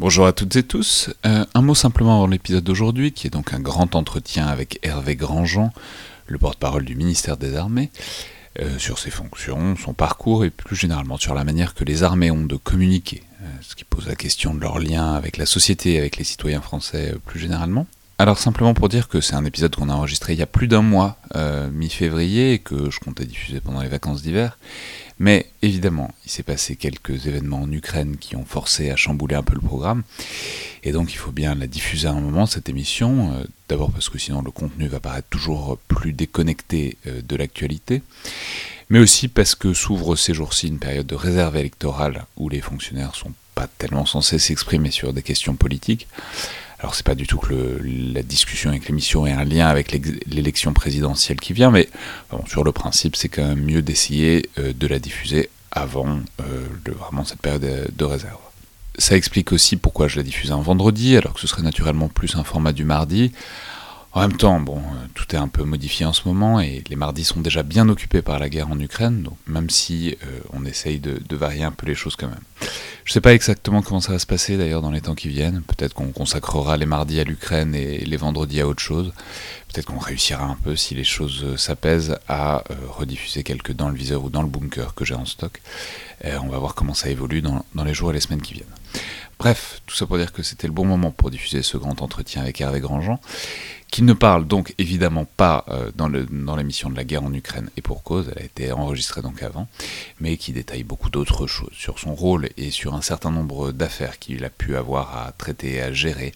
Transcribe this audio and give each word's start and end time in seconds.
Bonjour 0.00 0.28
à 0.28 0.32
toutes 0.32 0.54
et 0.54 0.62
tous. 0.62 1.10
Euh, 1.26 1.44
un 1.54 1.60
mot 1.60 1.74
simplement 1.74 2.18
avant 2.18 2.28
l'épisode 2.28 2.62
d'aujourd'hui, 2.62 3.10
qui 3.10 3.26
est 3.26 3.30
donc 3.30 3.52
un 3.52 3.58
grand 3.58 3.96
entretien 3.96 4.46
avec 4.46 4.78
Hervé 4.84 5.16
Grandjean, 5.16 5.72
le 6.28 6.38
porte-parole 6.38 6.84
du 6.84 6.94
ministère 6.94 7.36
des 7.36 7.56
Armées, 7.56 7.90
euh, 8.60 8.78
sur 8.78 9.00
ses 9.00 9.10
fonctions, 9.10 9.74
son 9.74 9.94
parcours 9.94 10.44
et 10.44 10.50
plus 10.50 10.76
généralement 10.76 11.16
sur 11.16 11.34
la 11.34 11.42
manière 11.42 11.74
que 11.74 11.82
les 11.82 12.04
armées 12.04 12.30
ont 12.30 12.44
de 12.44 12.54
communiquer, 12.54 13.24
euh, 13.42 13.46
ce 13.60 13.74
qui 13.74 13.82
pose 13.82 14.06
la 14.06 14.14
question 14.14 14.54
de 14.54 14.60
leur 14.60 14.78
lien 14.78 15.14
avec 15.14 15.36
la 15.36 15.46
société 15.46 15.98
avec 15.98 16.16
les 16.16 16.22
citoyens 16.22 16.60
français 16.60 17.16
plus 17.26 17.40
généralement. 17.40 17.88
Alors 18.18 18.38
simplement 18.38 18.74
pour 18.74 18.88
dire 18.88 19.08
que 19.08 19.20
c'est 19.20 19.34
un 19.34 19.44
épisode 19.44 19.74
qu'on 19.74 19.88
a 19.88 19.94
enregistré 19.94 20.32
il 20.32 20.38
y 20.38 20.42
a 20.42 20.46
plus 20.46 20.68
d'un 20.68 20.82
mois, 20.82 21.18
mi-février, 21.72 22.52
et 22.52 22.58
que 22.58 22.90
je 22.90 22.98
comptais 22.98 23.26
diffuser 23.26 23.60
pendant 23.60 23.80
les 23.80 23.88
vacances 23.88 24.22
d'hiver, 24.22 24.58
mais 25.18 25.46
évidemment, 25.62 26.14
il 26.24 26.30
s'est 26.30 26.42
passé 26.42 26.76
quelques 26.76 27.26
événements 27.26 27.62
en 27.62 27.72
Ukraine 27.72 28.16
qui 28.16 28.36
ont 28.36 28.44
forcé 28.44 28.90
à 28.90 28.96
chambouler 28.96 29.34
un 29.34 29.42
peu 29.42 29.54
le 29.54 29.60
programme. 29.60 30.02
Et 30.84 30.92
donc 30.92 31.12
il 31.12 31.16
faut 31.16 31.32
bien 31.32 31.54
la 31.54 31.66
diffuser 31.66 32.06
à 32.06 32.12
un 32.12 32.20
moment, 32.20 32.46
cette 32.46 32.68
émission. 32.68 33.32
Euh, 33.32 33.44
d'abord 33.68 33.90
parce 33.90 34.08
que 34.08 34.18
sinon 34.18 34.42
le 34.42 34.50
contenu 34.50 34.86
va 34.86 35.00
paraître 35.00 35.28
toujours 35.28 35.78
plus 35.88 36.12
déconnecté 36.12 36.96
euh, 37.06 37.20
de 37.26 37.36
l'actualité. 37.36 38.02
Mais 38.90 39.00
aussi 39.00 39.28
parce 39.28 39.54
que 39.54 39.74
s'ouvre 39.74 40.16
ces 40.16 40.34
jours-ci 40.34 40.68
une 40.68 40.78
période 40.78 41.06
de 41.06 41.14
réserve 41.14 41.56
électorale 41.56 42.24
où 42.36 42.48
les 42.48 42.60
fonctionnaires 42.60 43.14
sont 43.14 43.32
pas 43.54 43.66
tellement 43.78 44.06
censés 44.06 44.38
s'exprimer 44.38 44.90
sur 44.92 45.12
des 45.12 45.22
questions 45.22 45.56
politiques. 45.56 46.06
Alors 46.80 46.94
c'est 46.94 47.04
pas 47.04 47.16
du 47.16 47.26
tout 47.26 47.38
que 47.38 47.80
la 47.82 48.22
discussion 48.22 48.70
avec 48.70 48.86
l'émission 48.86 49.26
ait 49.26 49.32
un 49.32 49.44
lien 49.44 49.66
avec 49.66 49.90
l'élection 49.92 50.72
présidentielle 50.72 51.40
qui 51.40 51.52
vient, 51.52 51.70
mais 51.70 51.88
sur 52.46 52.62
le 52.62 52.72
principe 52.72 53.16
c'est 53.16 53.28
quand 53.28 53.46
même 53.46 53.64
mieux 53.64 53.82
d'essayer 53.82 54.48
euh, 54.58 54.72
de 54.72 54.86
la 54.86 54.98
diffuser 54.98 55.50
avant 55.72 56.20
euh, 56.40 56.66
vraiment 56.86 57.24
cette 57.24 57.40
période 57.40 57.90
de 57.94 58.04
réserve. 58.04 58.38
Ça 58.96 59.16
explique 59.16 59.52
aussi 59.52 59.76
pourquoi 59.76 60.08
je 60.08 60.16
la 60.16 60.22
diffuse 60.22 60.50
un 60.50 60.60
vendredi, 60.60 61.16
alors 61.16 61.34
que 61.34 61.40
ce 61.40 61.46
serait 61.46 61.62
naturellement 61.62 62.08
plus 62.08 62.34
un 62.36 62.44
format 62.44 62.72
du 62.72 62.84
mardi. 62.84 63.32
En 64.12 64.20
même 64.22 64.36
temps, 64.36 64.58
bon, 64.58 64.78
euh, 64.78 65.06
tout 65.14 65.34
est 65.34 65.38
un 65.38 65.48
peu 65.48 65.64
modifié 65.64 66.06
en 66.06 66.12
ce 66.12 66.26
moment 66.26 66.60
et 66.60 66.82
les 66.88 66.96
mardis 66.96 67.24
sont 67.24 67.40
déjà 67.40 67.62
bien 67.62 67.88
occupés 67.88 68.22
par 68.22 68.38
la 68.38 68.48
guerre 68.48 68.70
en 68.70 68.80
Ukraine, 68.80 69.22
donc 69.22 69.36
même 69.46 69.70
si 69.70 70.16
on 70.52 70.64
essaye 70.64 70.98
de, 70.98 71.36
varier 71.36 71.62
un 71.62 71.70
peu 71.70 71.86
les 71.86 71.94
choses 71.94 72.16
quand 72.16 72.28
même. 72.28 72.40
Je 73.04 73.10
ne 73.10 73.14
sais 73.14 73.20
pas 73.20 73.32
exactement 73.32 73.80
comment 73.80 74.00
ça 74.00 74.12
va 74.12 74.18
se 74.18 74.26
passer 74.26 74.56
d'ailleurs 74.58 74.82
dans 74.82 74.90
les 74.90 75.00
temps 75.00 75.14
qui 75.14 75.28
viennent. 75.28 75.62
Peut-être 75.62 75.94
qu'on 75.94 76.12
consacrera 76.12 76.76
les 76.76 76.84
mardis 76.84 77.20
à 77.20 77.24
l'Ukraine 77.24 77.74
et 77.74 78.04
les 78.04 78.16
vendredis 78.16 78.60
à 78.60 78.66
autre 78.66 78.82
chose. 78.82 79.12
Peut-être 79.72 79.86
qu'on 79.86 79.98
réussira 79.98 80.44
un 80.44 80.56
peu, 80.56 80.76
si 80.76 80.94
les 80.94 81.04
choses 81.04 81.44
euh, 81.44 81.56
s'apaisent, 81.56 82.18
à 82.26 82.64
euh, 82.70 82.74
rediffuser 82.88 83.44
quelques 83.44 83.72
dans 83.72 83.90
le 83.90 83.94
viseur 83.94 84.24
ou 84.24 84.30
dans 84.30 84.42
le 84.42 84.48
bunker 84.48 84.94
que 84.94 85.04
j'ai 85.04 85.14
en 85.14 85.26
stock. 85.26 85.60
Euh, 86.24 86.38
on 86.42 86.48
va 86.48 86.58
voir 86.58 86.74
comment 86.74 86.94
ça 86.94 87.10
évolue 87.10 87.42
dans 87.42 87.64
les 87.84 87.94
jours 87.94 88.10
et 88.10 88.14
les 88.14 88.20
semaines 88.20 88.42
qui 88.42 88.54
viennent. 88.54 88.66
Bref, 89.38 89.82
tout 89.86 89.94
ça 89.94 90.06
pour 90.06 90.18
dire 90.18 90.32
que 90.32 90.42
c'était 90.42 90.66
le 90.66 90.72
bon 90.72 90.84
moment 90.84 91.12
pour 91.12 91.30
diffuser 91.30 91.62
ce 91.62 91.76
grand 91.76 92.02
entretien 92.02 92.42
avec 92.42 92.60
Hervé 92.60 92.80
Grandjean 92.80 93.20
qui 93.90 94.02
ne 94.02 94.12
parle 94.12 94.46
donc 94.46 94.74
évidemment 94.78 95.24
pas 95.24 95.64
euh, 95.68 95.90
dans 95.94 96.56
l'émission 96.56 96.90
de 96.90 96.96
la 96.96 97.04
guerre 97.04 97.24
en 97.24 97.32
Ukraine, 97.32 97.70
et 97.76 97.82
pour 97.82 98.02
cause, 98.02 98.30
elle 98.30 98.42
a 98.42 98.44
été 98.44 98.70
enregistrée 98.72 99.22
donc 99.22 99.42
avant, 99.42 99.66
mais 100.20 100.36
qui 100.36 100.52
détaille 100.52 100.84
beaucoup 100.84 101.10
d'autres 101.10 101.46
choses 101.46 101.72
sur 101.72 101.98
son 101.98 102.14
rôle 102.14 102.48
et 102.56 102.70
sur 102.70 102.94
un 102.94 103.02
certain 103.02 103.30
nombre 103.30 103.72
d'affaires 103.72 104.18
qu'il 104.18 104.44
a 104.44 104.50
pu 104.50 104.76
avoir 104.76 105.16
à 105.16 105.32
traiter 105.32 105.74
et 105.74 105.82
à 105.82 105.92
gérer, 105.92 106.32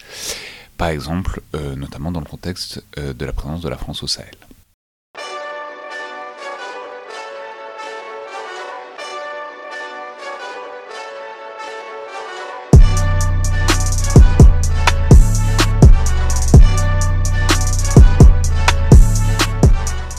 par 0.77 0.89
exemple, 0.89 1.41
euh, 1.55 1.75
notamment 1.75 2.11
dans 2.11 2.19
le 2.19 2.25
contexte 2.25 2.83
euh, 2.97 3.13
de 3.13 3.25
la 3.25 3.33
présence 3.33 3.61
de 3.61 3.69
la 3.69 3.77
France 3.77 4.03
au 4.03 4.07
Sahel. 4.07 4.35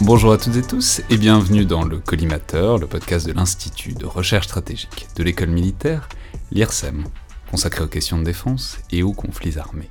Bonjour 0.07 0.33
à 0.33 0.37
toutes 0.37 0.57
et 0.57 0.63
tous 0.63 1.01
et 1.09 1.17
bienvenue 1.17 1.65
dans 1.65 1.83
le 1.83 1.97
Collimateur, 1.97 2.77
le 2.77 2.87
podcast 2.87 3.27
de 3.27 3.33
l'Institut 3.33 3.95
de 3.95 4.05
recherche 4.05 4.45
stratégique 4.45 5.09
de 5.17 5.23
l'école 5.23 5.49
militaire, 5.49 6.11
l'IRSEM, 6.53 7.05
consacré 7.51 7.85
aux 7.85 7.89
questions 7.89 8.19
de 8.19 8.25
défense 8.25 8.77
et 8.91 9.03
aux 9.03 9.15
conflits 9.15 9.57
armés. 9.57 9.89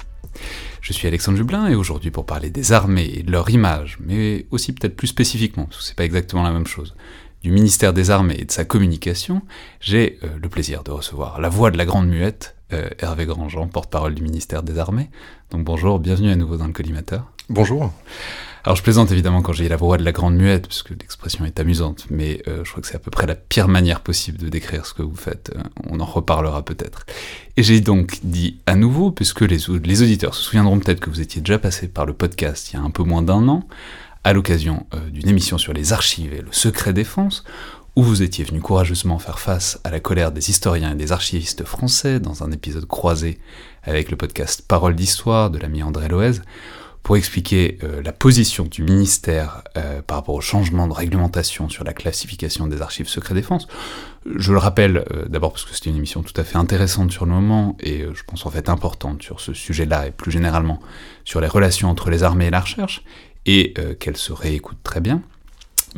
Je 0.81 0.93
suis 0.93 1.07
Alexandre 1.07 1.39
Jublin 1.39 1.67
et 1.67 1.73
aujourd'hui 1.73 2.11
pour 2.11 2.27
parler 2.27 2.51
des 2.51 2.73
armées 2.73 3.11
et 3.11 3.23
de 3.23 3.31
leur 3.31 3.49
image, 3.49 3.97
mais 4.01 4.45
aussi 4.51 4.73
peut-être 4.73 4.95
plus 4.95 5.07
spécifiquement, 5.07 5.65
parce 5.65 5.79
que 5.79 5.83
c'est 5.83 5.97
pas 5.97 6.05
exactement 6.05 6.43
la 6.43 6.51
même 6.51 6.67
chose, 6.67 6.93
du 7.41 7.49
ministère 7.49 7.91
des 7.91 8.11
Armées 8.11 8.37
et 8.37 8.45
de 8.45 8.51
sa 8.51 8.65
communication, 8.65 9.41
j'ai 9.79 10.19
euh, 10.23 10.27
le 10.39 10.47
plaisir 10.47 10.83
de 10.83 10.91
recevoir 10.91 11.41
la 11.41 11.49
voix 11.49 11.71
de 11.71 11.77
la 11.79 11.85
grande 11.85 12.07
muette, 12.07 12.55
euh, 12.71 12.87
Hervé 12.99 13.25
Grandjean, 13.25 13.67
porte-parole 13.67 14.13
du 14.13 14.21
ministère 14.21 14.61
des 14.61 14.77
Armées. 14.77 15.09
Donc 15.49 15.63
bonjour, 15.63 15.97
bienvenue 15.97 16.29
à 16.29 16.35
nouveau 16.35 16.57
dans 16.57 16.67
le 16.67 16.71
collimateur. 16.71 17.31
Bonjour. 17.49 17.91
Alors 18.65 18.77
je 18.77 18.83
plaisante 18.83 19.11
évidemment 19.11 19.41
quand 19.41 19.51
j'ai 19.51 19.67
la 19.67 19.75
voix 19.75 19.97
de 19.97 20.05
la 20.05 20.13
grande 20.13 20.35
muette, 20.35 20.67
parce 20.67 20.83
que 20.83 20.93
l'expression 20.93 21.43
est 21.43 21.59
amusante, 21.59 22.05
mais 22.09 22.41
euh, 22.47 22.63
je 22.63 22.71
crois 22.71 22.81
que 22.81 22.87
c'est 22.87 22.95
à 22.95 22.99
peu 22.99 23.11
près 23.11 23.27
la 23.27 23.35
pire 23.35 23.67
manière 23.67 23.99
possible 23.99 24.37
de 24.37 24.47
décrire 24.47 24.85
ce 24.85 24.93
que 24.93 25.01
vous 25.01 25.17
faites. 25.17 25.51
Euh, 25.53 25.61
on 25.89 25.99
en 25.99 26.05
reparlera 26.05 26.63
peut-être. 26.63 27.05
Et 27.57 27.63
j'ai 27.63 27.81
donc 27.81 28.19
dit 28.23 28.61
à 28.65 28.75
nouveau, 28.75 29.11
puisque 29.11 29.41
les, 29.41 29.69
auditeurs 29.69 30.33
se 30.33 30.43
souviendront 30.43 30.79
peut-être 30.79 31.01
que 31.01 31.09
vous 31.09 31.19
étiez 31.19 31.41
déjà 31.41 31.59
passé 31.59 31.89
par 31.89 32.05
le 32.05 32.13
podcast 32.13 32.71
il 32.71 32.77
y 32.77 32.79
a 32.79 32.81
un 32.81 32.89
peu 32.89 33.03
moins 33.03 33.21
d'un 33.21 33.49
an, 33.49 33.67
à 34.23 34.31
l'occasion 34.31 34.85
euh, 34.93 35.09
d'une 35.09 35.27
émission 35.27 35.57
sur 35.57 35.73
les 35.73 35.91
archives 35.91 36.33
et 36.33 36.41
le 36.41 36.51
secret 36.53 36.93
défense, 36.93 37.43
où 37.97 38.03
vous 38.03 38.23
étiez 38.23 38.45
venu 38.45 38.61
courageusement 38.61 39.19
faire 39.19 39.39
face 39.39 39.77
à 39.83 39.91
la 39.91 39.99
colère 39.99 40.31
des 40.31 40.49
historiens 40.49 40.93
et 40.93 40.95
des 40.95 41.11
archivistes 41.11 41.65
français 41.65 42.21
dans 42.21 42.43
un 42.43 42.51
épisode 42.51 42.87
croisé 42.87 43.39
avec 43.83 44.09
le 44.09 44.15
podcast 44.15 44.63
Parole 44.65 44.95
d'Histoire 44.95 45.49
de 45.49 45.59
l'ami 45.59 45.83
André 45.83 46.07
Loez, 46.07 46.39
pour 47.03 47.17
expliquer 47.17 47.77
euh, 47.83 48.01
la 48.01 48.13
position 48.13 48.63
du 48.63 48.81
ministère 48.81 49.61
euh, 49.77 50.01
par 50.01 50.17
rapport 50.17 50.35
au 50.35 50.41
changement 50.41 50.87
de 50.87 50.93
réglementation 50.93 51.67
sur 51.67 51.83
la 51.83 51.93
classification 51.93 52.65
des 52.65 52.81
archives 52.81 53.09
secret 53.09 53.35
défense. 53.35 53.67
Je 54.25 54.53
le 54.53 54.57
rappelle 54.57 55.03
euh, 55.11 55.25
d'abord 55.27 55.51
parce 55.51 55.65
que 55.65 55.75
c'était 55.75 55.89
une 55.89 55.97
émission 55.97 56.23
tout 56.23 56.39
à 56.39 56.45
fait 56.45 56.57
intéressante 56.57 57.11
sur 57.11 57.25
le 57.25 57.31
moment 57.31 57.75
et 57.81 58.05
je 58.13 58.23
pense 58.25 58.45
en 58.45 58.49
fait 58.49 58.69
importante 58.69 59.21
sur 59.21 59.41
ce 59.41 59.53
sujet-là 59.53 60.07
et 60.07 60.11
plus 60.11 60.31
généralement 60.31 60.79
sur 61.25 61.41
les 61.41 61.47
relations 61.47 61.89
entre 61.89 62.09
les 62.09 62.23
armées 62.23 62.47
et 62.47 62.51
la 62.51 62.61
recherche 62.61 63.03
et 63.45 63.73
qu'elle 63.99 64.15
se 64.15 64.31
réécoute 64.31 64.77
très 64.83 65.01
bien. 65.01 65.21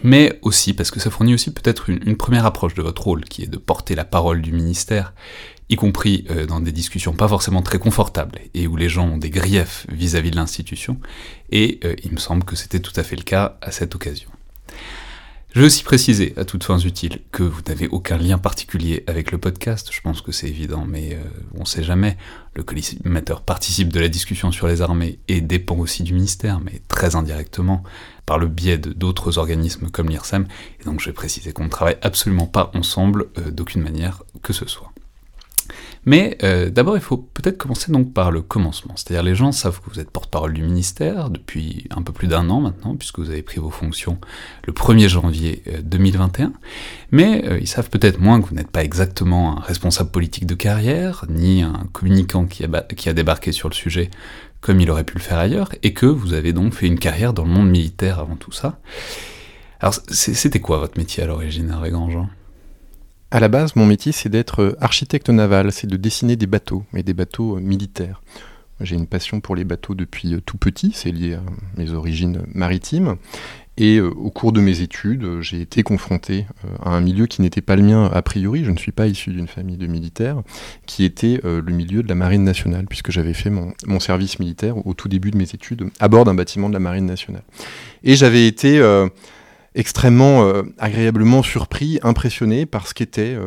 Mais 0.03 0.39
aussi 0.41 0.73
parce 0.73 0.89
que 0.89 0.99
ça 0.99 1.11
fournit 1.11 1.35
aussi 1.35 1.53
peut-être 1.53 1.89
une, 1.89 1.99
une 2.05 2.17
première 2.17 2.45
approche 2.45 2.73
de 2.73 2.81
votre 2.81 3.03
rôle 3.03 3.23
qui 3.25 3.43
est 3.43 3.47
de 3.47 3.57
porter 3.57 3.93
la 3.93 4.03
parole 4.03 4.41
du 4.41 4.51
ministère 4.51 5.13
y 5.69 5.75
compris 5.75 6.25
euh, 6.29 6.45
dans 6.45 6.59
des 6.59 6.71
discussions 6.71 7.13
pas 7.13 7.27
forcément 7.27 7.61
très 7.61 7.79
confortables 7.79 8.39
et 8.53 8.67
où 8.67 8.75
les 8.75 8.89
gens 8.89 9.07
ont 9.07 9.17
des 9.17 9.29
griefs 9.29 9.85
vis-à-vis 9.89 10.31
de 10.31 10.35
l'institution, 10.35 10.99
et 11.51 11.79
euh, 11.83 11.95
il 12.03 12.11
me 12.11 12.17
semble 12.17 12.43
que 12.43 12.55
c'était 12.55 12.79
tout 12.79 12.93
à 12.95 13.03
fait 13.03 13.15
le 13.15 13.23
cas 13.23 13.57
à 13.61 13.71
cette 13.71 13.95
occasion. 13.95 14.29
Je 15.53 15.61
veux 15.61 15.67
aussi 15.67 15.83
préciser, 15.83 16.33
à 16.35 16.43
toutes 16.43 16.65
fins 16.65 16.79
utiles, 16.79 17.21
que 17.31 17.41
vous 17.41 17.61
n'avez 17.69 17.87
aucun 17.87 18.17
lien 18.17 18.37
particulier 18.37 19.05
avec 19.07 19.31
le 19.31 19.37
podcast, 19.37 19.89
je 19.89 20.01
pense 20.01 20.19
que 20.19 20.33
c'est 20.33 20.49
évident, 20.49 20.83
mais 20.85 21.13
euh, 21.13 21.23
on 21.55 21.61
ne 21.61 21.65
sait 21.65 21.81
jamais. 21.81 22.17
Le 22.55 22.63
collimateur 22.63 23.41
participe 23.41 23.93
de 23.93 24.01
la 24.01 24.09
discussion 24.09 24.51
sur 24.51 24.67
les 24.67 24.81
armées 24.81 25.17
et 25.29 25.39
dépend 25.39 25.77
aussi 25.77 26.03
du 26.03 26.13
ministère, 26.13 26.59
mais 26.59 26.81
très 26.89 27.15
indirectement, 27.15 27.83
par 28.25 28.37
le 28.37 28.47
biais 28.47 28.77
d'autres 28.77 29.37
organismes 29.37 29.89
comme 29.89 30.09
l'IRSEM, 30.09 30.45
et 30.81 30.83
donc 30.83 30.99
je 30.99 31.05
vais 31.05 31.13
préciser 31.13 31.53
qu'on 31.53 31.63
ne 31.65 31.69
travaille 31.69 31.97
absolument 32.01 32.47
pas 32.47 32.69
ensemble 32.73 33.27
d'aucune 33.51 33.81
manière 33.81 34.23
que 34.43 34.51
ce 34.51 34.67
soit. 34.67 34.91
Mais 36.05 36.37
euh, 36.43 36.69
d'abord, 36.69 36.95
il 36.95 37.01
faut 37.01 37.17
peut-être 37.17 37.57
commencer 37.57 37.91
donc 37.91 38.13
par 38.13 38.31
le 38.31 38.41
commencement. 38.41 38.93
C'est-à-dire 38.95 39.23
les 39.23 39.35
gens 39.35 39.51
savent 39.51 39.81
que 39.81 39.89
vous 39.89 39.99
êtes 39.99 40.11
porte-parole 40.11 40.53
du 40.53 40.61
ministère 40.61 41.29
depuis 41.29 41.87
un 41.89 42.03
peu 42.03 42.13
plus 42.13 42.27
d'un 42.27 42.49
an 42.49 42.61
maintenant, 42.61 42.95
puisque 42.95 43.19
vous 43.19 43.31
avez 43.31 43.41
pris 43.41 43.59
vos 43.59 43.71
fonctions 43.71 44.19
le 44.67 44.73
1er 44.73 45.07
janvier 45.07 45.63
2021. 45.83 46.45
Euh, 46.45 46.49
Mais 47.11 47.43
euh, 47.45 47.59
ils 47.59 47.67
savent 47.67 47.89
peut-être 47.89 48.19
moins 48.19 48.39
que 48.39 48.47
vous 48.47 48.55
n'êtes 48.55 48.71
pas 48.71 48.83
exactement 48.83 49.57
un 49.57 49.61
responsable 49.61 50.11
politique 50.11 50.45
de 50.45 50.55
carrière, 50.55 51.25
ni 51.27 51.63
un 51.63 51.87
communicant 51.91 52.45
qui 52.45 52.63
a, 52.63 53.13
débarqué 53.13 53.51
sur 53.51 53.69
le 53.69 53.75
sujet 53.75 54.09
comme 54.61 54.81
il 54.81 54.89
aurait 54.89 55.03
pu 55.03 55.15
le 55.15 55.21
faire 55.21 55.37
ailleurs, 55.37 55.69
et 55.83 55.93
que 55.93 56.07
vous 56.07 56.33
avez 56.33 56.51
donc 56.51 56.73
fait 56.73 56.87
une 56.87 56.97
carrière 56.97 57.33
dans 57.33 57.43
le 57.43 57.51
monde 57.51 57.69
militaire 57.69 58.17
avant 58.17 58.35
tout 58.35 58.51
ça. 58.51 58.79
Alors 59.79 59.93
c'était 60.09 60.59
quoi 60.59 60.79
votre 60.79 60.97
métier 60.97 61.21
à 61.21 61.27
l'origine, 61.27 61.69
Hervé 61.69 61.91
Grandjean? 61.91 62.27
À 63.31 63.39
la 63.39 63.47
base, 63.47 63.75
mon 63.75 63.85
métier, 63.85 64.11
c'est 64.11 64.29
d'être 64.29 64.61
euh, 64.61 64.77
architecte 64.79 65.29
naval, 65.29 65.71
c'est 65.71 65.87
de 65.87 65.97
dessiner 65.97 66.35
des 66.35 66.47
bateaux, 66.47 66.83
mais 66.93 67.03
des 67.03 67.13
bateaux 67.13 67.57
euh, 67.57 67.59
militaires. 67.59 68.21
J'ai 68.81 68.95
une 68.95 69.07
passion 69.07 69.39
pour 69.39 69.55
les 69.55 69.63
bateaux 69.63 69.95
depuis 69.95 70.35
euh, 70.35 70.41
tout 70.45 70.57
petit, 70.57 70.91
c'est 70.93 71.11
lié 71.11 71.35
à 71.35 71.41
mes 71.77 71.91
origines 71.91 72.43
maritimes. 72.53 73.15
Et 73.77 73.99
au 73.99 74.29
cours 74.29 74.53
de 74.53 74.61
mes 74.61 74.79
études, 74.79 75.41
j'ai 75.41 75.59
été 75.59 75.83
confronté 75.83 76.45
à 76.81 76.91
un 76.91 77.01
milieu 77.01 77.25
qui 77.25 77.41
n'était 77.41 77.59
pas 77.59 77.75
le 77.75 77.83
mien 77.83 78.05
a 78.05 78.21
priori. 78.21 78.63
Je 78.63 78.71
ne 78.71 78.77
suis 78.77 78.93
pas 78.93 79.05
issu 79.05 79.31
d'une 79.31 79.49
famille 79.49 79.75
de 79.75 79.85
militaires, 79.85 80.43
qui 80.85 81.03
était 81.03 81.41
le 81.43 81.73
milieu 81.73 82.01
de 82.01 82.07
la 82.07 82.15
marine 82.15 82.45
nationale, 82.45 82.85
puisque 82.87 83.11
j'avais 83.11 83.33
fait 83.33 83.49
mon, 83.49 83.73
mon, 83.85 83.99
service 83.99 84.39
militaire 84.39 84.87
au 84.87 84.93
tout 84.93 85.09
début 85.09 85.29
de 85.29 85.37
mes 85.37 85.43
études 85.43 85.89
à 85.99 86.07
bord 86.07 86.23
d'un 86.23 86.33
bâtiment 86.33 86.69
de 86.69 86.73
la 86.73 86.79
marine 86.79 87.05
nationale. 87.05 87.43
Et 88.05 88.15
j'avais 88.15 88.47
été 88.47 88.79
extrêmement 89.75 90.49
agréablement 90.77 91.43
surpris, 91.43 91.99
impressionné 92.01 92.65
par 92.65 92.87
ce 92.87 92.93
qu'était 92.93 93.37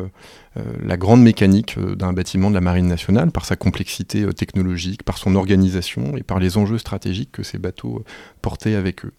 la 0.55 0.97
grande 0.97 1.21
mécanique 1.21 1.77
d'un 1.79 2.13
bâtiment 2.13 2.49
de 2.49 2.55
la 2.55 2.61
Marine 2.61 2.87
nationale, 2.87 3.31
par 3.31 3.45
sa 3.45 3.55
complexité 3.55 4.31
technologique, 4.33 5.03
par 5.03 5.17
son 5.17 5.35
organisation 5.35 6.15
et 6.17 6.23
par 6.23 6.39
les 6.39 6.57
enjeux 6.57 6.77
stratégiques 6.77 7.31
que 7.31 7.43
ces 7.43 7.57
bateaux 7.57 8.03
portaient 8.41 8.75
avec 8.75 9.05
eux. 9.05 9.13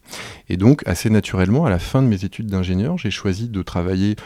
Et 0.48 0.56
donc, 0.56 0.82
assez 0.86 1.10
naturellement, 1.10 1.66
à 1.66 1.70
la 1.70 1.78
fin 1.78 2.02
de 2.02 2.08
mes 2.08 2.24
études 2.24 2.46
d'ingénieur, 2.46 2.96
j'ai 2.96 3.10
choisi 3.10 3.48
de 3.48 3.62
travailler 3.62 4.16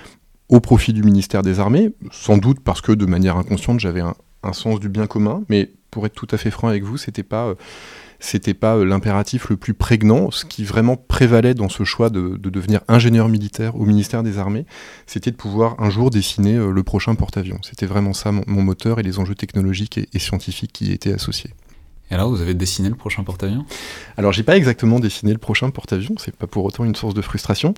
au 0.48 0.60
profit 0.60 0.92
du 0.92 1.02
ministère 1.02 1.42
des 1.42 1.60
Armées, 1.60 1.90
sans 2.10 2.38
doute 2.38 2.60
parce 2.60 2.80
que 2.80 2.92
de 2.92 3.06
manière 3.06 3.36
inconsciente 3.36 3.80
j'avais 3.80 4.02
un, 4.02 4.14
sens 4.52 4.78
du 4.78 4.90
bien 4.90 5.06
commun, 5.06 5.42
mais 5.48 5.70
pour 5.90 6.04
être 6.04 6.14
tout 6.14 6.28
à 6.30 6.36
fait 6.36 6.50
franc 6.50 6.68
avec 6.68 6.84
vous, 6.84 6.98
c'était 6.98 7.22
pas 7.22 7.46
euh, 7.46 7.54
c'était 8.24 8.54
pas 8.54 8.76
euh, 8.76 8.84
l'impératif 8.84 9.50
le 9.50 9.56
plus 9.56 9.74
prégnant. 9.74 10.30
Ce 10.30 10.44
qui 10.44 10.64
vraiment 10.64 10.96
prévalait 10.96 11.54
dans 11.54 11.68
ce 11.68 11.84
choix 11.84 12.10
de, 12.10 12.36
devenir 12.36 12.80
ingénieur 12.88 13.28
militaire 13.28 13.76
au 13.76 13.84
ministère 13.84 14.22
des 14.22 14.38
Armées, 14.38 14.64
c'était 15.06 15.30
de 15.30 15.36
pouvoir 15.36 15.76
un 15.78 15.90
jour 15.90 16.10
dessiner 16.10 16.56
euh, 16.56 16.70
le 16.70 16.82
prochain 16.82 17.14
porte-avions. 17.14 17.58
C'était 17.62 17.86
vraiment 17.86 18.14
ça 18.14 18.32
mon, 18.32 18.62
moteur 18.62 18.98
et 18.98 19.02
les 19.02 19.18
enjeux 19.18 19.34
technologiques 19.34 19.98
et, 19.98 20.08
et 20.14 20.18
scientifiques 20.18 20.72
qui 20.72 20.86
y 20.86 20.92
étaient 20.92 21.12
associés. 21.12 21.50
Et 22.10 22.14
alors, 22.14 22.28
vous 22.28 22.42
avez 22.42 22.52
dessiné 22.52 22.90
le 22.90 22.94
prochain 22.94 23.24
porte-avions? 23.24 23.64
Alors, 24.18 24.32
j'ai 24.32 24.42
pas 24.42 24.56
exactement 24.56 25.00
dessiné 25.00 25.32
le 25.32 25.38
prochain 25.38 25.70
porte-avions, 25.70 26.14
c'est 26.18 26.36
pas 26.36 26.46
pour 26.46 26.64
autant 26.64 26.84
une 26.84 26.94
source 26.94 27.14
de 27.14 27.22
frustration. 27.22 27.72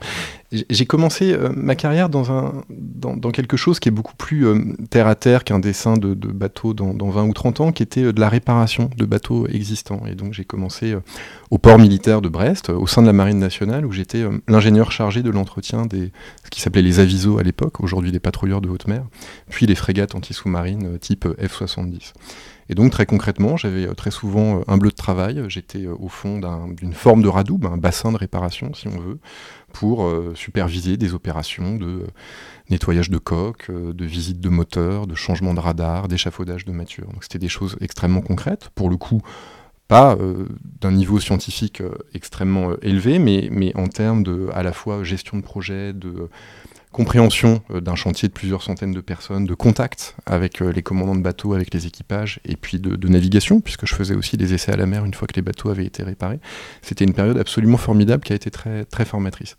J'ai 0.50 0.84
commencé 0.84 1.32
euh, 1.32 1.50
ma 1.54 1.76
carrière 1.76 2.08
dans, 2.08 2.52
dans, 2.68 3.30
quelque 3.30 3.56
chose 3.56 3.78
qui 3.78 3.88
est 3.88 3.92
beaucoup 3.92 4.16
plus 4.16 4.46
euh, 4.46 4.64
terre 4.90 5.06
à 5.06 5.14
terre 5.14 5.44
qu'un 5.44 5.60
dessin 5.60 5.94
de, 5.94 6.14
bateau 6.14 6.74
dans, 6.74 7.08
20 7.08 7.24
ou 7.24 7.32
30 7.32 7.60
ans, 7.60 7.72
qui 7.72 7.84
était 7.84 8.02
euh, 8.02 8.12
de 8.12 8.20
la 8.20 8.28
réparation 8.28 8.90
de 8.96 9.04
bateaux 9.04 9.46
existants. 9.46 10.02
Et 10.10 10.16
donc, 10.16 10.32
j'ai 10.32 10.44
commencé 10.44 10.96
au 11.50 11.58
port 11.58 11.78
militaire 11.78 12.20
de 12.20 12.28
Brest, 12.28 12.70
au 12.70 12.88
sein 12.88 13.02
de 13.02 13.06
la 13.06 13.12
Marine 13.12 13.38
nationale, 13.38 13.86
où 13.86 13.92
j'étais 13.92 14.24
l'ingénieur 14.48 14.90
chargé 14.90 15.22
de 15.22 15.30
l'entretien 15.30 15.86
des 15.86 16.10
ce 16.44 16.50
qui 16.50 16.60
s'appelait 16.60 16.82
les 16.82 16.98
avisos 16.98 17.38
à 17.38 17.42
l'époque, 17.42 17.80
aujourd'hui 17.80 18.10
les 18.10 18.20
patrouilleurs 18.20 18.60
de 18.60 18.68
haute 18.68 18.88
mer, 18.88 19.04
puis 19.50 19.66
les 19.66 19.74
frégates 19.74 20.14
anti-sous-marines 20.14 20.98
type 20.98 21.26
F-70. 21.26 22.12
Et 22.68 22.74
donc 22.74 22.90
très 22.90 23.06
concrètement, 23.06 23.56
j'avais 23.56 23.86
euh, 23.86 23.94
très 23.94 24.10
souvent 24.10 24.58
euh, 24.58 24.62
un 24.68 24.76
bleu 24.76 24.90
de 24.90 24.96
travail, 24.96 25.42
j'étais 25.48 25.86
euh, 25.86 25.94
au 25.98 26.08
fond 26.08 26.40
d'une 26.70 26.92
forme 26.92 27.22
de 27.22 27.28
radoub, 27.28 27.64
un 27.66 27.76
bassin 27.76 28.12
de 28.12 28.16
réparation 28.16 28.74
si 28.74 28.88
on 28.88 28.98
veut, 28.98 29.18
pour 29.72 30.10
superviser 30.34 30.96
des 30.96 31.12
opérations 31.12 31.76
de 31.76 32.06
nettoyage 32.70 33.10
de 33.10 33.18
coques, 33.18 33.70
de 33.70 34.04
visite 34.06 34.40
de 34.40 34.48
moteurs, 34.48 35.06
de 35.06 35.14
changement 35.14 35.52
de 35.52 35.60
radar, 35.60 36.08
d'échafaudage 36.08 36.64
de 36.64 36.72
mature. 36.72 37.06
Donc 37.12 37.24
c'était 37.24 37.38
des 37.38 37.50
choses 37.50 37.76
extrêmement 37.82 38.22
concrètes, 38.22 38.70
pour 38.74 38.88
le 38.88 38.96
coup 38.96 39.20
pas 39.86 40.16
d'un 40.80 40.92
niveau 40.92 41.20
scientifique 41.20 41.82
extrêmement 42.14 42.72
élevé, 42.80 43.18
mais, 43.18 43.48
mais 43.52 43.76
en 43.76 43.86
termes 43.86 44.22
de 44.22 44.48
à 44.54 44.62
la 44.62 44.72
fois 44.72 45.04
gestion 45.04 45.36
de 45.36 45.42
projet, 45.42 45.92
de 45.92 46.30
compréhension 46.92 47.62
euh, 47.70 47.80
d'un 47.80 47.94
chantier 47.94 48.28
de 48.28 48.32
plusieurs 48.32 48.62
centaines 48.62 48.92
de 48.92 49.00
personnes, 49.00 49.44
de 49.44 49.54
contact 49.54 50.16
avec 50.26 50.62
euh, 50.62 50.72
les 50.72 50.82
commandants 50.82 51.16
de 51.16 51.22
bateaux, 51.22 51.54
avec 51.54 51.72
les 51.74 51.86
équipages, 51.86 52.40
et 52.44 52.56
puis 52.56 52.78
de, 52.80 53.08
navigation, 53.08 53.60
puisque 53.60 53.86
je 53.86 53.94
faisais 53.94 54.14
aussi 54.14 54.36
des 54.36 54.54
essais 54.54 54.72
à 54.72 54.76
la 54.76 54.86
mer 54.86 55.04
une 55.04 55.14
fois 55.14 55.28
que 55.28 55.34
les 55.34 55.42
bateaux 55.42 55.70
avaient 55.70 55.84
été 55.84 56.02
réparés. 56.02 56.40
C'était 56.82 57.04
une 57.04 57.14
période 57.14 57.38
absolument 57.38 57.76
formidable 57.76 58.24
qui 58.24 58.32
a 58.32 58.36
été 58.36 58.50
très, 58.50 58.84
très 58.84 59.04
formatrice. 59.04 59.56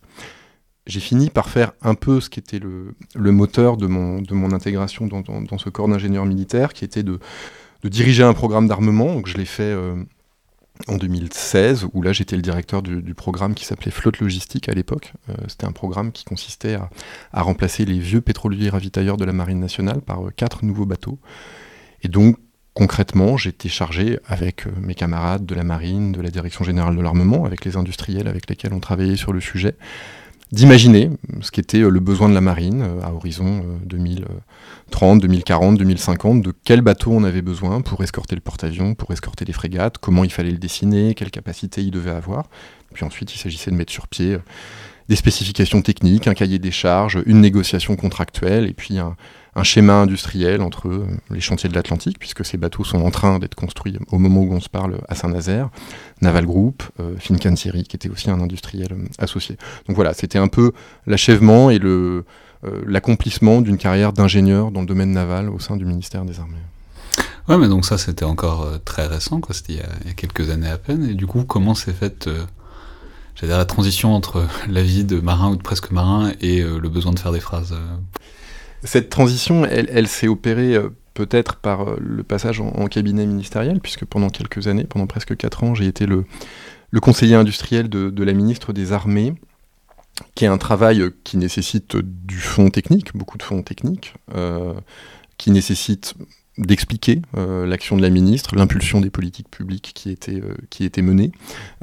J'ai 0.86 1.00
fini 1.00 1.30
par 1.30 1.50
faire 1.50 1.74
un 1.82 1.96
peu 1.96 2.22
ce 2.22 2.30
qui 2.30 2.40
était 2.40 2.60
le, 2.60 3.32
moteur 3.32 3.78
de 3.78 3.88
mon, 3.88 4.22
de 4.22 4.34
mon 4.34 4.54
intégration 4.54 5.08
dans, 5.08 5.58
ce 5.58 5.70
corps 5.70 5.88
d'ingénieur 5.88 6.26
militaire, 6.26 6.74
qui 6.74 6.86
était 6.86 7.04
de, 7.04 7.20
diriger 7.84 8.24
un 8.24 8.34
programme 8.34 8.68
d'armement. 8.68 9.14
Donc 9.14 9.28
je 9.28 9.38
l'ai 9.38 9.46
fait 9.46 9.64
euh, 9.64 9.96
en 10.88 10.98
2016, 10.98 11.88
où 11.94 12.02
là 12.02 12.14
j'étais 12.14 12.36
le 12.36 12.42
directeur 12.42 12.82
du, 12.82 13.14
programme 13.14 13.56
qui 13.56 13.66
s'appelait 13.66 13.92
Flotte 13.92 14.20
Logistique 14.20 14.70
à 14.70 14.74
l'époque. 14.74 15.14
Euh, 15.30 15.34
c'était 15.48 15.66
un 15.66 15.72
programme 15.72 16.12
qui 16.12 16.24
consistait 16.24 16.76
à, 17.34 17.42
remplacer 17.42 17.86
les 17.86 18.00
vieux 18.00 18.22
pétroliers 18.22 18.70
ravitailleurs 18.70 19.18
de 19.18 19.26
la 19.26 19.34
Marine 19.34 19.60
nationale 19.60 20.02
par 20.02 20.28
euh, 20.28 20.32
quatre 20.36 20.64
nouveaux 20.64 20.86
bateaux. 20.86 21.20
Et 22.04 22.08
donc 22.08 22.38
concrètement, 22.74 23.38
j'étais 23.38 23.70
chargé 23.70 24.20
avec 24.28 24.68
euh, 24.68 24.72
mes 24.80 24.94
camarades 24.94 25.46
de 25.46 25.56
la 25.56 25.64
Marine, 25.64 26.12
de 26.12 26.22
la 26.22 26.30
Direction 26.30 26.64
générale 26.64 26.96
de 26.96 27.02
l'armement, 27.02 27.46
avec 27.46 27.66
les 27.66 27.76
industriels 27.76 28.28
avec 28.28 28.50
lesquels 28.50 28.74
on 28.74 28.80
travaillait 28.80 29.16
sur 29.16 29.34
le 29.34 29.42
sujet, 29.42 29.76
d'imaginer 30.52 31.12
ce 31.42 31.52
qu'était 31.52 31.80
le 31.80 32.00
besoin 32.00 32.30
de 32.30 32.34
la 32.34 32.42
marine 32.42 32.86
à 33.04 33.14
horizon 33.14 33.64
2030, 33.86 35.22
2040, 35.22 35.78
2050, 35.78 36.42
de 36.42 36.54
quel 36.64 36.82
bateau 36.82 37.12
on 37.12 37.24
avait 37.24 37.42
besoin 37.42 37.82
pour 37.82 38.02
escorter 38.04 38.36
le 38.36 38.42
porte-avions, 38.42 38.96
pour 38.96 39.12
escorter 39.12 39.46
les 39.46 39.54
frégates, 39.54 39.98
comment 39.98 40.24
il 40.24 40.32
fallait 40.32 40.52
le 40.52 40.58
dessiner, 40.58 41.14
quelle 41.16 41.32
capacité 41.32 41.82
il 41.82 41.92
devait 41.92 42.12
avoir. 42.12 42.46
Puis 42.94 43.04
ensuite, 43.04 43.34
il 43.36 43.38
s'agissait 43.38 43.72
de 43.72 43.76
mettre 43.76 43.92
sur 43.92 44.08
pied 44.08 44.38
des 45.10 45.16
spécifications 45.16 45.82
techniques, 45.82 46.28
un 46.28 46.34
cahier 46.34 46.60
des 46.60 46.72
charges, 46.72 47.22
une 47.26 47.40
négociation 47.40 47.96
contractuelle, 47.96 48.68
et 48.68 48.74
puis 48.74 48.98
un, 48.98 49.16
un 49.58 49.64
schéma 49.64 49.96
industriel 49.96 50.62
entre 50.62 50.88
euh, 50.88 51.08
les 51.32 51.42
chantiers 51.42 51.68
de 51.68 51.74
l'Atlantique, 51.74 52.20
puisque 52.20 52.46
ces 52.46 52.58
bateaux 52.58 52.84
sont 52.84 53.02
en 53.02 53.10
train 53.10 53.40
d'être 53.40 53.56
construits 53.56 53.98
au 54.12 54.20
moment 54.20 54.42
où 54.42 54.54
on 54.54 54.62
se 54.62 54.70
parle 54.70 55.00
à 55.10 55.16
Saint-Nazaire, 55.16 55.70
Naval 56.22 56.46
Group, 56.46 56.84
euh, 57.00 57.16
Fincantieri, 57.18 57.84
qui 57.84 57.96
était 57.96 58.10
aussi 58.10 58.30
un 58.30 58.40
industriel 58.40 58.94
euh, 58.94 59.06
associé. 59.18 59.58
Donc 59.88 59.96
voilà, 59.96 60.14
c'était 60.14 60.38
un 60.38 60.48
peu 60.48 60.74
l'achèvement 61.08 61.72
et 61.72 61.80
l'accomplissement 62.86 63.62
d'une 63.62 63.78
carrière 63.78 64.14
d'ingénieur 64.14 64.72
dans 64.72 64.82
le 64.82 64.86
domaine 64.86 65.12
naval 65.12 65.50
au 65.50 65.60
sein 65.60 65.76
du 65.76 65.86
ministère 65.86 66.24
des 66.24 66.40
Armées. 66.40 66.56
Ouais, 67.48 67.58
mais 67.58 67.68
donc 67.68 67.86
ça, 67.86 67.98
c'était 67.98 68.26
encore 68.26 68.68
très 68.86 69.08
récent. 69.08 69.42
C'était 69.52 69.74
il, 69.74 69.80
y, 69.80 70.10
a, 70.12 70.14
quelques 70.14 70.52
années 70.52 70.70
à 70.70 70.78
peine. 70.78 71.10
Et 71.10 71.14
du 71.16 71.26
coup, 71.26 71.44
comment 71.46 71.74
s'est 71.74 71.94
faite 71.94 72.30
la 73.42 73.66
transition 73.66 74.14
entre 74.14 74.46
la 74.70 74.84
vie 74.84 75.04
de 75.04 75.20
marin 75.20 75.50
ou 75.50 75.56
de 75.56 75.64
presque 75.64 75.92
marin 75.92 76.32
et 76.42 76.62
le 76.62 76.90
besoin 76.90 77.14
de 77.14 77.20
faire 77.20 77.32
des 77.32 77.40
phrases 77.40 77.76
cette 78.84 79.10
transition, 79.10 79.66
elle, 79.66 80.08
s'est 80.08 80.28
opérée 80.28 80.76
euh, 80.76 80.90
peut-être 81.14 81.58
par 81.58 81.90
euh, 81.90 81.98
le 82.00 82.24
passage 82.24 82.62
en, 82.62 82.88
cabinet 82.88 83.26
ministériel, 83.26 83.80
puisque 83.80 84.06
pendant 84.06 84.30
quelques 84.30 84.68
années, 84.68 84.84
pendant 84.84 85.08
presque 85.08 85.36
quatre 85.36 85.64
ans, 85.64 85.76
j'ai 85.76 85.88
été 85.88 86.06
le, 86.06 86.26
conseiller 87.02 87.36
industriel 87.36 87.90
de, 87.90 88.24
la 88.24 88.34
ministre 88.34 88.74
des 88.74 88.92
Armées, 88.94 89.34
qui 90.36 90.46
est 90.46 90.50
un 90.50 90.58
travail 90.58 91.02
euh, 91.02 91.16
qui 91.24 91.38
nécessite 91.38 91.98
du 91.98 92.38
fonds 92.38 92.70
technique, 92.70 93.16
beaucoup 93.16 93.38
de 93.38 93.44
fonds 93.44 93.64
techniques, 93.64 94.14
qui 95.38 95.52
nécessite 95.52 96.16
d'expliquer 96.58 97.22
euh, 97.38 97.66
l'action 97.66 97.98
de 97.98 98.02
la 98.02 98.10
ministre, 98.10 98.56
l'impulsion 98.56 99.00
des 99.02 99.10
politiques 99.10 99.50
publiques 99.50 99.92
qui 99.94 100.10
étaient, 100.10 100.42
euh, 100.42 100.56
qui 100.70 100.86
étaient 100.86 101.02
menées. 101.02 101.32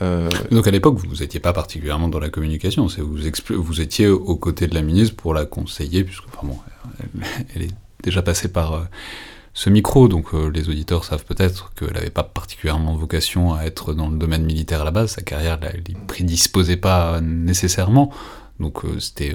Euh, 0.03 0.29
Donc 0.51 0.67
à 0.67 0.71
l'époque, 0.71 0.99
vous 0.99 1.17
n'étiez 1.17 1.41
pas 1.41 1.53
particulièrement 1.53 2.09
dans 2.09 2.19
la 2.19 2.31
communication, 2.31 2.87
vous, 2.87 3.19
vous 3.51 3.81
étiez 3.81 4.09
aux 4.09 4.37
côtés 4.37 4.67
de 4.67 4.75
la 4.75 4.83
ministre 4.83 5.15
pour 5.17 5.35
la 5.35 5.45
conseiller, 5.45 6.05
puisque 6.05 6.25
enfin 6.29 6.47
bon, 6.47 6.59
elle, 7.55 7.63
est 7.63 7.75
déjà 8.03 8.23
passée 8.23 8.49
par 8.49 8.89
ce 9.55 9.71
micro, 9.71 10.09
donc 10.09 10.33
les 10.33 10.69
auditeurs 10.69 11.05
savent 11.05 11.25
peut-être 11.25 11.73
qu'elle 11.75 11.93
n'avait 11.93 12.11
pas 12.11 12.25
particulièrement 12.25 12.97
vocation 12.97 13.55
à 13.55 13.65
être 13.65 13.95
dans 13.95 14.09
le 14.09 14.19
domaine 14.19 14.45
militaire 14.45 14.83
à 14.83 14.85
la 14.85 14.91
base, 14.91 15.13
sa 15.13 15.23
carrière 15.23 15.59
ne 15.61 16.07
prédisposait 16.07 16.77
pas 16.77 17.21
nécessairement, 17.21 18.13
donc 18.59 18.83
c'était 18.99 19.35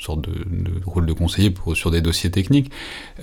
sorte 0.00 0.22
de, 0.22 0.44
rôle 0.84 1.06
de 1.06 1.12
conseiller 1.12 1.54
sur 1.74 1.90
des 1.90 2.00
dossiers 2.00 2.30
techniques, 2.30 2.70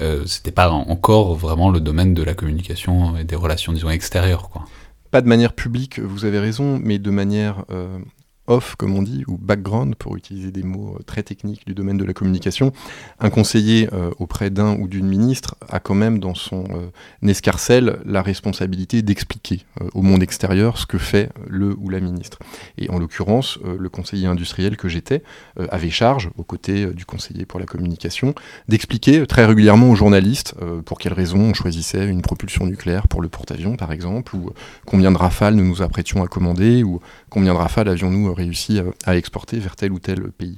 euh, 0.01 0.25
c'était 0.25 0.51
pas 0.51 0.69
encore 0.69 1.35
vraiment 1.35 1.69
le 1.69 1.79
domaine 1.79 2.13
de 2.13 2.23
la 2.23 2.33
communication 2.33 3.17
et 3.17 3.23
des 3.23 3.35
relations, 3.35 3.73
disons, 3.73 3.89
extérieures. 3.89 4.49
Quoi. 4.49 4.65
Pas 5.11 5.21
de 5.21 5.27
manière 5.27 5.53
publique, 5.53 5.99
vous 5.99 6.25
avez 6.25 6.39
raison, 6.39 6.79
mais 6.83 6.99
de 6.99 7.09
manière 7.09 7.65
euh, 7.71 7.99
off, 8.47 8.75
comme 8.75 8.95
on 8.95 9.01
dit, 9.01 9.23
ou 9.27 9.37
background, 9.37 9.95
pour 9.95 10.15
utiliser 10.15 10.51
des 10.51 10.63
mots 10.63 10.95
euh, 10.99 11.03
très 11.03 11.23
techniques 11.23 11.65
du 11.65 11.73
domaine 11.73 11.97
de 11.97 12.03
la 12.03 12.13
communication, 12.13 12.71
un 13.19 13.29
conseiller 13.29 13.89
euh, 13.93 14.11
auprès 14.19 14.49
d'un 14.49 14.75
ou 14.77 14.87
d'une 14.87 15.07
ministre 15.07 15.55
a 15.69 15.79
quand 15.79 15.95
même 15.95 16.19
dans 16.19 16.35
son 16.35 16.65
euh, 16.71 17.27
escarcelle 17.27 17.99
la 18.05 18.21
responsabilité 18.21 19.01
d'expliquer 19.01 19.65
au 19.93 20.01
monde 20.01 20.23
extérieur 20.23 20.77
ce 20.77 20.85
que 20.85 20.97
fait 20.97 21.29
le 21.47 21.75
ou 21.79 21.89
la 21.89 21.99
ministre. 21.99 22.39
Et 22.77 22.89
en 22.89 22.99
l'occurrence, 22.99 23.59
le 23.63 23.89
conseiller 23.89 24.27
industriel 24.27 24.77
que 24.77 24.87
j'étais 24.87 25.23
avait 25.69 25.89
charge, 25.89 26.29
aux 26.37 26.43
côtés 26.43 26.87
du 26.87 27.05
conseiller 27.05 27.45
pour 27.45 27.59
la 27.59 27.65
communication, 27.65 28.33
d'expliquer 28.67 29.25
très 29.27 29.45
régulièrement 29.45 29.89
aux 29.89 29.95
journalistes 29.95 30.55
pour 30.85 30.97
quelles 30.99 31.13
raisons 31.13 31.39
on 31.39 31.53
choisissait 31.53 32.07
une 32.07 32.21
propulsion 32.21 32.65
nucléaire 32.65 33.07
pour 33.07 33.21
le 33.21 33.29
porte-avions, 33.29 33.75
par 33.75 33.91
exemple, 33.91 34.35
ou 34.35 34.51
combien 34.85 35.11
de 35.11 35.17
rafales 35.17 35.55
nous 35.55 35.65
nous 35.65 35.81
apprêtions 35.81 36.23
à 36.23 36.27
commander, 36.27 36.83
ou 36.83 37.01
combien 37.35 37.53
de 37.53 37.57
rafales 37.57 37.89
avions-nous 37.89 38.33
réussi 38.33 38.79
à, 39.03 39.17
exporter 39.17 39.59
vers 39.59 39.75
tel 39.75 39.91
ou 39.91 39.99
tel 39.99 40.31
pays. 40.31 40.57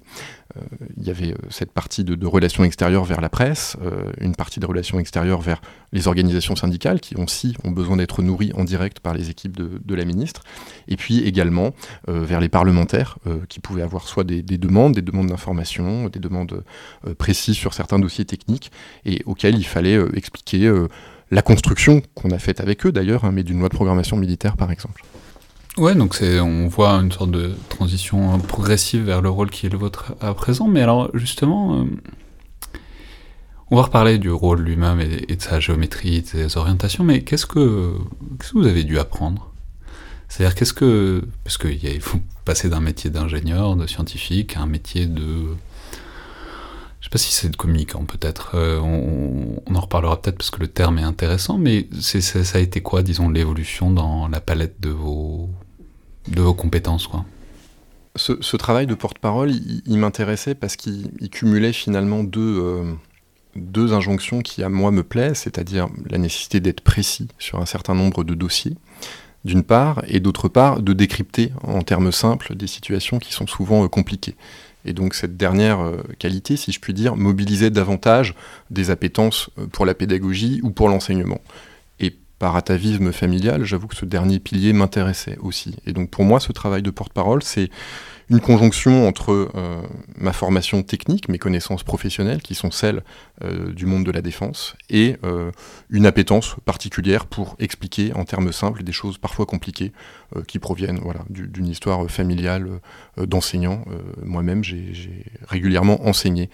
Euh, 0.55 0.61
il 0.95 1.07
y 1.07 1.09
avait 1.09 1.31
euh, 1.31 1.37
cette 1.49 1.71
partie 1.71 2.03
de, 2.03 2.27
relations 2.27 2.63
extérieures 2.63 3.03
vers 3.03 3.19
la 3.19 3.29
presse, 3.29 3.77
euh, 3.81 4.11
une 4.21 4.35
partie 4.35 4.59
de 4.59 4.65
relations 4.67 4.99
extérieures 4.99 5.41
vers 5.41 5.59
les 5.91 6.07
organisations 6.07 6.55
syndicales 6.55 6.99
qui 6.99 7.15
aussi 7.15 7.55
ont 7.63 7.71
besoin 7.71 7.97
d'être 7.97 8.21
nourries 8.21 8.51
en 8.53 8.63
direct 8.63 8.99
par 8.99 9.15
les 9.15 9.31
équipes 9.31 9.57
de, 9.57 9.95
la 9.95 10.05
ministre, 10.05 10.43
et 10.87 10.97
puis 10.97 11.21
également 11.21 11.73
vers 12.07 12.39
les 12.39 12.49
parlementaires 12.49 13.17
qui 13.49 13.59
pouvaient 13.59 13.81
avoir 13.81 14.07
soit 14.07 14.23
des, 14.23 14.43
demandes, 14.43 14.93
des 14.93 15.01
demandes 15.01 15.27
d'information, 15.27 16.09
des 16.09 16.19
demandes 16.19 16.63
précises 17.17 17.55
sur 17.55 17.73
certains 17.73 17.97
dossiers 17.97 18.25
techniques, 18.25 18.71
et 19.05 19.23
auxquels 19.25 19.55
il 19.55 19.65
fallait 19.65 19.97
expliquer 20.13 20.71
la 21.31 21.41
construction 21.41 22.01
qu'on 22.13 22.29
a 22.31 22.37
faite 22.37 22.59
avec 22.59 22.85
eux 22.85 22.91
d'ailleurs, 22.91 23.25
hein, 23.25 23.31
mais 23.31 23.43
d'une 23.43 23.59
loi 23.59 23.69
de 23.69 23.75
programmation 23.75 24.17
militaire 24.17 24.55
par 24.57 24.71
exemple. 24.71 25.01
Ouais, 25.77 25.93
donc 25.93 26.15
c'est, 26.15 26.39
on 26.39 26.67
voit 26.67 26.89
une 26.93 27.11
sorte 27.11 27.29
de 27.29 27.53
transition 27.69 28.39
progressive 28.39 29.03
vers 29.03 29.21
le 29.21 29.29
rôle 29.29 29.51
qui 29.51 29.67
est 29.67 29.69
le 29.69 29.77
vôtre 29.77 30.15
à 30.19 30.33
présent. 30.33 30.67
Mais 30.67 30.81
alors, 30.81 31.11
justement, 31.13 31.85
on 33.69 33.75
va 33.75 33.83
reparler 33.83 34.17
du 34.17 34.31
rôle 34.31 34.61
lui-même 34.61 34.99
et, 35.01 35.35
de 35.35 35.41
sa 35.41 35.59
géométrie, 35.59 36.23
de 36.23 36.27
ses 36.27 36.57
orientations. 36.57 37.03
Mais 37.03 37.21
qu'est-ce 37.21 37.45
que, 37.45 37.93
que 38.39 38.45
vous 38.53 38.65
avez 38.65 38.83
dû 38.83 38.97
apprendre? 38.97 39.51
C'est-à-dire, 40.29 40.55
qu'est-ce 40.55 40.73
que, 40.73 41.23
parce 41.43 41.59
qu'il 41.59 42.01
faut 42.01 42.19
passer 42.43 42.69
d'un 42.69 42.79
métier 42.79 43.11
d'ingénieur, 43.11 43.75
de 43.75 43.85
scientifique, 43.85 44.57
à 44.57 44.61
un 44.61 44.67
métier 44.67 45.05
de 45.05 45.55
je 46.99 47.05
sais 47.05 47.09
pas 47.11 47.17
si 47.19 47.31
c'est 47.31 47.49
de 47.49 47.55
communicant 47.55 48.03
peut-être, 48.03 48.55
euh, 48.55 48.79
on, 48.79 49.61
en 49.73 49.79
reparlera 49.79 50.19
peut-être 50.21 50.37
parce 50.37 50.49
que 50.49 50.59
le 50.59 50.67
terme 50.67 50.97
est 50.99 51.03
intéressant, 51.03 51.57
mais 51.57 51.87
ça 52.01 52.57
a 52.57 52.59
été 52.59 52.81
quoi, 52.81 53.01
disons, 53.03 53.29
l'évolution 53.29 53.91
dans 53.91 54.27
la 54.27 54.41
palette 54.41 54.81
de 54.81 54.89
vos, 54.89 55.49
de 56.27 56.41
vos 56.41 56.53
compétences 56.53 57.07
quoi 57.07 57.25
ce, 58.17 58.57
travail 58.57 58.87
de 58.87 58.95
porte-parole, 58.95 59.51
il, 59.85 59.97
m'intéressait 59.97 60.55
parce 60.55 60.75
qu'il 60.75 61.11
cumulait 61.31 61.73
finalement 61.73 62.23
deux, 62.23 62.59
euh, 62.59 62.93
deux 63.55 63.93
injonctions 63.93 64.41
qui 64.41 64.63
à 64.63 64.69
moi 64.69 64.91
me 64.91 65.03
plaisent, 65.03 65.37
c'est-à-dire 65.37 65.87
la 66.09 66.17
nécessité 66.17 66.59
d'être 66.59 66.81
précis 66.81 67.27
sur 67.37 67.59
un 67.59 67.65
certain 67.65 67.95
nombre 67.95 68.23
de 68.23 68.33
dossiers, 68.33 68.75
d'une 69.45 69.63
part, 69.63 70.03
et 70.07 70.19
d'autre 70.19 70.49
part, 70.49 70.81
de 70.81 70.93
décrypter 70.93 71.51
en 71.63 71.81
termes 71.81 72.11
simples 72.11 72.55
des 72.55 72.67
situations 72.67 73.19
qui 73.19 73.33
sont 73.33 73.47
souvent 73.47 73.83
euh, 73.83 73.87
compliquées. 73.87 74.35
Et 74.85 74.93
donc 74.93 75.13
cette 75.13 75.37
dernière 75.37 75.79
euh, 75.79 75.97
qualité, 76.17 76.57
si 76.57 76.71
je 76.71 76.79
puis 76.79 76.93
dire, 76.93 77.15
mobilisait 77.15 77.69
davantage 77.71 78.35
des 78.71 78.89
appétences 78.89 79.49
pour 79.71 79.85
la 79.85 79.93
pédagogie 79.93 80.59
ou 80.63 80.71
pour 80.71 80.89
l'enseignement. 80.89 81.39
Par 82.39 82.55
atavisme 82.55 83.11
familial, 83.11 83.63
j'avoue 83.63 83.87
que 83.87 83.95
ce 83.95 84.05
dernier 84.05 84.39
pilier 84.39 84.71
m'intéressait 84.71 85.37
aussi. 85.41 85.75
Et 85.85 85.93
donc 85.93 86.11
pour 86.11 86.23
moi, 86.23 86.39
ce 86.39 86.51
travail 86.51 86.83
de 86.83 86.91
porte-parole, 86.91 87.41
c'est 87.41 87.69
une 88.29 88.41
conjonction 88.41 89.07
entre 89.07 89.49
euh, 89.55 89.81
ma 90.17 90.33
formation 90.33 90.83
technique, 90.83 91.29
mes 91.29 91.37
connaissances 91.37 91.83
professionnelles, 91.83 92.41
qui 92.41 92.55
sont 92.55 92.71
celles 92.71 93.03
euh, 93.43 93.71
du 93.71 93.85
monde 93.85 94.05
de 94.05 94.11
la 94.11 94.21
défense, 94.21 94.75
et 94.89 95.15
euh, 95.23 95.51
une 95.89 96.05
appétence 96.05 96.57
particulière 96.65 97.25
pour 97.25 97.55
expliquer 97.59 98.13
en 98.13 98.25
termes 98.25 98.51
simples 98.51 98.83
des 98.83 98.91
choses 98.91 99.17
parfois 99.17 99.45
compliquées 99.45 99.91
qui 100.45 100.59
proviennent 100.59 100.99
voilà, 101.01 101.21
d'une 101.29 101.67
histoire 101.67 102.05
familiale 102.11 102.67
d'enseignant. 103.15 103.85
Moi-même, 104.21 104.61
j'ai 104.61 105.23
régulièrement 105.47 106.05
enseigné 106.05 106.49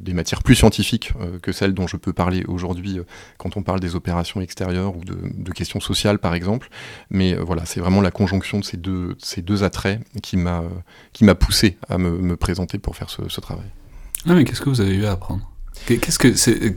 des 0.00 0.14
matières 0.14 0.42
plus 0.42 0.54
scientifiques 0.54 1.12
que 1.42 1.52
celles 1.52 1.74
dont 1.74 1.86
je 1.86 1.96
peux 1.96 2.12
parler 2.12 2.44
aujourd'hui 2.46 3.00
quand 3.38 3.56
on 3.56 3.62
parle 3.62 3.80
des 3.80 3.96
opérations 3.96 4.40
extérieures 4.40 4.96
ou 4.96 5.04
de, 5.04 5.52
questions 5.52 5.80
sociales, 5.80 6.18
par 6.18 6.34
exemple. 6.34 6.68
Mais 7.10 7.34
voilà, 7.34 7.64
c'est 7.66 7.80
vraiment 7.80 8.00
la 8.00 8.10
conjonction 8.10 8.58
de 8.58 8.64
ces 8.64 8.76
deux, 8.76 9.16
ces 9.18 9.42
deux 9.42 9.64
attraits 9.64 10.00
qui 10.22 10.36
m'a 10.36 10.62
euh, 10.62 11.34
poussé 11.34 11.76
à 11.88 11.98
me, 11.98 12.36
présenter 12.36 12.78
pour 12.78 12.96
faire 12.96 13.10
ce, 13.10 13.40
travail. 13.40 13.66
Ah 14.26 14.34
mais 14.34 14.44
qu'est-ce 14.44 14.60
que 14.60 14.68
vous 14.68 14.80
avez 14.80 14.94
eu 14.94 15.04
à 15.06 15.12
apprendre? 15.12 15.48
Qu'est-ce 15.86 16.18
que 16.18 16.34
c'est 16.34 16.74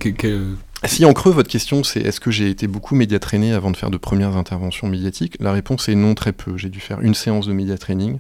Si 0.85 1.05
en 1.05 1.13
creux 1.13 1.31
votre 1.31 1.49
question 1.49 1.83
c'est 1.83 1.99
est-ce 1.99 2.19
que 2.19 2.31
j'ai 2.31 2.49
été 2.49 2.67
beaucoup 2.67 2.95
média 2.95 3.19
trainé 3.19 3.53
avant 3.53 3.69
de 3.69 3.77
faire 3.77 3.89
de 3.89 3.97
premières 3.97 4.37
interventions 4.37 4.87
médiatiques? 4.87 5.35
La 5.39 5.51
réponse 5.51 5.89
est 5.89 5.95
non 5.95 6.15
très 6.15 6.31
peu. 6.31 6.57
J'ai 6.57 6.69
dû 6.69 6.79
faire 6.79 7.01
une 7.01 7.13
séance 7.13 7.47
de 7.47 7.53
média 7.53 7.77
training. 7.77 8.19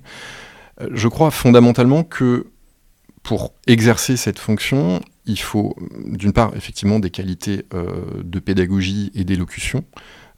Euh, 0.81 0.89
je 0.91 1.07
crois 1.07 1.31
fondamentalement 1.31 2.03
que 2.03 2.47
pour 3.23 3.53
exercer 3.67 4.17
cette 4.17 4.37
fonction, 4.37 5.01
il 5.25 5.39
faut 5.39 5.75
d'une 6.05 6.33
part 6.33 6.55
effectivement 6.55 6.99
des 6.99 7.09
qualités 7.09 7.65
euh, 7.73 8.21
de 8.23 8.39
pédagogie 8.39 9.11
et 9.15 9.23
d'élocution, 9.23 9.85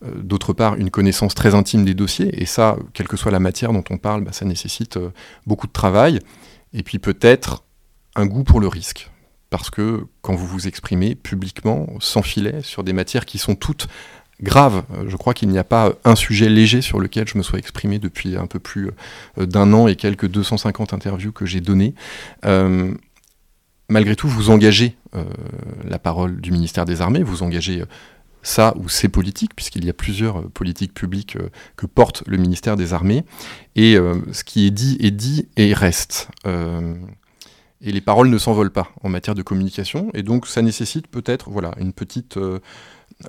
euh, 0.04 0.22
d'autre 0.22 0.54
part 0.54 0.76
une 0.76 0.92
connaissance 0.92 1.34
très 1.34 1.56
intime 1.56 1.84
des 1.84 1.96
dossiers, 1.96 2.42
et 2.42 2.46
ça, 2.46 2.78
quelle 2.94 3.08
que 3.08 3.18
soit 3.18 3.32
la 3.32 3.40
matière 3.40 3.74
dont 3.74 3.84
on 3.90 3.98
parle, 3.98 4.24
bah, 4.24 4.32
ça 4.32 4.46
nécessite 4.46 4.98
euh, 4.98 5.10
beaucoup 5.48 5.68
de 5.68 5.72
travail, 5.72 6.20
et 6.74 6.84
puis 6.84 7.00
peut-être 7.00 7.64
un 8.16 8.28
goût 8.28 8.44
pour 8.44 8.60
le 8.60 8.68
risque. 8.68 9.10
Parce 9.50 9.70
que 9.70 10.06
quand 10.22 10.36
vous 10.36 10.48
vous 10.48 10.68
exprimez 10.68 11.16
publiquement, 11.16 11.88
sans 12.00 12.22
filet, 12.22 12.62
sur 12.62 12.84
des 12.84 12.94
matières 12.94 13.26
qui 13.26 13.38
sont 13.38 13.56
toutes 13.56 13.88
graves, 14.42 14.84
euh, 14.94 15.06
je 15.08 15.16
crois 15.16 15.34
qu'il 15.34 15.50
n'y 15.50 15.58
a 15.58 15.64
pas 15.64 15.94
un 16.04 16.16
sujet 16.16 16.50
léger 16.50 16.82
sur 16.82 17.00
lequel 17.00 17.28
je 17.28 17.38
me 17.38 17.44
sois 17.44 17.60
exprimé 17.60 18.00
depuis 18.00 18.38
un 18.38 18.48
peu 18.48 18.60
plus 18.60 18.92
d'un 19.38 19.74
an 19.74 19.88
et 19.88 19.96
quelques 19.96 20.28
250 20.28 20.94
interviews 20.94 21.32
que 21.32 21.46
j'ai 21.46 21.62
données. 21.62 21.94
malgré 23.88 24.16
tout, 24.16 24.28
vous 24.28 24.50
engagez 24.50 24.98
la 25.86 26.00
parole 26.00 26.42
du 26.42 26.52
ministère 26.52 26.86
des 26.86 27.02
Armées, 27.02 27.24
vous 27.24 27.44
engagez 27.44 27.84
ça 28.46 28.74
ou 28.78 28.88
ces 28.88 29.10
politiques, 29.10 29.56
puisqu'il 29.56 29.86
y 29.86 29.90
a 29.90 29.94
plusieurs 29.94 30.40
euh, 30.40 30.50
politiques 30.50 30.94
publiques 30.94 31.36
euh, 31.36 31.50
que 31.76 31.86
porte 31.86 32.24
le 32.28 32.38
ministère 32.38 32.78
des 32.78 32.94
Armées. 32.94 33.26
Et 33.76 33.98
euh, 33.98 34.16
ce 34.32 34.44
qui 34.44 34.68
est 34.68 34.72
dit 34.72 34.98
est 35.00 35.12
dit 35.12 35.50
et 35.58 35.74
reste. 35.74 36.30
et 37.82 37.92
les 37.92 38.02
paroles 38.02 38.30
ne 38.30 38.38
s'envolent 38.38 38.72
pas 38.72 38.90
en 39.04 39.10
matière 39.10 39.36
de 39.36 39.42
communication. 39.42 40.10
Et 40.14 40.24
donc 40.24 40.48
ça 40.48 40.62
nécessite 40.62 41.08
peut-être 41.08 41.50
voilà, 41.50 41.72
une 41.80 41.92
petite, 41.92 42.40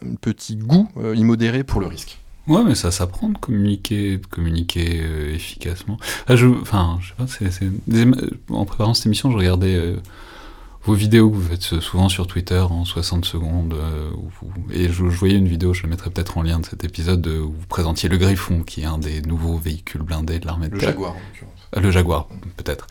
un 0.03 0.15
petit 0.17 0.57
goût 0.57 0.89
immodéré 1.15 1.65
pour 1.65 1.81
le 1.81 1.87
risque. 1.87 2.19
Ouais, 2.49 2.63
mais 2.65 2.75
ça 2.75 2.91
s'apprend 2.93 3.29
de 3.29 3.39
communiquer, 3.39 4.19
de 4.19 4.27
communiquer 4.27 5.03
efficacement. 5.35 5.99
Je, 6.29 6.47
enfin, 6.47 6.99
je 7.01 7.09
sais 7.09 7.15
pas, 7.17 7.27
c'est, 7.27 7.69
en 8.51 8.65
préparant 8.65 8.95
cette 8.95 9.07
émission, 9.07 9.31
je 9.33 9.37
regardais 9.37 9.97
vos 10.87 10.95
vidéos 10.95 11.29
que 11.31 11.35
vous 11.35 11.49
faites 11.49 11.63
souvent 11.63 12.09
sur 12.09 12.29
Twitter 12.29 12.61
en 12.61 12.85
60 12.85 13.25
secondes. 13.25 13.75
Euh, 13.75 14.11
et 14.73 14.89
je, 14.89 15.03
voyais 15.03 15.37
une 15.37 15.49
vidéo, 15.49 15.75
je 15.75 15.83
la 15.83 15.89
mettrai 15.89 16.11
peut-être 16.11 16.39
en 16.39 16.43
lien 16.43 16.61
de 16.61 16.65
cet 16.65 16.85
épisode, 16.85 17.27
où 17.27 17.53
vous 17.53 17.67
présentiez 17.69 18.09
le 18.09 18.17
Griffon, 18.17 18.63
qui 18.63 18.83
est 18.83 18.87
un 18.87 18.99
des 18.99 19.21
nouveaux 19.23 19.59
véhicules 19.59 20.03
blindés 20.03 20.39
de 20.39 20.47
l'armée 20.47 20.69
de 20.69 20.79
terre. 20.79 20.91
Le 20.91 20.95
Jaguar, 20.95 21.11
en 21.13 21.19
l'occurrence. 21.19 21.69
Euh, 21.77 21.81
le 21.81 21.91
Jaguar, 21.91 22.29
peut-être. 22.57 22.87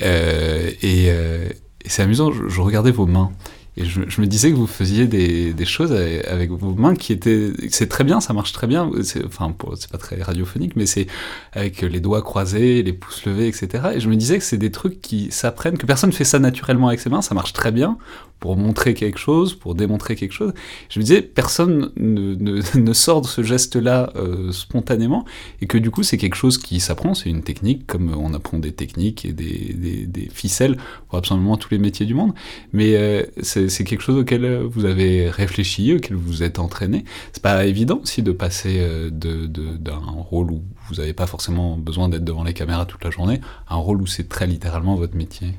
Euh, 0.00 0.70
et, 0.80 1.06
et 1.06 1.88
c'est 1.88 2.02
amusant, 2.02 2.30
je, 2.30 2.60
regardais 2.60 2.92
vos 2.92 3.06
mains. 3.06 3.32
Et 3.76 3.84
je, 3.84 4.00
me 4.20 4.26
disais 4.26 4.50
que 4.50 4.56
vous 4.56 4.66
faisiez 4.66 5.06
des, 5.06 5.64
choses 5.64 5.92
avec 5.92 6.50
vos 6.50 6.74
mains 6.74 6.94
qui 6.94 7.12
étaient. 7.12 7.52
C'est 7.70 7.88
très 7.88 8.04
bien, 8.04 8.20
ça 8.20 8.32
marche 8.32 8.52
très 8.52 8.66
bien. 8.66 8.90
Enfin, 9.24 9.54
c'est 9.76 9.90
pas 9.90 9.98
très 9.98 10.20
radiophonique, 10.22 10.74
mais 10.76 10.86
c'est 10.86 11.06
avec 11.52 11.82
les 11.82 12.00
doigts 12.00 12.22
croisés, 12.22 12.82
les 12.82 12.92
pouces 12.92 13.24
levés, 13.26 13.46
etc. 13.46 13.90
Et 13.94 14.00
je 14.00 14.08
me 14.08 14.16
disais 14.16 14.38
que 14.38 14.44
c'est 14.44 14.58
des 14.58 14.70
trucs 14.70 15.00
qui 15.00 15.30
s'apprennent, 15.30 15.78
que 15.78 15.86
personne 15.86 16.12
fait 16.12 16.24
ça 16.24 16.38
naturellement 16.38 16.88
avec 16.88 17.00
ses 17.00 17.10
mains, 17.10 17.22
ça 17.22 17.34
marche 17.34 17.52
très 17.52 17.72
bien 17.72 17.96
pour 18.40 18.56
montrer 18.56 18.94
quelque 18.94 19.18
chose, 19.18 19.54
pour 19.54 19.74
démontrer 19.74 20.16
quelque 20.16 20.32
chose. 20.32 20.52
Je 20.88 20.98
me 20.98 21.04
disais, 21.04 21.22
personne 21.22 21.92
ne, 21.96 22.92
sort 22.92 23.20
de 23.20 23.26
ce 23.26 23.42
geste-là 23.42 24.12
euh, 24.16 24.50
spontanément, 24.50 25.24
et 25.60 25.66
que 25.66 25.78
du 25.78 25.90
coup, 25.90 26.02
c'est 26.02 26.16
quelque 26.16 26.34
chose 26.34 26.58
qui 26.58 26.80
s'apprend, 26.80 27.14
c'est 27.14 27.28
une 27.28 27.42
technique, 27.42 27.86
comme 27.86 28.14
on 28.14 28.34
apprend 28.34 28.58
des 28.58 28.72
techniques 28.72 29.24
et 29.26 29.32
des, 29.32 30.28
ficelles 30.32 30.76
pour 31.08 31.18
absolument 31.18 31.56
tous 31.56 31.70
les 31.70 31.78
métiers 31.78 32.06
du 32.06 32.14
monde, 32.14 32.32
mais 32.72 32.96
euh, 32.96 33.22
c'est 33.42 33.84
quelque 33.84 34.02
chose 34.02 34.16
auquel 34.16 34.62
vous 34.62 34.84
avez 34.86 35.28
réfléchi, 35.28 35.94
auquel 35.94 36.16
vous 36.16 36.42
êtes 36.42 36.58
entraîné. 36.58 37.04
C'est 37.32 37.42
pas 37.42 37.66
évident 37.66 38.00
aussi 38.02 38.22
de 38.22 38.32
passer 38.32 38.78
euh, 38.80 39.10
d'un 39.10 39.96
rôle 39.96 40.50
où 40.50 40.62
vous 40.88 40.96
n'avez 40.96 41.12
pas 41.12 41.26
forcément 41.26 41.76
besoin 41.76 42.08
d'être 42.08 42.24
devant 42.24 42.44
les 42.44 42.54
caméras 42.54 42.86
toute 42.86 43.04
la 43.04 43.10
journée, 43.10 43.40
à 43.68 43.74
un 43.74 43.78
rôle 43.78 44.00
où 44.00 44.06
c'est 44.06 44.28
très 44.28 44.46
littéralement 44.46 44.96
votre 44.96 45.16
métier 45.16 45.54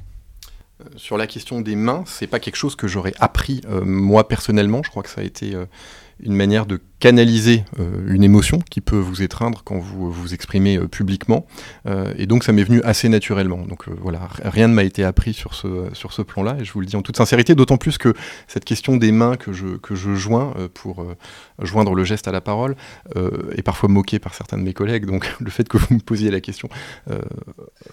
sur 0.95 1.17
la 1.17 1.27
question 1.27 1.61
des 1.61 1.75
mains, 1.75 2.03
c'est 2.05 2.27
pas 2.27 2.39
quelque 2.39 2.55
chose 2.55 2.75
que 2.75 2.87
j'aurais 2.87 3.13
appris 3.19 3.61
euh, 3.69 3.83
moi 3.83 4.27
personnellement. 4.27 4.81
Je 4.83 4.89
crois 4.89 5.03
que 5.03 5.09
ça 5.09 5.21
a 5.21 5.23
été 5.23 5.55
euh, 5.55 5.65
une 6.19 6.35
manière 6.35 6.65
de 6.65 6.79
canaliser 6.99 7.63
euh, 7.79 8.13
une 8.13 8.23
émotion 8.23 8.59
qui 8.69 8.81
peut 8.81 8.97
vous 8.97 9.23
étreindre 9.23 9.63
quand 9.63 9.79
vous 9.79 10.11
vous 10.11 10.33
exprimez 10.33 10.77
publiquement. 10.87 11.47
et 12.15 12.27
donc 12.27 12.43
ça 12.43 12.51
m'est 12.51 12.63
venu 12.63 12.81
assez 12.83 13.09
naturellement. 13.09 13.65
Donc 13.65 13.89
voilà, 13.89 14.29
rien 14.43 14.67
ne 14.67 14.73
m'a 14.73 14.83
été 14.83 15.03
appris 15.03 15.33
sur 15.33 15.55
ce, 15.55 15.89
sur 15.93 16.13
ce 16.13 16.21
plan-là. 16.21 16.57
Et 16.59 16.65
je 16.65 16.71
vous 16.73 16.79
le 16.79 16.85
dis 16.85 16.95
en 16.95 17.01
toute 17.01 17.17
sincérité, 17.17 17.55
d'autant 17.55 17.77
plus 17.77 17.97
que 17.97 18.13
cette 18.47 18.65
question 18.65 18.97
des 18.97 19.11
mains 19.11 19.35
que 19.35 19.51
je, 19.51 19.77
que 19.77 19.95
je 19.95 20.13
joins 20.13 20.53
pour 20.75 21.03
joindre 21.59 21.95
le 21.95 22.03
geste 22.03 22.27
à 22.27 22.31
la 22.31 22.41
parole 22.41 22.75
est 23.15 23.63
parfois 23.63 23.89
moquée 23.89 24.19
par 24.19 24.35
certains 24.35 24.57
de 24.57 24.63
mes 24.63 24.73
collègues. 24.73 25.05
Donc 25.05 25.35
le 25.39 25.49
fait 25.49 25.67
que 25.67 25.77
vous 25.77 25.95
me 25.95 25.99
posiez 25.99 26.29
la 26.29 26.39
question 26.39 26.69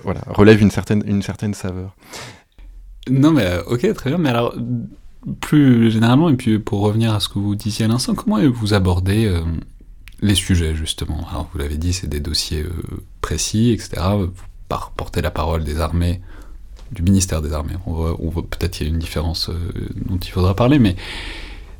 voilà, 0.02 0.20
relève 0.28 0.60
une 0.60 0.70
certaine, 0.70 1.02
une 1.06 1.22
certaine 1.22 1.54
saveur. 1.54 1.94
Non, 3.10 3.32
mais 3.32 3.44
euh, 3.44 3.62
ok, 3.64 3.92
très 3.94 4.10
bien. 4.10 4.18
Mais 4.18 4.28
alors, 4.28 4.54
plus 5.40 5.90
généralement, 5.90 6.28
et 6.28 6.36
puis 6.36 6.58
pour 6.58 6.80
revenir 6.80 7.14
à 7.14 7.20
ce 7.20 7.28
que 7.28 7.38
vous 7.38 7.54
disiez 7.54 7.84
à 7.84 7.88
l'instant, 7.88 8.14
comment 8.14 8.38
vous 8.50 8.74
abordez 8.74 9.26
euh, 9.26 9.40
les 10.20 10.34
sujets, 10.34 10.74
justement? 10.74 11.26
Alors, 11.30 11.48
vous 11.52 11.58
l'avez 11.58 11.76
dit, 11.76 11.92
c'est 11.92 12.06
des 12.06 12.20
dossiers 12.20 12.62
euh, 12.62 13.02
précis, 13.20 13.70
etc. 13.70 14.02
Vous 14.18 14.30
portez 14.96 15.22
la 15.22 15.30
parole 15.30 15.64
des 15.64 15.80
armées, 15.80 16.20
du 16.92 17.02
ministère 17.02 17.42
des 17.42 17.52
armées. 17.52 17.74
Peut-être 18.50 18.72
qu'il 18.72 18.86
y 18.86 18.90
a 18.90 18.92
une 18.92 18.98
différence 18.98 19.50
dont 20.06 20.18
il 20.18 20.30
faudra 20.30 20.54
parler, 20.54 20.78
mais. 20.78 20.96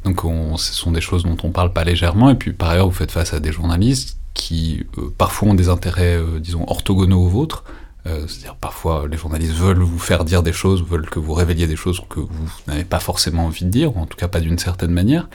Donc, 0.05 0.21
ce 0.59 0.73
sont 0.73 0.93
des 0.93 1.01
choses 1.01 1.25
dont 1.25 1.37
on 1.43 1.51
parle 1.51 1.73
pas 1.73 1.83
légèrement, 1.83 2.31
et 2.31 2.37
puis 2.37 2.53
par 2.53 2.71
ailleurs, 2.71 2.87
vous 2.87 2.95
faites 2.95 3.11
face 3.11 3.35
à 3.35 3.41
des 3.41 3.51
journalistes 3.51 4.19
qui 4.33 4.87
parfois 5.19 5.49
ont 5.49 5.55
des 5.55 5.69
intérêts, 5.69 6.19
disons, 6.41 6.65
orthogonaux 6.69 7.21
aux 7.21 7.29
vôtres, 7.29 7.65
c'est-à-dire 8.27 8.57
parfois 8.57 9.07
les 9.11 9.17
journalistes 9.17 9.55
veulent 9.55 9.83
vous 9.83 9.99
faire 9.99 10.25
dire 10.25 10.43
des 10.43 10.53
choses, 10.53 10.85
veulent 10.85 11.09
que 11.09 11.19
vous 11.19 11.35
révéliez 11.35 11.67
des 11.67 11.77
choses 11.77 12.00
que 12.09 12.21
vous 12.21 12.49
n'avez 12.67 12.85
pas 12.85 13.00
forcément 13.00 13.47
envie 13.47 13.65
de 13.65 13.71
dire, 13.71 13.97
ou 13.97 14.00
en 14.00 14.07
tout 14.07 14.17
cas 14.17 14.29
pas 14.29 14.41
d'une 14.41 14.59
certaine 14.59 14.93
manière. 14.93 15.29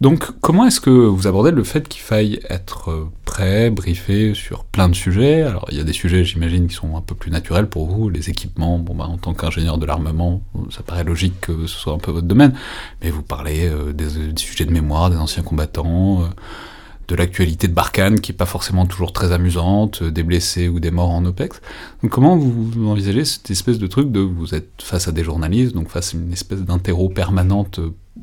Donc 0.00 0.30
comment 0.40 0.64
est-ce 0.64 0.80
que 0.80 0.90
vous 0.90 1.26
abordez 1.26 1.50
le 1.50 1.64
fait 1.64 1.88
qu'il 1.88 2.02
faille 2.02 2.38
être 2.48 2.90
euh, 2.90 3.10
prêt, 3.24 3.68
briefé 3.70 4.32
sur 4.32 4.64
plein 4.64 4.88
de 4.88 4.94
sujets? 4.94 5.42
Alors 5.42 5.66
il 5.70 5.76
y 5.76 5.80
a 5.80 5.84
des 5.84 5.92
sujets, 5.92 6.24
j'imagine, 6.24 6.68
qui 6.68 6.74
sont 6.74 6.96
un 6.96 7.00
peu 7.00 7.16
plus 7.16 7.32
naturels 7.32 7.68
pour 7.68 7.86
vous, 7.86 8.08
les 8.08 8.30
équipements. 8.30 8.78
Bon, 8.78 8.94
bah, 8.94 9.06
en 9.06 9.18
tant 9.18 9.34
qu'ingénieur 9.34 9.76
de 9.76 9.86
l'armement, 9.86 10.40
ça 10.70 10.84
paraît 10.84 11.02
logique 11.02 11.40
que 11.40 11.66
ce 11.66 11.76
soit 11.76 11.92
un 11.92 11.98
peu 11.98 12.12
votre 12.12 12.28
domaine. 12.28 12.54
Mais 13.02 13.10
vous 13.10 13.22
parlez 13.22 13.68
euh, 13.68 13.92
des, 13.92 14.08
sujets 14.36 14.66
de 14.66 14.72
mémoire, 14.72 15.10
des 15.10 15.16
anciens 15.16 15.42
combattants, 15.42 16.22
euh, 16.22 16.26
de 17.08 17.14
l'actualité 17.14 17.68
de 17.68 17.72
Barkhane, 17.72 18.20
qui 18.20 18.32
est 18.32 18.34
pas 18.34 18.46
forcément 18.46 18.86
toujours 18.86 19.12
très 19.12 19.32
amusante, 19.32 20.04
des 20.04 20.22
blessés 20.22 20.68
ou 20.68 20.78
des 20.78 20.90
morts 20.90 21.10
en 21.10 21.24
OPEX. 21.24 21.60
Donc 22.02 22.12
comment 22.12 22.36
vous, 22.36 22.86
envisagez 22.86 23.24
cette 23.24 23.50
espèce 23.50 23.78
de 23.78 23.86
truc 23.86 24.12
de 24.12 24.20
vous 24.20 24.54
êtes 24.54 24.82
face 24.82 25.08
à 25.08 25.12
des 25.12 25.24
journalistes, 25.24 25.74
donc 25.74 25.88
face 25.88 26.14
à 26.14 26.18
une 26.18 26.32
espèce 26.32 26.60
d'interro 26.60 27.08
permanente 27.08 27.80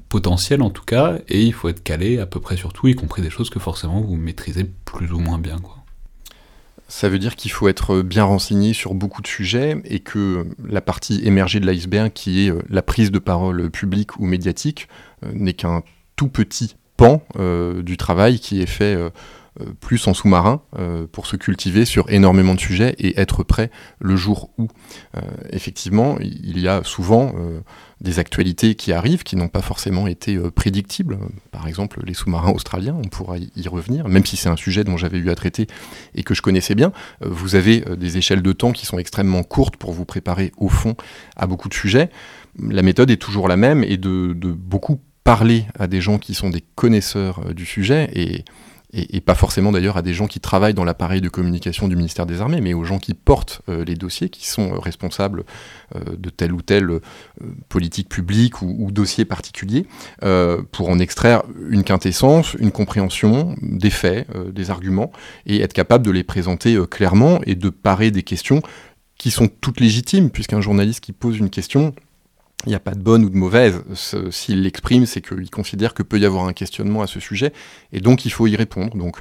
potentiel 0.09 0.61
en 0.61 0.69
tout 0.69 0.83
cas, 0.83 1.17
et 1.27 1.41
il 1.41 1.53
faut 1.53 1.67
être 1.67 1.83
calé 1.83 2.19
à 2.19 2.27
peu 2.27 2.39
près 2.39 2.57
sur 2.57 2.73
tout, 2.73 2.87
y 2.87 2.95
compris 2.95 3.23
des 3.23 3.31
choses 3.31 3.49
que 3.49 3.59
forcément 3.59 4.01
vous 4.01 4.15
maîtrisez 4.15 4.69
plus 4.85 5.11
ou 5.11 5.19
moins 5.19 5.39
bien. 5.39 5.57
Quoi. 5.57 5.77
Ça 6.87 7.09
veut 7.09 7.17
dire 7.17 7.35
qu'il 7.35 7.49
faut 7.49 7.67
être 7.67 8.03
bien 8.03 8.23
renseigné 8.23 8.73
sur 8.73 8.93
beaucoup 8.93 9.23
de 9.23 9.27
sujets 9.27 9.81
et 9.85 9.99
que 9.99 10.45
la 10.63 10.81
partie 10.81 11.25
émergée 11.25 11.59
de 11.59 11.65
l'iceberg, 11.65 12.11
qui 12.13 12.45
est 12.45 12.51
euh, 12.51 12.61
la 12.69 12.83
prise 12.83 13.09
de 13.09 13.17
parole 13.17 13.71
publique 13.71 14.19
ou 14.19 14.25
médiatique, 14.25 14.87
euh, 15.23 15.31
n'est 15.33 15.53
qu'un 15.53 15.81
tout 16.15 16.27
petit 16.27 16.75
pan 16.97 17.21
euh, 17.37 17.81
du 17.83 17.97
travail 17.97 18.39
qui 18.39 18.61
est 18.61 18.67
fait 18.67 18.97
euh, 19.61 19.67
plus 19.79 20.05
en 20.07 20.13
sous-marin 20.13 20.61
euh, 20.77 21.07
pour 21.09 21.27
se 21.27 21.37
cultiver 21.37 21.85
sur 21.85 22.09
énormément 22.11 22.55
de 22.55 22.59
sujets 22.59 22.93
et 22.99 23.17
être 23.17 23.43
prêt 23.43 23.71
le 23.99 24.17
jour 24.17 24.49
où. 24.57 24.67
Euh, 25.15 25.21
effectivement, 25.51 26.17
il 26.19 26.59
y 26.59 26.67
a 26.67 26.83
souvent 26.83 27.33
des 28.01 28.19
actualités 28.19 28.75
qui 28.75 28.91
arrivent 28.91 29.23
qui 29.23 29.37
n'ont 29.37 29.47
pas 29.47 29.61
forcément 29.61 30.07
été 30.07 30.37
prédictibles. 30.51 31.17
Par 31.51 31.67
exemple, 31.67 32.01
les 32.05 32.13
sous-marins 32.13 32.51
australiens, 32.51 32.97
on 33.01 33.07
pourra 33.07 33.37
y 33.37 33.67
revenir, 33.67 34.07
même 34.09 34.25
si 34.25 34.35
c'est 34.35 34.49
un 34.49 34.55
sujet 34.57 34.83
dont 34.83 34.97
j'avais 34.97 35.17
eu 35.17 35.29
à 35.29 35.35
traiter 35.35 35.67
et 36.15 36.23
que 36.23 36.33
je 36.33 36.41
connaissais 36.41 36.75
bien. 36.75 36.91
vous 37.21 37.55
avez 37.55 37.81
des 37.97 38.17
échelles 38.17 38.41
de 38.41 38.51
temps 38.51 38.71
qui 38.71 38.85
sont 38.85 38.99
extrêmement 38.99 39.43
courtes 39.43 39.77
pour 39.77 39.93
vous 39.93 40.05
préparer 40.05 40.51
au 40.57 40.69
fond 40.69 40.95
à 41.35 41.47
beaucoup 41.47 41.69
de 41.69 41.73
sujets. 41.73 42.09
La 42.59 42.81
méthode 42.81 43.09
est 43.09 43.21
toujours 43.21 43.47
la 43.47 43.57
même 43.57 43.83
et 43.83 43.97
de, 43.97 44.33
de 44.33 44.51
beaucoup 44.51 44.99
parler 45.25 45.65
à 45.77 45.87
des 45.87 45.99
gens 45.99 46.19
qui 46.19 46.33
sont 46.33 46.49
des 46.49 46.63
connaisseurs 46.75 47.53
du 47.53 47.65
sujet 47.65 48.09
et 48.13 48.45
pas 49.21 49.35
forcément 49.35 49.71
d'ailleurs 49.71 49.97
à 49.97 50.01
des 50.01 50.13
gens 50.13 50.27
qui 50.27 50.39
travaillent 50.39 50.73
dans 50.73 50.83
l'appareil 50.83 51.19
de 51.19 51.29
communication 51.29 51.87
du 51.87 51.95
ministère 51.95 52.25
des 52.25 52.41
Armées, 52.41 52.61
mais 52.61 52.73
aux 52.73 52.85
gens 52.85 52.99
qui 52.99 53.13
portent 53.13 53.61
euh, 53.67 53.83
les 53.83 53.95
dossiers, 53.95 54.29
qui 54.29 54.47
sont 54.47 54.73
euh, 54.73 54.79
responsables 54.79 55.43
euh, 55.95 56.15
de 56.17 56.29
telle 56.29 56.53
ou 56.53 56.61
telle 56.61 57.01
politique 57.67 58.07
publique 58.07 58.61
ou, 58.61 58.91
dossier 58.91 59.25
particulier, 59.25 59.87
pour 60.71 60.89
en 60.89 60.99
extraire 60.99 61.43
une 61.69 61.83
quintessence, 61.83 62.55
une 62.59 62.71
compréhension 62.71 63.55
des 63.61 63.89
faits, 63.89 64.27
des 64.53 64.69
arguments, 64.69 65.11
et 65.45 65.61
être 65.61 65.73
capable 65.73 66.05
de 66.05 66.11
les 66.11 66.23
présenter 66.23 66.79
clairement 66.89 67.39
et 67.45 67.55
de 67.55 67.69
parer 67.69 68.11
des 68.11 68.23
questions 68.23 68.61
qui 69.17 69.31
sont 69.31 69.47
toutes 69.47 69.79
légitimes, 69.79 70.29
puisqu'un 70.29 70.61
journaliste 70.61 71.01
qui 71.01 71.11
pose 71.11 71.37
une 71.37 71.49
question, 71.49 71.93
il 72.65 72.69
n'y 72.69 72.75
a 72.75 72.79
pas 72.79 72.93
de 72.93 73.01
bonne 73.01 73.25
ou 73.25 73.29
de 73.29 73.37
mauvaise. 73.37 73.83
S'il 74.31 74.63
l'exprime, 74.63 75.05
c'est 75.05 75.21
qu'il 75.21 75.49
considère 75.49 75.93
que 75.93 76.03
peut 76.03 76.19
y 76.19 76.25
avoir 76.25 76.45
un 76.45 76.53
questionnement 76.53 77.01
à 77.01 77.07
ce 77.07 77.19
sujet, 77.19 77.53
et 77.91 77.99
donc 77.99 78.25
il 78.25 78.31
faut 78.31 78.47
y 78.47 78.55
répondre. 78.55 78.95
Donc 78.97 79.17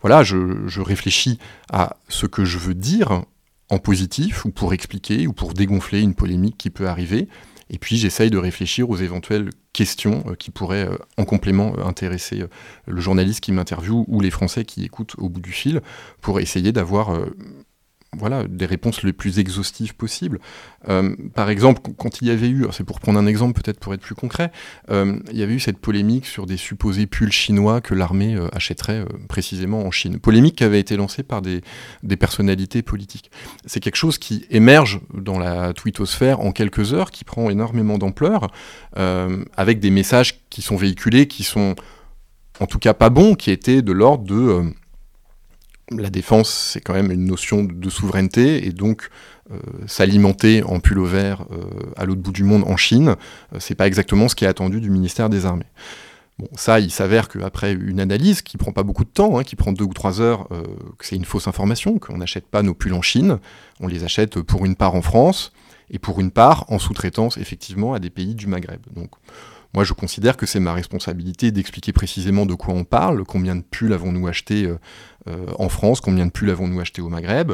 voilà, 0.00 0.22
je, 0.22 0.80
réfléchis 0.80 1.38
à 1.70 1.96
ce 2.08 2.26
que 2.26 2.44
je 2.44 2.58
veux 2.58 2.74
dire 2.74 3.22
en 3.70 3.78
positif, 3.78 4.44
ou 4.44 4.50
pour 4.50 4.74
expliquer, 4.74 5.26
ou 5.26 5.32
pour 5.32 5.54
dégonfler 5.54 6.02
une 6.02 6.14
polémique 6.14 6.56
qui 6.58 6.70
peut 6.70 6.86
arriver, 6.86 7.28
et 7.70 7.78
puis 7.78 7.96
j'essaye 7.96 8.30
de 8.30 8.38
réfléchir 8.38 8.90
aux 8.90 8.96
éventuelles 8.96 9.50
questions 9.72 10.22
euh, 10.28 10.34
qui 10.34 10.50
pourraient 10.50 10.86
euh, 10.86 10.96
en 11.16 11.24
complément 11.24 11.74
euh, 11.78 11.84
intéresser 11.84 12.44
le 12.86 13.00
journaliste 13.00 13.40
qui 13.40 13.52
m'interviewe 13.52 14.04
ou 14.06 14.20
les 14.20 14.30
Français 14.30 14.64
qui 14.64 14.84
écoutent 14.84 15.14
au 15.18 15.28
bout 15.28 15.40
du 15.40 15.52
fil, 15.52 15.80
pour 16.20 16.40
essayer 16.40 16.72
d'avoir 16.72 17.18
voilà, 18.18 18.44
des 18.44 18.66
réponses 18.66 19.02
les 19.02 19.12
plus 19.12 19.38
exhaustives 19.38 19.94
possibles. 19.94 20.40
Euh, 20.88 21.14
par 21.34 21.50
exemple, 21.50 21.80
quand 21.96 22.20
il 22.20 22.28
y 22.28 22.30
avait 22.30 22.48
eu, 22.48 22.66
c'est 22.72 22.84
pour 22.84 23.00
prendre 23.00 23.18
un 23.18 23.26
exemple 23.26 23.60
peut-être 23.60 23.78
pour 23.78 23.94
être 23.94 24.00
plus 24.00 24.14
concret, 24.14 24.52
euh, 24.90 25.18
il 25.30 25.38
y 25.38 25.42
avait 25.42 25.54
eu 25.54 25.60
cette 25.60 25.78
polémique 25.78 26.26
sur 26.26 26.46
des 26.46 26.56
supposés 26.56 27.06
pulls 27.06 27.32
chinois 27.32 27.80
que 27.80 27.94
l'armée 27.94 28.34
euh, 28.34 28.48
achèterait 28.52 29.04
précisément 29.28 29.84
en 29.84 29.90
Chine. 29.90 30.18
Polémique 30.18 30.56
qui 30.56 30.64
avait 30.64 30.80
été 30.80 30.96
lancée 30.96 31.22
par 31.22 31.42
des, 31.42 31.62
personnalités 32.18 32.82
politiques. 32.82 33.30
C'est 33.66 33.80
quelque 33.80 33.96
chose 33.96 34.18
qui 34.18 34.46
émerge 34.50 35.00
dans 35.12 35.38
la 35.38 35.72
twittosphère 35.72 36.40
en 36.40 36.52
quelques 36.52 36.94
heures, 36.94 37.10
qui 37.10 37.24
prend 37.24 37.50
énormément 37.50 37.98
d'ampleur, 37.98 38.48
avec 38.94 39.80
des 39.80 39.90
messages 39.90 40.40
qui 40.48 40.62
sont 40.62 40.76
véhiculés, 40.76 41.26
qui 41.26 41.42
sont 41.42 41.74
en 42.60 42.66
tout 42.66 42.78
cas 42.78 42.94
pas 42.94 43.10
bons, 43.10 43.34
qui 43.34 43.50
étaient 43.50 43.82
de 43.82 43.92
l'ordre 43.92 44.24
de 44.24 44.72
la 45.90 46.10
défense, 46.10 46.70
c'est 46.72 46.80
quand 46.80 46.94
même 46.94 47.10
une 47.10 47.26
notion 47.26 47.62
de 47.62 47.90
souveraineté, 47.90 48.66
et 48.66 48.72
donc 48.72 49.10
euh, 49.50 49.58
s'alimenter 49.86 50.62
en 50.62 50.80
pull 50.80 51.04
vert 51.04 51.44
euh, 51.52 51.64
à 51.96 52.06
l'autre 52.06 52.22
bout 52.22 52.32
du 52.32 52.44
monde 52.44 52.64
en 52.66 52.76
Chine, 52.76 53.16
euh, 53.52 53.58
c'est 53.60 53.74
pas 53.74 53.86
exactement 53.86 54.28
ce 54.28 54.34
qui 54.34 54.46
est 54.46 54.48
attendu 54.48 54.80
du 54.80 54.88
ministère 54.88 55.28
des 55.28 55.44
Armées. 55.44 55.66
Bon, 56.38 56.48
ça, 56.56 56.80
il 56.80 56.90
s'avère 56.90 57.28
qu'après 57.28 57.74
une 57.74 58.00
analyse 58.00 58.40
qui 58.40 58.56
prend 58.56 58.72
pas 58.72 58.82
beaucoup 58.82 59.04
de 59.04 59.10
temps, 59.10 59.38
hein, 59.38 59.44
qui 59.44 59.54
prend 59.54 59.72
deux 59.72 59.84
ou 59.84 59.92
trois 59.92 60.20
heures, 60.20 60.48
que 60.98 61.06
c'est 61.06 61.14
une 61.14 61.24
fausse 61.24 61.46
information, 61.46 62.00
qu'on 62.00 62.18
n'achète 62.18 62.46
pas 62.46 62.62
nos 62.62 62.74
pulls 62.74 62.94
en 62.94 63.02
Chine, 63.02 63.38
on 63.78 63.86
les 63.86 64.02
achète 64.02 64.40
pour 64.40 64.64
une 64.64 64.74
part 64.74 64.96
en 64.96 65.02
France, 65.02 65.52
et 65.90 65.98
pour 65.98 66.20
une 66.20 66.30
part 66.30 66.64
en 66.68 66.78
sous-traitance, 66.78 67.36
effectivement, 67.36 67.94
à 67.94 67.98
des 67.98 68.10
pays 68.10 68.34
du 68.34 68.46
Maghreb. 68.46 68.80
Donc, 68.94 69.10
moi, 69.74 69.82
je 69.82 69.92
considère 69.92 70.36
que 70.36 70.46
c'est 70.46 70.60
ma 70.60 70.72
responsabilité 70.72 71.50
d'expliquer 71.50 71.92
précisément 71.92 72.46
de 72.46 72.54
quoi 72.54 72.72
on 72.72 72.84
parle, 72.84 73.24
combien 73.24 73.56
de 73.56 73.62
pulls 73.62 73.92
avons-nous 73.92 74.28
acheté 74.28 74.66
euh, 74.66 74.78
euh, 75.26 75.46
en 75.58 75.68
France, 75.68 76.00
combien 76.00 76.26
de 76.26 76.30
pulls 76.30 76.50
avons-nous 76.50 76.78
acheté 76.78 77.02
au 77.02 77.08
Maghreb, 77.08 77.52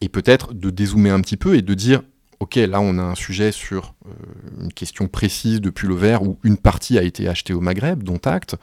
et 0.00 0.08
peut-être 0.08 0.52
de 0.52 0.70
dézoomer 0.70 1.10
un 1.10 1.20
petit 1.20 1.36
peu 1.36 1.54
et 1.54 1.62
de 1.62 1.74
dire, 1.74 2.02
ok, 2.40 2.56
là 2.56 2.80
on 2.80 2.98
a 2.98 3.02
un 3.02 3.14
sujet 3.14 3.52
sur 3.52 3.94
euh, 4.06 4.62
une 4.62 4.72
question 4.72 5.06
précise 5.06 5.60
de 5.60 5.70
pull 5.70 5.92
vert 5.92 6.24
où 6.24 6.40
une 6.42 6.56
partie 6.56 6.98
a 6.98 7.04
été 7.04 7.28
achetée 7.28 7.52
au 7.52 7.60
Maghreb, 7.60 8.02
dont 8.02 8.20
acte. 8.24 8.56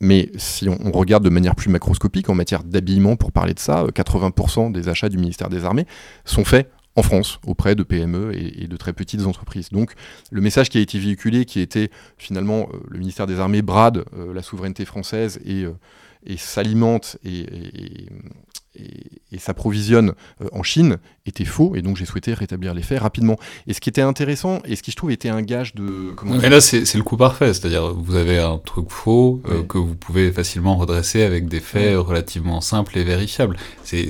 mais 0.00 0.30
si 0.36 0.68
on, 0.68 0.92
regarde 0.92 1.24
de 1.24 1.30
manière 1.30 1.56
plus 1.56 1.70
macroscopique 1.70 2.28
en 2.28 2.34
matière 2.34 2.62
d'habillement, 2.62 3.16
pour 3.16 3.32
parler 3.32 3.54
de 3.54 3.58
ça, 3.58 3.84
80% 3.84 4.70
des 4.70 4.88
achats 4.88 5.08
du 5.08 5.18
ministère 5.18 5.48
des 5.48 5.64
Armées 5.64 5.86
sont 6.24 6.44
faits 6.44 6.70
en 6.98 7.02
France, 7.02 7.38
auprès 7.46 7.76
de 7.76 7.84
PME 7.84 8.32
et, 8.34 8.66
de 8.66 8.76
très 8.76 8.92
petites 8.92 9.24
entreprises. 9.24 9.68
Donc 9.70 9.92
le 10.32 10.40
message 10.40 10.68
qui 10.68 10.78
a 10.78 10.80
été 10.80 10.98
véhiculé, 10.98 11.44
qui 11.44 11.60
était 11.60 11.90
finalement 12.16 12.68
euh, 12.72 12.78
le 12.88 12.98
ministère 12.98 13.28
des 13.28 13.38
Armées 13.38 13.62
brade 13.62 14.04
euh, 14.16 14.34
la 14.34 14.42
souveraineté 14.42 14.84
française 14.84 15.38
et, 15.44 15.62
euh, 15.62 15.72
s'alimente 16.36 17.16
et, 17.24 17.46
s'approvisionne 19.38 20.14
en 20.52 20.64
Chine 20.64 20.98
était 21.28 21.44
faux, 21.44 21.74
et 21.74 21.82
donc 21.82 21.96
j'ai 21.96 22.04
souhaité 22.04 22.34
rétablir 22.34 22.74
les 22.74 22.82
faits 22.82 23.00
rapidement. 23.00 23.36
Et 23.66 23.74
ce 23.74 23.80
qui 23.80 23.88
était 23.88 24.02
intéressant, 24.02 24.60
et 24.64 24.76
ce 24.76 24.82
qui 24.82 24.90
je 24.90 24.96
trouve 24.96 25.10
était 25.10 25.28
un 25.28 25.42
gage 25.42 25.74
de... 25.74 26.14
Mais 26.24 26.48
là 26.48 26.60
c'est 26.60 26.94
le 26.94 27.02
coup 27.02 27.16
parfait, 27.16 27.54
c'est-à-dire 27.54 27.94
vous 27.94 28.16
avez 28.16 28.38
un 28.38 28.58
truc 28.58 28.90
faux 28.90 29.40
euh, 29.48 29.62
que 29.62 29.78
vous 29.78 29.94
pouvez 29.94 30.32
facilement 30.32 30.76
redresser 30.76 31.22
avec 31.22 31.48
des 31.48 31.60
faits 31.60 31.96
relativement 31.96 32.60
simples 32.60 32.98
et 32.98 33.04
vérifiables. 33.04 33.56
C'est 33.84 34.08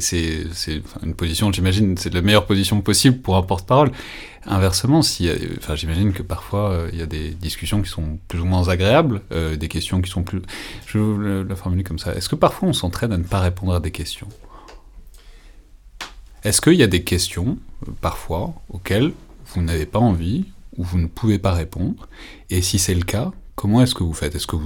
une 1.03 1.15
position, 1.15 1.53
j'imagine, 1.53 1.97
c'est 1.97 2.13
la 2.13 2.23
meilleure 2.23 2.47
position 2.47 2.81
possible 2.81 3.19
pour 3.19 3.37
un 3.37 3.43
porte-parole. 3.43 3.91
Inversement, 4.47 5.03
si, 5.03 5.29
enfin, 5.59 5.75
j'imagine 5.75 6.13
que 6.13 6.23
parfois 6.23 6.71
euh, 6.71 6.91
il 6.93 6.99
y 6.99 7.03
a 7.03 7.07
des 7.07 7.31
discussions 7.31 7.83
qui 7.83 7.91
sont 7.91 8.19
plus 8.29 8.41
ou 8.41 8.47
moins 8.47 8.69
agréables, 8.69 9.21
des 9.59 9.69
questions 9.69 10.01
qui 10.01 10.11
sont 10.11 10.23
plus. 10.23 10.41
Je 10.87 10.99
vais 10.99 11.45
la 11.49 11.57
formuler 11.57 11.83
comme 11.83 11.99
ça. 11.99 12.15
Est-ce 12.15 12.29
que 12.29 12.37
parfois 12.37 12.69
on 12.69 12.73
s'entraîne 12.73 13.13
à 13.13 13.19
ne 13.19 13.25
pas 13.25 13.41
répondre 13.41 13.75
à 13.75 13.81
des 13.81 13.91
questions? 13.91 14.29
Est-ce 16.45 16.61
qu'il 16.61 16.75
y 16.75 16.83
a 16.83 16.87
des 16.89 17.03
questions, 17.03 17.59
euh, 17.87 17.93
parfois, 18.01 18.55
auxquelles 18.71 19.13
vous 19.47 19.63
n'avez 19.63 19.87
pas 19.87 19.99
envie 19.99 20.45
ou 20.77 20.85
vous 20.85 20.99
ne 20.99 21.07
pouvez 21.07 21.39
pas 21.39 21.53
répondre? 21.53 22.09
Et 22.51 22.63
si 22.63 22.79
c'est 22.79 22.95
le 22.95 23.03
cas, 23.03 23.33
comment 23.57 23.83
est-ce 23.83 23.95
que 23.95 24.05
vous 24.05 24.15
faites? 24.15 24.35
Est-ce 24.35 24.47
que, 24.47 24.57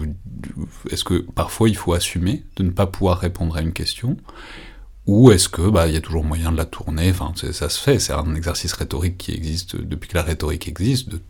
est 0.90 1.02
que 1.02 1.20
parfois 1.34 1.68
il 1.68 1.76
faut 1.76 1.94
assumer 1.94 2.44
de 2.56 2.62
ne 2.62 2.70
pas 2.70 2.86
pouvoir 2.86 3.18
répondre 3.18 3.56
à 3.56 3.62
une 3.62 3.72
question? 3.72 4.16
Ou 5.06 5.32
est-ce 5.32 5.48
que 5.48 5.68
bah 5.68 5.88
y 5.88 5.96
a 5.96 6.00
toujours 6.00 6.24
moyen 6.24 6.52
de 6.52 6.56
la 6.56 6.64
tourner? 6.64 7.10
Enfin, 7.10 7.32
ça 7.34 7.68
se 7.68 7.80
fait. 7.80 7.98
C'est 7.98 8.12
un 8.12 8.34
exercice 8.34 8.72
rhétorique 8.72 9.18
qui 9.18 9.32
existe 9.32 9.76
depuis 9.76 10.08
que 10.08 10.16
la 10.16 10.22
rhétorique 10.22 10.68
existe, 10.68 11.08
de 11.08 11.20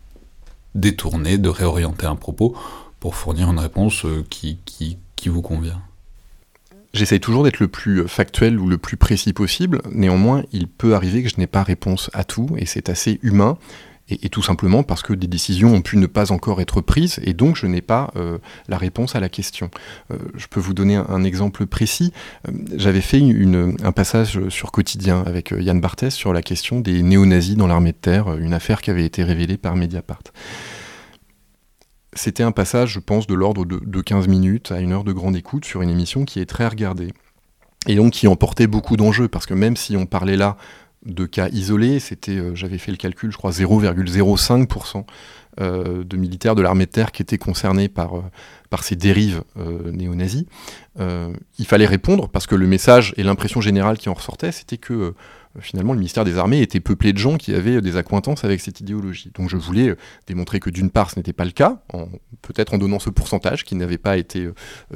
détourner, 0.75 1.37
de 1.37 1.49
réorienter 1.49 2.05
un 2.05 2.15
propos 2.15 2.55
pour 2.99 3.15
fournir 3.15 3.49
une 3.49 3.59
réponse 3.59 4.05
euh, 4.05 4.23
qui 4.29 4.99
vous 5.25 5.41
convient. 5.41 5.81
J'essaye 6.93 7.19
toujours 7.19 7.43
d'être 7.43 7.59
le 7.59 7.67
plus 7.67 8.07
factuel 8.07 8.59
ou 8.59 8.67
le 8.67 8.77
plus 8.77 8.97
précis 8.97 9.33
possible. 9.33 9.81
Néanmoins, 9.91 10.43
il 10.51 10.67
peut 10.67 10.93
arriver 10.93 11.23
que 11.23 11.29
je 11.29 11.37
n'ai 11.37 11.47
pas 11.47 11.63
réponse 11.63 12.11
à 12.13 12.23
tout, 12.23 12.49
et 12.57 12.67
c'est 12.67 12.87
assez 12.87 13.19
humain. 13.23 13.57
Et, 14.09 14.29
tout 14.29 14.41
simplement 14.41 14.83
parce 14.83 15.01
que 15.01 15.13
des 15.13 15.27
décisions 15.27 15.73
ont 15.73 15.81
pu 15.81 15.95
ne 15.95 16.07
pas 16.07 16.33
encore 16.33 16.59
être 16.59 16.81
prises, 16.81 17.19
et 17.23 17.33
donc 17.33 17.55
je 17.55 17.65
n'ai 17.65 17.81
pas 17.81 18.11
euh, 18.17 18.37
la 18.67 18.77
réponse 18.77 19.15
à 19.15 19.21
la 19.21 19.29
question. 19.29 19.71
Euh, 20.11 20.17
je 20.35 20.47
peux 20.47 20.59
vous 20.59 20.73
donner 20.73 20.97
un, 20.97 21.23
exemple 21.23 21.65
précis. 21.65 22.11
Euh, 22.47 22.51
j'avais 22.75 23.01
fait 23.01 23.19
une, 23.19 23.77
un 23.81 23.91
passage 23.93 24.49
sur 24.49 24.71
Quotidien 24.71 25.23
avec 25.25 25.53
Yann 25.57 25.79
Barthès 25.79 26.13
sur 26.13 26.33
la 26.33 26.41
question 26.41 26.81
des 26.81 27.01
néo-nazis 27.01 27.55
dans 27.55 27.67
l'armée 27.67 27.93
de 27.93 27.97
terre, 27.97 28.37
une 28.37 28.53
affaire 28.53 28.81
qui 28.81 28.91
avait 28.91 29.05
été 29.05 29.23
révélée 29.23 29.57
par 29.57 29.77
Mediapart 29.77 30.21
c'était 32.15 32.43
un 32.43 32.51
passage, 32.51 32.91
je 32.91 32.99
pense, 32.99 33.27
de 33.27 33.33
l'ordre 33.33 33.65
de, 33.65 34.01
15 34.01 34.27
minutes 34.27 34.71
à 34.71 34.79
une 34.79 34.91
heure 34.91 35.03
de 35.03 35.13
grande 35.13 35.35
écoute 35.35 35.65
sur 35.65 35.81
une 35.81 35.89
émission 35.89 36.25
qui 36.25 36.39
est 36.39 36.45
très 36.45 36.67
regardée. 36.67 37.13
Et 37.87 37.95
donc 37.95 38.13
qui 38.13 38.27
emportait 38.27 38.67
beaucoup 38.67 38.97
d'enjeux, 38.97 39.27
parce 39.27 39.45
que 39.45 39.53
même 39.53 39.75
si 39.75 39.97
on 39.97 40.05
parlait 40.05 40.37
là 40.37 40.57
de 41.05 41.25
cas 41.25 41.49
isolés, 41.49 41.99
c'était, 41.99 42.37
euh, 42.37 42.55
j'avais 42.55 42.77
fait 42.77 42.91
le 42.91 42.97
calcul, 42.97 43.31
je 43.31 43.37
crois 43.37 43.51
0,05% 43.51 45.05
euh, 45.59 46.03
de 46.03 46.17
militaires 46.17 46.55
de 46.55 46.61
l'armée 46.61 46.85
de 46.85 46.91
terre 46.91 47.11
qui 47.11 47.21
étaient 47.21 47.37
concernés 47.37 47.89
par, 47.89 48.17
euh, 48.17 48.23
par 48.69 48.83
ces 48.83 48.95
dérives 48.95 49.43
néo-nazis. 49.91 50.45
il 50.97 51.65
fallait 51.65 51.85
répondre, 51.85 52.29
parce 52.29 52.47
que 52.47 52.55
le 52.55 52.67
message 52.67 53.13
et 53.17 53.23
l'impression 53.23 53.59
générale 53.59 53.97
qui 53.97 54.09
en 54.09 54.13
ressortait, 54.13 54.51
c'était 54.51 54.77
que 54.77 55.13
finalement 55.59 55.93
le 55.93 55.99
ministère 55.99 56.25
des 56.25 56.37
Armées 56.37 56.61
était 56.61 56.79
peuplé 56.79 57.13
de 57.13 57.17
gens 57.17 57.37
qui 57.37 57.53
avaient 57.53 57.81
des 57.81 57.97
accointances 57.97 58.43
avec 58.43 58.61
cette 58.61 58.79
idéologie. 58.79 59.31
Donc 59.35 59.49
je 59.49 59.57
voulais 59.57 59.89
euh, 59.89 59.97
démontrer 60.27 60.59
que 60.59 60.69
d'une 60.69 60.89
part 60.89 61.11
ce 61.11 61.19
n'était 61.19 61.33
pas 61.33 61.45
le 61.45 61.51
cas, 61.51 61.83
peut-être 62.41 62.73
en 62.73 62.77
donnant 62.77 62.99
ce 62.99 63.09
pourcentage 63.09 63.63
qui 63.63 63.75
n'avait 63.75 63.97
pas 63.97 64.17
été 64.17 64.45
euh, 64.45 64.53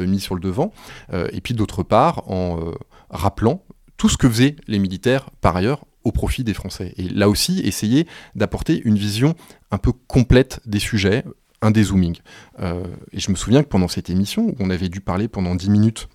mis 0.08 0.20
sur 0.20 0.36
le 0.36 0.42
devant, 0.42 0.74
euh, 1.14 1.28
et 1.32 1.42
puis 1.42 1.54
d'autre 1.54 1.84
part 1.84 2.30
en 2.30 2.74
rappelant 3.10 3.64
tout 3.98 4.10
ce 4.10 4.18
que 4.18 4.30
faisaient 4.30 4.56
les 4.68 4.80
militaires 4.80 5.30
par 5.42 5.56
ailleurs 5.56 5.86
au 6.04 6.12
profit 6.12 6.44
des 6.44 6.54
Français. 6.54 6.94
Et 6.98 7.10
là 7.10 7.30
aussi, 7.30 7.60
essayer 7.62 8.08
d'apporter 8.36 8.82
une 8.84 8.98
vision 8.98 9.36
un 9.72 9.78
peu 9.78 9.92
complète 9.92 10.60
des 10.66 10.80
sujets, 10.80 11.24
un 11.62 11.72
dézooming. 11.72 12.18
et 12.60 13.20
je 13.20 13.32
me 13.32 13.36
souviens 13.36 13.64
que 13.64 13.68
pendant 13.68 13.88
cette 13.88 14.10
émission, 14.10 14.56
on 14.60 14.70
avait 14.70 14.90
dû 14.90 15.02
parler 15.02 15.28
pendant 15.28 15.56
10 15.56 15.70
minutes 15.70 16.08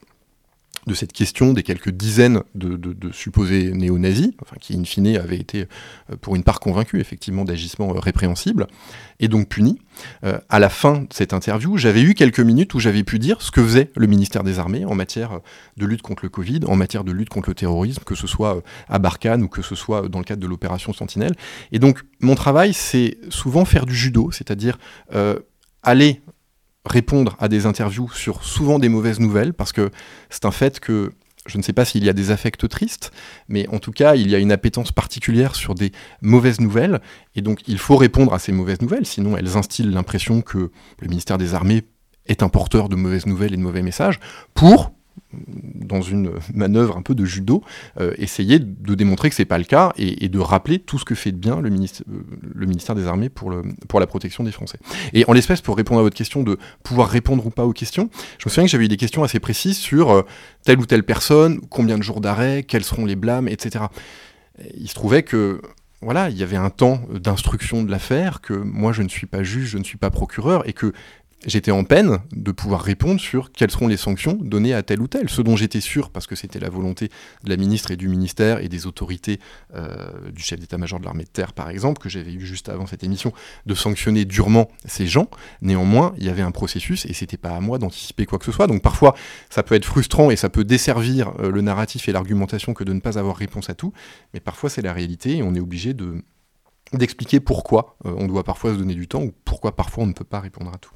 de 0.86 0.94
cette 0.94 1.12
question 1.12 1.52
des 1.52 1.62
quelques 1.62 1.90
dizaines 1.90 2.42
de, 2.54 3.12
supposés 3.12 3.72
néo-nazis, 3.72 4.30
enfin, 4.42 4.56
qui 4.60 4.76
in 4.76 4.84
fine 4.84 5.16
avaient 5.16 5.38
été 5.38 5.66
euh, 6.10 6.16
pour 6.20 6.34
une 6.34 6.42
part 6.42 6.60
convaincus 6.60 7.00
effectivement 7.00 7.44
d'agissements 7.44 7.94
euh, 7.94 7.98
répréhensibles, 7.98 8.66
et 9.20 9.28
donc 9.28 9.48
punis. 9.48 9.78
Euh, 10.24 10.38
à 10.48 10.58
la 10.58 10.68
fin 10.68 11.00
de 11.00 11.06
cette 11.12 11.32
interview, 11.32 11.76
j'avais 11.76 12.02
eu 12.02 12.14
quelques 12.14 12.40
minutes 12.40 12.74
où 12.74 12.80
j'avais 12.80 13.04
pu 13.04 13.18
dire 13.18 13.42
ce 13.42 13.50
que 13.50 13.62
faisait 13.62 13.90
le 13.94 14.06
ministère 14.06 14.42
des 14.42 14.58
Armées 14.58 14.84
en 14.84 14.94
matière 14.94 15.40
de 15.76 15.86
lutte 15.86 16.02
contre 16.02 16.24
le 16.24 16.30
Covid, 16.30 16.60
en 16.66 16.76
matière 16.76 17.04
de 17.04 17.12
lutte 17.12 17.28
contre 17.28 17.50
le 17.50 17.54
terrorisme, 17.54 18.02
que 18.04 18.14
ce 18.14 18.26
soit 18.26 18.62
à 18.88 18.98
Barkhane 18.98 19.42
ou 19.42 19.48
que 19.48 19.62
ce 19.62 19.74
soit 19.74 20.08
dans 20.08 20.18
le 20.18 20.24
cadre 20.24 20.42
de 20.42 20.46
l'opération 20.46 20.92
Sentinelle. 20.92 21.34
Et 21.70 21.78
donc 21.78 22.02
mon 22.20 22.34
travail, 22.34 22.72
c'est 22.72 23.18
souvent 23.28 23.64
faire 23.64 23.86
du 23.86 23.94
judo, 23.94 24.30
c'est-à-dire 24.32 24.78
aller 25.82 26.22
répondre 26.84 27.36
à 27.38 27.48
des 27.48 27.66
interviews 27.66 28.10
sur 28.12 28.44
souvent 28.44 28.78
des 28.78 28.88
mauvaises 28.88 29.20
nouvelles, 29.20 29.52
parce 29.52 29.72
que 29.72 29.90
c'est 30.30 30.44
un 30.44 30.50
fait 30.50 30.80
que 30.80 31.12
je 31.46 31.58
ne 31.58 31.62
sais 31.62 31.72
pas 31.72 31.84
s'il 31.84 32.04
y 32.04 32.08
a 32.08 32.12
des 32.12 32.30
affects 32.30 32.68
tristes, 32.68 33.12
mais 33.48 33.68
en 33.68 33.78
tout 33.78 33.90
cas, 33.90 34.14
il 34.14 34.30
y 34.30 34.34
a 34.34 34.38
une 34.38 34.52
appétence 34.52 34.92
particulière 34.92 35.56
sur 35.56 35.74
des 35.74 35.90
mauvaises 36.20 36.60
nouvelles, 36.60 37.00
et 37.34 37.40
donc 37.40 37.60
il 37.66 37.78
faut 37.78 37.96
répondre 37.96 38.32
à 38.32 38.38
ces 38.38 38.52
mauvaises 38.52 38.80
nouvelles, 38.80 39.06
sinon 39.06 39.36
elles 39.36 39.56
instillent 39.56 39.90
l'impression 39.90 40.40
que 40.40 40.70
le 41.00 41.08
ministère 41.08 41.38
des 41.38 41.54
Armées 41.54 41.82
est 42.26 42.42
un 42.42 42.48
porteur 42.48 42.88
de 42.88 42.94
mauvaises 42.94 43.26
nouvelles 43.26 43.54
et 43.54 43.56
de 43.56 43.62
mauvais 43.62 43.82
messages, 43.82 44.20
pour 44.54 44.92
dans 45.74 46.02
une 46.02 46.32
manœuvre 46.54 46.96
un 46.96 47.02
peu 47.02 47.14
de 47.14 47.24
judo, 47.24 47.62
euh, 48.00 48.12
essayer 48.16 48.58
de 48.58 48.94
démontrer 48.94 49.28
que 49.28 49.34
c'est 49.34 49.44
pas 49.44 49.58
le 49.58 49.64
cas 49.64 49.92
et, 49.96 50.28
de 50.28 50.38
rappeler 50.38 50.78
tout 50.78 50.98
ce 50.98 51.04
que 51.04 51.14
fait 51.14 51.32
de 51.32 51.36
bien 51.36 51.60
le, 51.60 51.70
ministère, 51.70 52.06
euh, 52.10 52.22
le 52.54 52.66
ministère 52.66 52.94
des 52.94 53.06
Armées 53.06 53.28
pour, 53.28 53.50
le, 53.50 53.62
pour 53.88 54.00
la 54.00 54.06
protection 54.06 54.44
des 54.44 54.52
Français. 54.52 54.78
Et 55.12 55.24
en 55.28 55.32
l'espèce, 55.32 55.60
pour 55.60 55.76
répondre 55.76 56.00
à 56.00 56.02
votre 56.02 56.16
question 56.16 56.42
de 56.42 56.58
pouvoir 56.82 57.08
répondre 57.08 57.44
ou 57.46 57.50
pas 57.50 57.66
aux 57.66 57.72
questions, 57.72 58.08
je 58.38 58.46
me 58.46 58.50
souviens 58.50 58.64
que 58.64 58.70
j'avais 58.70 58.86
eu 58.86 58.88
des 58.88 58.96
questions 58.96 59.22
assez 59.24 59.40
précises 59.40 59.78
sur 59.78 60.10
euh, 60.10 60.22
telle 60.64 60.78
ou 60.78 60.86
telle 60.86 61.04
personne, 61.04 61.60
combien 61.68 61.98
de 61.98 62.02
jours 62.02 62.20
d'arrêt, 62.20 62.62
quels 62.62 62.84
seront 62.84 63.04
les 63.04 63.16
blâmes, 63.16 63.48
etc. 63.48 63.86
Il 64.76 64.88
se 64.88 64.94
trouvait 64.94 65.22
que 65.22 65.60
voilà, 66.02 66.30
il 66.30 66.36
y 66.36 66.42
avait 66.42 66.56
un 66.56 66.70
temps 66.70 67.00
d'instruction 67.12 67.84
de 67.84 67.90
l'affaire, 67.90 68.40
que 68.40 68.54
moi 68.54 68.92
je 68.92 69.02
ne 69.02 69.08
suis 69.08 69.26
pas 69.26 69.44
juge, 69.44 69.68
je 69.68 69.78
ne 69.78 69.84
suis 69.84 69.98
pas 69.98 70.10
procureur, 70.10 70.68
et 70.68 70.72
que 70.72 70.92
j'étais 71.46 71.70
en 71.70 71.84
peine 71.84 72.18
de 72.32 72.52
pouvoir 72.52 72.82
répondre 72.82 73.20
sur 73.20 73.52
quelles 73.52 73.70
seront 73.70 73.88
les 73.88 73.96
sanctions 73.96 74.34
données 74.34 74.74
à 74.74 74.82
tel 74.82 75.00
ou 75.00 75.08
tel. 75.08 75.28
Ce 75.28 75.42
dont 75.42 75.56
j'étais 75.56 75.80
sûr, 75.80 76.10
parce 76.10 76.26
que 76.26 76.36
c'était 76.36 76.60
la 76.60 76.68
volonté 76.68 77.10
de 77.44 77.50
la 77.50 77.56
ministre 77.56 77.90
et 77.90 77.96
du 77.96 78.08
ministère 78.08 78.60
et 78.60 78.68
des 78.68 78.86
autorités 78.86 79.40
euh, 79.74 80.30
du 80.30 80.42
chef 80.42 80.60
d'état-major 80.60 81.00
de 81.00 81.04
l'armée 81.04 81.24
de 81.24 81.28
terre, 81.28 81.52
par 81.52 81.70
exemple, 81.70 82.00
que 82.00 82.08
j'avais 82.08 82.32
eu 82.32 82.40
juste 82.44 82.68
avant 82.68 82.86
cette 82.86 83.04
émission, 83.04 83.32
de 83.66 83.74
sanctionner 83.74 84.24
durement 84.24 84.68
ces 84.84 85.06
gens. 85.06 85.28
Néanmoins, 85.60 86.14
il 86.18 86.24
y 86.24 86.28
avait 86.28 86.42
un 86.42 86.52
processus 86.52 87.06
et 87.06 87.12
c'était 87.12 87.36
pas 87.36 87.56
à 87.56 87.60
moi 87.60 87.78
d'anticiper 87.78 88.26
quoi 88.26 88.38
que 88.38 88.44
ce 88.44 88.52
soit. 88.52 88.66
Donc 88.66 88.82
parfois, 88.82 89.14
ça 89.50 89.62
peut 89.62 89.74
être 89.74 89.84
frustrant 89.84 90.30
et 90.30 90.36
ça 90.36 90.48
peut 90.48 90.64
desservir 90.64 91.32
euh, 91.40 91.50
le 91.50 91.60
narratif 91.60 92.08
et 92.08 92.12
l'argumentation 92.12 92.74
que 92.74 92.84
de 92.84 92.92
ne 92.92 93.00
pas 93.00 93.18
avoir 93.18 93.36
réponse 93.36 93.70
à 93.70 93.74
tout. 93.74 93.92
Mais 94.34 94.40
parfois, 94.40 94.70
c'est 94.70 94.82
la 94.82 94.92
réalité 94.92 95.38
et 95.38 95.42
on 95.42 95.54
est 95.54 95.60
obligé 95.60 95.94
de 95.94 96.22
d'expliquer 96.92 97.40
pourquoi 97.40 97.96
euh, 98.04 98.14
on 98.18 98.26
doit 98.26 98.44
parfois 98.44 98.72
se 98.72 98.76
donner 98.76 98.94
du 98.94 99.08
temps 99.08 99.22
ou 99.22 99.32
pourquoi 99.46 99.74
parfois 99.74 100.04
on 100.04 100.06
ne 100.06 100.12
peut 100.12 100.24
pas 100.24 100.40
répondre 100.40 100.70
à 100.74 100.76
tout. 100.76 100.92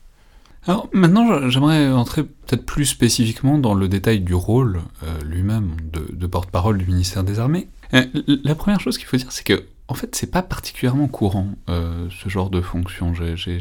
Alors 0.67 0.89
maintenant, 0.93 1.49
j'aimerais 1.49 1.93
entrer 1.93 2.25
peut-être 2.25 2.67
plus 2.67 2.87
spécifiquement 2.87 3.59
dans 3.59 3.75
le 3.75 3.89
détail 3.89 4.21
du 4.21 4.35
rôle 4.35 4.81
euh, 5.05 5.23
lui-même 5.25 5.77
de, 5.93 6.27
porte-parole 6.27 6.79
du 6.79 6.87
ministère 6.87 7.23
des 7.23 7.39
Armées. 7.39 7.69
Euh, 7.95 8.05
la 8.45 8.55
première 8.57 8.81
chose 8.81 8.99
qu'il 8.99 9.07
faut 9.07 9.17
dire, 9.17 9.31
c'est 9.31 9.45
que 9.45 9.65
en 9.89 9.95
fait, 9.95 10.15
c'est 10.15 10.31
pas 10.31 10.43
particulièrement 10.43 11.07
courant 11.07 11.49
euh, 11.69 12.09
ce 12.11 12.29
genre 12.29 12.51
de 12.51 12.61
fonction. 12.61 13.15
J'ai 13.15 13.61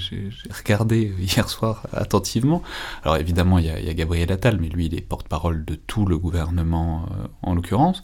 regardé 0.50 1.14
hier 1.20 1.48
soir 1.50 1.84
attentivement. 1.94 2.64
Alors 3.04 3.18
évidemment, 3.18 3.60
il 3.60 3.66
y, 3.66 3.70
a, 3.70 3.94
Gabriel 3.94 4.32
Attal, 4.32 4.60
mais 4.60 4.70
lui, 4.70 4.88
il 4.88 4.96
est 4.96 5.02
porte-parole 5.02 5.66
de 5.66 5.76
tout 5.76 6.06
le 6.06 6.18
gouvernement 6.18 7.08
en 7.42 7.54
l'occurrence. 7.54 8.02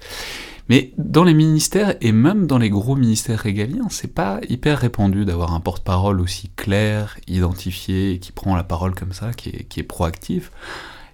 Mais 0.71 0.93
dans 0.97 1.25
les 1.25 1.33
ministères, 1.33 1.95
et 1.99 2.13
même 2.13 2.47
dans 2.47 2.57
les 2.57 2.69
gros 2.69 2.95
ministères 2.95 3.39
régaliens, 3.39 3.89
c'est 3.89 4.13
pas 4.13 4.39
hyper 4.47 4.79
répandu 4.79 5.25
d'avoir 5.25 5.53
un 5.53 5.59
porte-parole 5.59 6.21
aussi 6.21 6.49
clair, 6.55 7.17
identifié, 7.27 8.19
qui 8.19 8.31
prend 8.31 8.55
la 8.55 8.63
parole 8.63 8.95
comme 8.95 9.11
ça, 9.11 9.33
qui 9.33 9.49
est, 9.49 9.83
proactif. 9.83 10.49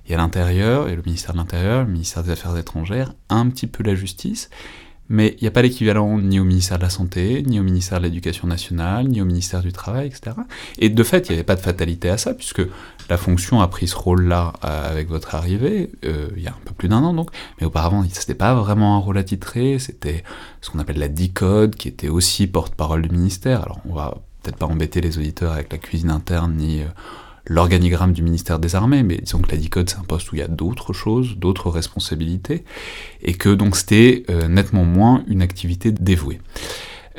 Il 0.06 0.12
y 0.12 0.14
a 0.14 0.18
l'intérieur, 0.18 0.90
et 0.90 0.96
le 0.96 1.02
ministère 1.02 1.34
de 1.34 1.38
l'Intérieur, 1.38 1.86
le 1.86 1.92
ministère 1.92 2.22
des 2.22 2.30
Affaires 2.30 2.56
étrangères, 2.56 3.16
un 3.30 3.50
petit 3.50 3.66
peu 3.66 3.82
la 3.82 3.96
justice, 3.96 4.52
mais 5.10 5.36
il 5.40 5.44
n'y 5.44 5.48
a 5.48 5.52
pas 5.52 5.62
l'équivalent 5.62 6.20
ni 6.20 6.40
au 6.40 6.44
ministère 6.44 6.78
de 6.78 6.84
la 6.84 6.90
Santé, 6.90 7.44
ni 7.46 7.60
au 7.60 7.64
ministère 7.64 8.00
de 8.00 8.04
l'Éducation 8.06 8.48
nationale, 8.48 9.08
ni 9.08 9.22
au 9.22 9.26
ministère 9.26 9.62
du 9.62 9.72
Travail, 9.72 10.08
etc. 10.08 10.36
Et 10.80 10.90
de 10.90 11.04
fait, 11.04 11.28
il 11.28 11.32
n'y 11.32 11.38
avait 11.38 11.46
pas 11.46 11.56
de 11.56 11.62
fatalité 11.62 12.10
à 12.10 12.18
ça, 12.18 12.34
puisque 12.34 12.62
la 13.10 13.18
fonction 13.18 13.62
a 13.62 13.68
pris 13.68 13.88
ce 13.88 13.96
rôle-là 13.96 14.54
euh, 14.64 14.92
avec 14.92 15.08
votre 15.08 15.36
arrivée, 15.36 15.92
euh, 16.06 16.30
il 16.36 16.44
y 16.44 16.48
a 16.48 16.52
un 16.52 16.60
peu 16.66 16.74
plus 16.74 16.90
d'un 16.90 17.04
an 17.04 17.14
donc, 17.14 17.30
mais 17.60 17.68
auparavant, 17.68 18.04
ce 18.04 18.20
n'était 18.20 18.36
pas 18.36 18.54
vraiment 18.56 18.98
un 18.98 19.00
rôle 19.00 19.18
attitré, 19.18 19.80
c'était 19.80 20.24
ce 20.62 20.70
qu'on 20.70 20.80
appelle 20.80 21.00
la 21.00 21.08
DICODE, 21.08 21.76
qui 21.76 21.88
était 21.88 22.10
aussi 22.10 22.48
porte-parole 22.48 23.04
du 23.04 23.10
ministère. 23.10 23.64
Alors, 23.64 23.80
on 23.90 23.94
va 23.94 24.18
peut-être 24.44 24.58
pas 24.58 24.66
embêter 24.66 25.02
les 25.02 25.18
auditeurs 25.18 25.54
avec 25.54 25.72
la 25.72 25.78
cuisine 25.78 26.10
interne, 26.10 26.56
ni... 26.56 26.82
Euh, 26.82 26.88
l'organigramme 27.48 28.14
du 28.14 28.22
ministère 28.22 28.60
des 28.60 28.76
Armées, 28.76 29.04
mais 29.04 29.18
disons 29.18 29.40
que 29.40 29.52
la 29.52 29.58
DICODE 29.58 29.90
c'est 29.90 29.98
un 29.98 30.04
poste 30.04 30.32
où 30.32 30.36
il 30.36 30.40
y 30.40 30.44
a 30.44 30.48
d'autres 30.48 30.94
choses, 30.94 31.38
d'autres 31.38 31.70
responsabilités, 31.70 32.64
et 33.22 33.34
que 33.34 33.50
donc 33.54 33.76
c'était 33.76 34.24
euh, 34.30 34.48
nettement 34.48 34.86
moins 34.86 35.24
une 35.28 35.42
activité 35.42 35.92
dévouée. 35.92 36.40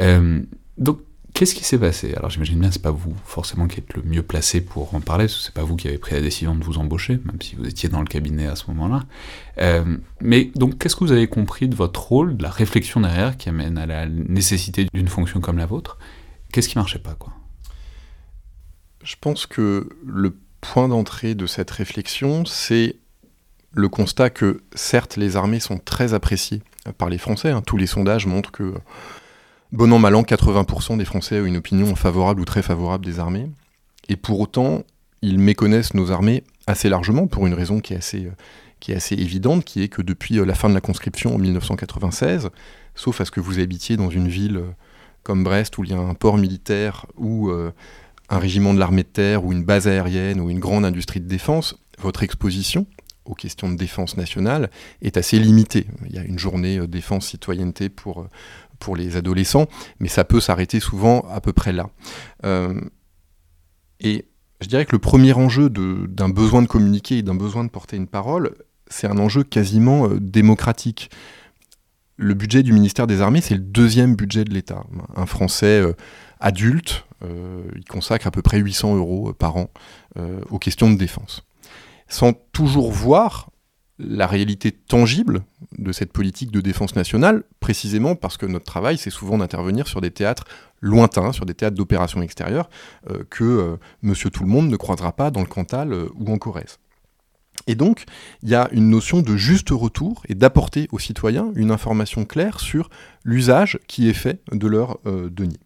Euh, 0.01 0.41
donc 0.77 1.01
qu'est-ce 1.35 1.55
qui 1.55 1.65
s'est 1.65 1.79
passé? 1.79 2.15
Alors 2.15 2.31
j'imagine 2.31 2.59
bien 2.59 2.69
que 2.69 2.75
c'est 2.75 2.83
pas 2.83 2.91
vous 2.91 3.15
forcément 3.25 3.67
qui 3.69 3.79
êtes 3.79 3.95
le 3.95 4.03
mieux 4.03 4.23
placé 4.23 4.61
pour 4.61 4.95
en 4.95 5.01
parler, 5.01 5.29
ce 5.29 5.41
c'est 5.41 5.55
pas 5.55 5.63
vous 5.63 5.77
qui 5.77 5.89
avez 5.89 5.99
pris 5.99 6.15
la 6.15 6.21
décision 6.21 6.55
de 6.55 6.65
vous 6.65 6.79
embaucher, 6.79 7.21
même 7.25 7.41
si 7.41 7.57
vous 7.57 7.67
étiez 7.67 7.89
dans 7.89 8.01
le 8.01 8.07
cabinet 8.07 8.47
à 8.47 8.57
ce 8.57 8.65
moment-là. 8.69 9.05
Euh, 9.59 9.97
mais 10.21 10.51
donc 10.57 10.79
qu'est-ce 10.79 10.97
que 10.97 11.05
vous 11.05 11.13
avez 11.13 11.27
compris 11.29 11.69
de 11.69 11.75
votre 11.75 12.09
rôle, 12.09 12.37
de 12.37 12.43
la 12.43 12.51
réflexion 12.51 13.01
derrière 13.01 13.37
qui 13.37 13.49
amène 13.49 13.79
à 13.79 13.87
la 13.87 14.07
nécessité 14.07 14.87
d'une 14.93 15.09
fonction 15.09 15.41
comme 15.41 15.59
la 15.59 15.67
vôtre? 15.67 15.99
Qu'est-ce 16.53 16.69
qui 16.69 16.79
marchait 16.79 16.99
pas 16.99 17.15
quoi? 17.15 17.33
Je 19.03 19.17
pense 19.21 19.47
que 19.47 19.89
le 20.05 20.37
point 20.61 20.89
d'entrée 20.89 21.35
de 21.35 21.47
cette 21.47 21.71
réflexion, 21.71 22.45
c'est 22.45 22.97
le 23.73 23.89
constat 23.89 24.31
que 24.31 24.63
certes 24.75 25.17
les 25.17 25.37
armées 25.37 25.61
sont 25.61 25.79
très 25.79 26.15
appréciées 26.15 26.63
par 26.97 27.09
les 27.09 27.19
Français. 27.19 27.51
Hein. 27.51 27.63
Tous 27.65 27.77
les 27.77 27.87
sondages 27.87 28.27
montrent 28.27 28.51
que, 28.51 28.75
bon 29.73 29.93
an 29.93 29.99
mal 29.99 30.15
an, 30.15 30.23
80% 30.23 30.97
des 30.99 31.05
Français 31.05 31.41
ont 31.41 31.47
une 31.47 31.59
opinion 31.59 31.95
favorable 31.95 32.41
ou 32.41 32.45
très 32.45 32.63
favorable 32.63 33.05
des 33.05 33.19
armées. 33.21 33.49
Et 34.09 34.17
pour 34.17 34.41
autant, 34.41 34.85
ils 35.23 35.39
méconnaissent 35.39 35.95
nos 35.95 36.11
armées 36.11 36.45
assez 36.67 36.89
largement 36.89 37.27
pour 37.27 37.47
une 37.47 37.55
raison 37.55 37.81
qui 37.81 37.95
est 37.95 37.99
assez, 37.99 38.31
qui 38.81 38.93
est 38.93 38.97
assez 38.97 39.15
évidente, 39.15 39.65
qui 39.65 39.83
est 39.83 39.89
que 39.89 40.03
depuis 40.03 40.35
la 40.37 40.55
fin 40.55 40.69
de 40.69 40.75
la 40.75 40.81
conscription 40.81 41.35
en 41.35 41.39
1996, 41.39 42.51
sauf 42.95 43.21
à 43.21 43.25
ce 43.25 43.31
que 43.31 43.41
vous 43.41 43.61
habitiez 43.61 43.97
dans 43.97 44.11
une 44.11 44.29
ville 44.29 44.63
comme 45.23 45.45
Brest 45.45 45.77
où 45.79 45.85
il 45.85 45.91
y 45.91 45.95
a 45.95 45.99
un 45.99 46.15
port 46.15 46.39
militaire 46.39 47.07
ou 47.17 47.51
euh, 47.51 47.71
un 48.29 48.39
régiment 48.39 48.75
de 48.75 48.79
l'armée 48.79 49.03
de 49.03 49.09
terre 49.09 49.45
ou 49.45 49.53
une 49.53 49.65
base 49.65 49.89
aérienne 49.89 50.41
ou 50.41 50.51
une 50.51 50.59
grande 50.59 50.85
industrie 50.85 51.21
de 51.21 51.29
défense, 51.29 51.77
votre 51.99 52.23
exposition 52.23 52.87
aux 53.25 53.35
questions 53.35 53.71
de 53.71 53.77
défense 53.77 54.17
nationale 54.17 54.71
est 55.03 55.17
assez 55.17 55.39
limitée. 55.39 55.87
Il 56.07 56.15
y 56.15 56.19
a 56.19 56.25
une 56.25 56.39
journée 56.39 56.79
euh, 56.79 56.87
défense-citoyenneté 56.87 57.89
pour, 57.89 58.23
euh, 58.23 58.29
pour 58.79 58.97
les 58.97 59.17
adolescents, 59.17 59.67
mais 60.01 60.09
ça 60.09 60.25
peut 60.25 60.41
s'arrêter 60.41 60.81
souvent 60.81 61.21
à 61.31 61.41
peu 61.41 61.53
près 61.53 61.73
là. 61.73 61.91
Euh, 62.45 62.81
et 64.01 64.27
je 64.61 64.69
dirais 64.69 64.87
que 64.87 64.93
le 64.93 64.99
premier 64.99 65.33
enjeu 65.35 65.69
d'un 65.71 66.29
besoin 66.29 66.63
de 66.63 66.67
communiquer 66.67 67.19
et 67.19 67.23
d'un 67.23 67.35
besoin 67.35 67.65
de 67.65 67.71
porter 67.71 67.97
une 67.97 68.09
parole, 68.09 68.55
c'est 68.89 69.07
un 69.07 69.19
enjeu 69.19 69.45
quasiment 69.45 70.09
démocratique. 70.09 71.11
Le 72.17 72.35
budget 72.35 72.65
du 72.65 72.73
ministère 72.73 73.07
des 73.07 73.21
Armées, 73.21 73.41
c'est 73.41 73.55
le 73.55 73.61
deuxième 73.61 74.17
budget 74.17 74.45
de 74.45 74.53
l'État. 74.53 74.85
Un 75.15 75.27
Français 75.27 75.83
adulte 76.41 77.05
il 77.23 77.85
consacre 77.89 78.27
à 78.27 78.31
peu 78.31 78.43
près 78.43 78.59
800 78.59 78.97
euros 78.97 79.33
par 79.33 79.57
an 79.57 79.69
aux 80.51 80.59
questions 80.59 80.91
de 80.91 80.97
défense. 80.97 81.45
Sans 82.09 82.33
toujours 82.53 82.91
voir 82.91 83.51
la 83.99 84.27
réalité 84.27 84.71
tangible 84.73 85.43
de 85.77 85.93
cette 85.93 86.13
politique 86.13 86.51
de 86.51 86.61
défense 86.61 86.95
nationale, 86.95 87.43
précisément 87.61 88.15
parce 88.15 88.37
que 88.37 88.47
notre 88.47 88.65
travail, 88.65 88.97
c'est 88.97 89.11
souvent 89.11 89.39
d'intervenir 89.39 89.89
sur 89.89 90.01
des 90.01 90.11
théâtres 90.11 90.45
lointains, 90.81 91.33
sur 91.33 91.47
des 91.47 91.55
théâtres 91.55 91.77
d'opérations 91.77 92.23
extérieures, 92.23 92.71
euh, 93.11 93.25
que 93.29 93.45
euh, 93.45 93.77
Monsieur 94.03 94.31
Tout-le-Monde 94.31 94.69
ne 94.69 94.77
croisera 94.77 95.13
pas 95.13 95.31
dans 95.31 95.41
le 95.41 95.47
Cantal 95.47 95.93
euh, 95.93 96.09
ou 96.15 96.33
en 96.33 96.39
Corrèze. 96.39 96.79
Et 97.67 97.75
donc, 97.75 98.05
il 98.43 98.49
y 98.49 98.55
a 98.55 98.69
une 98.71 98.89
notion 98.89 99.21
de 99.21 99.37
juste 99.37 99.71
retour 99.71 100.23
et 100.29 100.35
d'apporter 100.35 100.87
aux 100.93 101.01
citoyens 101.01 101.51
une 101.57 101.73
information 101.73 102.25
claire 102.25 102.61
sur 102.61 102.89
l'usage 103.25 103.79
qui 103.89 104.09
est 104.09 104.15
fait 104.15 104.41
de 104.53 104.67
leur 104.69 105.01
denier. 105.05 105.59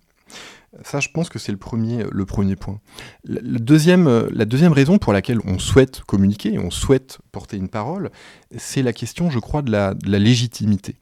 Ça, 0.84 1.00
je 1.00 1.08
pense 1.10 1.28
que 1.28 1.38
c'est 1.38 1.52
le 1.52 1.58
premier, 1.58 2.04
le 2.10 2.24
premier 2.24 2.56
point. 2.56 2.80
La, 3.24 3.58
deuxième, 3.58 4.08
la 4.30 4.46
deuxième 4.46 4.72
raison 4.72 4.96
pour 4.96 5.12
laquelle 5.12 5.38
on 5.44 5.58
souhaite 5.58 6.00
communiquer, 6.04 6.58
on 6.58 6.70
souhaite 6.70 7.18
porter 7.30 7.58
une 7.58 7.68
parole, 7.68 8.10
c'est 8.56 8.82
la 8.82 8.92
question, 8.92 9.30
je 9.30 9.38
crois, 9.38 9.62
de 9.62 9.70
la, 9.70 9.94
légitimité. 10.04 10.96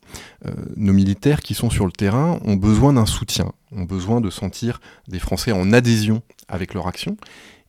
Euh, 0.46 0.50
nos 0.76 0.92
militaires 0.92 1.40
qui 1.40 1.54
sont 1.54 1.70
sur 1.70 1.86
le 1.86 1.92
terrain 1.92 2.40
ont 2.44 2.56
besoin 2.56 2.92
d'un 2.92 3.06
soutien, 3.06 3.52
ont 3.72 3.84
besoin 3.84 4.20
de 4.20 4.30
sentir 4.30 4.80
des 5.08 5.18
Français 5.18 5.52
en 5.52 5.72
adhésion 5.72 6.22
avec 6.48 6.74
leur 6.74 6.86
action. 6.86 7.16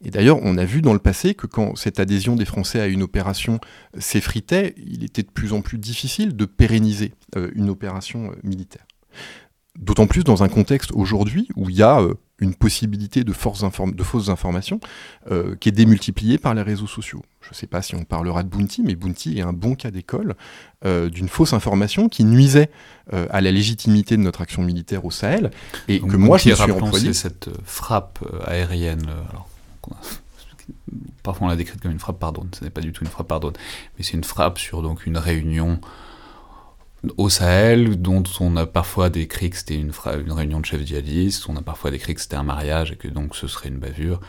Et 0.03 0.09
d'ailleurs, 0.09 0.39
on 0.41 0.57
a 0.57 0.65
vu 0.65 0.81
dans 0.81 0.93
le 0.93 0.99
passé 0.99 1.35
que 1.35 1.45
quand 1.45 1.75
cette 1.75 1.99
adhésion 1.99 2.35
des 2.35 2.45
Français 2.45 2.79
à 2.79 2.87
une 2.87 3.03
opération 3.03 3.59
s'effritait, 3.97 4.73
il 4.77 5.03
était 5.03 5.21
de 5.21 5.29
plus 5.29 5.53
en 5.53 5.61
plus 5.61 5.77
difficile 5.77 6.35
de 6.35 6.45
pérenniser 6.45 7.13
euh, 7.35 7.51
une 7.53 7.69
opération 7.69 8.31
euh, 8.31 8.35
militaire. 8.43 8.85
D'autant 9.79 10.05
plus 10.05 10.25
dans 10.25 10.43
un 10.43 10.49
contexte 10.49 10.91
aujourd'hui 10.93 11.47
où 11.55 11.69
il 11.69 11.77
y 11.77 11.81
a 11.81 12.01
euh, 12.01 12.15
une 12.39 12.53
possibilité 12.55 13.23
de, 13.23 13.31
de 13.31 14.03
fausses 14.03 14.29
informations 14.29 14.81
euh, 15.31 15.55
qui 15.55 15.69
est 15.69 15.71
démultipliée 15.71 16.37
par 16.37 16.53
les 16.53 16.61
réseaux 16.61 16.87
sociaux. 16.87 17.21
Je 17.39 17.49
ne 17.51 17.53
sais 17.53 17.67
pas 17.67 17.81
si 17.81 17.95
on 17.95 18.03
parlera 18.03 18.43
de 18.43 18.49
Bounty, 18.49 18.81
mais 18.83 18.95
Bounty 18.95 19.37
est 19.37 19.43
un 19.43 19.53
bon 19.53 19.75
cas 19.75 19.89
d'école 19.89 20.35
euh, 20.83 21.09
d'une 21.09 21.29
fausse 21.29 21.53
information 21.53 22.09
qui 22.09 22.25
nuisait 22.25 22.69
à 23.11 23.41
la 23.41 23.51
légitimité 23.51 24.15
de 24.15 24.21
notre 24.21 24.39
action 24.39 24.61
militaire 24.61 25.03
au 25.03 25.11
Sahel 25.11 25.51
et 25.89 25.99
que 25.99 26.15
moi 26.15 26.37
je 26.37 26.53
suis 26.53 26.71
employé. 26.71 27.11
cette 27.11 27.49
frappe 27.65 28.19
aérienne. 28.45 29.05
parfois 31.23 31.47
on 31.47 31.49
l'a 31.49 31.57
décrite 31.57 31.81
comme 31.81 31.91
une 31.91 31.99
frappe 31.99 32.19
par 32.19 32.31
drone, 32.31 32.49
ce 32.57 32.63
n'est 32.63 32.69
pas 32.69 32.81
du 32.81 32.93
tout 32.93 33.03
une 33.03 33.09
frappe 33.09 33.27
par 33.27 33.39
drone, 33.39 33.55
mais 33.97 34.03
c'est 34.03 34.13
une 34.13 34.23
frappe 34.23 34.59
sur 34.59 34.81
donc 34.81 35.05
une 35.05 35.17
réunion 35.17 35.79
au 37.17 37.29
Sahel, 37.29 38.01
dont 38.01 38.23
on 38.39 38.55
a 38.55 38.65
parfois 38.65 39.09
décrit 39.09 39.49
que 39.49 39.57
c'était 39.57 39.75
une, 39.75 39.91
une, 40.25 40.31
réunion 40.31 40.59
de 40.59 40.65
chefs 40.65 40.85
djihadistes, 40.85 41.49
on 41.49 41.55
a 41.55 41.61
parfois 41.61 41.91
décrit 41.91 42.13
que 42.13 42.21
c'était 42.21 42.35
un 42.35 42.43
mariage 42.43 42.91
et 42.91 42.95
que 42.95 43.07
donc 43.07 43.35
ce 43.35 43.47
serait 43.47 43.69
une 43.69 43.79
bavure. 43.79 44.19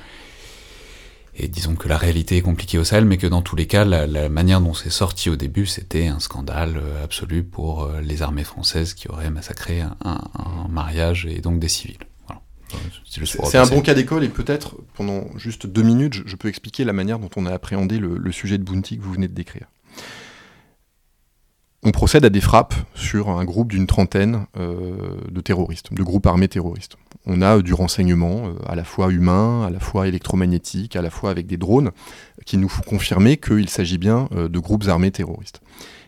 Et 1.35 1.49
disons 1.49 1.77
que 1.77 1.89
la 1.89 1.97
réalité 1.97 2.37
est 2.37 2.43
compliquée 2.43 2.77
au 2.77 2.85
Sahel, 2.85 3.07
mais 3.07 3.17
que 3.17 3.27
dans 3.27 3.41
tous 3.41 3.57
les 3.57 3.67
cas, 3.67 3.85
la, 3.85 4.29
manière 4.29 4.61
dont 4.61 4.75
c'est 4.75 4.91
sorti 4.91 5.31
au 5.31 5.37
début, 5.37 5.65
c'était 5.65 6.07
un 6.07 6.21
scandale 6.21 6.77
euh, 6.77 7.05
absolu 7.05 7.43
pour 7.43 7.85
euh, 7.85 8.03
les 8.03 8.21
armées 8.21 8.45
françaises 8.45 8.93
qui 8.93 9.09
auraient 9.09 9.31
massacré 9.31 9.81
un, 9.81 10.21
mariage 10.69 11.27
et 11.27 11.41
donc 11.41 11.59
des 11.59 11.69
civils. 11.69 11.99
C'est 13.05 13.59
un 13.59 13.67
bon 13.67 13.83
cas 13.83 13.93
d'école 13.93 14.25
et 14.25 14.29
peut-être 14.29 14.77
pendant 14.95 15.27
juste 15.37 15.67
deux 15.67 15.83
minutes, 15.83 16.23
je, 16.25 16.37
peux 16.37 16.49
expliquer 16.49 16.85
la 16.85 16.95
manière 16.95 17.19
dont 17.19 17.29
on 17.37 17.45
a 17.45 17.53
appréhendé 17.53 17.99
le, 17.99 18.17
le 18.17 18.33
sujet 18.33 18.57
de 18.57 18.65
Bounty 18.65 18.97
que 18.97 19.03
vous 19.03 19.13
venez 19.13 19.29
de 19.29 19.35
décrire 19.35 19.67
on 21.83 21.91
procède 21.91 22.25
à 22.25 22.31
des 22.31 22.41
frappes 22.41 22.75
sur 22.95 23.29
un 23.29 23.45
groupe 23.45 23.73
d'une 23.73 23.87
trentaine 23.87 24.47
euh, 24.57 25.17
de 25.31 25.41
terroristes, 25.41 25.93
de 25.93 26.03
groupes 26.03 26.27
armés 26.27 26.49
terroristes. 26.49 26.97
On 27.27 27.43
a 27.43 27.61
du 27.61 27.75
renseignement 27.75 28.47
euh, 28.47 28.55
à 28.69 28.77
la 28.77 28.85
fois 28.85 29.11
humain, 29.11 29.65
à 29.67 29.71
la 29.71 29.81
fois 29.81 30.07
électromagnétique, 30.07 30.95
à 30.95 31.03
la 31.03 31.11
fois 31.11 31.31
avec 31.31 31.47
des 31.47 31.57
drones, 31.57 31.91
qui 32.47 32.57
nous 32.57 32.69
font 32.69 32.83
confirmer 32.83 33.37
qu'il 33.37 33.69
s'agit 33.69 33.99
bien 33.99 34.29
euh, 34.33 34.49
de 34.49 34.59
groupes 34.61 34.87
armés 34.87 35.11
terroristes. 35.11 35.61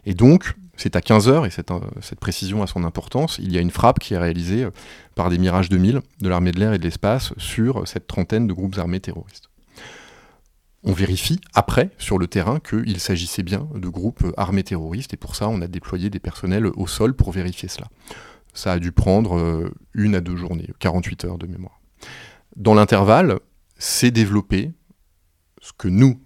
Et 0.07 0.15
donc, 0.15 0.55
c'est 0.77 0.95
à 0.95 1.01
15h, 1.01 1.47
et 1.47 1.51
cette, 1.51 1.71
cette, 2.01 2.21
précision 2.21 2.63
a 2.63 2.67
son 2.67 2.85
importance, 2.85 3.39
il 3.41 3.53
y 3.53 3.59
a 3.59 3.61
une 3.61 3.71
frappe 3.71 3.99
qui 3.99 4.15
est 4.15 4.19
réalisée 4.19 4.67
par 5.15 5.31
des 5.31 5.39
Mirage 5.39 5.69
2000 5.69 6.01
de 6.21 6.29
l'armée 6.29 6.51
de 6.51 6.59
l'air 6.59 6.73
et 6.73 6.79
de 6.79 6.85
l'espace 6.85 7.33
sur 7.37 7.87
cette 7.87 8.09
trentaine 8.09 8.49
de 8.49 8.53
groupes 8.53 8.77
armés 8.79 9.01
terroristes 9.01 9.51
on 10.85 10.93
vérifie 10.93 11.41
après 11.55 11.91
sur 11.99 12.19
le 12.19 12.27
terrain 12.27 12.61
qu'il 12.61 13.01
s'agissait 13.01 13.43
bien 13.43 13.69
de 13.75 13.89
groupes 13.89 14.25
armés 14.37 14.63
terroristes 14.63 15.15
et 15.15 15.17
pour 15.17 15.35
ça 15.35 15.49
on 15.49 15.61
a 15.63 15.67
déployé 15.67 16.11
des 16.11 16.21
personnels 16.21 16.67
au 16.67 16.87
sol 16.87 17.15
pour 17.15 17.33
vérifier 17.33 17.69
cela. 17.69 17.89
Ça 18.53 18.73
a 18.73 18.79
dû 18.79 18.93
prendre 18.93 19.37
euh, 19.37 19.71
une 19.95 20.15
à 20.15 20.21
deux 20.21 20.37
journées, 20.37 20.71
48 20.79 21.25
heures 21.25 21.39
de 21.39 21.47
mémoire. 21.47 21.81
Dans 22.57 22.75
l'intervalle, 22.75 23.41
s'est 23.79 24.11
développé 24.11 24.73
ce 25.61 25.73
que 25.77 25.89
nous, 25.89 26.21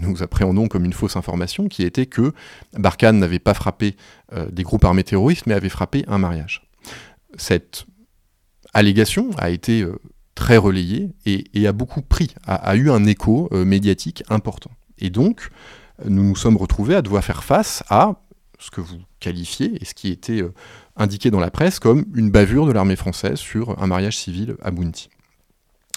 nous 0.00 0.22
appréhendons 0.22 0.68
comme 0.68 0.84
une 0.84 0.92
fausse 0.92 1.16
information, 1.16 1.68
qui 1.68 1.82
était 1.82 2.06
que 2.06 2.32
Barkhane 2.74 3.18
n'avait 3.18 3.38
pas 3.38 3.54
frappé 3.54 3.96
euh, 4.32 4.50
des 4.50 4.62
groupes 4.62 4.84
armés 4.84 5.04
terroristes, 5.04 5.46
mais 5.46 5.54
avait 5.54 5.68
frappé 5.68 6.04
un 6.08 6.18
mariage. 6.18 6.68
Cette 7.36 7.86
allégation 8.72 9.30
a 9.38 9.50
été 9.50 9.82
euh, 9.82 9.98
très 10.38 10.56
relayé 10.56 11.10
et, 11.26 11.66
a 11.66 11.72
beaucoup 11.72 12.00
pris, 12.00 12.32
a, 12.46 12.76
eu 12.76 12.90
un 12.90 13.04
écho 13.04 13.48
euh, 13.52 13.64
médiatique 13.64 14.22
important. 14.30 14.70
Et 14.98 15.10
donc, 15.10 15.50
nous 16.04 16.22
nous 16.22 16.36
sommes 16.36 16.56
retrouvés 16.56 16.94
à 16.94 17.02
devoir 17.02 17.24
faire 17.24 17.42
face 17.42 17.82
à 17.90 18.14
ce 18.60 18.70
que 18.70 18.80
vous 18.80 18.98
qualifiez 19.18 19.82
et 19.82 19.84
ce 19.84 19.94
qui 19.94 20.10
était 20.10 20.40
euh, 20.40 20.54
indiqué 20.96 21.32
dans 21.32 21.40
la 21.40 21.50
presse 21.50 21.80
comme 21.80 22.04
une 22.14 22.30
bavure 22.30 22.66
de 22.66 22.72
l'armée 22.72 22.94
française 22.94 23.38
sur 23.38 23.82
un 23.82 23.88
mariage 23.88 24.16
civil 24.16 24.56
à 24.62 24.70
Bounty. 24.70 25.08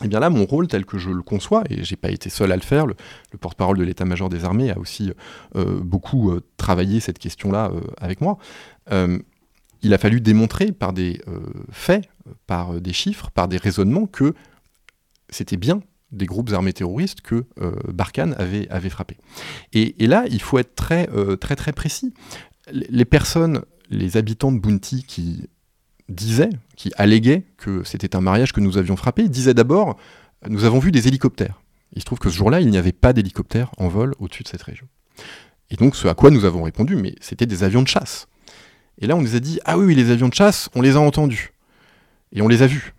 Et 0.01 0.05
eh 0.05 0.07
bien 0.07 0.19
là, 0.19 0.31
mon 0.31 0.45
rôle 0.45 0.67
tel 0.67 0.87
que 0.87 0.97
je 0.97 1.11
le 1.11 1.21
conçois, 1.21 1.63
et 1.69 1.83
j'ai 1.83 1.95
pas 1.95 2.09
été 2.09 2.31
seul 2.31 2.51
à 2.51 2.55
le 2.55 2.63
faire, 2.63 2.87
le, 2.87 2.95
porte-parole 3.39 3.77
de 3.77 3.83
l'état-major 3.83 4.29
des 4.29 4.43
armées 4.43 4.71
a 4.71 4.79
aussi 4.79 5.11
euh, 5.55 5.79
beaucoup 5.83 6.33
travaillé 6.57 6.99
cette 6.99 7.19
question-là 7.19 7.71
avec 7.99 8.21
moi, 8.21 8.39
il 9.81 9.93
a 9.93 9.97
fallu 9.97 10.21
démontrer 10.21 10.71
par 10.71 10.93
des 10.93 11.21
euh, 11.27 11.39
faits, 11.71 12.07
par 12.47 12.75
euh, 12.75 12.79
des 12.79 12.93
chiffres, 12.93 13.31
par 13.31 13.47
des 13.47 13.57
raisonnements 13.57 14.05
que 14.05 14.33
c'était 15.29 15.57
bien 15.57 15.81
des 16.11 16.25
groupes 16.25 16.51
armés 16.51 16.73
terroristes 16.73 17.21
que 17.21 17.45
euh, 17.61 17.71
Barkhane 17.87 18.35
avait, 18.37 18.67
avait 18.69 18.89
frappé. 18.89 19.17
Et, 19.71 19.95
là, 20.07 20.25
il 20.29 20.41
faut 20.41 20.59
être 20.59 20.75
très, 20.75 21.07
très, 21.37 21.55
très 21.55 21.71
précis. 21.71 22.13
Les 22.69 23.05
personnes, 23.05 23.61
les 23.89 24.17
habitants 24.17 24.51
de 24.51 24.59
Bounty 24.59 25.03
qui 25.03 25.47
disaient, 26.09 26.49
qui 26.75 26.91
alléguaient 26.97 27.45
que 27.55 27.85
c'était 27.85 28.17
un 28.17 28.19
mariage 28.19 28.51
que 28.51 28.59
nous 28.59 28.77
avions 28.77 28.97
frappé, 28.97 29.29
disaient 29.29 29.53
d'abord 29.53 29.97
Nous 30.49 30.65
avons 30.65 30.79
vu 30.79 30.91
des 30.91 31.07
hélicoptères. 31.07 31.61
Il 31.93 32.01
se 32.01 32.05
trouve 32.05 32.19
que 32.19 32.29
ce 32.29 32.35
jour-là, 32.35 32.59
il 32.59 32.69
n'y 32.69 32.77
avait 32.77 32.91
pas 32.91 33.13
d'hélicoptères 33.13 33.71
en 33.77 33.87
vol 33.87 34.13
au-dessus 34.19 34.43
de 34.43 34.49
cette 34.49 34.63
région. 34.63 34.87
Et 35.69 35.77
donc, 35.77 35.95
ce 35.95 36.09
à 36.09 36.13
quoi 36.13 36.29
nous 36.29 36.43
avons 36.43 36.63
répondu, 36.63 36.97
mais 36.97 37.15
c'était 37.21 37.45
des 37.45 37.63
avions 37.63 37.81
de 37.81 37.87
chasse. 37.87 38.27
Et 38.99 39.07
là, 39.07 39.15
on 39.15 39.21
nous 39.21 39.35
a 39.35 39.39
dit 39.39 39.59
Ah 39.65 39.77
oui, 39.77 39.95
les 39.95 40.11
avions 40.11 40.29
de 40.29 40.33
chasse, 40.33 40.69
on 40.75 40.81
les 40.81 40.95
a 40.95 40.99
entendus. 40.99 41.53
Et 42.33 42.41
on 42.41 42.47
les 42.47 42.61
a 42.61 42.67
vus. 42.67 42.93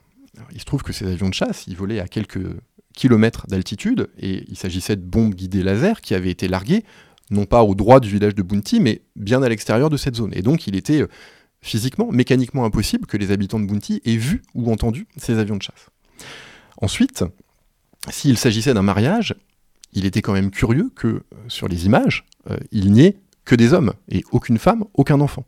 il 0.53 0.61
se 0.61 0.65
trouve 0.65 0.83
que 0.83 0.93
ces 0.93 1.07
avions 1.07 1.29
de 1.29 1.35
chasse, 1.35 1.65
ils 1.67 1.77
volaient 1.77 2.01
à 2.01 2.09
quelques 2.09 2.47
kilomètres 2.95 3.47
d'altitude, 3.49 4.11
et 4.19 4.45
il 4.49 4.57
s'agissait 4.57 4.97
de 4.97 5.03
bombes 5.03 5.35
guidées 5.35 5.63
laser 5.63 6.01
qui 6.01 6.15
avaient 6.15 6.31
été 6.31 6.49
larguées, 6.49 6.85
non 7.31 7.47
pas 7.47 7.63
au 7.63 7.75
droit 7.75 8.01
du 8.01 8.09
village 8.09 8.35
de 8.35 8.43
Bounty, 8.43 8.81
mais 8.81 9.03
bien 9.17 9.43
à 9.43 9.49
l'extérieur 9.49 9.89
de 9.91 9.97
cette 9.97 10.17
zone. 10.17 10.33
Et 10.35 10.43
donc, 10.43 10.67
il 10.67 10.77
était 10.77 11.03
euh, 11.03 11.09
physiquement, 11.63 12.11
mécaniquement 12.13 12.65
impossible 12.65 13.07
que 13.07 13.17
les 13.17 13.31
habitants 13.31 13.61
de 13.61 13.67
Bounty 13.67 14.03
aient 14.05 14.17
vu 14.17 14.43
ou 14.55 14.71
entendu 14.71 15.07
ces 15.17 15.39
avions 15.39 15.57
de 15.57 15.63
chasse. 15.63 15.89
Ensuite, 16.77 17.25
s'il 18.11 18.37
s'agissait 18.37 18.75
d'un 18.75 18.83
mariage, 18.83 19.35
il 19.93 20.05
était 20.05 20.23
quand 20.23 20.33
même 20.33 20.51
curieux 20.51 20.91
que 20.95 21.07
euh, 21.07 21.23
sur 21.49 21.69
les 21.69 21.87
images, 21.87 22.27
euh, 22.51 22.57
il 22.71 22.93
n'y 22.93 23.03
ait 23.03 23.17
que 23.45 23.55
des 23.55 23.73
hommes 23.73 23.93
et 24.09 24.23
aucune 24.33 24.59
femme, 24.59 24.85
aucun 24.95 25.21
enfant. 25.21 25.45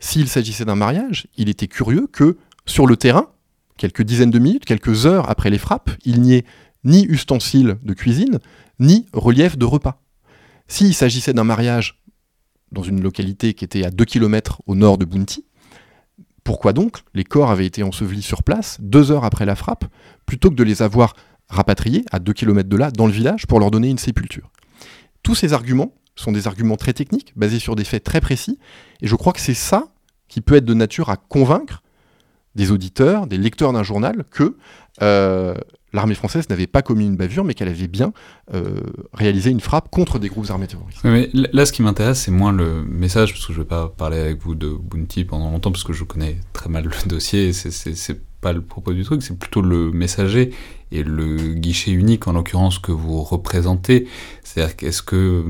S'il 0.00 0.28
s'agissait 0.28 0.64
d'un 0.64 0.74
mariage, 0.74 1.26
il 1.36 1.48
était 1.48 1.68
curieux 1.68 2.08
que, 2.10 2.38
sur 2.66 2.86
le 2.86 2.96
terrain, 2.96 3.30
quelques 3.76 4.02
dizaines 4.02 4.30
de 4.30 4.38
minutes, 4.38 4.64
quelques 4.64 5.06
heures 5.06 5.30
après 5.30 5.50
les 5.50 5.58
frappes, 5.58 5.90
il 6.04 6.20
n'y 6.20 6.34
ait 6.34 6.44
ni 6.84 7.04
ustensiles 7.04 7.78
de 7.82 7.94
cuisine, 7.94 8.38
ni 8.78 9.06
relief 9.12 9.58
de 9.58 9.64
repas. 9.64 10.02
S'il 10.68 10.94
s'agissait 10.94 11.32
d'un 11.32 11.44
mariage 11.44 12.02
dans 12.72 12.82
une 12.82 13.02
localité 13.02 13.54
qui 13.54 13.64
était 13.64 13.84
à 13.84 13.90
2 13.90 14.04
km 14.04 14.62
au 14.66 14.74
nord 14.74 14.98
de 14.98 15.04
Bounty, 15.04 15.44
pourquoi 16.44 16.72
donc 16.72 16.98
les 17.14 17.24
corps 17.24 17.50
avaient 17.50 17.66
été 17.66 17.82
ensevelis 17.82 18.22
sur 18.22 18.42
place 18.42 18.78
deux 18.80 19.10
heures 19.10 19.24
après 19.24 19.44
la 19.44 19.56
frappe, 19.56 19.84
plutôt 20.26 20.50
que 20.50 20.54
de 20.54 20.64
les 20.64 20.82
avoir 20.82 21.14
rapatriés 21.48 22.04
à 22.12 22.18
2 22.18 22.32
km 22.32 22.68
de 22.68 22.76
là, 22.76 22.90
dans 22.90 23.06
le 23.06 23.12
village, 23.12 23.46
pour 23.46 23.60
leur 23.60 23.70
donner 23.70 23.88
une 23.88 23.98
sépulture? 23.98 24.50
Tous 25.22 25.34
ces 25.34 25.52
arguments 25.52 25.94
sont 26.20 26.32
des 26.32 26.46
arguments 26.46 26.76
très 26.76 26.92
techniques, 26.92 27.32
basés 27.36 27.58
sur 27.58 27.76
des 27.76 27.84
faits 27.84 28.04
très 28.04 28.20
précis, 28.20 28.58
et 29.02 29.06
je 29.06 29.16
crois 29.16 29.32
que 29.32 29.40
c'est 29.40 29.54
ça 29.54 29.88
qui 30.28 30.40
peut 30.40 30.56
être 30.56 30.64
de 30.64 30.74
nature 30.74 31.10
à 31.10 31.16
convaincre 31.16 31.82
des 32.54 32.70
auditeurs, 32.70 33.26
des 33.26 33.38
lecteurs 33.38 33.72
d'un 33.72 33.82
journal, 33.82 34.24
que 34.30 34.56
euh, 35.02 35.54
l'armée 35.92 36.14
française 36.14 36.48
n'avait 36.48 36.66
pas 36.66 36.82
commis 36.82 37.06
une 37.06 37.16
bavure, 37.16 37.44
mais 37.44 37.54
qu'elle 37.54 37.68
avait 37.68 37.88
bien 37.88 38.12
euh, 38.54 38.80
réalisé 39.12 39.50
une 39.50 39.60
frappe 39.60 39.90
contre 39.90 40.18
des 40.18 40.28
groupes 40.28 40.50
armés 40.50 40.66
terroristes. 40.66 41.00
là, 41.04 41.66
ce 41.66 41.72
qui 41.72 41.82
m'intéresse, 41.82 42.22
c'est 42.22 42.30
moins 42.30 42.52
le 42.52 42.84
message, 42.84 43.32
parce 43.32 43.46
que 43.46 43.52
je 43.52 43.58
ne 43.58 43.64
vais 43.64 43.68
pas 43.68 43.88
parler 43.88 44.18
avec 44.18 44.42
vous 44.42 44.54
de 44.54 44.68
Bounty 44.68 45.24
pendant 45.24 45.50
longtemps, 45.50 45.72
parce 45.72 45.84
que 45.84 45.92
je 45.92 46.04
connais 46.04 46.38
très 46.52 46.68
mal 46.68 46.84
le 46.84 46.90
dossier, 47.08 47.52
c'est 47.52 48.20
pas 48.40 48.52
le 48.52 48.62
propos 48.62 48.94
du 48.94 49.04
truc, 49.04 49.22
c'est 49.22 49.38
plutôt 49.38 49.60
le 49.60 49.90
messager 49.90 50.54
et 50.92 51.02
le 51.02 51.54
guichet 51.54 51.92
unique, 51.92 52.26
en 52.26 52.32
l'occurrence, 52.32 52.78
que 52.78 52.90
vous 52.92 53.22
représentez. 53.22 54.08
C'est-à-dire, 54.42 54.76
qu'est-ce 54.76 55.02
que 55.02 55.44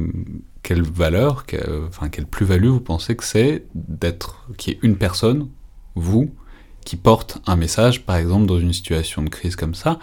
quelle 0.63 0.83
valeur, 0.83 1.45
enfin 1.89 2.09
quelle 2.09 2.27
plus-value 2.27 2.69
vous 2.69 2.81
pensez 2.81 3.17
que 3.17 3.25
c'est 3.25 3.65
d'être 3.75 4.47
qui 4.57 4.71
est 4.71 4.79
une 4.83 4.97
personne, 4.97 5.49
vous, 5.95 6.31
qui 6.85 6.97
porte 6.97 7.39
un 7.47 7.57
message, 7.57 8.05
par 8.05 8.17
exemple 8.17 8.47
dans 8.47 8.59
une 8.59 8.73
situation 8.73 9.23
de 9.23 9.29
crise 9.29 9.57
comme 9.57 9.75
ça, 9.75 9.99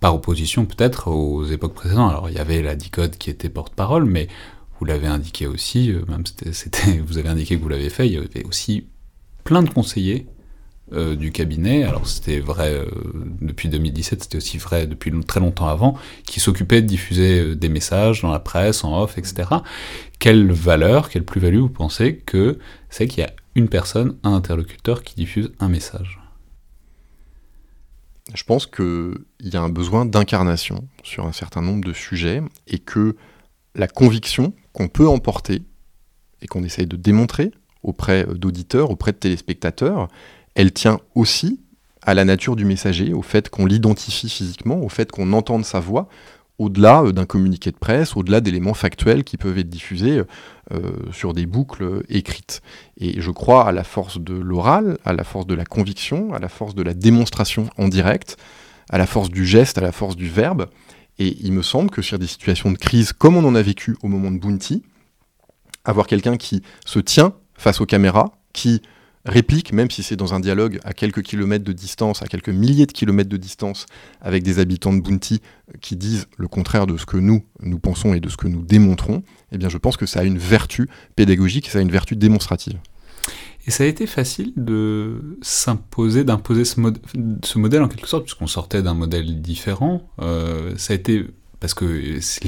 par 0.00 0.14
opposition 0.14 0.66
peut-être 0.66 1.08
aux 1.08 1.44
époques 1.44 1.74
précédentes. 1.74 2.10
Alors 2.10 2.28
il 2.28 2.34
y 2.34 2.38
avait 2.38 2.62
la 2.62 2.74
DICODE 2.74 3.16
qui 3.16 3.30
était 3.30 3.48
porte-parole, 3.48 4.04
mais 4.04 4.28
vous 4.78 4.84
l'avez 4.84 5.06
indiqué 5.06 5.46
aussi, 5.46 5.92
euh, 5.92 6.04
même 6.08 6.24
c'était, 6.26 6.98
vous 7.06 7.18
avez 7.18 7.28
indiqué 7.28 7.56
que 7.56 7.62
vous 7.62 7.68
l'avez 7.68 7.90
fait, 7.90 8.06
il 8.06 8.14
y 8.14 8.16
avait 8.16 8.44
aussi 8.44 8.86
plein 9.44 9.62
de 9.62 9.70
conseillers 9.70 10.26
euh, 10.92 11.16
du 11.16 11.32
cabinet, 11.32 11.84
alors 11.84 12.06
c'était 12.06 12.40
vrai 12.40 12.72
euh, 12.74 12.86
depuis 13.40 13.68
2017, 13.68 14.22
c'était 14.22 14.36
aussi 14.36 14.58
vrai 14.58 14.86
depuis 14.86 15.12
très 15.26 15.40
longtemps 15.40 15.68
avant, 15.68 15.96
qui 16.26 16.40
s'occupaient 16.40 16.82
de 16.82 16.86
diffuser 16.86 17.56
des 17.56 17.68
messages 17.68 18.22
dans 18.22 18.30
la 18.30 18.40
presse, 18.40 18.84
en 18.84 19.00
off, 19.02 19.18
etc. 19.18 19.48
Quelle 20.18 20.52
valeur, 20.52 21.08
quelle 21.08 21.24
plus-value 21.24 21.58
vous 21.58 21.68
pensez 21.68 22.16
que 22.16 22.58
c'est 22.90 23.06
qu'il 23.06 23.20
y 23.20 23.26
a 23.26 23.32
une 23.54 23.68
personne, 23.68 24.16
un 24.22 24.34
interlocuteur 24.34 25.02
qui 25.02 25.14
diffuse 25.14 25.52
un 25.60 25.68
message? 25.68 26.20
Je 28.34 28.44
pense 28.44 28.66
qu'il 28.66 29.24
y 29.40 29.56
a 29.56 29.60
un 29.60 29.68
besoin 29.68 30.06
d'incarnation 30.06 30.88
sur 31.02 31.26
un 31.26 31.32
certain 31.32 31.60
nombre 31.60 31.84
de 31.84 31.92
sujets 31.92 32.40
et 32.66 32.78
que 32.78 33.16
la 33.74 33.88
conviction 33.88 34.54
qu'on 34.72 34.88
peut 34.88 35.08
emporter 35.08 35.62
et 36.40 36.46
qu'on 36.46 36.64
essaye 36.64 36.86
de 36.86 36.96
démontrer 36.96 37.50
auprès 37.82 38.24
d'auditeurs, 38.24 38.90
auprès 38.90 39.12
de 39.12 39.16
téléspectateurs, 39.16 40.08
elle 40.54 40.72
tient 40.72 41.00
aussi 41.14 41.60
à 42.02 42.14
la 42.14 42.24
nature 42.24 42.56
du 42.56 42.64
messager, 42.64 43.12
au 43.12 43.22
fait 43.22 43.48
qu'on 43.48 43.66
l'identifie 43.66 44.28
physiquement, 44.28 44.80
au 44.82 44.88
fait 44.88 45.10
qu'on 45.10 45.32
entende 45.32 45.64
sa 45.64 45.78
voix, 45.78 46.08
au-delà 46.58 47.02
euh, 47.02 47.12
d'un 47.12 47.26
communiqué 47.26 47.70
de 47.70 47.76
presse, 47.76 48.16
au-delà 48.16 48.40
d'éléments 48.40 48.74
factuels 48.74 49.24
qui 49.24 49.36
peuvent 49.36 49.58
être 49.58 49.68
diffusés 49.68 50.22
euh, 50.72 50.92
sur 51.12 51.32
des 51.32 51.46
boucles 51.46 52.02
écrites. 52.08 52.60
Et 52.98 53.20
je 53.20 53.30
crois 53.30 53.68
à 53.68 53.72
la 53.72 53.84
force 53.84 54.18
de 54.18 54.34
l'oral, 54.34 54.98
à 55.04 55.12
la 55.12 55.24
force 55.24 55.46
de 55.46 55.54
la 55.54 55.64
conviction, 55.64 56.34
à 56.34 56.38
la 56.38 56.48
force 56.48 56.74
de 56.74 56.82
la 56.82 56.94
démonstration 56.94 57.68
en 57.78 57.88
direct, 57.88 58.36
à 58.90 58.98
la 58.98 59.06
force 59.06 59.30
du 59.30 59.46
geste, 59.46 59.78
à 59.78 59.80
la 59.80 59.92
force 59.92 60.16
du 60.16 60.28
verbe. 60.28 60.68
Et 61.18 61.36
il 61.40 61.52
me 61.52 61.62
semble 61.62 61.90
que 61.90 62.02
sur 62.02 62.18
des 62.18 62.26
situations 62.26 62.72
de 62.72 62.78
crise 62.78 63.12
comme 63.12 63.36
on 63.36 63.44
en 63.44 63.54
a 63.54 63.62
vécu 63.62 63.96
au 64.02 64.08
moment 64.08 64.30
de 64.30 64.38
Bounty, 64.38 64.82
avoir 65.84 66.06
quelqu'un 66.06 66.36
qui 66.36 66.62
se 66.84 66.98
tient 66.98 67.32
face 67.54 67.80
aux 67.80 67.86
caméras, 67.86 68.32
qui 68.52 68.82
réplique, 69.24 69.72
même 69.72 69.90
si 69.90 70.02
c'est 70.02 70.16
dans 70.16 70.34
un 70.34 70.40
dialogue 70.40 70.80
à 70.84 70.92
quelques 70.92 71.22
kilomètres 71.22 71.64
de 71.64 71.72
distance, 71.72 72.22
à 72.22 72.26
quelques 72.26 72.48
milliers 72.48 72.86
de 72.86 72.92
kilomètres 72.92 73.30
de 73.30 73.36
distance, 73.36 73.86
avec 74.20 74.42
des 74.42 74.58
habitants 74.58 74.92
de 74.92 75.00
Bounty 75.00 75.40
euh, 75.68 75.78
qui 75.80 75.96
disent 75.96 76.26
le 76.36 76.48
contraire 76.48 76.86
de 76.86 76.96
ce 76.96 77.06
que 77.06 77.16
nous, 77.16 77.44
nous 77.60 77.78
pensons 77.78 78.14
et 78.14 78.20
de 78.20 78.28
ce 78.28 78.36
que 78.36 78.48
nous 78.48 78.62
démontrons, 78.62 79.22
eh 79.52 79.58
bien 79.58 79.68
je 79.68 79.78
pense 79.78 79.96
que 79.96 80.06
ça 80.06 80.20
a 80.20 80.24
une 80.24 80.38
vertu 80.38 80.88
pédagogique, 81.16 81.68
ça 81.68 81.78
a 81.78 81.82
une 81.82 81.92
vertu 81.92 82.16
démonstrative. 82.16 82.78
Et 83.66 83.70
ça 83.70 83.84
a 83.84 83.86
été 83.86 84.06
facile 84.08 84.52
de 84.56 85.38
s'imposer, 85.40 86.24
d'imposer 86.24 86.64
ce, 86.64 86.80
modèle 87.58 87.82
en 87.82 87.88
quelque 87.88 88.08
sorte, 88.08 88.24
puisqu'on 88.24 88.48
sortait 88.48 88.82
d'un 88.82 88.94
modèle 88.94 89.40
différent. 89.40 90.10
Euh, 90.20 90.74
ça 90.76 90.94
a 90.94 90.96
été 90.96 91.26
parce 91.62 91.74
que 91.74 91.84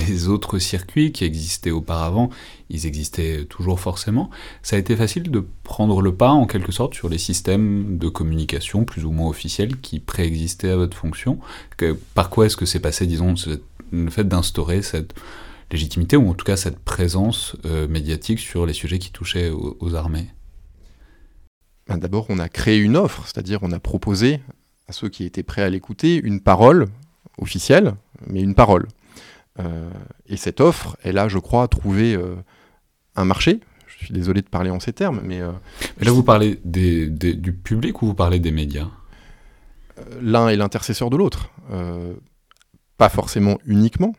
les 0.09 0.29
autres 0.29 0.59
circuits 0.59 1.13
qui 1.13 1.25
existaient 1.25 1.71
auparavant, 1.71 2.31
ils 2.69 2.85
existaient 2.85 3.45
toujours 3.45 3.79
forcément. 3.79 4.29
Ça 4.65 4.75
a 4.75 4.79
été 4.81 4.97
facile 4.97 5.31
de 5.31 5.47
prendre 5.63 6.03
le 6.03 6.13
pas 6.13 6.31
en 6.31 6.47
quelque 6.47 6.73
sorte 6.73 6.95
sur 6.95 7.09
les 7.09 7.19
systèmes 7.19 7.97
de 7.97 8.09
communication 8.09 8.85
plus 8.85 9.05
ou 9.05 9.13
moins 9.13 9.29
officiels 9.29 9.77
qui 9.77 10.01
préexistaient 10.01 10.71
à 10.71 10.77
votre 10.77 10.97
fonction. 10.97 11.39
par 12.15 12.29
quoi 12.29 12.47
est-ce 12.47 12.57
que 12.57 12.67
c'est 12.67 12.81
passé, 12.81 13.07
disons, 13.07 13.35
le 13.93 14.11
fait 14.11 14.25
d'instaurer 14.25 14.83
cette 14.83 15.15
légitimité 15.71 16.17
ou 16.17 16.29
en 16.29 16.35
tout 16.35 16.45
cas 16.45 16.57
cette 16.57 16.81
présence 16.81 17.55
euh, 17.67 17.87
médiatique 17.87 18.41
sur 18.41 18.67
les 18.67 18.73
sujets 18.73 18.99
qui 18.99 19.13
touchaient 19.13 19.51
aux, 19.51 19.95
armées? 19.95 20.27
Ben, 21.87 21.99
D'abord, 21.99 22.27
on 22.31 22.41
a 22.41 22.49
créé 22.49 22.79
une 22.79 22.97
offre, 22.97 23.23
c'est-à-dire 23.27 23.61
on 23.63 23.71
a 23.71 23.79
proposé 23.79 24.41
à 24.89 24.93
ceux 24.93 25.09
qui 25.09 25.23
étaient 25.23 25.45
prêts 25.45 25.63
à 25.63 25.71
l'écouter 25.71 26.17
une 26.17 26.41
parole 26.41 26.87
officielle, 27.39 27.95
mais 28.27 28.41
une 28.41 28.57
parole. 28.57 28.89
Euh, 29.61 29.91
et 30.27 30.37
cette 30.37 30.61
offre, 30.61 30.97
elle 31.03 31.19
a, 31.19 31.29
je 31.29 31.39
crois, 31.39 31.69
trouvé 31.69 32.15
euh, 32.15 32.35
un 33.17 33.25
marché. 33.25 33.61
Je 33.87 34.07
suis 34.07 34.15
désolé 34.15 34.43
de 34.43 34.49
parler 34.49 34.71
en 34.71 34.81
ces 34.81 34.93
termes, 34.93 35.21
mais... 35.23 35.41
Euh, 35.41 35.53
là, 36.01 36.11
vous 36.11 36.25
parlez 36.25 36.61
du 36.65 37.53
public 37.63 38.03
ou 38.03 38.07
vous 38.07 38.15
parlez 38.15 38.41
des 38.41 38.51
médias? 38.51 38.89
L'un 40.21 40.49
est 40.49 40.57
l'intercesseur 40.57 41.11
de 41.11 41.17
l'autre. 41.17 41.51
pas 42.97 43.09
forcément 43.09 43.59
uniquement. 43.65 44.15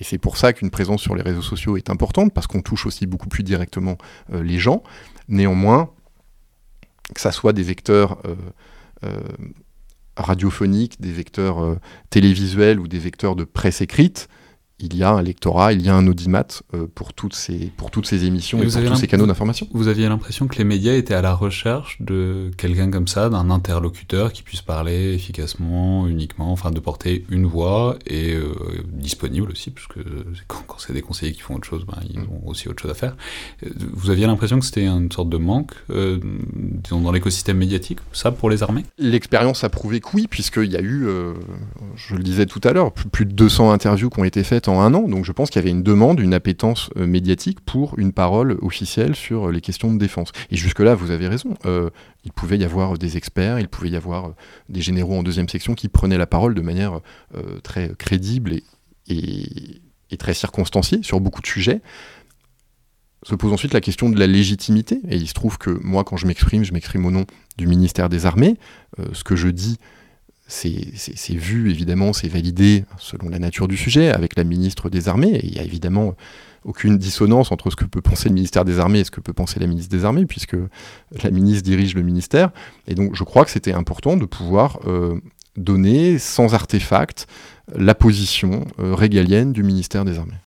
Et 0.00 0.04
c'est 0.04 0.18
pour 0.18 0.36
ça 0.36 0.52
qu'une 0.52 0.70
présence 0.70 1.02
sur 1.02 1.14
les 1.14 1.22
réseaux 1.22 1.42
sociaux 1.42 1.76
est 1.76 1.90
importante, 1.90 2.34
parce 2.34 2.48
qu'on 2.48 2.62
touche 2.62 2.86
aussi 2.86 3.06
beaucoup 3.06 3.28
plus 3.28 3.44
directement 3.44 3.96
les 4.32 4.58
gens. 4.58 4.82
Néanmoins, 5.28 5.90
que 7.14 7.20
ça 7.20 7.30
soit 7.30 7.52
des 7.52 7.62
vecteurs 7.62 8.20
radiophoniques, 10.16 11.00
des 11.00 11.12
vecteurs 11.12 11.78
télévisuels 12.10 12.80
ou 12.80 12.88
des 12.88 12.98
vecteurs 12.98 13.36
de 13.36 13.44
presse 13.44 13.80
écrite, 13.80 14.28
il 14.80 14.96
y 14.96 15.02
a 15.02 15.10
un 15.10 15.22
lectorat, 15.22 15.72
il 15.72 15.82
y 15.82 15.88
a 15.88 15.94
un 15.94 16.06
audimat 16.06 16.46
euh, 16.74 16.86
pour, 16.94 17.12
toutes 17.12 17.34
ces, 17.34 17.72
pour 17.76 17.90
toutes 17.90 18.06
ces 18.06 18.24
émissions 18.24 18.58
et, 18.62 18.66
pour 18.66 18.82
tous 18.82 18.96
ces 18.96 19.06
canaux 19.06 19.26
d'information. 19.26 19.66
Vous 19.72 19.88
aviez 19.88 20.08
l'impression 20.08 20.46
que 20.46 20.56
les 20.56 20.64
médias 20.64 20.94
étaient 20.94 21.14
à 21.14 21.22
la 21.22 21.34
recherche 21.34 22.00
de 22.00 22.50
quelqu'un 22.56 22.90
comme 22.90 23.08
ça, 23.08 23.28
d'un 23.28 23.50
interlocuteur 23.50 24.32
qui 24.32 24.42
puisse 24.42 24.62
parler 24.62 25.14
efficacement, 25.14 26.06
uniquement, 26.06 26.52
enfin 26.52 26.70
de 26.70 26.80
porter 26.80 27.24
une 27.30 27.46
voix 27.46 27.98
et 28.06 28.34
euh, 28.34 28.54
disponible 28.86 29.50
aussi, 29.50 29.70
puisque 29.70 29.98
quand, 30.46 30.62
quand 30.66 30.78
c'est 30.78 30.92
des 30.92 31.02
conseillers 31.02 31.32
qui 31.32 31.40
font 31.40 31.56
autre 31.56 31.66
chose, 31.66 31.84
ben, 31.86 31.98
ils 32.08 32.20
mm. 32.20 32.28
ont 32.30 32.48
aussi 32.48 32.68
autre 32.68 32.82
chose 32.82 32.90
à 32.90 32.94
faire. 32.94 33.16
Euh, 33.64 33.68
vous 33.92 34.10
aviez 34.10 34.26
l'impression 34.26 34.58
que 34.58 34.64
c'était 34.64 34.86
une 34.86 35.12
sorte 35.12 35.28
de 35.28 35.36
manque 35.36 35.72
disons, 35.88 37.00
dans 37.00 37.12
l'écosystème 37.12 37.58
médiatique, 37.58 37.98
ça 38.12 38.30
pour 38.30 38.50
les 38.50 38.62
armées? 38.62 38.84
L'expérience 38.98 39.64
a 39.64 39.68
prouvé 39.68 40.00
que 40.00 40.08
oui, 40.14 40.26
puisqu'il 40.28 40.70
y 40.70 40.76
a 40.76 40.80
eu, 40.80 41.06
je 41.96 42.14
le 42.14 42.22
disais 42.22 42.46
tout 42.46 42.60
à 42.64 42.72
l'heure, 42.72 42.92
plus 42.92 43.26
de 43.26 43.32
200 43.32 43.72
interviews 43.72 44.10
qui 44.10 44.20
ont 44.20 44.24
été 44.24 44.42
faites 44.44 44.68
un 44.78 44.94
an. 44.94 45.08
Donc 45.08 45.24
je 45.24 45.32
pense 45.32 45.50
qu'il 45.50 45.60
y 45.60 45.64
avait 45.64 45.70
une 45.70 45.82
demande, 45.82 46.20
une 46.20 46.34
appétence 46.34 46.90
euh, 46.96 47.06
médiatique 47.06 47.60
pour 47.60 47.98
une 47.98 48.12
parole 48.12 48.58
officielle 48.62 49.14
sur 49.16 49.48
euh, 49.48 49.52
les 49.52 49.60
questions 49.60 49.92
de 49.92 49.98
défense. 49.98 50.32
Et 50.50 50.56
jusque-là, 50.56 50.94
vous 50.94 51.10
avez 51.10 51.28
raison. 51.28 51.54
Euh, 51.66 51.90
il 52.24 52.32
pouvait 52.32 52.58
y 52.58 52.64
avoir 52.64 52.98
des 52.98 53.16
experts, 53.16 53.58
il 53.58 53.68
pouvait 53.68 53.90
y 53.90 53.96
avoir 53.96 54.34
des 54.68 54.82
généraux 54.82 55.14
en 55.14 55.22
deuxième 55.22 55.48
section 55.48 55.74
qui 55.74 55.88
prenaient 55.88 56.18
la 56.18 56.26
parole 56.26 56.54
de 56.54 56.60
manière 56.60 57.00
très 57.62 57.92
crédible 57.98 58.52
et, 59.08 59.80
et, 60.10 60.16
très 60.18 60.34
circonstanciée 60.34 61.02
sur 61.02 61.18
beaucoup 61.20 61.40
de 61.40 61.46
sujets 61.46 61.80
se 63.22 63.34
pose 63.34 63.52
ensuite 63.52 63.72
la 63.72 63.80
question 63.80 64.10
de 64.10 64.18
la 64.18 64.26
légitimité. 64.26 65.00
Et 65.08 65.16
il 65.16 65.28
se 65.28 65.32
trouve 65.32 65.56
que 65.56 65.70
moi, 65.82 66.04
quand 66.04 66.18
je 66.18 66.26
m'exprime, 66.26 66.62
je 66.62 66.74
m'exprime 66.74 67.06
au 67.06 67.10
nom 67.10 67.24
du 67.56 67.66
ministère 67.66 68.10
des 68.10 68.26
Armées. 68.26 68.58
ce 69.12 69.24
que 69.24 69.36
je 69.36 69.48
dis 69.48 69.78
c'est 70.50 71.34
vu, 71.34 71.70
évidemment, 71.70 72.12
c'est 72.12 72.28
validé 72.28 72.84
selon 72.98 73.28
la 73.28 73.38
nature 73.38 73.68
du 73.68 73.76
sujet 73.76 74.10
avec 74.10 74.36
la 74.36 74.44
ministre 74.44 74.90
des 74.90 75.08
Armées. 75.08 75.36
Et 75.36 75.46
il 75.46 75.52
n'y 75.52 75.60
a 75.60 75.62
évidemment 75.62 76.14
aucune 76.64 76.98
dissonance 76.98 77.52
entre 77.52 77.70
ce 77.70 77.76
que 77.76 77.84
peut 77.84 78.02
penser 78.02 78.28
le 78.28 78.34
ministère 78.34 78.64
des 78.64 78.78
Armées 78.78 79.00
et 79.00 79.04
ce 79.04 79.10
que 79.10 79.20
peut 79.20 79.32
penser 79.32 79.60
la 79.60 79.66
ministre 79.66 79.96
des 79.96 80.04
Armées, 80.04 80.26
puisque 80.26 80.56
la 81.22 81.30
ministre 81.30 81.62
dirige 81.62 81.94
le 81.94 82.02
ministère. 82.02 82.50
Et 82.86 82.94
donc 82.94 83.14
je 83.14 83.24
crois 83.24 83.44
que 83.44 83.50
c'était 83.50 83.72
important 83.72 84.16
de 84.16 84.26
pouvoir 84.26 84.80
euh, 84.86 85.20
donner, 85.56 86.18
sans 86.18 86.54
artefact, 86.54 87.26
la 87.74 87.94
position 87.94 88.66
euh, 88.78 88.94
régalienne 88.94 89.52
du 89.52 89.62
ministère 89.62 90.04
des 90.04 90.18
Armées. 90.18 90.40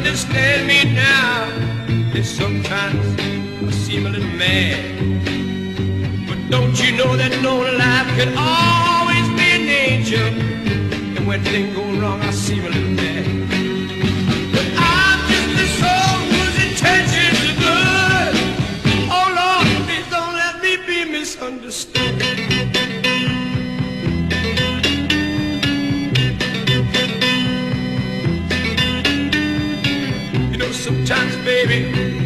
Understand 0.00 0.66
me 0.66 0.94
now. 0.94 1.46
Yes, 2.14 2.30
sometimes 2.30 3.04
I 3.20 3.70
seem 3.70 4.06
a 4.06 4.08
little 4.08 4.34
mad. 4.44 4.80
But 6.26 6.38
don't 6.50 6.74
you 6.82 6.96
know 6.96 7.16
that 7.18 7.32
no 7.42 7.56
life 7.84 8.08
can 8.16 8.32
always 8.34 9.26
be 9.38 9.48
an 9.58 9.68
angel? 9.68 10.28
And 11.16 11.26
when 11.26 11.44
things 11.44 11.76
go 11.76 11.84
wrong, 12.00 12.18
I 12.22 12.30
seem 12.30 12.64
a 12.64 12.70
little 12.70 12.94
mad. 13.02 13.39
chance, 31.10 31.34
baby. 31.44 31.80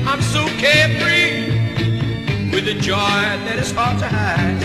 I'm 0.07 0.21
so 0.21 0.45
carefree 0.63 1.49
with 2.53 2.69
a 2.69 2.75
joy 2.75 3.23
that 3.47 3.59
is 3.59 3.73
hard 3.73 3.99
to 4.01 4.09
hide. 4.19 4.61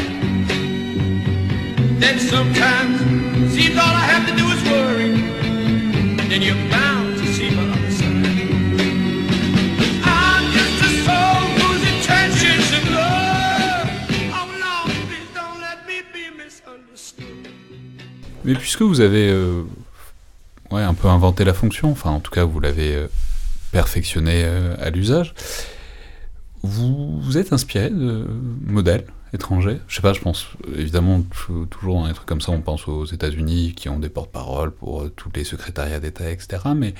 Then 2.01 2.19
sometimes 2.19 2.99
seems 3.53 3.77
all 3.77 3.95
I 4.03 4.05
have 4.13 4.25
to 4.29 4.35
do 4.41 4.45
is 4.55 4.61
worry. 4.73 5.11
Then 6.29 6.41
you're 6.41 6.63
bound 6.69 7.17
to 7.19 7.25
see 7.35 7.49
my 7.55 7.63
other 7.75 7.93
side. 7.99 8.27
I'm 10.03 10.43
just 10.57 10.77
a 10.87 10.91
soul 11.05 11.39
who's 11.57 11.83
in 11.89 11.97
trenches 12.07 12.67
love. 12.91 13.87
Mais 18.43 18.55
puisque 18.55 18.81
vous 18.81 18.99
avez 18.99 19.29
euh, 19.29 19.63
ouais, 20.71 20.83
un 20.83 20.93
peu 20.93 21.07
inventé 21.07 21.45
la 21.45 21.53
fonction, 21.53 21.91
enfin 21.91 22.09
en 22.09 22.19
tout 22.19 22.31
cas 22.31 22.43
vous 22.43 22.59
l'avez 22.59 22.95
euh, 22.95 23.07
perfectionné 23.71 24.43
euh, 24.45 24.75
à 24.79 24.89
l'usage, 24.89 25.33
vous 26.61 27.19
vous 27.21 27.37
êtes 27.37 27.53
inspiré 27.53 27.89
de 27.89 28.25
modèles 28.65 29.05
étrangers? 29.33 29.79
Je 29.87 29.95
sais 29.95 30.01
pas, 30.01 30.13
je 30.13 30.19
pense 30.19 30.47
évidemment 30.75 31.23
toujours 31.69 32.01
dans 32.01 32.07
des 32.07 32.13
trucs 32.13 32.27
comme 32.27 32.41
ça, 32.41 32.51
on 32.51 32.61
pense 32.61 32.87
aux 32.87 33.05
États-Unis 33.05 33.73
qui 33.75 33.89
ont 33.89 33.99
des 33.99 34.09
porte-paroles 34.09 34.71
pour 34.71 35.03
euh, 35.03 35.13
tous 35.15 35.29
les 35.35 35.43
secrétariats 35.43 35.99
d'État, 35.99 36.29
etc. 36.29 36.63
Mais 36.75 36.93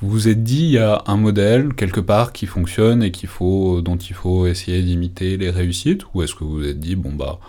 vous 0.00 0.10
vous 0.10 0.28
êtes 0.28 0.42
dit 0.42 0.64
il 0.64 0.70
y 0.70 0.78
a 0.78 1.02
un 1.06 1.16
modèle 1.16 1.74
quelque 1.74 2.00
part 2.00 2.32
qui 2.32 2.46
fonctionne 2.46 3.02
et 3.02 3.10
qu'il 3.10 3.28
faut, 3.28 3.82
dont 3.82 3.96
il 3.96 4.14
faut 4.14 4.46
essayer 4.46 4.82
d'imiter 4.82 5.36
les 5.36 5.50
réussites? 5.50 6.04
Ou 6.14 6.22
est-ce 6.22 6.34
que 6.34 6.44
vous 6.44 6.58
vous 6.58 6.66
êtes 6.66 6.80
dit 6.80 6.96
bon 6.96 7.12
bah 7.12 7.40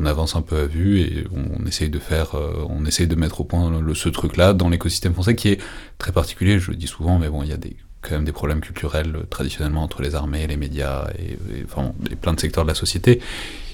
on 0.00 0.06
avance 0.06 0.36
un 0.36 0.42
peu 0.42 0.58
à 0.58 0.66
vue 0.66 1.00
et 1.00 1.26
on, 1.32 1.66
essaye 1.66 1.90
de 1.90 1.98
faire, 1.98 2.36
euh, 2.36 2.64
on 2.68 2.84
essaye 2.84 3.08
de 3.08 3.16
mettre 3.16 3.40
au 3.40 3.44
point 3.44 3.72
ce 3.94 4.08
truc-là 4.08 4.52
dans 4.52 4.68
l'écosystème 4.68 5.12
français 5.12 5.34
qui 5.34 5.48
est 5.48 5.60
très 5.98 6.12
particulier? 6.12 6.58
Je 6.60 6.70
le 6.70 6.76
dis 6.76 6.86
souvent, 6.86 7.18
mais 7.18 7.28
bon, 7.28 7.42
il 7.42 7.48
y 7.48 7.52
a 7.52 7.56
des 7.56 7.76
quand 8.02 8.12
même 8.12 8.24
des 8.24 8.32
problèmes 8.32 8.60
culturels 8.60 9.16
euh, 9.16 9.22
traditionnellement 9.24 9.82
entre 9.82 10.02
les 10.02 10.14
armées, 10.14 10.46
les 10.46 10.56
médias 10.56 11.08
et, 11.18 11.38
enfin, 11.64 11.92
plein 12.20 12.34
de 12.34 12.40
secteurs 12.40 12.64
de 12.64 12.68
la 12.68 12.74
société. 12.74 13.20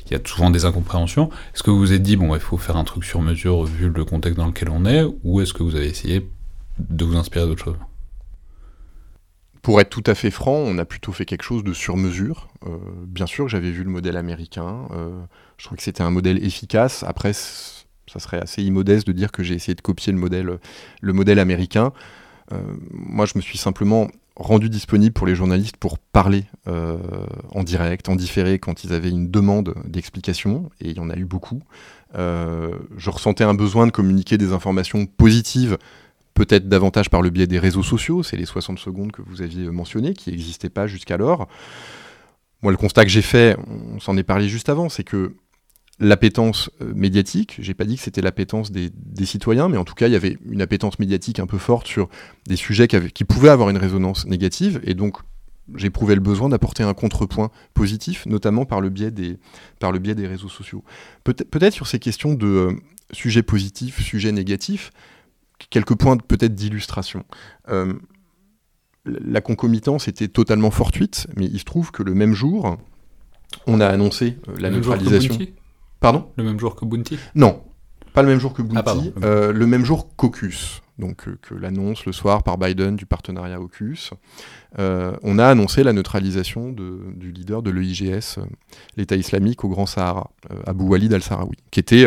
Il 0.06 0.12
y 0.12 0.16
a 0.16 0.20
souvent 0.24 0.50
des 0.50 0.64
incompréhensions. 0.64 1.30
Est-ce 1.54 1.62
que 1.62 1.70
vous 1.70 1.78
vous 1.78 1.92
êtes 1.92 2.02
dit, 2.02 2.16
bon, 2.16 2.34
il 2.34 2.40
faut 2.40 2.58
faire 2.58 2.76
un 2.76 2.84
truc 2.84 3.04
sur 3.04 3.22
mesure 3.22 3.64
vu 3.64 3.88
le 3.88 4.04
contexte 4.04 4.38
dans 4.38 4.46
lequel 4.46 4.68
on 4.68 4.84
est, 4.84 5.04
ou 5.22 5.40
est-ce 5.40 5.54
que 5.54 5.62
vous 5.62 5.76
avez 5.76 5.86
essayé 5.86 6.28
de 6.78 7.04
vous 7.04 7.16
inspirer 7.16 7.46
d'autres 7.46 7.64
choses? 7.64 7.78
Pour 9.62 9.80
être 9.80 9.88
tout 9.88 10.02
à 10.06 10.14
fait 10.14 10.30
franc, 10.30 10.56
on 10.56 10.76
a 10.76 10.84
plutôt 10.84 11.12
fait 11.12 11.24
quelque 11.24 11.42
chose 11.42 11.64
de 11.64 11.72
sur 11.72 11.96
mesure. 11.96 12.48
Euh, 12.66 12.76
bien 13.06 13.24
sûr 13.24 13.48
j'avais 13.48 13.70
vu 13.70 13.82
le 13.82 13.88
modèle 13.88 14.18
américain. 14.18 14.86
Euh, 14.90 15.22
je 15.56 15.64
trouve 15.64 15.78
que 15.78 15.82
c'était 15.82 16.02
un 16.02 16.10
modèle 16.10 16.44
efficace. 16.44 17.02
Après, 17.02 17.32
ça 17.32 18.18
serait 18.18 18.42
assez 18.42 18.62
immodeste 18.62 19.06
de 19.06 19.12
dire 19.12 19.32
que 19.32 19.42
j'ai 19.42 19.54
essayé 19.54 19.74
de 19.74 19.80
copier 19.80 20.12
le 20.12 20.18
modèle, 20.18 20.58
le 21.00 21.12
modèle 21.14 21.38
américain. 21.38 21.94
Euh, 22.52 22.58
moi, 22.90 23.26
je 23.26 23.32
me 23.36 23.42
suis 23.42 23.58
simplement 23.58 24.08
rendu 24.36 24.68
disponible 24.68 25.12
pour 25.12 25.26
les 25.26 25.34
journalistes 25.34 25.76
pour 25.76 25.98
parler 25.98 26.44
euh, 26.66 26.98
en 27.52 27.62
direct, 27.62 28.08
en 28.08 28.16
différé, 28.16 28.58
quand 28.58 28.84
ils 28.84 28.92
avaient 28.92 29.10
une 29.10 29.30
demande 29.30 29.74
d'explication, 29.86 30.70
et 30.80 30.90
il 30.90 30.96
y 30.96 31.00
en 31.00 31.10
a 31.10 31.16
eu 31.16 31.24
beaucoup. 31.24 31.62
Euh, 32.16 32.76
je 32.96 33.10
ressentais 33.10 33.44
un 33.44 33.54
besoin 33.54 33.86
de 33.86 33.92
communiquer 33.92 34.36
des 34.38 34.52
informations 34.52 35.06
positives, 35.06 35.78
peut-être 36.34 36.68
davantage 36.68 37.10
par 37.10 37.22
le 37.22 37.30
biais 37.30 37.46
des 37.46 37.60
réseaux 37.60 37.84
sociaux, 37.84 38.22
c'est 38.22 38.36
les 38.36 38.46
60 38.46 38.78
secondes 38.78 39.12
que 39.12 39.22
vous 39.22 39.40
aviez 39.40 39.70
mentionnées, 39.70 40.14
qui 40.14 40.30
n'existaient 40.30 40.68
pas 40.68 40.88
jusqu'alors. 40.88 41.48
Moi, 42.62 42.72
le 42.72 42.78
constat 42.78 43.04
que 43.04 43.10
j'ai 43.10 43.22
fait, 43.22 43.56
on 43.94 44.00
s'en 44.00 44.16
est 44.16 44.24
parlé 44.24 44.48
juste 44.48 44.68
avant, 44.68 44.88
c'est 44.88 45.04
que 45.04 45.34
l'appétence 46.00 46.70
euh, 46.80 46.92
médiatique. 46.94 47.56
J'ai 47.60 47.74
pas 47.74 47.84
dit 47.84 47.96
que 47.96 48.02
c'était 48.02 48.20
l'appétence 48.20 48.72
des, 48.72 48.90
des, 48.90 49.26
citoyens, 49.26 49.68
mais 49.68 49.76
en 49.76 49.84
tout 49.84 49.94
cas, 49.94 50.08
il 50.08 50.12
y 50.12 50.16
avait 50.16 50.38
une 50.44 50.62
appétence 50.62 50.98
médiatique 50.98 51.38
un 51.38 51.46
peu 51.46 51.58
forte 51.58 51.86
sur 51.86 52.08
des 52.46 52.56
sujets 52.56 52.88
qui, 52.88 52.98
qui 53.12 53.24
pouvaient 53.24 53.50
avoir 53.50 53.70
une 53.70 53.76
résonance 53.76 54.26
négative, 54.26 54.80
et 54.84 54.94
donc 54.94 55.18
j'ai 55.74 55.90
prouvé 55.90 56.14
le 56.14 56.20
besoin 56.20 56.48
d'apporter 56.48 56.82
un 56.82 56.94
contrepoint 56.94 57.50
positif, 57.72 58.26
notamment 58.26 58.66
par 58.66 58.80
le 58.80 58.90
biais 58.90 59.10
des, 59.10 59.38
par 59.78 59.92
le 59.92 59.98
biais 59.98 60.14
des 60.14 60.26
réseaux 60.26 60.48
sociaux. 60.48 60.84
Peut-être 61.24 61.72
sur 61.72 61.86
ces 61.86 61.98
questions 61.98 62.34
de 62.34 62.46
euh, 62.46 62.72
sujets 63.12 63.42
positifs, 63.42 64.02
sujets 64.02 64.32
négatifs, 64.32 64.90
quelques 65.70 65.94
points 65.94 66.16
peut-être 66.16 66.54
d'illustration. 66.54 67.24
Euh, 67.68 67.94
la 69.06 69.40
concomitance 69.40 70.08
était 70.08 70.28
totalement 70.28 70.70
fortuite, 70.70 71.26
mais 71.36 71.46
il 71.46 71.58
se 71.58 71.64
trouve 71.64 71.90
que 71.90 72.02
le 72.02 72.14
même 72.14 72.34
jour, 72.34 72.78
on 73.66 73.80
a 73.80 73.86
annoncé 73.86 74.38
la 74.58 74.70
neutralisation. 74.70 75.38
Pardon? 76.04 76.30
Le 76.36 76.44
même 76.44 76.60
jour 76.60 76.76
que 76.76 76.84
Bounty? 76.84 77.18
Non, 77.34 77.62
pas 78.12 78.20
le 78.20 78.28
même 78.28 78.38
jour 78.38 78.52
que 78.52 78.60
Bounty, 78.60 79.10
ah, 79.16 79.24
euh, 79.24 79.52
le 79.54 79.66
même 79.66 79.86
jour 79.86 80.14
qu'Ocus, 80.16 80.82
donc 80.98 81.26
euh, 81.26 81.38
que 81.40 81.54
l'annonce 81.54 82.04
le 82.04 82.12
soir 82.12 82.42
par 82.42 82.58
Biden 82.58 82.94
du 82.94 83.06
partenariat 83.06 83.58
Ocus. 83.58 84.10
Euh, 84.78 85.16
on 85.22 85.38
a 85.38 85.46
annoncé 85.46 85.82
la 85.82 85.94
neutralisation 85.94 86.72
du 86.72 87.32
leader 87.32 87.62
de 87.62 87.70
l'EIGS, 87.70 88.38
l'État 88.98 89.16
islamique 89.16 89.64
au 89.64 89.70
Grand 89.70 89.86
Sahara, 89.86 90.30
Abou 90.66 90.88
Walid 90.88 91.10
al-Sahraoui, 91.14 91.56
qui 91.70 91.80
était 91.80 92.06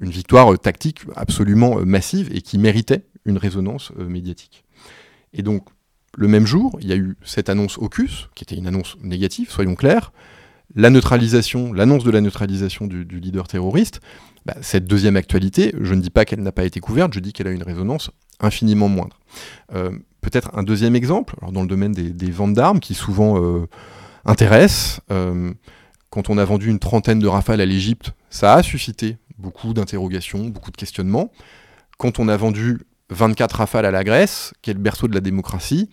une 0.00 0.10
victoire 0.10 0.58
tactique 0.58 1.02
absolument 1.14 1.84
massive 1.84 2.34
et 2.34 2.40
qui 2.40 2.56
méritait 2.56 3.04
une 3.26 3.36
résonance 3.36 3.92
médiatique. 3.98 4.64
Et 5.34 5.42
donc, 5.42 5.68
le 6.16 6.28
même 6.28 6.46
jour, 6.46 6.78
il 6.80 6.88
y 6.88 6.92
a 6.92 6.96
eu 6.96 7.18
cette 7.22 7.50
annonce 7.50 7.76
Ocus, 7.76 8.30
qui 8.34 8.44
était 8.44 8.56
une 8.56 8.66
annonce 8.66 8.96
négative, 9.02 9.50
soyons 9.50 9.74
clairs, 9.74 10.12
la 10.74 10.90
neutralisation, 10.90 11.72
l'annonce 11.72 12.04
de 12.04 12.10
la 12.10 12.20
neutralisation 12.20 12.86
du, 12.86 13.04
leader 13.04 13.46
terroriste, 13.48 14.00
bah, 14.46 14.54
cette 14.60 14.86
deuxième 14.86 15.16
actualité, 15.16 15.74
je 15.80 15.94
ne 15.94 16.00
dis 16.00 16.10
pas 16.10 16.24
qu'elle 16.24 16.42
n'a 16.42 16.52
pas 16.52 16.64
été 16.64 16.80
couverte, 16.80 17.12
je 17.12 17.20
dis 17.20 17.32
qu'elle 17.32 17.46
a 17.46 17.52
une 17.52 17.62
résonance 17.62 18.10
infiniment 18.40 18.88
moindre. 18.88 19.20
Euh, 19.74 19.90
peut-être 20.20 20.50
un 20.54 20.62
deuxième 20.62 20.96
exemple, 20.96 21.36
dans 21.52 21.62
le 21.62 21.68
domaine 21.68 21.92
des, 21.92 22.30
ventes 22.30 22.54
d'armes, 22.54 22.80
qui 22.80 22.94
souvent 22.94 23.42
euh, 23.42 23.68
intéresse. 24.24 25.00
Euh, 25.10 25.52
quand 26.10 26.28
on 26.30 26.38
a 26.38 26.44
vendu 26.44 26.68
une 26.68 26.78
trentaine 26.78 27.18
de 27.18 27.26
rafales 27.26 27.60
à 27.60 27.66
l'Égypte, 27.66 28.12
ça 28.30 28.54
a 28.54 28.62
suscité 28.62 29.18
beaucoup 29.38 29.74
d'interrogations, 29.74 30.48
beaucoup 30.48 30.70
de 30.70 30.76
questionnements. 30.76 31.30
Quand 31.98 32.18
on 32.18 32.28
a 32.28 32.36
vendu 32.36 32.80
24 33.10 33.52
rafales 33.56 33.86
à 33.86 33.90
la 33.90 34.04
Grèce, 34.04 34.52
qui 34.62 34.70
est 34.70 34.74
le 34.74 34.80
berceau 34.80 35.08
de 35.08 35.14
la 35.14 35.20
démocratie, 35.20 35.90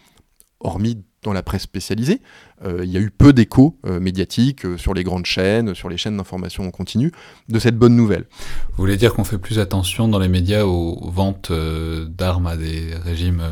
hormis 0.59 1.03
dans 1.23 1.33
la 1.33 1.43
presse 1.43 1.63
spécialisée. 1.63 2.21
Euh, 2.63 2.81
il 2.83 2.91
y 2.91 2.97
a 2.97 2.99
eu 2.99 3.09
peu 3.09 3.33
d'échos 3.33 3.77
euh, 3.85 3.99
médiatiques 3.99 4.65
euh, 4.65 4.77
sur 4.77 4.93
les 4.93 5.03
grandes 5.03 5.25
chaînes, 5.25 5.73
sur 5.73 5.89
les 5.89 5.97
chaînes 5.97 6.17
d'information 6.17 6.65
en 6.65 6.71
continu, 6.71 7.11
de 7.47 7.59
cette 7.59 7.77
bonne 7.77 7.95
nouvelle. 7.95 8.25
Vous 8.69 8.77
voulez 8.77 8.97
dire 8.97 9.13
qu'on 9.13 9.23
fait 9.23 9.37
plus 9.37 9.59
attention 9.59 10.07
dans 10.07 10.19
les 10.19 10.27
médias 10.27 10.63
aux 10.63 11.09
ventes 11.09 11.51
d'armes 11.51 12.47
à 12.47 12.55
des 12.55 12.93
régimes 13.03 13.43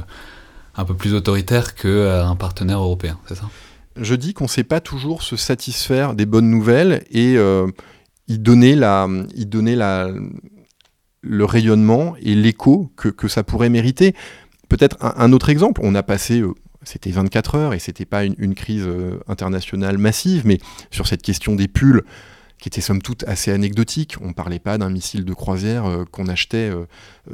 un 0.75 0.85
peu 0.85 0.93
plus 0.93 1.13
autoritaires 1.13 1.75
qu'à 1.75 2.27
un 2.27 2.35
partenaire 2.35 2.79
européen, 2.79 3.17
c'est 3.27 3.35
ça? 3.35 3.49
Je 3.99 4.13
dis 4.13 4.33
qu'on 4.33 4.43
ne 4.43 4.49
sait 4.49 4.63
pas 4.63 4.79
toujours 4.79 5.23
se 5.23 5.35
satisfaire 5.35 6.13
des 6.13 6.27
bonnes 6.27 6.49
nouvelles 6.49 7.03
et 7.09 7.35
y 8.27 8.37
donner, 8.37 8.75
la, 8.75 9.07
y 9.33 9.47
donner 9.47 9.75
la, 9.75 10.09
le 11.21 11.45
rayonnement 11.45 12.15
et 12.21 12.35
l'écho 12.35 12.91
que, 12.95 13.09
que, 13.09 13.27
ça 13.27 13.43
pourrait 13.43 13.69
mériter. 13.69 14.13
Peut-être 14.69 14.97
un, 15.03 15.13
un, 15.17 15.33
autre 15.33 15.49
exemple, 15.49 15.81
on 15.83 15.95
a 15.95 16.03
passé 16.03 16.43
c'était 16.87 17.11
24 17.11 17.55
heures 17.55 17.73
et 17.73 17.79
c'était 17.79 18.05
pas 18.05 18.23
une, 18.23 18.55
crise 18.55 18.85
euh, 18.85 19.19
internationale 19.27 19.97
massive, 19.97 20.43
mais 20.45 20.57
sur 20.89 21.07
cette 21.07 21.21
question 21.21 21.55
des 21.55 21.67
pulls, 21.67 22.03
qui 22.59 22.69
était 22.69 22.81
somme 22.81 23.01
toute 23.01 23.23
assez 23.25 23.51
anecdotique. 23.51 24.15
On 24.21 24.29
ne 24.29 24.33
parlait 24.33 24.57
pas 24.57 24.79
d'un 24.79 24.89
missile 24.89 25.25
de 25.25 25.33
croisière 25.33 25.85
euh, 25.85 26.05
qu'on 26.11 26.27
achetait, 26.27 26.71
euh, 26.71 26.85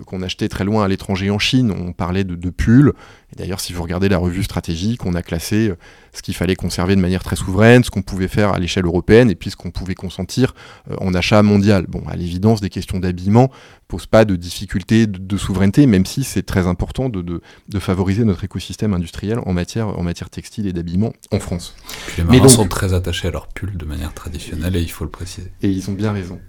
qu'on 0.05 0.21
achetait 0.21 0.49
très 0.49 0.65
loin 0.65 0.83
à 0.83 0.87
l'étranger 0.87 1.29
en 1.29 1.39
Chine. 1.39 1.71
On 1.71 1.93
parlait 1.93 2.23
de, 2.25 2.35
de 2.35 2.49
pulls. 2.49 2.91
Et 3.31 3.35
d'ailleurs, 3.37 3.61
si 3.61 3.71
vous 3.71 3.83
regardez 3.83 4.09
la 4.09 4.17
revue 4.17 4.43
stratégique, 4.43 5.05
on 5.05 5.13
a 5.13 5.21
classé 5.21 5.71
ce 6.13 6.21
qu'il 6.21 6.35
fallait 6.35 6.55
conserver 6.55 6.95
de 6.95 7.01
manière 7.01 7.23
très 7.23 7.35
souveraine, 7.35 7.83
ce 7.83 7.89
qu'on 7.89 8.01
pouvait 8.01 8.27
faire 8.27 8.53
à 8.53 8.59
l'échelle 8.59 8.85
européenne, 8.85 9.29
et 9.29 9.35
puis 9.35 9.49
ce 9.49 9.55
qu'on 9.55 9.71
pouvait 9.71 9.95
consentir 9.95 10.53
en 10.99 11.13
achat 11.13 11.41
mondial. 11.43 11.85
Bon, 11.87 12.03
à 12.07 12.15
l'évidence, 12.15 12.61
des 12.61 12.69
questions 12.69 12.99
d'habillement 12.99 13.51
pose 13.87 14.05
pas 14.05 14.25
de 14.25 14.35
difficultés 14.35 15.07
de, 15.07 15.37
souveraineté, 15.37 15.85
même 15.85 16.05
si 16.05 16.23
c'est 16.23 16.43
très 16.43 16.67
important 16.67 17.09
de, 17.09 17.21
de, 17.21 17.79
favoriser 17.79 18.23
notre 18.23 18.43
écosystème 18.43 18.93
industriel 18.93 19.39
en 19.45 19.53
matière, 19.53 19.87
en 19.87 20.03
matière 20.03 20.29
textile 20.29 20.67
et 20.67 20.73
d'habillement 20.73 21.13
en 21.31 21.39
France. 21.39 21.75
les 22.17 22.23
marins 22.23 22.47
sont 22.47 22.67
très 22.67 22.93
attachés 22.93 23.27
à 23.27 23.31
leur 23.31 23.47
pull 23.47 23.77
de 23.77 23.85
manière 23.85 24.13
traditionnelle 24.13 24.75
et 24.75 24.81
il 24.81 24.89
faut 24.89 25.03
le 25.03 25.11
préciser. 25.11 25.51
Et 25.61 25.69
ils 25.69 25.89
ont 25.89 25.93
bien 25.93 26.11
raison. 26.11 26.39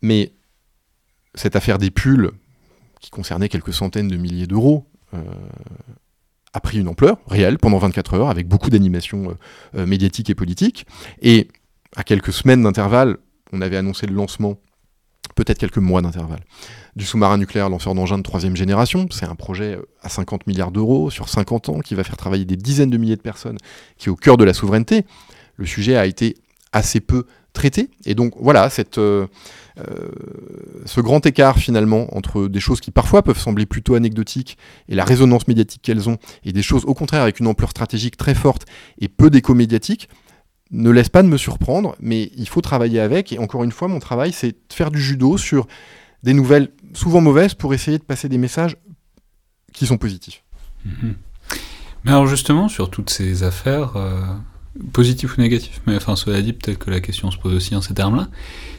Mais 0.00 0.32
cette 1.34 1.56
affaire 1.56 1.78
des 1.78 1.90
pulls, 1.90 2.30
qui 3.00 3.10
concernait 3.10 3.48
quelques 3.48 3.74
centaines 3.74 4.08
de 4.08 4.16
milliers 4.16 4.46
d'euros, 4.46 4.86
euh, 5.14 5.20
a 6.52 6.60
pris 6.60 6.78
une 6.78 6.88
ampleur 6.88 7.18
réelle 7.26 7.58
pendant 7.58 7.78
24 7.78 8.14
heures, 8.14 8.30
avec 8.30 8.46
beaucoup 8.46 8.70
d'animations 8.70 9.30
euh, 9.30 9.34
euh, 9.78 9.86
médiatiques 9.86 10.30
et 10.30 10.34
politiques. 10.34 10.86
Et 11.20 11.48
à 11.96 12.04
quelques 12.04 12.32
semaines 12.32 12.62
d'intervalle, 12.62 13.16
on 13.52 13.60
avait 13.60 13.76
annoncé 13.76 14.06
le 14.06 14.14
lancement 14.14 14.56
peut-être 15.34 15.58
quelques 15.58 15.78
mois 15.78 16.02
d'intervalle. 16.02 16.40
Du 16.94 17.04
sous-marin 17.06 17.38
nucléaire 17.38 17.70
lanceur 17.70 17.94
d'engins 17.94 18.18
de 18.18 18.22
troisième 18.22 18.56
génération, 18.56 19.06
c'est 19.10 19.24
un 19.24 19.34
projet 19.34 19.76
euh, 19.76 19.88
à 20.02 20.08
50 20.08 20.46
milliards 20.46 20.72
d'euros 20.72 21.10
sur 21.10 21.28
50 21.28 21.68
ans 21.70 21.80
qui 21.80 21.94
va 21.94 22.04
faire 22.04 22.16
travailler 22.16 22.44
des 22.44 22.56
dizaines 22.56 22.90
de 22.90 22.98
milliers 22.98 23.16
de 23.16 23.22
personnes, 23.22 23.58
qui 23.96 24.08
est 24.08 24.12
au 24.12 24.16
cœur 24.16 24.36
de 24.36 24.44
la 24.44 24.52
souveraineté. 24.52 25.06
Le 25.56 25.66
sujet 25.66 25.96
a 25.96 26.06
été 26.06 26.36
assez 26.72 27.00
peu 27.00 27.26
traité, 27.52 27.90
et 28.06 28.14
donc 28.14 28.34
voilà, 28.38 28.70
cette, 28.70 28.98
euh, 28.98 29.26
euh, 29.78 30.08
ce 30.86 31.00
grand 31.00 31.24
écart 31.26 31.58
finalement 31.58 32.14
entre 32.16 32.48
des 32.48 32.60
choses 32.60 32.80
qui 32.80 32.90
parfois 32.90 33.22
peuvent 33.22 33.38
sembler 33.38 33.66
plutôt 33.66 33.94
anecdotiques 33.94 34.56
et 34.88 34.94
la 34.94 35.04
résonance 35.04 35.48
médiatique 35.48 35.82
qu'elles 35.82 36.08
ont, 36.08 36.18
et 36.44 36.52
des 36.52 36.62
choses 36.62 36.84
au 36.86 36.94
contraire 36.94 37.22
avec 37.22 37.40
une 37.40 37.46
ampleur 37.46 37.70
stratégique 37.70 38.16
très 38.16 38.34
forte 38.34 38.66
et 38.98 39.08
peu 39.08 39.30
d'écho 39.30 39.54
médiatique, 39.54 40.08
ne 40.72 40.90
laisse 40.90 41.10
pas 41.10 41.22
de 41.22 41.28
me 41.28 41.36
surprendre, 41.36 41.94
mais 42.00 42.30
il 42.36 42.48
faut 42.48 42.62
travailler 42.62 42.98
avec. 42.98 43.32
Et 43.32 43.38
encore 43.38 43.62
une 43.62 43.72
fois, 43.72 43.88
mon 43.88 43.98
travail, 43.98 44.32
c'est 44.32 44.52
de 44.52 44.72
faire 44.72 44.90
du 44.90 45.00
judo 45.00 45.36
sur 45.36 45.66
des 46.22 46.32
nouvelles 46.32 46.70
souvent 46.94 47.20
mauvaises 47.20 47.54
pour 47.54 47.74
essayer 47.74 47.98
de 47.98 48.02
passer 48.02 48.28
des 48.28 48.38
messages 48.38 48.76
qui 49.72 49.86
sont 49.86 49.98
positifs. 49.98 50.42
Mhm. 50.84 51.14
Mais 52.04 52.10
alors 52.10 52.26
justement, 52.26 52.68
sur 52.68 52.90
toutes 52.90 53.10
ces 53.10 53.42
affaires, 53.42 53.96
euh, 53.96 54.20
positives 54.92 55.34
ou 55.36 55.40
négatives, 55.40 55.80
mais 55.86 55.96
enfin 55.96 56.16
cela 56.16 56.40
dit, 56.42 56.52
peut-être 56.52 56.78
que 56.78 56.90
la 56.90 57.00
question 57.00 57.30
se 57.30 57.38
pose 57.38 57.54
aussi 57.54 57.74
en 57.74 57.82
ces 57.82 57.94
termes-là, 57.94 58.28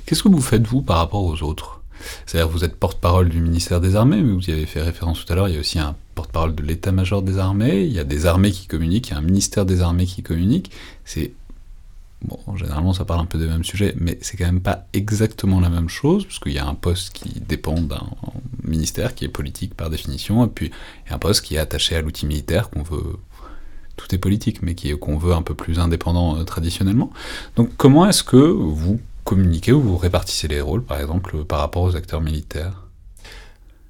qu'est-ce 0.05 0.23
que 0.23 0.29
vous 0.29 0.41
faites 0.41 0.65
vous 0.65 0.81
par 0.81 0.97
rapport 0.97 1.23
aux 1.23 1.43
autres? 1.43 1.81
C'est-à-dire 2.25 2.49
vous 2.49 2.63
êtes 2.63 2.75
porte-parole 2.75 3.29
du 3.29 3.39
ministère 3.39 3.79
des 3.79 3.95
Armées, 3.95 4.21
mais 4.21 4.33
vous 4.33 4.49
y 4.49 4.51
avez 4.51 4.65
fait 4.65 4.81
référence 4.81 5.23
tout 5.23 5.31
à 5.31 5.35
l'heure, 5.35 5.47
il 5.47 5.53
y 5.53 5.57
a 5.57 5.61
aussi 5.61 5.79
un 5.79 5.95
porte-parole 6.15 6.55
de 6.55 6.63
l'état-major 6.63 7.21
des 7.21 7.37
armées, 7.37 7.83
il 7.83 7.93
y 7.93 7.99
a 7.99 8.03
des 8.03 8.25
armées 8.25 8.51
qui 8.51 8.67
communiquent, 8.67 9.09
il 9.09 9.11
y 9.11 9.15
a 9.15 9.19
un 9.19 9.21
ministère 9.21 9.65
des 9.65 9.81
armées 9.81 10.05
qui 10.05 10.21
communique, 10.21 10.71
c'est 11.05 11.33
Bon, 12.23 12.55
généralement, 12.55 12.93
ça 12.93 13.03
parle 13.03 13.19
un 13.19 13.25
peu 13.25 13.37
des 13.37 13.47
mêmes 13.47 13.65
sujets, 13.65 13.93
mais 13.97 14.17
c'est 14.21 14.37
quand 14.37 14.45
même 14.45 14.61
pas 14.61 14.85
exactement 14.93 15.59
la 15.59 15.69
même 15.69 15.89
chose, 15.89 16.23
parce 16.23 16.39
qu'il 16.39 16.53
y 16.53 16.57
a 16.57 16.65
un 16.65 16.73
poste 16.73 17.11
qui 17.11 17.41
dépend 17.41 17.81
d'un 17.81 18.07
ministère 18.63 19.13
qui 19.13 19.25
est 19.25 19.29
politique 19.29 19.73
par 19.73 19.89
définition, 19.89 20.45
et 20.45 20.47
puis 20.47 20.71
il 21.05 21.09
y 21.09 21.11
a 21.11 21.15
un 21.15 21.19
poste 21.19 21.41
qui 21.41 21.55
est 21.55 21.59
attaché 21.59 21.97
à 21.97 22.01
l'outil 22.01 22.25
militaire 22.25 22.69
qu'on 22.69 22.83
veut. 22.83 23.17
Tout 23.95 24.13
est 24.13 24.17
politique, 24.17 24.61
mais 24.61 24.75
qu'on 24.75 25.17
veut 25.17 25.33
un 25.33 25.41
peu 25.41 25.53
plus 25.53 25.79
indépendant 25.79 26.37
euh, 26.37 26.43
traditionnellement. 26.43 27.11
Donc, 27.55 27.69
comment 27.77 28.07
est-ce 28.07 28.23
que 28.23 28.37
vous 28.37 28.99
communiquez 29.23 29.71
ou 29.71 29.81
vous 29.81 29.97
répartissez 29.97 30.47
les 30.47 30.61
rôles, 30.61 30.83
par 30.83 30.99
exemple, 30.99 31.45
par 31.45 31.59
rapport 31.59 31.83
aux 31.83 31.95
acteurs 31.95 32.21
militaires? 32.21 32.87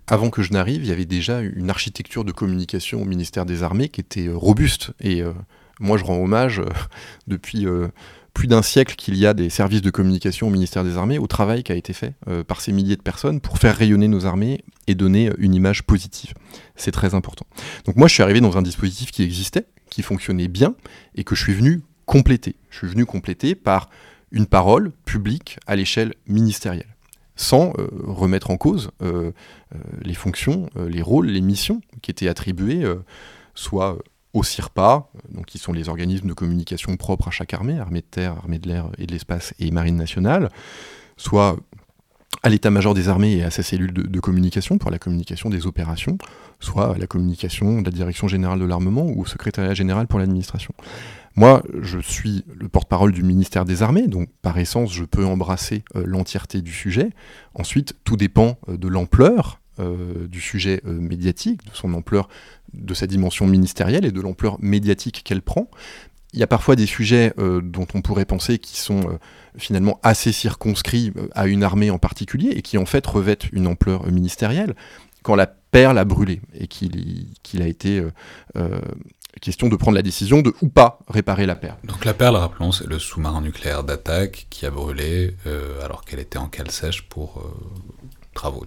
Avant 0.07 0.29
que 0.29 0.41
je 0.41 0.51
n'arrive, 0.51 0.83
il 0.83 0.89
y 0.89 0.91
avait 0.91 1.05
déjà 1.05 1.39
une 1.39 1.69
architecture 1.69 2.25
de 2.25 2.33
communication 2.33 3.01
au 3.01 3.05
ministère 3.05 3.45
des 3.45 3.63
Armées 3.63 3.87
qui 3.87 4.01
était 4.01 4.27
euh, 4.27 4.35
robuste. 4.35 4.91
Et 4.99 5.21
euh, 5.21 5.31
moi, 5.79 5.97
je 5.97 6.03
rends 6.03 6.21
hommage 6.21 6.61
depuis 7.27 7.65
plus 8.33 8.47
d'un 8.47 8.61
siècle 8.61 8.95
qu'il 8.95 9.15
y 9.15 9.25
a 9.25 9.33
des 9.33 9.49
services 9.49 9.81
de 9.81 9.89
communication 9.89 10.47
au 10.47 10.49
ministère 10.49 10.83
des 10.83 10.97
Armées, 10.97 11.19
au 11.19 11.27
travail 11.27 11.63
qui 11.63 11.71
a 11.71 11.75
été 11.75 11.93
fait 11.93 12.15
par 12.47 12.61
ces 12.61 12.71
milliers 12.71 12.95
de 12.95 13.01
personnes 13.01 13.39
pour 13.39 13.59
faire 13.59 13.75
rayonner 13.75 14.07
nos 14.07 14.25
armées 14.25 14.63
et 14.87 14.95
donner 14.95 15.31
une 15.37 15.53
image 15.53 15.83
positive. 15.83 16.33
C'est 16.75 16.91
très 16.91 17.13
important. 17.13 17.45
Donc 17.85 17.95
moi, 17.95 18.07
je 18.07 18.15
suis 18.15 18.23
arrivé 18.23 18.41
dans 18.41 18.57
un 18.57 18.63
dispositif 18.63 19.11
qui 19.11 19.21
existait, 19.21 19.67
qui 19.93 20.01
fonctionnait 20.01 20.47
bien, 20.47 20.75
et 21.15 21.23
que 21.23 21.35
je 21.35 21.43
suis 21.43 21.53
venu 21.53 21.81
compléter. 22.05 22.55
Je 22.71 22.79
suis 22.79 22.87
venu 22.87 23.05
compléter 23.05 23.53
par 23.53 23.89
une 24.31 24.47
parole 24.47 24.91
publique 25.05 25.59
à 25.67 25.75
l'échelle 25.75 26.15
ministérielle, 26.27 26.95
sans 27.35 27.73
euh, 27.77 27.87
remettre 28.03 28.49
en 28.49 28.57
cause 28.57 28.89
les 30.01 30.13
fonctions, 30.13 30.69
les 30.75 31.01
rôles, 31.01 31.27
les 31.27 31.41
missions 31.41 31.81
qui 32.01 32.11
étaient 32.11 32.27
attribuées, 32.27 32.83
soit 33.53 33.99
au 34.33 34.43
CIRPA, 34.43 35.07
donc 35.29 35.45
qui 35.45 35.59
sont 35.59 35.73
les 35.73 35.89
organismes 35.89 36.27
de 36.27 36.33
communication 36.33 36.95
propres 36.97 37.27
à 37.27 37.31
chaque 37.31 37.53
armée, 37.53 37.79
armée 37.79 38.01
de 38.01 38.05
terre, 38.05 38.33
armée 38.33 38.59
de 38.59 38.67
l'air 38.67 38.89
et 38.97 39.05
de 39.05 39.11
l'espace 39.11 39.53
et 39.59 39.69
marine 39.71 39.95
nationale, 39.95 40.49
soit 41.17 41.57
à 42.43 42.49
l'état-major 42.49 42.93
des 42.93 43.07
armées 43.07 43.37
et 43.37 43.43
à 43.43 43.49
sa 43.49 43.63
cellule 43.63 43.93
de, 43.93 44.19
communication 44.19 44.77
pour 44.77 44.91
la 44.91 44.99
communication 44.99 45.49
des 45.49 45.65
opérations, 45.65 46.17
soit 46.59 46.95
à 46.95 46.97
la 46.97 47.07
communication 47.07 47.81
de 47.81 47.85
la 47.85 47.91
direction 47.91 48.27
générale 48.27 48.59
de 48.59 48.65
l'armement 48.65 49.05
ou 49.05 49.21
au 49.21 49.25
secrétariat 49.25 49.73
général 49.73 50.07
pour 50.07 50.19
l'administration. 50.19 50.73
Moi, 51.35 51.63
je 51.81 51.99
suis 51.99 52.43
le 52.53 52.67
porte-parole 52.67 53.11
du 53.11 53.23
ministère 53.23 53.65
des 53.65 53.81
Armées, 53.81 54.07
donc 54.07 54.29
par 54.41 54.59
essence, 54.59 54.93
je 54.93 55.03
peux 55.03 55.25
embrasser 55.25 55.83
euh, 55.95 56.03
l'entièreté 56.05 56.61
du 56.61 56.71
sujet. 56.71 57.09
Ensuite, 57.55 57.95
tout 58.03 58.17
dépend 58.17 58.57
euh, 58.69 58.77
de 58.77 58.87
l'ampleur 58.87 59.59
euh, 59.79 60.27
du 60.27 60.39
sujet 60.39 60.81
médiatique, 60.85 61.65
de 61.65 61.71
son 61.73 61.95
ampleur 61.95 62.29
de 62.73 62.93
sa 62.93 63.07
dimension 63.07 63.47
ministérielle 63.47 64.05
et 64.05 64.11
de 64.11 64.21
l'ampleur 64.21 64.57
médiatique 64.59 65.23
qu'elle 65.23 65.41
prend. 65.41 65.69
Il 66.33 66.39
y 66.39 66.43
a 66.43 66.47
parfois 66.47 66.75
des 66.75 66.87
sujets 66.87 67.33
euh, 67.37 67.61
dont 67.61 67.87
on 67.93 68.01
pourrait 68.01 68.25
penser 68.25 68.57
qui 68.57 68.79
sont 68.79 69.01
euh, 69.01 69.17
finalement 69.57 69.99
assez 70.01 70.31
circonscrits 70.31 71.13
euh, 71.15 71.27
à 71.33 71.45
une 71.45 71.63
armée 71.63 71.91
en 71.91 71.99
particulier 71.99 72.49
et 72.49 72.61
qui 72.63 72.77
en 72.77 72.85
fait 72.85 73.05
revêtent 73.05 73.51
une 73.51 73.67
ampleur 73.67 74.07
ministérielle. 74.07 74.75
Quand 75.21 75.35
la 75.35 75.45
perle 75.45 75.97
a 75.97 76.05
brûlé 76.05 76.41
et 76.53 76.67
qu'il 76.67 77.61
a 77.61 77.67
été 77.67 78.03
question 79.41 79.69
de 79.69 79.75
prendre 79.77 79.95
la 79.95 80.01
décision 80.01 80.41
de 80.41 80.53
ou 80.61 80.67
pas 80.67 80.99
réparer 81.07 81.45
la 81.45 81.55
perle. 81.55 81.77
Donc 81.85 82.03
la 82.03 82.13
perle, 82.13 82.35
rappelons, 82.35 82.73
c'est 82.73 82.85
le 82.85 82.99
sous-marin 82.99 83.41
nucléaire 83.41 83.85
d'attaque 83.85 84.47
qui 84.49 84.65
a 84.65 84.69
brûlé 84.69 85.33
alors 85.81 86.03
qu'elle 86.03 86.19
était 86.19 86.37
en 86.37 86.49
cale 86.49 86.69
sèche 86.69 87.03
pour 87.03 87.41
travaux. 88.33 88.65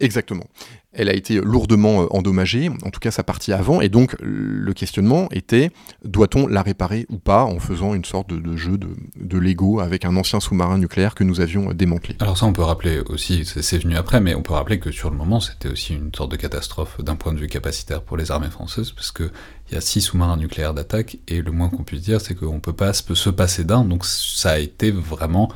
Exactement. 0.00 0.44
Elle 0.92 1.08
a 1.08 1.14
été 1.14 1.40
lourdement 1.40 2.02
euh, 2.02 2.06
endommagée, 2.10 2.68
en 2.68 2.90
tout 2.90 2.98
cas 2.98 3.12
sa 3.12 3.22
partie 3.22 3.52
avant, 3.52 3.80
et 3.80 3.88
donc 3.88 4.16
le 4.20 4.72
questionnement 4.72 5.28
était 5.30 5.70
doit-on 6.04 6.48
la 6.48 6.62
réparer 6.62 7.06
ou 7.10 7.18
pas 7.18 7.44
en 7.44 7.60
faisant 7.60 7.94
une 7.94 8.04
sorte 8.04 8.28
de, 8.32 8.56
jeu 8.56 8.76
de, 8.76 9.38
Lego 9.38 9.78
avec 9.78 10.04
un 10.04 10.16
ancien 10.16 10.40
sous-marin 10.40 10.78
nucléaire 10.78 11.14
que 11.14 11.22
nous 11.22 11.40
avions 11.40 11.70
euh, 11.70 11.74
démantelé. 11.74 12.16
Alors 12.20 12.36
ça 12.36 12.46
on 12.46 12.52
peut 12.52 12.62
rappeler 12.62 13.00
aussi, 13.08 13.44
c'est 13.44 13.78
venu 13.78 13.96
après, 13.96 14.20
mais 14.20 14.34
on 14.34 14.42
peut 14.42 14.54
rappeler 14.54 14.80
que 14.80 14.90
sur 14.90 15.10
le 15.10 15.16
moment 15.16 15.38
c'était 15.38 15.68
aussi 15.68 15.94
une 15.94 16.12
sorte 16.14 16.32
de 16.32 16.36
catastrophe 16.36 17.00
d'un 17.00 17.16
point 17.16 17.32
de 17.32 17.38
vue 17.38 17.48
capacitaire 17.48 18.02
pour 18.02 18.16
les 18.16 18.32
armées 18.32 18.50
françaises, 18.50 18.90
parce 18.90 19.12
qu'il 19.12 19.30
y 19.70 19.76
a 19.76 19.80
six 19.80 20.00
sous-marins 20.00 20.36
nucléaires 20.36 20.74
d'attaque, 20.74 21.18
et 21.28 21.40
le 21.40 21.52
moins 21.52 21.68
qu'on 21.68 21.84
puisse 21.84 22.02
dire 22.02 22.20
c'est 22.20 22.34
qu'on 22.34 22.54
ne 22.54 22.60
peut 22.60 22.72
pas 22.72 22.92
se 22.92 23.30
passer 23.30 23.62
d'un, 23.62 23.84
donc 23.84 24.04
ça 24.04 24.50
a 24.50 24.58
été 24.58 24.90
vraiment 24.90 25.52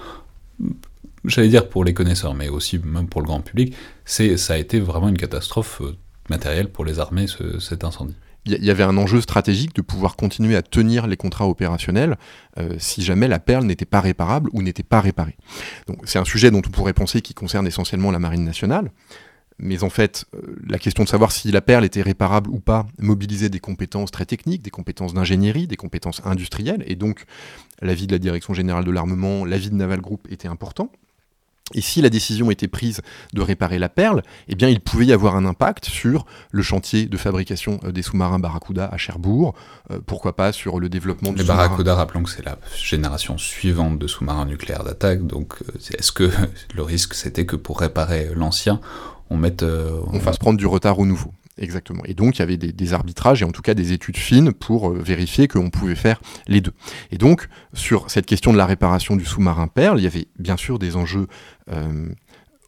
j'allais 1.28 1.48
dire 1.48 1.68
pour 1.68 1.84
les 1.84 1.94
connaisseurs, 1.94 2.34
mais 2.34 2.48
aussi 2.48 2.78
même 2.78 3.08
pour 3.08 3.20
le 3.20 3.26
grand 3.26 3.40
public, 3.40 3.74
c'est 4.04 4.36
ça 4.36 4.54
a 4.54 4.56
été 4.56 4.80
vraiment 4.80 5.08
une 5.08 5.16
catastrophe 5.16 5.80
euh, 5.82 5.96
matérielle 6.28 6.70
pour 6.70 6.84
les 6.84 6.98
armées, 6.98 7.26
cet 7.60 7.84
incendie. 7.84 8.16
Il 8.46 8.64
y 8.64 8.70
avait 8.70 8.82
un 8.82 8.96
enjeu 8.96 9.20
stratégique 9.20 9.74
de 9.74 9.82
pouvoir 9.82 10.16
continuer 10.16 10.56
à 10.56 10.62
tenir 10.62 11.06
les 11.06 11.18
contrats 11.18 11.46
opérationnels 11.46 12.16
euh, 12.58 12.76
si 12.78 13.02
jamais 13.02 13.28
la 13.28 13.38
perle 13.38 13.64
n'était 13.64 13.84
pas 13.84 14.00
réparable 14.00 14.48
ou 14.54 14.62
n'était 14.62 14.82
pas 14.82 15.00
réparée. 15.00 15.36
Donc 15.86 16.02
c'est 16.04 16.18
un 16.18 16.24
sujet 16.24 16.50
dont 16.50 16.62
on 16.64 16.70
pourrait 16.70 16.94
penser 16.94 17.20
qui 17.20 17.34
concerne 17.34 17.66
essentiellement 17.66 18.10
la 18.10 18.18
marine 18.18 18.44
nationale. 18.44 18.90
Mais 19.58 19.82
en 19.82 19.90
fait, 19.90 20.24
euh, 20.34 20.56
la 20.66 20.78
question 20.78 21.04
de 21.04 21.08
savoir 21.08 21.32
si 21.32 21.50
la 21.50 21.60
perle 21.60 21.84
était 21.84 22.00
réparable 22.00 22.48
ou 22.50 22.60
pas 22.60 22.86
mobilisait 22.98 23.48
des 23.48 23.58
compétences 23.58 24.12
très 24.12 24.24
techniques, 24.24 24.62
des 24.62 24.70
compétences 24.70 25.14
d'ingénierie, 25.14 25.66
des 25.66 25.76
compétences 25.76 26.22
industrielles, 26.24 26.84
et 26.86 26.94
donc 26.94 27.24
l'avis 27.82 28.06
de 28.06 28.12
la 28.12 28.18
Direction 28.18 28.54
générale 28.54 28.84
de 28.84 28.90
l'armement, 28.90 29.44
l'avis 29.44 29.70
de 29.70 29.74
Naval 29.74 30.00
Group 30.00 30.28
était 30.30 30.48
important. 30.48 30.92
Et 31.74 31.80
si 31.80 32.00
la 32.00 32.08
décision 32.08 32.50
était 32.50 32.68
prise 32.68 33.02
de 33.34 33.42
réparer 33.42 33.78
la 33.78 33.88
perle, 33.88 34.22
eh 34.48 34.54
bien, 34.54 34.68
il 34.68 34.80
pouvait 34.80 35.06
y 35.06 35.12
avoir 35.12 35.36
un 35.36 35.44
impact 35.44 35.86
sur 35.86 36.24
le 36.50 36.62
chantier 36.62 37.06
de 37.06 37.16
fabrication 37.16 37.78
euh, 37.84 37.92
des 37.92 38.02
sous-marins 38.02 38.38
Barracuda 38.38 38.86
à 38.86 38.96
Cherbourg, 38.96 39.54
euh, 39.90 39.98
pourquoi 40.04 40.34
pas 40.34 40.52
sur 40.52 40.80
le 40.80 40.88
développement 40.88 41.32
Les 41.36 41.44
Barracuda, 41.44 41.94
rappelons 41.94 42.22
que 42.22 42.30
c'est 42.30 42.44
la 42.44 42.58
génération 42.74 43.36
suivante 43.36 43.98
de 43.98 44.06
sous-marins 44.06 44.46
nucléaires 44.46 44.84
d'attaque, 44.84 45.26
donc 45.26 45.56
euh, 45.62 45.78
est-ce 45.98 46.12
que 46.12 46.30
le 46.74 46.82
risque 46.82 47.14
c'était 47.14 47.46
que 47.46 47.56
pour 47.56 47.80
réparer 47.80 48.30
l'ancien, 48.34 48.80
on 49.30 49.36
mette... 49.36 49.62
on 49.62 50.20
fasse 50.20 50.38
prendre 50.38 50.56
du 50.56 50.66
retard 50.66 50.98
au 50.98 51.04
nouveau. 51.04 51.34
Exactement. 51.58 52.02
Et 52.04 52.14
donc, 52.14 52.36
il 52.36 52.38
y 52.40 52.42
avait 52.42 52.56
des, 52.56 52.92
arbitrages 52.92 53.42
et 53.42 53.44
en 53.44 53.50
tout 53.50 53.62
cas 53.62 53.74
des 53.74 53.92
études 53.92 54.16
fines 54.16 54.52
pour 54.52 54.90
euh, 54.90 55.02
vérifier 55.02 55.48
qu'on 55.48 55.70
pouvait 55.70 55.94
faire 55.94 56.20
les 56.46 56.60
deux. 56.60 56.72
Et 57.10 57.18
donc, 57.18 57.48
sur 57.74 58.10
cette 58.10 58.26
question 58.26 58.52
de 58.52 58.58
la 58.58 58.66
réparation 58.66 59.16
du 59.16 59.24
sous-marin 59.24 59.66
Perle, 59.66 59.98
il 60.00 60.04
y 60.04 60.06
avait 60.06 60.28
bien 60.38 60.56
sûr 60.56 60.78
des 60.78 60.96
enjeux 60.96 61.26
euh, 61.70 62.08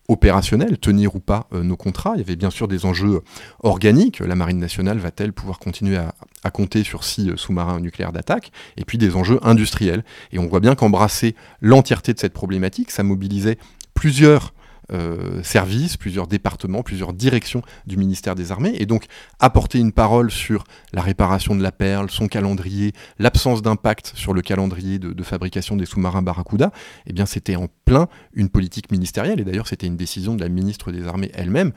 opérationnels, 0.09 0.76
tenir 0.78 1.14
ou 1.14 1.20
pas 1.20 1.47
euh, 1.53 1.62
nos 1.62 1.76
contrats. 1.76 2.12
Il 2.16 2.18
y 2.18 2.22
avait 2.22 2.36
bien 2.36 2.51
sûr 2.51 2.68
des 2.68 2.84
enjeux 2.84 3.22
organiques. 3.62 4.18
La 4.18 4.34
Marine 4.34 4.59
nationale 4.59 4.99
va-t-elle 4.99 5.32
pouvoir 5.32 5.59
continuer 5.59 5.97
à, 5.97 6.14
à 6.43 6.51
compter 6.51 6.82
sur 6.82 7.05
six 7.05 7.30
sous-marins 7.36 7.80
nucléaires 7.80 8.12
d'attaque? 8.12 8.51
Et 8.76 8.84
puis 8.84 8.99
des 8.99 9.16
enjeux 9.16 9.38
industriels. 9.43 10.05
Et 10.32 10.38
on 10.38 10.49
voit 10.49 10.61
bien 10.61 10.74
qu'embrasser 10.74 11.34
l'entièreté 11.61 12.12
de 12.12 12.18
cette 12.18 12.34
problématique, 12.34 12.91
ça 12.91 13.05
mobilisait 13.05 13.57
plusieurs 13.95 14.53
euh, 14.93 15.43
services, 15.43 15.97
plusieurs 15.97 16.26
départements, 16.26 16.83
plusieurs 16.83 17.12
directions 17.12 17.62
du 17.87 17.97
ministère 17.97 18.35
des 18.35 18.51
Armées, 18.51 18.74
et 18.78 18.87
donc 18.87 19.07
apporter 19.39 19.78
une 19.78 19.93
parole 19.93 20.31
sur 20.31 20.64
la 20.93 21.03
réparation 21.03 21.55
de 21.55 21.62
la 21.62 21.72
perle, 21.72 22.11
son 22.11 22.26
calendrier, 22.26 22.93
l'absence 23.18 23.62
d'impact 23.62 24.12
sur 24.16 24.35
le 24.35 24.43
calendrier 24.43 24.99
de, 24.99 25.22
fabrication 25.22 25.76
des 25.76 25.87
sous-marins 25.87 26.22
Barracuda, 26.22 26.72
eh 27.07 27.12
bien 27.12 27.26
c'était 27.26 27.57
en 27.57 27.68
plein 27.85 28.09
une 28.33 28.49
politique 28.49 28.91
ministérielle, 28.91 29.41
et 29.41 29.45
d'ailleurs 29.45 29.68
c'était 29.68 29.87
une 29.87 29.97
décision 29.97 30.35
de 30.35 30.41
la 30.41 30.49
ministre 30.49 30.91
des 30.91 31.07
Armées 31.07 31.31
elle-même 31.35 31.72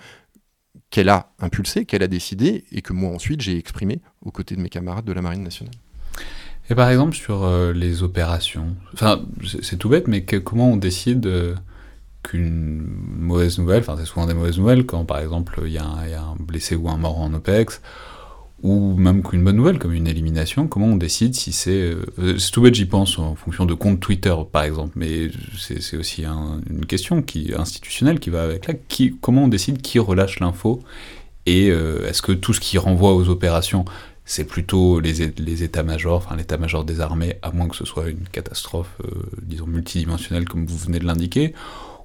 qu'elle 0.89 1.09
a 1.09 1.31
impulsée, 1.39 1.85
qu'elle 1.85 2.03
a 2.03 2.07
décidé, 2.07 2.65
et 2.71 2.81
que 2.81 2.93
moi 2.93 3.13
ensuite 3.13 3.41
j'ai 3.41 3.57
exprimé 3.57 4.01
aux 4.21 4.31
côtés 4.31 4.55
de 4.55 4.61
mes 4.61 4.69
camarades 4.69 5.05
de 5.05 5.13
la 5.13 5.21
Marine 5.21 5.43
nationale. 5.43 5.75
Et 6.69 6.75
par 6.75 6.89
exemple 6.89 7.15
sur 7.15 7.43
euh, 7.43 7.73
les 7.73 8.03
opérations, 8.03 8.75
enfin 8.93 9.21
c'est 9.61 9.77
tout 9.77 9.89
bête, 9.89 10.07
mais 10.07 10.23
comment 10.23 10.71
on 10.71 10.77
décide 10.77 11.25
euh, 11.25 11.55
qu'une 12.23 12.85
mauvaise 13.19 13.59
nouvelle, 13.59 13.81
enfin 13.81 13.95
c'est 13.99 14.05
souvent 14.05 14.25
des 14.25 14.33
mauvaises 14.33 14.57
nouvelles 14.57 14.85
quand 14.85 15.05
par 15.05 15.19
exemple 15.19 15.61
il 15.65 15.73
y, 15.73 15.77
a 15.77 15.85
un 15.85 16.35
blessé 16.39 16.75
ou 16.75 16.89
un 16.89 16.97
mort 16.97 17.19
en 17.19 17.33
OPEX, 17.33 17.81
ou 18.61 18.95
même 18.95 19.21
qu'une 19.23 19.43
bonne 19.43 19.57
nouvelle 19.57 19.77
comme 19.77 19.93
une 19.93 20.07
élimination, 20.07 20.67
comment 20.67 20.87
on 20.87 20.95
décide 20.95 21.35
si 21.35 21.51
c'est... 21.51 21.93
Euh, 22.17 22.37
c'est 22.39 22.51
tout 22.51 22.61
bête 22.61 22.75
j'y 22.75 22.85
pense 22.85 23.19
en 23.19 23.35
fonction 23.35 23.65
de 23.65 23.73
compte 23.73 23.99
Twitter 23.99 24.33
par 24.51 24.63
exemple, 24.63 24.93
mais 24.95 25.29
c'est 25.57 25.97
aussi 25.97 26.23
une 26.23 26.85
question 26.85 27.21
qui, 27.21 27.53
institutionnelle 27.57 28.19
qui 28.19 28.29
va 28.29 28.43
avec 28.43 28.67
là, 28.67 28.73
comment 29.21 29.43
on 29.43 29.47
décide 29.49 29.81
qui 29.81 29.99
relâche 29.99 30.39
l'info 30.39 30.81
et 31.45 31.69
euh, 31.69 32.07
est-ce 32.07 32.21
que 32.21 32.31
tout 32.31 32.53
ce 32.53 32.61
qui 32.61 32.77
renvoie 32.77 33.13
aux 33.13 33.27
opérations 33.27 33.85
c'est 34.25 34.45
plutôt 34.45 34.99
les, 34.99 35.63
états-majors, 35.63 36.17
enfin 36.17 36.35
l'état-major 36.35 36.85
des 36.85 37.01
armées, 37.01 37.35
à 37.41 37.51
moins 37.51 37.67
que 37.67 37.75
ce 37.75 37.85
soit 37.85 38.09
une 38.09 38.27
catastrophe, 38.31 38.95
euh, 39.03 39.23
disons, 39.41 39.67
multidimensionnelle 39.67 40.47
comme 40.47 40.65
vous 40.65 40.77
venez 40.77 40.99
de 40.99 41.05
l'indiquer, 41.05 41.53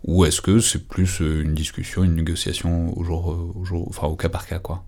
ou 0.05 0.25
est-ce 0.25 0.41
que 0.41 0.61
c'est 0.61 0.87
plus 0.87 1.21
euh, 1.21 1.43
une 1.43 1.55
discussion, 1.55 2.05
une 2.05 2.15
négociation 2.15 2.97
au 2.97 3.03
jour, 3.05 3.53
au 3.55 3.65
jour, 3.65 3.87
enfin 3.89 4.07
au 4.07 4.17
cas 4.17 4.29
par 4.29 4.47
cas, 4.47 4.59
quoi? 4.59 4.85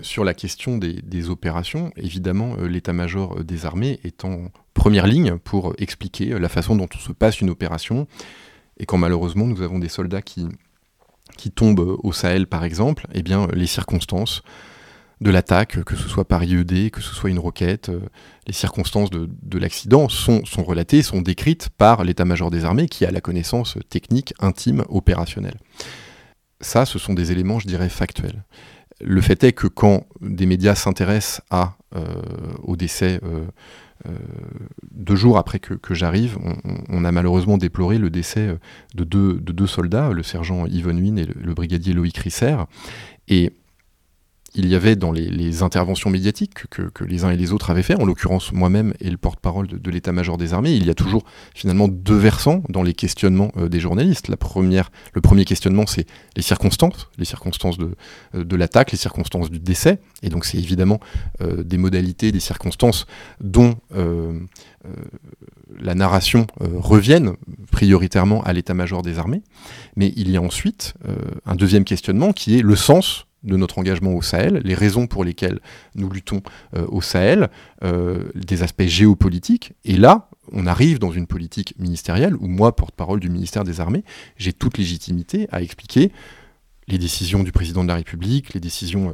Sur 0.00 0.24
la 0.24 0.34
question 0.34 0.76
des, 0.76 1.30
opérations, 1.30 1.92
évidemment, 1.96 2.56
l'état-major 2.56 3.44
des 3.44 3.64
armées 3.64 4.00
est 4.02 4.24
en 4.24 4.50
première 4.74 5.06
ligne 5.06 5.38
pour 5.38 5.72
expliquer 5.78 6.36
la 6.38 6.48
façon 6.48 6.74
dont 6.74 6.88
on 6.92 6.98
se 6.98 7.12
passe 7.12 7.40
une 7.40 7.48
opération. 7.48 8.08
Et 8.76 8.86
quand 8.86 8.98
malheureusement 8.98 9.46
nous 9.46 9.62
avons 9.62 9.78
des 9.78 9.88
soldats 9.88 10.20
qui, 10.20 10.48
qui 11.38 11.52
tombent 11.52 11.96
au 12.02 12.12
Sahel, 12.12 12.48
par 12.48 12.64
exemple, 12.64 13.06
eh 13.14 13.22
bien, 13.22 13.46
les 13.54 13.68
circonstances 13.68 14.42
de 15.20 15.30
l'attaque, 15.30 15.82
que 15.84 15.96
ce 15.96 16.08
soit 16.08 16.26
par 16.26 16.42
IED, 16.44 16.90
que 16.90 17.00
ce 17.00 17.14
soit 17.14 17.30
une 17.30 17.38
roquette, 17.38 17.88
euh, 17.88 18.00
les 18.46 18.52
circonstances 18.52 19.10
de, 19.10 19.58
l'accident 19.58 20.08
sont, 20.08 20.42
relatées, 20.58 21.02
sont 21.02 21.22
décrites 21.22 21.68
par 21.70 22.04
l'état-major 22.04 22.50
des 22.50 22.64
armées 22.64 22.88
qui 22.88 23.04
a 23.04 23.10
la 23.10 23.20
connaissance 23.20 23.78
technique, 23.88 24.34
intime, 24.40 24.84
opérationnelle. 24.88 25.58
Ça, 26.60 26.84
ce 26.84 26.98
sont 26.98 27.14
des 27.14 27.32
éléments, 27.32 27.58
je 27.58 27.66
dirais, 27.66 27.88
factuels. 27.88 28.44
Le 29.00 29.20
fait 29.20 29.42
est 29.44 29.52
que 29.52 29.66
quand 29.66 30.06
des 30.20 30.46
médias 30.46 30.74
s'intéressent 30.74 31.42
à, 31.50 31.76
euh, 31.96 32.04
au 32.62 32.76
décès 32.76 33.20
euh, 33.22 34.12
deux 34.90 35.16
jours 35.16 35.38
après 35.38 35.58
que, 35.58 35.94
j'arrive, 35.94 36.38
on, 36.90 37.04
a 37.04 37.12
malheureusement 37.12 37.56
déploré 37.56 37.96
le 37.98 38.10
décès 38.10 38.56
de 38.94 39.04
deux, 39.04 39.34
de 39.34 39.52
deux 39.52 39.66
soldats, 39.66 40.10
le 40.10 40.22
sergent 40.22 40.66
Yvonne 40.66 41.00
Wynne 41.00 41.18
et 41.18 41.24
le, 41.24 41.54
brigadier 41.54 41.94
Loïc 41.94 42.18
Risser. 42.18 42.56
Et 43.28 43.52
il 44.54 44.68
y 44.68 44.74
avait 44.74 44.94
dans 44.94 45.10
les, 45.10 45.62
interventions 45.62 46.10
médiatiques 46.10 46.66
que, 46.70 47.04
les 47.04 47.24
uns 47.24 47.30
et 47.30 47.36
les 47.36 47.52
autres 47.52 47.70
avaient 47.70 47.82
fait, 47.82 48.00
en 48.00 48.04
l'occurrence 48.04 48.52
moi-même 48.52 48.94
et 49.00 49.10
le 49.10 49.16
porte-parole 49.16 49.66
de, 49.66 49.90
l'état-major 49.90 50.36
des 50.36 50.52
armées, 50.52 50.72
il 50.72 50.86
y 50.86 50.90
a 50.90 50.94
toujours 50.94 51.24
finalement 51.54 51.88
deux 51.88 52.16
versants 52.16 52.62
dans 52.68 52.82
les 52.82 52.94
questionnements 52.94 53.50
euh, 53.56 53.68
des 53.68 53.80
journalistes. 53.80 54.28
La 54.28 54.36
première, 54.36 54.90
le 55.12 55.20
premier 55.20 55.44
questionnement, 55.44 55.86
c'est 55.86 56.06
les 56.36 56.42
circonstances, 56.42 57.08
les 57.18 57.24
circonstances 57.24 57.78
de, 57.78 57.94
euh, 58.34 58.44
de 58.44 58.56
l'attaque, 58.56 58.92
les 58.92 58.98
circonstances 58.98 59.50
du 59.50 59.58
décès, 59.58 59.98
et 60.22 60.28
donc 60.28 60.44
c'est 60.44 60.58
évidemment 60.58 61.00
euh, 61.40 61.62
des 61.62 61.78
modalités, 61.78 62.32
des 62.32 62.40
circonstances 62.40 63.06
dont 63.40 63.76
la 65.80 65.94
narration 65.94 66.46
revienne 66.60 67.34
prioritairement 67.70 68.42
à 68.42 68.52
l'état-major 68.52 69.02
des 69.02 69.18
armées. 69.18 69.42
Mais 69.96 70.12
il 70.16 70.30
y 70.30 70.36
a 70.36 70.42
ensuite 70.42 70.94
un 71.46 71.54
deuxième 71.54 71.84
questionnement 71.84 72.32
qui 72.32 72.58
est 72.58 72.62
le 72.62 72.76
sens 72.76 73.26
de 73.44 73.56
notre 73.56 73.78
engagement 73.78 74.14
au 74.14 74.22
Sahel, 74.22 74.60
les 74.64 74.74
raisons 74.74 75.06
pour 75.06 75.24
lesquelles 75.24 75.60
nous 75.94 76.10
luttons 76.10 76.42
euh, 76.74 76.86
au 76.88 77.00
Sahel, 77.00 77.50
euh, 77.84 78.24
des 78.34 78.62
aspects 78.62 78.86
géopolitiques. 78.86 79.74
Et 79.84 79.96
là, 79.96 80.28
on 80.52 80.66
arrive 80.66 80.98
dans 80.98 81.12
une 81.12 81.26
politique 81.26 81.74
ministérielle 81.78 82.34
où 82.36 82.48
moi, 82.48 82.74
porte-parole 82.74 83.20
du 83.20 83.28
ministère 83.28 83.64
des 83.64 83.80
Armées, 83.80 84.04
j'ai 84.36 84.52
toute 84.52 84.78
légitimité 84.78 85.46
à 85.52 85.62
expliquer 85.62 86.10
les 86.88 86.98
décisions 86.98 87.42
du 87.42 87.52
président 87.52 87.82
de 87.82 87.88
la 87.88 87.96
République, 87.96 88.54
les 88.54 88.60
décisions 88.60 89.10
euh, 89.10 89.12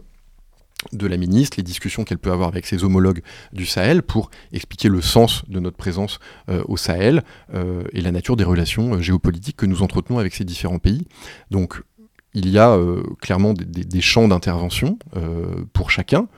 de 0.92 1.06
la 1.06 1.18
ministre, 1.18 1.58
les 1.58 1.62
discussions 1.62 2.04
qu'elle 2.04 2.18
peut 2.18 2.32
avoir 2.32 2.48
avec 2.48 2.64
ses 2.64 2.84
homologues 2.84 3.20
du 3.52 3.66
Sahel 3.66 4.02
pour 4.02 4.30
expliquer 4.50 4.88
le 4.88 5.02
sens 5.02 5.42
de 5.46 5.60
notre 5.60 5.76
présence 5.76 6.20
au 6.48 6.78
Sahel 6.78 7.22
et 7.92 8.00
la 8.00 8.10
nature 8.10 8.34
des 8.34 8.44
relations 8.44 8.98
géopolitiques 8.98 9.58
que 9.58 9.66
nous 9.66 9.82
entretenons 9.82 10.18
avec 10.18 10.34
ces 10.34 10.44
différents 10.44 10.78
pays. 10.78 11.06
Donc 11.50 11.82
il 12.34 12.48
y 12.48 12.58
a 12.58 12.70
euh, 12.70 13.02
clairement 13.20 13.54
des, 13.54 14.00
champs 14.00 14.28
d'intervention 14.28 14.98
euh, 15.16 15.64
pour 15.72 15.90
chacun. 15.90 16.28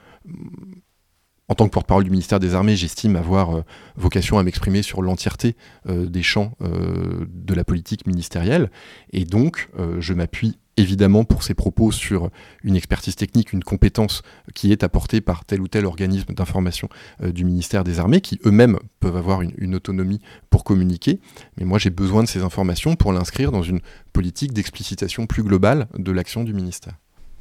En 1.49 1.55
tant 1.55 1.67
que 1.67 1.71
porte-parole 1.71 2.05
du 2.05 2.11
ministère 2.11 2.41
des 2.41 2.55
Armées, 2.55 2.77
j'estime 2.77 3.17
avoir 3.17 3.57
euh, 3.57 3.63
vocation 3.97 4.39
à 4.39 4.43
m'exprimer 4.43 4.83
sur 4.83 5.03
l'entièreté 5.03 5.57
des 5.87 6.23
champs 6.23 6.53
de 6.61 7.55
la 7.55 7.65
politique 7.65 8.07
ministérielle. 8.07 8.71
Et 9.13 9.25
donc, 9.25 9.69
je 9.99 10.15
m'appuie 10.15 10.59
évidemment 10.77 11.25
pour 11.25 11.43
ces 11.43 11.55
propos 11.55 11.93
sur 11.93 12.31
une 12.63 12.77
expertise 12.77 13.17
technique, 13.17 13.53
une 13.53 13.65
compétence 13.65 14.23
qui 14.55 14.73
est 14.73 14.83
apportée 14.83 15.21
par 15.21 15.45
tel 15.45 15.61
ou 15.61 15.69
tel 15.69 15.87
organisme 15.87 16.35
d'information 16.35 16.89
euh, 17.23 17.33
du 17.33 17.45
ministère 17.45 17.85
des 17.85 17.99
Armées, 17.99 18.21
qui 18.21 18.41
eux-mêmes 18.47 18.79
peuvent 19.01 19.17
avoir 19.17 19.43
une, 19.43 19.75
autonomie 19.75 20.21
pour 20.51 20.65
communiquer. 20.65 21.21
Mais 21.59 21.65
moi, 21.65 21.79
j'ai 21.79 21.91
besoin 21.91 22.23
de 22.23 22.29
ces 22.29 22.43
informations 22.43 22.95
pour 22.95 23.13
l'inscrire 23.13 23.53
dans 23.53 23.63
une 23.63 23.81
politique 24.13 24.53
d'explicitation 24.53 25.27
plus 25.27 25.43
globale 25.43 25.89
de 25.97 26.13
l'action 26.13 26.45
du 26.45 26.55
ministère. 26.55 26.95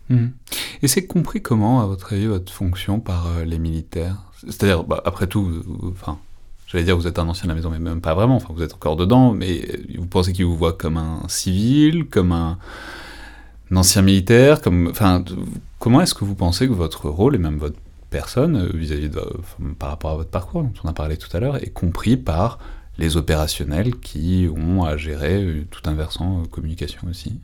Mmh. 0.10 0.28
Et 0.82 0.88
c'est 0.88 1.06
compris 1.06 1.42
comment, 1.42 1.82
à 1.82 1.86
votre 1.86 2.14
avis, 2.14 2.28
votre 2.28 2.52
fonction 2.52 3.00
par 3.00 3.28
euh, 3.28 3.46
les 3.46 3.60
militaires? 3.60 4.32
C'est-à-dire, 4.44 4.84
bah, 4.84 5.02
après 5.06 5.28
tout, 5.28 5.64
enfin, 5.92 6.20
j'allais 6.68 6.84
dire 6.84 6.98
vous 6.98 7.08
êtes 7.08 7.20
un 7.20 7.28
ancien 7.28 7.44
de 7.44 7.50
la 7.50 7.56
maison, 7.56 7.70
mais 7.70 7.80
même 7.80 8.02
pas 8.02 8.14
vraiment, 8.14 8.36
enfin, 8.36 8.54
vous 8.54 8.64
êtes 8.64 8.74
encore 8.74 8.96
dedans, 8.96 9.32
mais 9.32 9.66
vous 9.98 10.08
pensez 10.08 10.34
qu'ils 10.34 10.46
vous 10.46 10.58
voient 10.58 10.74
comme 10.74 10.98
un 10.98 11.22
civil, 11.28 12.08
comme 12.10 12.32
un 12.32 12.58
ancien 13.78 14.02
militaire 14.02 14.60
Comment 15.80 16.02
est-ce 16.02 16.14
que 16.14 16.26
vous 16.26 16.36
pensez 16.36 16.68
que 16.68 16.74
votre 16.74 17.10
rôle, 17.10 17.36
et 17.36 17.40
même 17.40 17.58
votre 17.58 17.78
personne, 18.12 18.58
euh, 18.58 18.78
vis-à-vis 18.78 19.10
de, 19.10 19.22
par 19.80 19.90
rapport 19.90 20.12
à 20.12 20.16
votre 20.16 20.30
parcours, 20.30 20.62
dont 20.62 20.74
on 20.84 20.90
a 20.90 20.94
parlé 20.94 21.18
tout 21.18 21.36
à 21.36 21.40
l'heure, 21.40 21.58
est 21.58 21.72
compris 21.72 22.18
par 22.18 22.60
les 23.00 23.18
opérationnels 23.18 23.96
qui 23.96 24.48
ont 24.56 24.84
à 24.84 24.98
gérer 24.98 25.44
euh, 25.44 25.66
tout 25.72 25.82
un 25.90 25.96
versant 25.96 26.42
euh, 26.42 26.46
communication 26.46 27.08
aussi? 27.10 27.40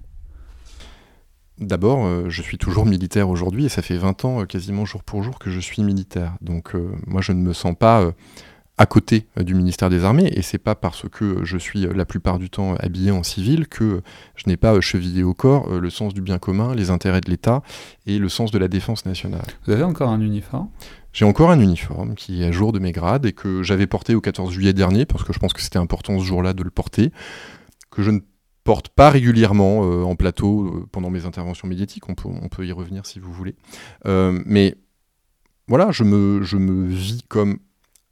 D'abord, 1.57 2.30
je 2.30 2.41
suis 2.43 2.59
toujours 2.59 2.86
militaire 2.86 3.30
aujourd'hui 3.30 3.65
et 3.65 3.69
ça 3.69 3.82
fait 3.82 3.97
20 3.97 4.25
ans 4.25 4.45
quasiment 4.45 4.86
jour 4.86 5.03
pour 5.03 5.23
jour 5.23 5.39
que 5.39 5.49
je 5.49 5.59
suis 5.59 5.82
militaire. 5.82 6.36
Donc 6.39 6.75
moi 7.07 7.23
je 7.23 7.32
ne 7.32 7.41
me 7.41 7.51
sens 7.51 7.75
pas 7.75 8.13
à 8.78 8.86
côté 8.86 9.28
euh, 9.38 9.43
du 9.43 9.55
ministère 9.55 9.89
des 9.89 10.03
Armées, 10.03 10.32
et 10.32 10.41
c'est 10.41 10.59
pas 10.59 10.75
parce 10.75 11.09
que 11.09 11.43
je 11.43 11.57
suis 11.57 11.86
euh, 11.86 11.93
la 11.93 12.05
plupart 12.05 12.38
du 12.38 12.49
temps 12.49 12.75
habillé 12.75 13.11
en 13.11 13.23
civil 13.23 13.67
que 13.67 14.01
je 14.36 14.43
n'ai 14.47 14.57
pas 14.57 14.75
euh, 14.75 14.82
chevillé 14.82 15.23
au 15.23 15.34
corps 15.34 15.69
le 15.69 15.89
sens 15.89 16.13
du 16.13 16.21
bien 16.21 16.38
commun, 16.38 16.75
les 16.75 16.89
intérêts 16.89 17.21
de 17.21 17.30
l'État 17.30 17.61
et 18.05 18.19
le 18.19 18.30
sens 18.30 18.51
de 18.51 18.57
la 18.57 18.67
défense 18.67 19.05
nationale. 19.05 19.45
Vous 19.65 19.73
avez 19.73 19.84
encore 19.84 20.09
un 20.09 20.21
uniforme? 20.21 20.69
J'ai 21.11 21.25
encore 21.25 21.49
un 21.49 21.59
uniforme 21.59 22.13
qui 22.13 22.43
est 22.43 22.45
à 22.45 22.51
jour 22.51 22.71
de 22.71 22.80
mes 22.80 22.91
grades 22.91 23.25
et 23.25 23.34
que 23.34 23.63
j'avais 23.63 23.88
porté 23.88 24.13
au 24.13 24.21
14 24.21 24.53
juillet 24.53 24.73
dernier, 24.73 25.05
parce 25.05 25.23
que 25.23 25.34
je 25.34 25.39
pense 25.39 25.53
que 25.53 25.61
c'était 25.61 25.80
important 25.80 26.19
ce 26.19 26.23
jour-là 26.23 26.53
de 26.53 26.61
le 26.61 26.69
porter, 26.69 27.11
que 27.89 28.03
je 28.03 28.11
ne 28.11 28.19
porte 28.63 28.89
pas 28.89 29.09
régulièrement 29.09 29.80
en 29.80 30.15
plateau 30.15 30.88
pendant 30.91 31.09
mes 31.09 31.25
interventions 31.25 31.67
médiatiques, 31.67 32.07
on 32.07 32.13
peut, 32.13 32.30
on 32.30 32.49
peut, 32.49 32.67
y 32.67 32.71
revenir 32.71 33.07
si 33.07 33.19
vous 33.19 33.34
voulez. 33.34 33.55
mais 34.05 34.75
voilà, 35.67 35.91
je 35.91 36.03
me, 36.03 36.43
je 36.43 36.57
me 36.57 36.86
vis 36.86 37.23
comme 37.28 37.57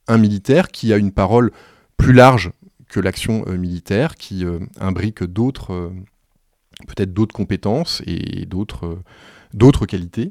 un 0.07 0.17
militaire 0.17 0.69
qui 0.69 0.93
a 0.93 0.97
une 0.97 1.11
parole 1.11 1.51
plus 1.97 2.13
large 2.13 2.51
que 2.89 2.99
l'action 2.99 3.43
euh, 3.47 3.57
militaire, 3.57 4.15
qui 4.15 4.45
euh, 4.45 4.59
imbrique 4.79 5.23
d'autres, 5.23 5.73
euh, 5.73 5.89
peut-être 6.87 7.13
d'autres 7.13 7.35
compétences 7.35 8.01
et 8.05 8.45
d'autres, 8.45 8.99
d'autres 9.53 9.85
qualités. 9.85 10.29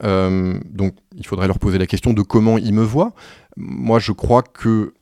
donc, 0.00 0.94
il 1.16 1.26
faudrait 1.26 1.46
leur 1.46 1.58
poser 1.58 1.78
la 1.78 1.86
question 1.86 2.12
de 2.12 2.22
comment 2.22 2.58
ils 2.58 2.74
me 2.74 2.82
voient. 2.82 3.14
Moi, 3.56 3.98
je 3.98 4.12
crois 4.12 4.42
que 4.42 4.94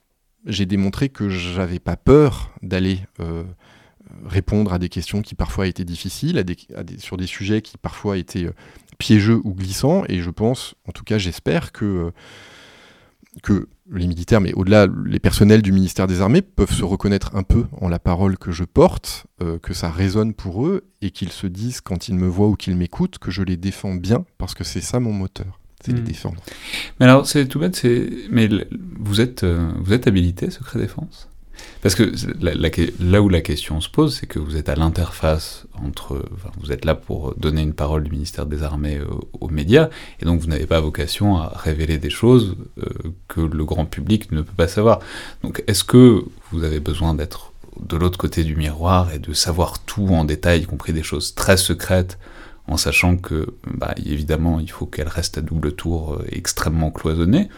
j'ai 0.46 0.66
démontré 0.66 1.08
que 1.08 1.28
j'avais 1.28 1.78
pas 1.78 1.96
peur 1.96 2.50
d'aller 2.62 3.00
répondre 4.26 4.72
à 4.72 4.78
des 4.78 4.88
questions 4.88 5.22
qui 5.22 5.34
parfois 5.34 5.66
étaient 5.66 5.84
difficiles, 5.84 6.44
sur 6.98 7.16
des 7.16 7.26
sujets 7.26 7.62
qui 7.62 7.78
parfois 7.78 8.18
étaient 8.18 8.50
piégeux 8.98 9.40
ou 9.44 9.54
glissants. 9.54 10.04
Et 10.08 10.20
je 10.20 10.30
pense, 10.30 10.74
en 10.86 10.92
tout 10.92 11.04
cas, 11.04 11.18
j'espère 11.18 11.72
que 11.72 12.12
que 13.42 13.68
les 13.90 14.06
militaires, 14.06 14.40
mais 14.40 14.52
au-delà, 14.54 14.86
les 15.04 15.18
personnels 15.18 15.62
du 15.62 15.72
ministère 15.72 16.06
des 16.06 16.20
Armées 16.20 16.42
peuvent 16.42 16.72
se 16.72 16.84
reconnaître 16.84 17.34
un 17.34 17.42
peu 17.42 17.64
en 17.80 17.88
la 17.88 17.98
parole 17.98 18.38
que 18.38 18.52
je 18.52 18.64
porte, 18.64 19.26
euh, 19.42 19.58
que 19.58 19.74
ça 19.74 19.90
résonne 19.90 20.34
pour 20.34 20.66
eux, 20.66 20.84
et 21.00 21.10
qu'ils 21.10 21.32
se 21.32 21.46
disent, 21.46 21.80
quand 21.80 22.08
ils 22.08 22.14
me 22.14 22.26
voient 22.26 22.48
ou 22.48 22.56
qu'ils 22.56 22.76
m'écoutent, 22.76 23.18
que 23.18 23.30
je 23.30 23.42
les 23.42 23.56
défends 23.56 23.94
bien, 23.94 24.24
parce 24.38 24.54
que 24.54 24.64
c'est 24.64 24.80
ça 24.80 25.00
mon 25.00 25.12
moteur, 25.12 25.60
c'est 25.84 25.92
les 25.92 26.00
hmm. 26.00 26.04
défendre. 26.04 26.42
Mais 27.00 27.06
alors, 27.06 27.26
c'est 27.26 27.46
tout 27.46 27.58
bête, 27.58 27.86
mais 28.30 28.48
vous 28.98 29.20
êtes, 29.20 29.44
euh, 29.44 29.72
vous 29.80 29.92
êtes 29.92 30.06
habilité, 30.06 30.50
secret 30.50 30.78
défense? 30.78 31.28
Parce 31.82 31.94
que 31.94 32.12
là 33.00 33.22
où 33.22 33.28
la 33.28 33.40
question 33.40 33.80
se 33.80 33.88
pose, 33.88 34.16
c'est 34.16 34.26
que 34.26 34.38
vous 34.38 34.56
êtes 34.56 34.68
à 34.68 34.76
l'interface 34.76 35.66
entre. 35.84 36.24
vous 36.60 36.72
êtes 36.72 36.84
là 36.84 36.94
pour 36.94 37.34
donner 37.36 37.62
une 37.62 37.74
parole 37.74 38.04
du 38.04 38.10
ministère 38.10 38.46
des 38.46 38.62
Armées 38.62 39.00
aux, 39.40 39.48
médias, 39.48 39.88
et 40.20 40.24
donc 40.24 40.40
vous 40.40 40.46
n'avez 40.46 40.66
pas 40.66 40.80
vocation 40.80 41.36
à 41.36 41.52
révéler 41.54 41.98
des 41.98 42.10
choses 42.10 42.56
euh, 42.78 42.84
que 43.28 43.40
le 43.40 43.64
grand 43.64 43.84
public 43.84 44.32
ne 44.32 44.42
peut 44.42 44.54
pas 44.56 44.68
savoir. 44.68 45.00
Donc 45.42 45.62
est-ce 45.66 45.84
que 45.84 46.24
vous 46.52 46.64
avez 46.64 46.80
besoin 46.80 47.14
d'être 47.14 47.52
de 47.80 47.96
l'autre 47.96 48.18
côté 48.18 48.44
du 48.44 48.56
miroir 48.56 49.12
et 49.12 49.18
de 49.18 49.32
savoir 49.32 49.80
tout 49.80 50.08
en 50.08 50.24
détail, 50.24 50.62
y 50.62 50.66
compris 50.66 50.92
des 50.92 51.02
choses 51.02 51.34
très 51.34 51.56
secrètes, 51.56 52.18
en 52.68 52.76
sachant 52.76 53.16
que, 53.16 53.54
bah, 53.66 53.94
évidemment, 54.04 54.60
il 54.60 54.70
faut 54.70 54.86
qu'elles 54.86 55.08
restent 55.08 55.38
à 55.38 55.40
double 55.40 55.72
tour 55.72 56.14
euh, 56.14 56.24
extrêmement 56.30 56.90
cloisonnées 56.90 57.48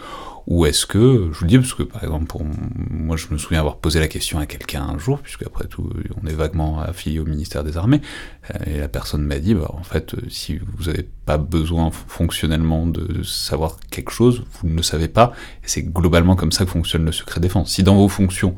Ou 0.47 0.67
est-ce 0.67 0.85
que, 0.85 1.31
je 1.33 1.39
vous 1.39 1.45
le 1.45 1.49
dis 1.49 1.59
parce 1.59 1.73
que 1.73 1.83
par 1.83 2.05
exemple, 2.05 2.27
pour 2.27 2.43
moi 2.45 3.17
je 3.17 3.29
me 3.31 3.39
souviens 3.39 3.61
avoir 3.61 3.79
posé 3.79 3.99
la 3.99 4.09
question 4.09 4.39
à 4.39 4.47
quelqu'un 4.47 4.83
un 4.83 4.99
jour, 4.99 5.19
puisque 5.21 5.43
après 5.43 5.67
tout 5.67 5.91
on 6.23 6.27
est 6.27 6.35
vaguement 6.35 6.81
affilié 6.81 7.19
au 7.19 7.25
ministère 7.25 7.65
des 7.65 7.77
Armées, 7.77 8.03
euh, 8.51 8.59
et 8.67 8.79
la 8.79 8.89
personne 8.89 9.25
m'a 9.25 9.39
dit, 9.39 9.55
bah, 9.55 9.71
en 9.73 9.83
fait, 9.83 10.15
euh, 10.15 10.19
si 10.29 10.59
vous 10.59 10.85
n'avez 10.85 11.09
pas 11.25 11.39
besoin 11.39 11.91
fonctionnellement 11.91 12.87
de 12.87 13.23
savoir 13.23 13.79
quelque 13.91 14.11
chose, 14.11 14.45
vous 14.61 14.69
ne 14.69 14.77
le 14.77 14.83
savez 14.83 15.09
pas, 15.09 15.33
et 15.63 15.69
c'est 15.69 15.83
globalement 15.83 16.37
comme 16.37 16.53
ça 16.53 16.65
que 16.65 16.71
fonctionne 16.71 17.05
le 17.05 17.13
secret 17.13 17.41
défense. 17.41 17.73
Si 17.73 17.83
dans 17.83 17.97
vos 17.97 18.09
fonctions, 18.09 18.55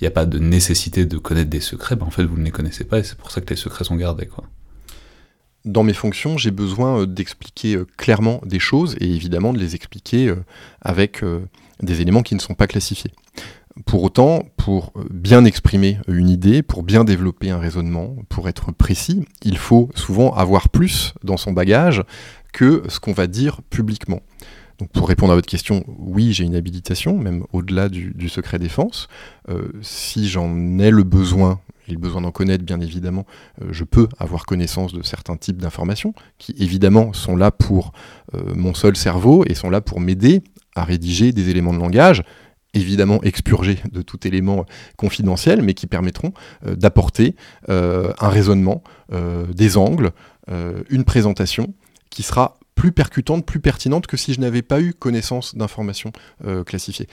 il 0.00 0.04
n'y 0.04 0.08
a 0.08 0.12
pas 0.12 0.26
de 0.26 0.38
nécessité 0.38 1.06
de 1.06 1.18
connaître 1.18 1.50
des 1.50 1.60
secrets, 1.60 1.94
bah, 1.96 2.06
en 2.06 2.10
fait 2.10 2.24
vous 2.24 2.36
ne 2.36 2.44
les 2.44 2.50
connaissez 2.50 2.84
pas, 2.84 2.98
et 2.98 3.04
c'est 3.04 3.16
pour 3.16 3.30
ça 3.30 3.40
que 3.40 3.50
les 3.50 3.56
secrets 3.56 3.84
sont 3.84 3.96
gardés. 3.96 4.26
Quoi 4.26 4.44
dans 5.64 5.82
mes 5.82 5.92
fonctions, 5.92 6.38
j'ai 6.38 6.50
besoin 6.50 7.00
euh, 7.00 7.06
d'expliquer 7.06 7.76
euh, 7.76 7.86
clairement 7.96 8.40
des 8.44 8.58
choses 8.58 8.96
et 9.00 9.10
évidemment 9.10 9.52
de 9.52 9.58
les 9.58 9.74
expliquer 9.74 10.28
euh, 10.28 10.36
avec 10.80 11.22
des 11.82 12.00
éléments 12.00 12.22
qui 12.22 12.34
ne 12.34 12.40
sont 12.40 12.54
pas 12.54 12.66
classifiés. 12.66 13.12
Pour 13.86 14.02
autant, 14.02 14.42
pour 14.56 14.92
bien 15.08 15.44
exprimer 15.44 15.98
une 16.08 16.28
idée, 16.28 16.62
pour 16.62 16.82
bien 16.82 17.04
développer 17.04 17.50
un 17.50 17.58
raisonnement, 17.58 18.16
pour 18.28 18.48
être 18.48 18.72
précis, 18.72 19.24
il 19.44 19.56
faut 19.56 19.88
souvent 19.94 20.32
avoir 20.32 20.68
plus 20.68 21.14
dans 21.22 21.36
son 21.36 21.52
bagage 21.52 22.02
que 22.52 22.82
ce 22.88 22.98
qu'on 22.98 23.12
va 23.12 23.28
dire 23.28 23.60
publiquement. 23.70 24.20
Donc 24.80 24.90
pour 24.90 25.08
répondre 25.08 25.32
à 25.32 25.36
votre 25.36 25.48
question, 25.48 25.84
oui, 25.86 26.32
j'ai 26.32 26.42
une 26.42 26.56
habilitation, 26.56 27.16
même 27.16 27.44
au-delà 27.52 27.88
du, 27.88 28.28
secret 28.28 28.58
défense. 28.58 29.08
si 29.80 30.28
j'en 30.28 30.78
ai 30.80 30.90
le 30.90 31.04
besoin, 31.04 31.60
et 31.88 31.92
le 31.92 31.98
besoin 31.98 32.20
d'en 32.20 32.30
connaître, 32.30 32.64
bien 32.64 32.80
évidemment, 32.80 33.26
euh, 33.62 33.68
je 33.70 33.84
peux 33.84 34.08
avoir 34.18 34.46
connaissance 34.46 34.92
de 34.92 35.02
certains 35.02 35.36
types 35.36 35.58
d'informations 35.58 36.14
qui, 36.38 36.54
évidemment, 36.58 37.12
sont 37.12 37.36
là 37.36 37.50
pour 37.50 37.92
euh, 38.34 38.54
mon 38.54 38.74
seul 38.74 38.96
cerveau 38.96 39.44
et 39.46 39.54
sont 39.54 39.70
là 39.70 39.80
pour 39.80 40.00
m'aider 40.00 40.42
à 40.74 40.84
rédiger 40.84 41.32
des 41.32 41.48
éléments 41.50 41.72
de 41.72 41.78
langage 41.78 42.22
évidemment 42.74 43.20
expurgés 43.22 43.78
de 43.90 44.02
tout 44.02 44.26
élément 44.26 44.66
confidentiel, 44.98 45.62
mais 45.62 45.72
qui 45.72 45.86
permettront 45.86 46.32
euh, 46.66 46.76
d'apporter 46.76 47.34
un 47.66 48.28
raisonnement, 48.28 48.82
des 49.54 49.78
angles, 49.78 50.10
une 50.48 51.04
présentation 51.04 51.72
qui 52.10 52.22
sera 52.22 52.58
plus 52.74 52.92
percutante, 52.92 53.46
plus 53.46 53.60
pertinente 53.60 54.06
que 54.06 54.18
si 54.18 54.34
je 54.34 54.40
n'avais 54.40 54.60
pas 54.60 54.82
eu 54.82 54.92
connaissance 54.92 55.54
d'informations 55.54 56.12
classifiées 56.66 57.08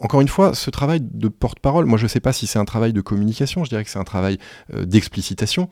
encore 0.00 0.20
une 0.20 0.28
fois, 0.28 0.54
ce 0.54 0.70
travail 0.70 1.00
de 1.00 1.28
porte-parole, 1.28 1.86
moi 1.86 1.98
je 1.98 2.04
ne 2.04 2.08
sais 2.08 2.20
pas 2.20 2.32
si 2.32 2.46
c'est 2.46 2.58
un 2.58 2.64
travail 2.64 2.92
de 2.92 3.00
communication, 3.00 3.64
je 3.64 3.68
dirais 3.68 3.84
que 3.84 3.90
c'est 3.90 3.98
un 3.98 4.04
travail 4.04 4.38
euh, 4.74 4.84
d'explicitation. 4.84 5.68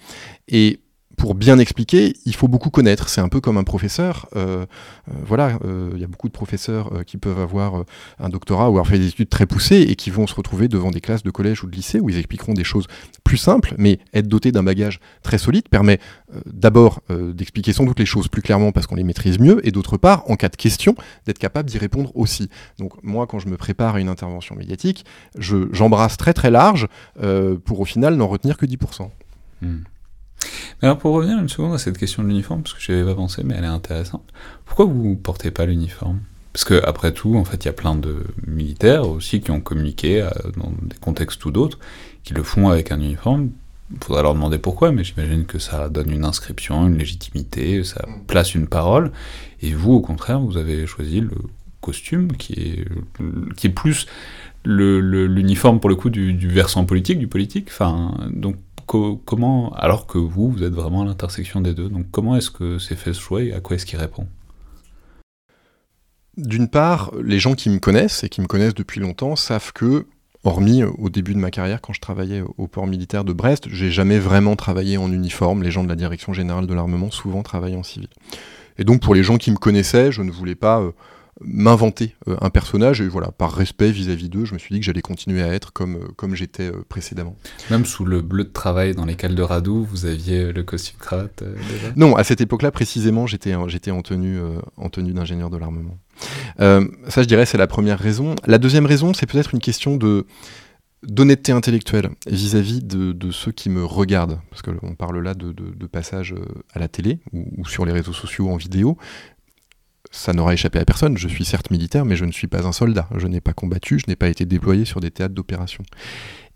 Et 0.49 0.81
pour 1.17 1.35
bien 1.35 1.59
expliquer, 1.59 2.15
il 2.25 2.35
faut 2.35 2.49
beaucoup 2.49 2.71
connaître. 2.71 3.09
C'est 3.09 3.21
un 3.21 3.29
peu 3.29 3.41
comme 3.41 3.57
un 3.57 3.65
professeur. 3.65 4.29
Euh, 4.37 4.65
euh, 5.09 5.13
voilà, 5.25 5.59
euh, 5.65 5.91
il 5.95 6.01
y 6.01 6.05
a 6.05 6.07
beaucoup 6.07 6.29
de 6.29 6.33
professeurs 6.33 7.05
qui 7.07 7.17
peuvent 7.17 7.41
avoir 7.41 7.85
un 8.19 8.29
doctorat 8.29 8.67
ou 8.67 8.73
avoir 8.73 8.87
fait 8.87 8.99
des 8.99 9.09
études 9.09 9.29
très 9.29 9.47
poussées 9.47 9.83
et 9.83 9.97
qui 9.97 10.11
vont 10.11 10.27
se 10.27 10.35
retrouver 10.35 10.69
devant 10.69 10.91
des 10.91 11.01
classes 11.01 11.23
de 11.23 11.31
collège 11.31 11.65
ou 11.65 11.69
de 11.69 11.77
lycée 11.77 12.01
où 12.01 12.09
ils 12.09 12.19
expliqueront 12.19 12.55
des 12.55 12.65
choses 12.65 12.87
plus 13.25 13.37
simples, 13.37 13.75
mais 13.79 13.99
être 14.15 14.29
doté 14.29 14.53
d'un 14.53 14.63
bagage 14.63 15.01
très 15.23 15.39
solide 15.39 15.69
permet 15.69 15.99
d'abord 16.47 17.01
d'expliquer 17.11 17.73
sans 17.73 17.85
doute 17.85 17.99
les 17.99 18.07
choses 18.07 18.29
plus 18.29 18.43
clairement 18.43 18.73
parce 18.73 18.87
qu'on 18.87 18.95
les 18.95 19.05
maîtrise 19.05 19.39
mieux, 19.39 19.67
et 19.67 19.71
d'autre 19.71 19.97
part, 19.97 20.29
en 20.31 20.37
cas 20.37 20.49
de 20.49 20.57
question, 20.57 20.95
d'être 21.27 21.39
capable 21.39 21.69
d'y 21.69 21.79
répondre 21.79 22.11
aussi. 22.15 22.49
Donc 22.79 22.93
moi, 23.03 23.27
quand 23.27 23.39
je 23.39 23.49
me 23.49 23.57
prépare 23.57 23.97
à 23.97 24.01
une 24.01 24.09
intervention 24.09 24.55
médiatique, 24.55 25.05
j'embrasse 25.37 26.17
très 26.17 26.33
très 26.33 26.51
large 26.51 26.89
pour 27.65 27.81
au 27.81 27.85
final 27.85 28.17
n'en 28.17 28.29
retenir 28.29 28.57
que 28.57 28.67
10%. 28.67 29.09
Alors 30.83 30.99
pour 30.99 31.15
revenir 31.15 31.39
une 31.39 31.49
seconde 31.49 31.75
à 31.75 31.79
cette 31.79 31.97
question 31.97 32.25
de 32.25 32.29
l'uniforme, 32.29 32.63
parce 32.63 32.75
que 32.75 32.81
je 32.81 32.91
n'y 32.91 32.99
avais 32.99 33.09
pas 33.09 33.15
pensé, 33.15 33.43
mais 33.45 33.55
elle 33.57 33.63
est 33.63 33.69
intéressante. 33.69 34.25
Pourquoi 34.67 34.85
vous 34.87 35.15
portez 35.15 35.53
pas 35.53 35.65
l'uniforme? 35.65 36.19
Parce 36.53 36.65
que 36.65 36.85
après 36.85 37.13
tout, 37.13 37.37
en 37.37 37.45
fait, 37.45 37.65
il 37.65 37.67
y 37.67 37.71
a 37.71 37.73
plein 37.73 37.95
de 37.95 38.25
militaires 38.47 39.09
aussi 39.09 39.41
qui 39.41 39.53
ont 39.53 39.61
communiqué 39.61 40.21
euh, 40.21 40.31
dans 40.57 40.73
des 40.83 40.97
contextes 41.01 41.45
ou 41.45 41.53
d'autres, 41.53 41.79
qui 42.25 42.35
le 42.35 42.43
font 42.43 42.69
avec 42.69 42.91
un 42.91 43.01
uniforme. 43.01 43.51
Il 43.93 44.05
faudra 44.05 44.23
leur 44.23 44.35
demander 44.35 44.59
pourquoi, 44.59 44.91
mais 44.91 45.05
j'imagine 45.05 45.45
que 45.45 45.61
ça 45.61 45.89
donne 45.89 46.11
une 46.11 46.25
inscription, 46.25 46.87
une 46.89 46.99
légitimité, 46.99 47.85
ça 47.85 48.05
mm. 48.07 48.27
place 48.27 48.55
une 48.55 48.67
parole. 48.67 49.13
Et 49.63 49.73
vous, 49.73 49.93
au 49.93 50.01
contraire, 50.01 50.41
vous 50.41 50.57
avez 50.57 50.87
choisi 50.87 51.21
le 51.21 51.31
costume 51.81 52.33
qui 52.33 52.55
est, 52.55 52.89
qui 53.57 53.69
est 53.69 53.71
plus 53.71 54.07
l'uniforme 54.65 55.81
pour 55.81 55.91
le 55.91 55.97
coup 55.97 56.11
du, 56.11 56.33
du, 56.33 56.49
versant 56.49 56.85
politique, 56.85 57.19
du 57.19 57.29
politique. 57.29 57.69
Enfin, 57.71 58.15
donc 58.31 58.57
comment, 58.87 59.73
alors 59.75 60.07
que 60.07 60.19
vous, 60.19 60.51
vous 60.51 60.63
êtes 60.63 60.73
vraiment 60.73 61.03
à 61.03 61.05
l'intersection 61.05 61.61
des 61.61 61.75
deux, 61.75 61.89
donc 61.89 62.07
comment 62.11 62.37
est-ce 62.37 62.51
que 62.51 62.79
c'est 62.79 62.97
fait 62.97 63.13
ce 63.13 63.21
choix 63.21 63.43
et 63.43 63.53
à 63.53 63.61
quoi 63.61 63.77
est-ce 63.77 63.87
qu'il 63.87 63.99
répond? 63.99 64.27
D'une 66.37 66.69
part, 66.69 67.13
les 67.23 67.39
gens 67.39 67.55
qui 67.55 67.69
me 67.69 67.79
connaissent 67.79 68.25
et 68.25 68.29
qui 68.29 68.41
me 68.41 68.47
connaissent 68.47 68.75
depuis 68.75 69.01
longtemps 69.01 69.37
savent 69.37 69.73
que, 69.73 70.07
hormis 70.45 70.83
au 70.83 71.11
début 71.11 71.35
de 71.35 71.39
ma 71.39 71.51
carrière 71.51 71.81
quand 71.81 71.93
je 71.93 72.01
travaillais 72.01 72.43
au 72.57 72.67
port 72.67 72.87
militaire 72.87 73.25
de 73.25 73.33
Brest, 73.33 73.69
j'ai 73.71 73.91
jamais 73.91 74.19
vraiment 74.19 74.57
travaillé 74.57 74.97
en 74.97 75.13
uniforme. 75.13 75.63
Les 75.63 75.71
gens 75.71 75.85
de 75.85 75.89
la 75.89 75.95
direction 75.97 76.33
générale 76.33 76.67
de 76.67 76.75
l'armement 76.75 77.11
souvent 77.11 77.43
travaillent 77.43 77.77
en 77.77 77.83
civil. 77.83 78.09
Et 78.79 78.85
donc 78.85 79.03
pour 79.03 79.15
les 79.15 79.23
gens 79.23 79.37
qui 79.37 79.51
me 79.51 79.57
connaissaient, 79.57 80.11
je 80.11 80.23
ne 80.23 80.31
voulais 80.31 80.55
pas 80.55 80.81
euh, 80.81 80.93
m'inventer 81.45 82.15
euh, 82.29 82.37
un 82.41 82.51
personnage 82.51 83.01
et 83.01 83.09
voilà 83.09 83.31
par 83.31 83.53
respect 83.53 83.91
vis-à-vis 83.91 84.29
d'eux 84.29 84.45
je 84.45 84.55
me 84.55 84.59
suis 84.59 84.75
dit 84.75 84.81
que 84.81 84.87
j'allais 84.87 85.03
continuer 85.03 85.43
à 85.43 85.53
être 85.53 85.73
comme, 85.73 85.97
euh, 85.97 86.09
comme 86.17 86.35
j'étais 86.35 86.71
euh, 86.71 86.85
précédemment. 86.89 87.37
Même 87.71 87.85
sous 87.85 88.05
le 88.05 88.21
bleu 88.21 88.45
de 88.45 88.51
travail 88.51 88.95
dans 88.95 89.05
les 89.05 89.15
cales 89.15 89.35
de 89.35 89.43
Radou 89.43 89.85
vous 89.85 90.07
aviez 90.07 90.53
le 90.53 90.63
costume 90.63 90.99
cravate 90.99 91.43
déjà? 91.43 91.93
Non 91.97 92.17
à 92.17 92.25
cette 92.25 92.41
époque 92.41 92.63
là 92.63 92.71
précisément 92.71 93.27
j'étais 93.27 93.55
j'étais 93.69 93.91
en 93.91 94.03
tenue 94.03 94.39
en 94.77 94.89
tenue 94.89 95.13
d'ingénieur 95.13 95.51
de 95.51 95.57
l'armement. 95.57 95.99
Ça 96.59 97.23
je 97.23 97.25
dirais 97.25 97.47
c'est 97.47 97.59
la 97.59 97.67
première 97.67 97.99
raison. 97.99 98.35
La 98.47 98.59
deuxième 98.59 98.87
raison 98.87 99.13
c'est 99.15 99.27
peut-être 99.27 99.55
une 99.55 99.61
question 99.61 99.97
de 99.97 100.27
d'honnêteté 101.03 101.51
intellectuelle 101.51 102.11
vis-à-vis 102.29 102.83
de, 102.83 103.31
ceux 103.33 103.51
qui 103.51 103.71
me 103.71 103.85
regardent, 103.85 104.39
parce 104.51 104.63
qu'on 104.63 104.95
parle 104.95 105.21
là 105.21 105.35
de, 105.35 105.51
de, 105.53 105.87
passage 105.87 106.33
à 106.73 106.79
la 106.79 106.87
télé 106.87 107.19
ou, 107.33 107.45
ou, 107.59 107.67
sur 107.67 107.85
les 107.85 107.93
réseaux 107.93 108.13
sociaux 108.13 108.49
en 108.51 108.57
vidéo, 108.57 108.97
ça 110.13 110.33
n'aura 110.33 110.55
échappé 110.55 110.79
à 110.79 110.85
personne. 110.85 111.17
Je 111.17 111.27
suis 111.27 111.45
certes 111.45 111.71
militaire, 111.71 112.05
mais 112.05 112.15
je 112.15 112.25
ne 112.25 112.31
suis 112.31 112.47
pas 112.47 112.67
un 112.67 112.73
soldat. 112.73 113.09
Je 113.17 113.27
n'ai 113.27 113.41
pas 113.41 113.53
combattu, 113.53 113.99
je 113.99 114.05
n'ai 114.07 114.17
pas 114.17 114.29
été 114.29 114.45
déployé 114.45 114.85
sur 114.85 115.01
des 115.01 115.11
théâtres 115.11 115.35
d'opération. 115.35 115.83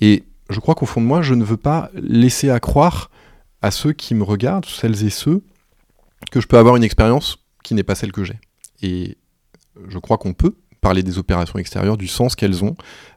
Et 0.01 0.25
je 0.51 0.61
crois 0.61 0.75
qu'au 0.75 0.87
fond 0.87 1.01
de 1.01 1.07
moi, 1.07 1.23
je 1.23 1.35
ne 1.35 1.43
veux 1.43 1.57
pas 1.57 1.91
laisser 1.95 2.51
à 2.51 2.61
croire 2.61 3.11
à 3.63 3.71
ceux 3.71 3.93
qui 3.93 4.15
me 4.15 4.23
regardent, 4.23 4.67
celles 4.67 5.05
et 5.05 5.11
ceux, 5.11 5.43
que 6.31 6.41
je 6.41 6.47
peux 6.47 6.59
avoir 6.59 6.77
une 6.77 6.85
expérience 6.85 7.39
qui 7.65 7.75
n'est 7.75 7.83
pas 7.83 7.95
celle 7.95 8.13
que 8.13 8.23
j'ai. 8.23 8.39
Et 8.83 9.17
je 9.89 9.99
crois 9.99 10.19
qu'on 10.19 10.35
peut 10.35 10.55
parler 10.81 11.03
des 11.03 11.19
opérations 11.19 11.59
extérieures, 11.59 11.97
du 11.97 12.07
sens 12.07 12.37
qu'elles 12.37 12.63
ont, 12.63 12.77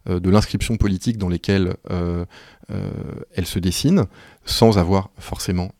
euh, 0.10 0.20
de 0.20 0.30
l'inscription 0.30 0.78
politique 0.78 1.18
dans 1.18 1.30
lesquelles 1.30 1.76
euh, 1.92 2.26
euh, 2.72 2.90
elles 3.36 3.46
se 3.46 3.60
dessinent, 3.60 4.06
sans 4.44 4.80
avoir 4.80 5.12
forcément 5.20 5.72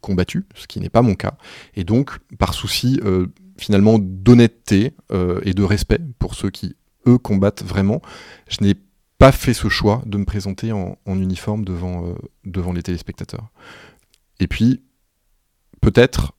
combattu, 0.00 0.46
ce 0.54 0.66
qui 0.66 0.80
n'est 0.80 0.88
pas 0.88 1.02
mon 1.02 1.14
cas. 1.14 1.36
Et 1.74 1.84
donc, 1.84 2.18
par 2.38 2.54
souci 2.54 2.98
finalement 3.58 3.98
d'honnêteté 3.98 4.94
euh, 5.12 5.40
et 5.42 5.54
de 5.54 5.62
respect 5.62 6.00
pour 6.18 6.34
ceux 6.34 6.50
qui, 6.50 6.76
eux, 7.06 7.18
combattent 7.18 7.62
vraiment. 7.62 8.02
Je 8.48 8.62
n'ai 8.62 8.74
pas 9.18 9.32
fait 9.32 9.54
ce 9.54 9.68
choix 9.68 10.02
de 10.06 10.18
me 10.18 10.24
présenter 10.24 10.72
en, 10.72 10.96
uniforme 11.06 11.64
devant, 11.64 12.06
euh, 12.06 12.14
devant 12.44 12.72
les 12.72 12.82
téléspectateurs. 12.82 13.50
Et 14.40 14.46
puis, 14.46 14.82
peut-être, 15.80 16.34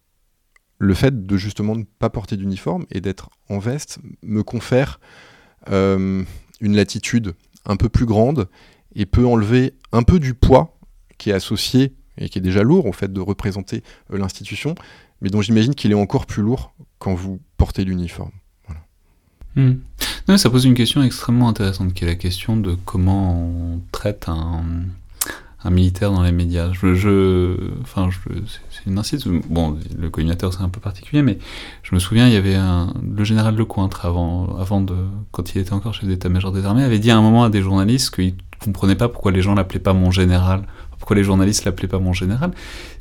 le 0.77 0.93
fait 0.93 1.25
de 1.25 1.37
justement 1.37 1.75
ne 1.75 1.83
pas 1.83 2.09
porter 2.09 2.37
d'uniforme 2.37 2.85
et 2.91 3.01
d'être 3.01 3.29
en 3.49 3.57
veste 3.57 3.99
me 4.21 4.43
confère 4.43 4.99
euh, 5.69 6.23
une 6.61 6.75
latitude 6.75 7.33
un 7.65 7.75
peu 7.75 7.89
plus 7.89 8.05
grande 8.05 8.47
et 8.95 9.05
peut 9.05 9.25
enlever 9.25 9.73
un 9.91 10.03
peu 10.03 10.19
du 10.19 10.33
poids 10.33 10.77
qui 11.17 11.31
est 11.31 11.33
associé 11.33 11.95
et 12.17 12.29
qui 12.29 12.37
est 12.37 12.41
déjà 12.41 12.63
lourd 12.63 12.85
au 12.85 12.93
fait 12.93 13.11
de 13.11 13.19
représenter 13.19 13.83
l'institution, 14.09 14.75
mais 15.21 15.29
dont 15.29 15.41
j'imagine 15.41 15.75
qu'il 15.75 15.91
est 15.91 15.95
encore 15.95 16.25
plus 16.25 16.43
lourd 16.43 16.73
quand 16.99 17.13
vous 17.13 17.39
portez 17.57 17.83
l'uniforme. 17.83 18.31
Hmm. 19.55 20.37
ça 20.37 20.51
pose 20.51 20.65
une 20.65 20.75
question 20.75 21.01
extrêmement 21.01 21.49
intéressante, 21.49 21.95
qui 21.95 22.03
est 22.03 22.07
la 22.07 22.15
question 22.15 22.57
de 22.57 22.77
comment 22.85 23.41
on 23.41 23.81
traite 23.91 24.29
un, 24.29 24.63
militaire 25.69 26.11
dans 26.11 26.21
les 26.21 26.31
médias. 26.31 26.71
Je, 26.71 27.57
enfin, 27.81 28.09
c'est 28.69 28.85
une 28.85 28.97
incite. 28.97 29.27
Bon, 29.49 29.77
le 29.97 30.09
coordinateur 30.09 30.53
c'est 30.53 30.61
un 30.61 30.69
peu 30.69 30.79
particulier, 30.79 31.23
mais 31.23 31.39
je 31.83 31.93
me 31.93 31.99
souviens, 31.99 32.27
il 32.27 32.33
y 32.33 32.37
avait 32.37 32.55
le 32.55 33.23
général 33.25 33.55
Lecointre 33.55 34.05
avant, 34.05 34.55
avant 34.57 34.79
de, 34.79 34.95
quand 35.31 35.55
il 35.55 35.57
était 35.59 35.73
encore 35.73 35.93
chef 35.93 36.07
d'état-major 36.07 36.53
des 36.53 36.65
armées, 36.65 36.83
avait 36.83 36.99
dit 36.99 37.11
à 37.11 37.17
un 37.17 37.21
moment 37.21 37.43
à 37.43 37.49
des 37.49 37.61
journalistes 37.61 38.15
qu'il 38.15 38.35
comprenait 38.63 38.95
pas 38.95 39.09
pourquoi 39.09 39.31
les 39.31 39.41
gens 39.41 39.55
l'appelaient 39.55 39.79
pas 39.79 39.93
mon 39.93 40.11
général 40.11 40.63
les 41.13 41.23
journalistes 41.23 41.65
l'appelaient 41.65 41.87
pas 41.87 41.99
mon 41.99 42.13
général 42.13 42.51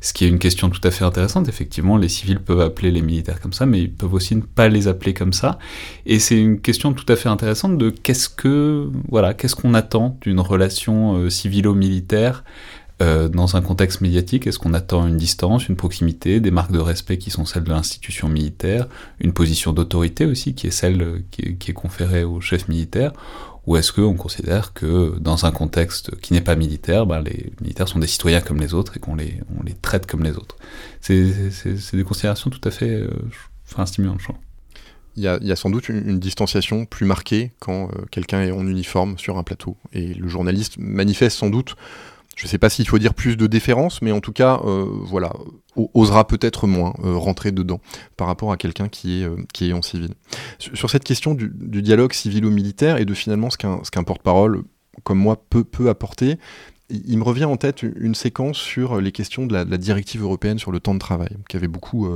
Ce 0.01 0.13
qui 0.13 0.25
est 0.25 0.27
une 0.27 0.39
question 0.39 0.69
tout 0.69 0.81
à 0.83 0.91
fait 0.91 1.03
intéressante. 1.03 1.47
Effectivement, 1.47 1.97
les 1.97 2.09
civils 2.09 2.39
peuvent 2.39 2.61
appeler 2.61 2.91
les 2.91 3.01
militaires 3.01 3.39
comme 3.39 3.53
ça, 3.53 3.65
mais 3.65 3.81
ils 3.81 3.91
peuvent 3.91 4.13
aussi 4.13 4.35
ne 4.35 4.41
pas 4.41 4.69
les 4.69 4.87
appeler 4.87 5.13
comme 5.13 5.33
ça. 5.33 5.59
Et 6.05 6.19
c'est 6.19 6.39
une 6.39 6.59
question 6.59 6.93
tout 6.93 7.11
à 7.11 7.15
fait 7.15 7.29
intéressante 7.29 7.77
de 7.77 7.89
qu'est-ce 7.89 8.29
que 8.29 8.89
voilà, 9.09 9.33
qu'est-ce 9.33 9.55
qu'on 9.55 9.73
attend 9.73 10.17
d'une 10.21 10.39
relation 10.39 11.17
euh, 11.17 11.29
civilo-militaire 11.29 12.43
euh, 12.99 13.29
dans 13.29 13.55
un 13.55 13.61
contexte 13.61 14.01
médiatique, 14.01 14.47
est-ce 14.47 14.57
qu'on 14.57 14.73
attend 14.73 15.05
une 15.07 15.17
distance, 15.17 15.69
une 15.69 15.75
proximité, 15.75 16.39
des 16.39 16.49
marques 16.49 16.71
de 16.71 16.79
respect 16.79 17.19
qui 17.19 17.29
sont 17.29 17.45
celles 17.45 17.63
de 17.63 17.69
l'institution 17.69 18.27
militaire, 18.27 18.87
une 19.19 19.33
position 19.33 19.71
d'autorité 19.71 20.25
aussi 20.25 20.55
qui 20.55 20.65
est 20.65 20.71
celle 20.71 21.21
qui 21.29 21.43
est, 21.43 21.73
conférée 21.73 22.23
au 22.23 22.41
chef 22.41 22.67
militaire, 22.67 23.13
ou 23.67 23.75
est-ce 23.75 23.91
qu'on 23.91 24.15
considère 24.15 24.73
que 24.73 25.19
dans 25.19 25.45
un 25.45 25.51
contexte 25.51 26.15
qui 26.21 26.33
n'est 26.33 26.41
pas 26.41 26.55
militaire, 26.55 27.05
ben, 27.05 27.21
les 27.21 27.51
militaires 27.61 27.89
sont 27.89 27.99
des 27.99 28.07
citoyens 28.07 28.39
comme 28.39 28.61
les 28.61 28.73
autres 28.73 28.95
et 28.95 28.99
qu'on 28.99 29.15
les, 29.15 29.41
on 29.59 29.63
les 29.63 29.73
traite 29.73 30.07
comme 30.07 30.23
les 30.23 30.31
autres? 30.31 30.55
C'est 31.01 31.93
des 31.93 32.03
considérations 32.03 32.49
tout 32.49 32.61
à 32.63 32.71
fait 32.71 32.89
euh, 32.89 33.85
stimulantes, 33.85 34.19
je 34.19 34.23
crois. 34.23 34.39
Il 35.17 35.23
y, 35.23 35.27
a, 35.27 35.55
sans 35.55 35.71
doute 35.71 35.89
une, 35.89 36.19
distanciation 36.19 36.85
plus 36.85 37.05
marquée 37.05 37.51
quand 37.59 37.87
euh, 37.87 38.05
quelqu'un 38.11 38.41
est 38.43 38.51
en 38.51 38.67
uniforme 38.67 39.17
sur 39.17 39.39
un 39.39 39.43
plateau. 39.43 39.75
Et 39.91 40.13
le 40.13 40.27
journaliste 40.27 40.77
manifeste 40.77 41.37
sans 41.37 41.49
doute 41.49 41.75
je 42.37 42.45
ne 42.45 42.49
sais 42.49 42.59
pas 42.59 42.69
s'il 42.69 42.87
faut 42.87 42.99
dire 42.99 43.15
plus 43.15 43.35
de 43.35 43.47
déférence, 43.47 44.01
mais 44.03 44.11
en 44.11 44.21
tout 44.21 44.31
cas, 44.31 44.61
euh, 44.63 44.85
voilà, 44.87 45.33
osera 45.93 46.27
peut-être 46.27 46.67
moins 46.67 46.93
euh, 47.03 47.15
rentrer 47.15 47.51
dedans 47.51 47.79
par 48.15 48.27
rapport 48.27 48.51
à 48.51 48.57
quelqu'un 48.57 48.89
qui 48.89 49.21
est, 49.21 49.25
euh, 49.25 49.35
qui 49.53 49.69
est 49.69 49.73
en 49.73 49.81
civil. 49.81 50.13
Sur, 50.59 50.89
cette 50.89 51.03
question 51.03 51.33
du, 51.33 51.49
dialogue 51.81 52.13
civilo-militaire 52.13 52.97
et 52.97 53.05
de 53.05 53.13
finalement 53.13 53.49
ce 53.49 53.57
qu'un 53.57 54.03
porte-parole 54.03 54.63
comme 55.03 55.19
moi 55.19 55.43
peut, 55.49 55.63
peut 55.63 55.89
apporter, 55.89 56.37
il 56.89 57.17
me 57.17 57.23
revient 57.23 57.45
en 57.45 57.57
tête 57.57 57.83
une 57.83 58.15
séquence 58.15 58.57
sur 58.57 58.99
les 59.01 59.11
questions 59.11 59.45
de 59.45 59.53
la, 59.53 59.65
directive 59.65 60.23
européenne 60.23 60.57
sur 60.57 60.71
le 60.71 60.79
temps 60.79 60.93
de 60.93 60.99
travail, 60.99 61.29
qui 61.49 61.57
avait 61.57 61.67
beaucoup, 61.67 62.07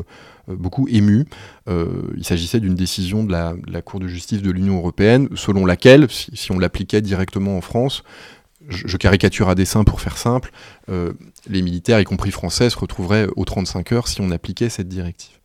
beaucoup 0.47 0.87
ému. 0.87 1.25
il 1.67 2.23
s'agissait 2.23 2.61
d'une 2.61 2.73
décision 2.73 3.25
de 3.25 3.31
la, 3.33 3.81
Cour 3.81 3.99
de 3.99 4.07
justice 4.07 4.41
de 4.41 4.49
l'Union 4.49 4.77
européenne, 4.77 5.27
selon 5.35 5.65
laquelle, 5.65 6.07
si 6.09 6.51
on 6.53 6.57
l'appliquait 6.57 7.01
directement 7.01 7.57
en 7.57 7.61
France, 7.61 8.03
je, 8.69 8.97
caricature 8.97 9.49
à 9.49 9.55
dessein 9.55 9.83
pour 9.83 10.01
faire 10.01 10.17
simple, 10.17 10.51
euh, 10.89 11.13
les 11.47 11.61
militaires, 11.61 11.99
y 11.99 12.03
compris 12.03 12.31
français, 12.31 12.69
se 12.69 12.77
retrouveraient 12.77 13.27
aux 13.35 13.45
35 13.45 13.91
heures 13.91 14.07
si 14.07 14.21
on 14.21 14.31
appliquait 14.31 14.69
cette 14.69 14.87
directive. 14.87 15.37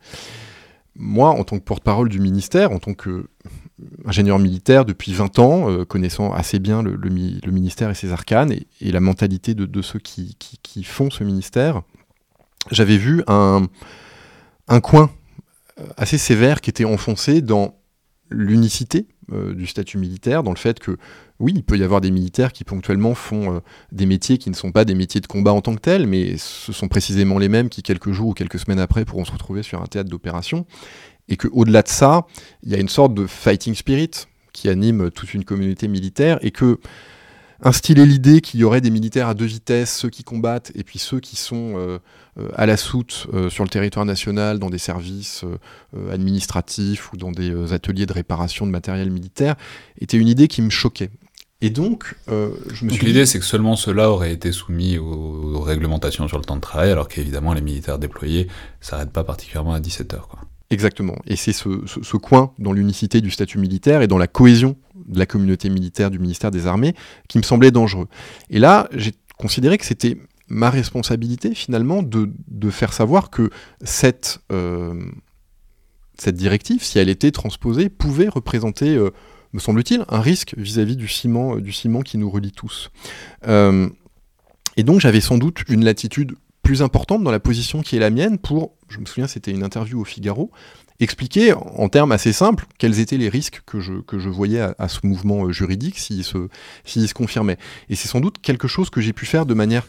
Moi, 0.95 1.29
en 1.29 1.45
tant 1.45 1.59
que 1.59 1.64
porte-parole 1.64 2.09
du 2.09 2.21
ministère, 2.21 2.73
en 2.73 2.79
tant 2.79 2.95
qu'ingénieur 2.95 4.39
militaire 4.39 4.85
depuis 4.85 5.12
20 5.12 5.39
ans, 5.39 5.71
euh, 5.71 5.85
connaissant 5.85 6.33
assez 6.33 6.59
bien 6.59 6.83
le, 6.83 6.97
ministère 7.11 7.91
et 7.91 7.95
ses 7.95 8.12
arcanes 8.12 8.53
et, 8.53 8.93
la 8.93 9.01
mentalité 9.01 9.55
de, 9.55 9.83
ceux 9.83 9.99
qui, 9.99 10.37
font 10.85 11.11
ce 11.11 11.25
ministère, 11.25 11.83
j'avais 12.71 12.97
vu 12.97 13.23
un, 13.27 13.69
coin 14.83 15.11
euh, 15.79 15.85
assez 15.97 16.19
sévère 16.19 16.61
qui 16.61 16.71
était 16.71 16.85
enfoncé 16.85 17.43
dans 17.43 17.79
l'unicité 18.31 19.07
du 19.29 19.67
statut 19.67 19.99
militaire, 19.99 20.45
dans 20.45 20.53
le 20.53 20.57
fait 20.57 20.79
que 20.79 20.99
oui, 21.39 21.53
il 21.55 21.62
peut 21.62 21.76
y 21.76 21.82
avoir 21.82 22.01
des 22.01 22.11
militaires 22.11 22.53
qui 22.53 22.64
ponctuellement 22.64 23.14
font 23.14 23.57
euh, 23.57 23.61
des 23.93 24.07
métiers 24.07 24.39
qui 24.39 24.49
ne 24.49 24.55
sont 24.55 24.72
pas 24.72 24.84
des 24.84 24.95
métiers 24.95 25.20
de 25.20 25.26
combat 25.26 25.53
en 25.53 25.61
tant 25.61 25.74
que 25.74 25.80
tels, 25.80 26.07
mais 26.07 26.37
ce 26.39 26.72
sont 26.72 26.89
précisément 26.89 27.39
les 27.39 27.49
mêmes 27.49 27.68
qui, 27.68 27.82
quelques 27.82 28.12
jours 28.12 28.28
ou 28.28 28.34
quelques 28.34 28.59
semaines 28.59 28.78
après, 28.78 29.05
pourront 29.05 29.24
se 29.24 29.32
retrouver 29.32 29.62
sur 29.62 29.82
un 29.82 29.87
théâtre 29.87 30.09
d'opération. 30.09 30.66
Et 31.28 31.37
qu'au-delà 31.37 31.82
de 31.82 31.89
ça, 31.89 32.26
il 32.62 32.70
y 32.70 32.74
a 32.74 32.78
une 32.78 32.89
sorte 32.89 33.12
de 33.12 33.26
fighting 33.26 33.74
spirit 33.74 34.11
qui 34.53 34.68
anime 34.68 35.11
toute 35.11 35.34
une 35.34 35.45
communauté 35.45 35.89
militaire 35.89 36.39
et 36.41 36.53
que 36.53 36.78
instiller 37.62 38.07
l'idée 38.07 38.41
qu'il 38.41 38.61
y 38.61 38.64
aurait 38.64 38.80
des 38.82 38.91
militaires 38.91 39.28
à 39.28 39.34
deux 39.34 39.47
vitesses, 39.47 39.95
ceux 39.95 40.11
qui 40.11 40.24
combattent 40.24 40.72
et 40.74 40.84
puis 40.84 40.99
ceux 40.99 41.20
qui 41.20 41.37
sont 41.37 41.74
euh, 41.76 41.99
euh, 42.39 42.49
à 42.55 42.66
la 42.66 42.76
soute 42.76 43.26
sur 43.51 43.64
le 43.64 43.70
territoire 43.70 44.05
national, 44.07 44.59
dans 44.59 44.70
des 44.70 44.78
services 44.78 45.45
administratifs 46.11 47.12
ou 47.12 47.16
dans 47.18 47.32
des 47.32 47.72
ateliers 47.74 48.07
de 48.07 48.12
réparation 48.12 48.66
de 48.66 48.70
matériel 48.70 49.11
militaire, 49.11 49.57
était 50.01 50.16
une 50.16 50.28
idée 50.28 50.49
qui 50.49 50.62
me 50.62 50.70
choquait. 50.70 51.11
Et 51.62 51.70
donc, 51.70 52.16
euh, 52.28 52.50
je 52.70 52.84
me 52.84 52.90
suis 52.90 53.07
L'idée, 53.07 53.24
c'est 53.24 53.38
que 53.38 53.44
seulement 53.44 53.76
ceux-là 53.76 54.11
auraient 54.11 54.32
été 54.32 54.52
soumis 54.52 54.98
aux, 54.98 55.61
réglementations 55.61 56.28
sur 56.28 56.38
le 56.38 56.44
temps 56.44 56.57
de 56.57 56.61
travail, 56.61 56.90
alors 56.90 57.09
qu'évidemment, 57.09 57.54
les 57.54 57.62
militaires 57.62 57.98
déployés 57.98 58.44
ne 58.44 58.86
s'arrêtent 58.86 59.12
pas 59.12 59.24
particulièrement 59.24 59.72
à 59.72 59.80
17 59.80 60.14
heures. 60.14 60.28
Quoi. 60.28 60.40
Exactement. 60.70 61.16
Et 61.26 61.36
c'est 61.36 61.52
ce, 61.52 62.16
coin 62.16 62.52
dans 62.59 62.72
l'unicité 62.72 63.20
du 63.20 63.30
statut 63.30 63.59
militaire 63.59 64.02
et 64.02 64.07
dans 64.07 64.18
la 64.18 64.26
cohésion 64.26 64.76
de 65.07 65.18
la 65.18 65.24
communauté 65.24 65.70
militaire 65.70 66.11
du 66.11 66.18
ministère 66.18 66.50
des 66.50 66.66
Armées 66.66 66.94
qui 67.28 67.38
me 67.38 67.42
semblait 67.42 67.70
dangereux. 67.70 68.09
Et 68.50 68.59
là, 68.59 68.88
j'ai 68.92 69.12
considéré 69.38 69.78
que 69.78 69.86
c'était 69.86 70.18
ma 70.48 70.68
responsabilité, 70.68 71.54
finalement, 71.54 72.02
de, 72.02 72.30
faire 72.70 72.92
savoir 72.92 73.30
que 73.30 73.50
cette, 73.82 74.40
euh, 74.52 74.94
cette 76.18 76.36
directive, 76.36 76.82
si 76.82 76.98
elle 76.98 77.09
était 77.09 77.30
transposée, 77.30 77.88
pouvait 77.88 78.28
représenter... 78.28 78.94
Euh, 78.94 79.11
me 79.57 79.61
semble-t-il, 79.61 80.04
un 80.09 80.20
risque 80.20 80.54
vis-à-vis 80.57 80.96
du 80.96 81.09
ciment, 81.09 81.57
euh, 81.57 81.61
du 81.61 81.72
ciment 81.72 82.02
qui 82.02 82.18
nous 82.18 82.30
relie 82.30 82.52
tous. 82.52 82.90
Euh, 83.48 83.88
et 84.76 84.84
donc 84.84 85.00
j'avais 85.00 85.20
sans 85.20 85.38
doute 85.38 85.62
une 85.68 85.84
latitude 85.84 86.36
plus 86.62 86.82
importante 86.82 87.24
dans 87.24 87.30
la 87.30 87.40
position 87.40 87.80
qui 87.82 87.96
est 87.96 87.98
la 87.98 88.11
mienne 88.11 88.38
pour, 88.38 88.74
je 88.88 88.98
me 88.98 89.07
souviens 89.07 89.26
c'était 89.26 89.50
une 89.50 89.64
interview 89.64 90.00
au 90.00 90.04
Figaro, 90.04 90.50
expliquer 91.00 91.52
en 91.54 91.88
termes 91.88 92.12
assez 92.12 92.32
simples 92.32 92.66
quels 92.78 93.00
étaient 93.00 93.16
les 93.16 93.28
risques 93.28 93.62
que 93.66 93.80
je, 93.80 93.94
que 93.94 94.18
je 94.18 94.28
voyais 94.28 94.61
à, 94.61 94.88
ce 94.88 95.00
mouvement 95.04 95.46
euh, 95.46 95.52
juridique 95.52 95.98
s'il 95.98 96.24
se, 96.24 96.48
se 96.84 97.14
confirmait. 97.14 97.57
Et 97.88 97.96
c'est 97.96 98.09
sans 98.09 98.20
doute 98.20 98.38
quelque 98.42 98.68
chose 98.68 98.90
que 98.90 99.00
j'ai 99.00 99.12
pu 99.12 99.24
faire 99.24 99.46
de 99.46 99.54
manière 99.54 99.86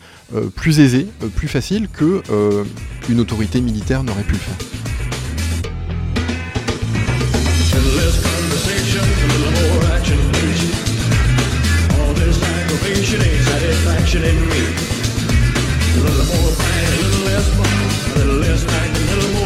plus 0.55 0.79
aisée, 0.79 1.07
plus 1.35 1.47
facile 1.47 1.89
que 1.89 2.23
une 3.09 3.19
autorité 3.19 3.61
militaire 3.61 4.03
n'aurait 4.03 4.23
pu 4.23 4.33
le 4.33 4.39
faire. 4.39 5.16
Satisfaction 14.17 14.23
in 14.23 14.49
me. 14.49 14.61
A 15.95 16.03
little 16.03 16.41
more 16.41 16.51
pain, 16.55 16.87
a 16.87 17.01
little 17.01 17.25
less 17.25 17.47
fun, 17.55 18.11
a 18.11 18.17
little 18.17 18.39
less 18.39 18.63
night, 18.65 18.97
a 18.97 19.15
little 19.15 19.31
more 19.31 19.36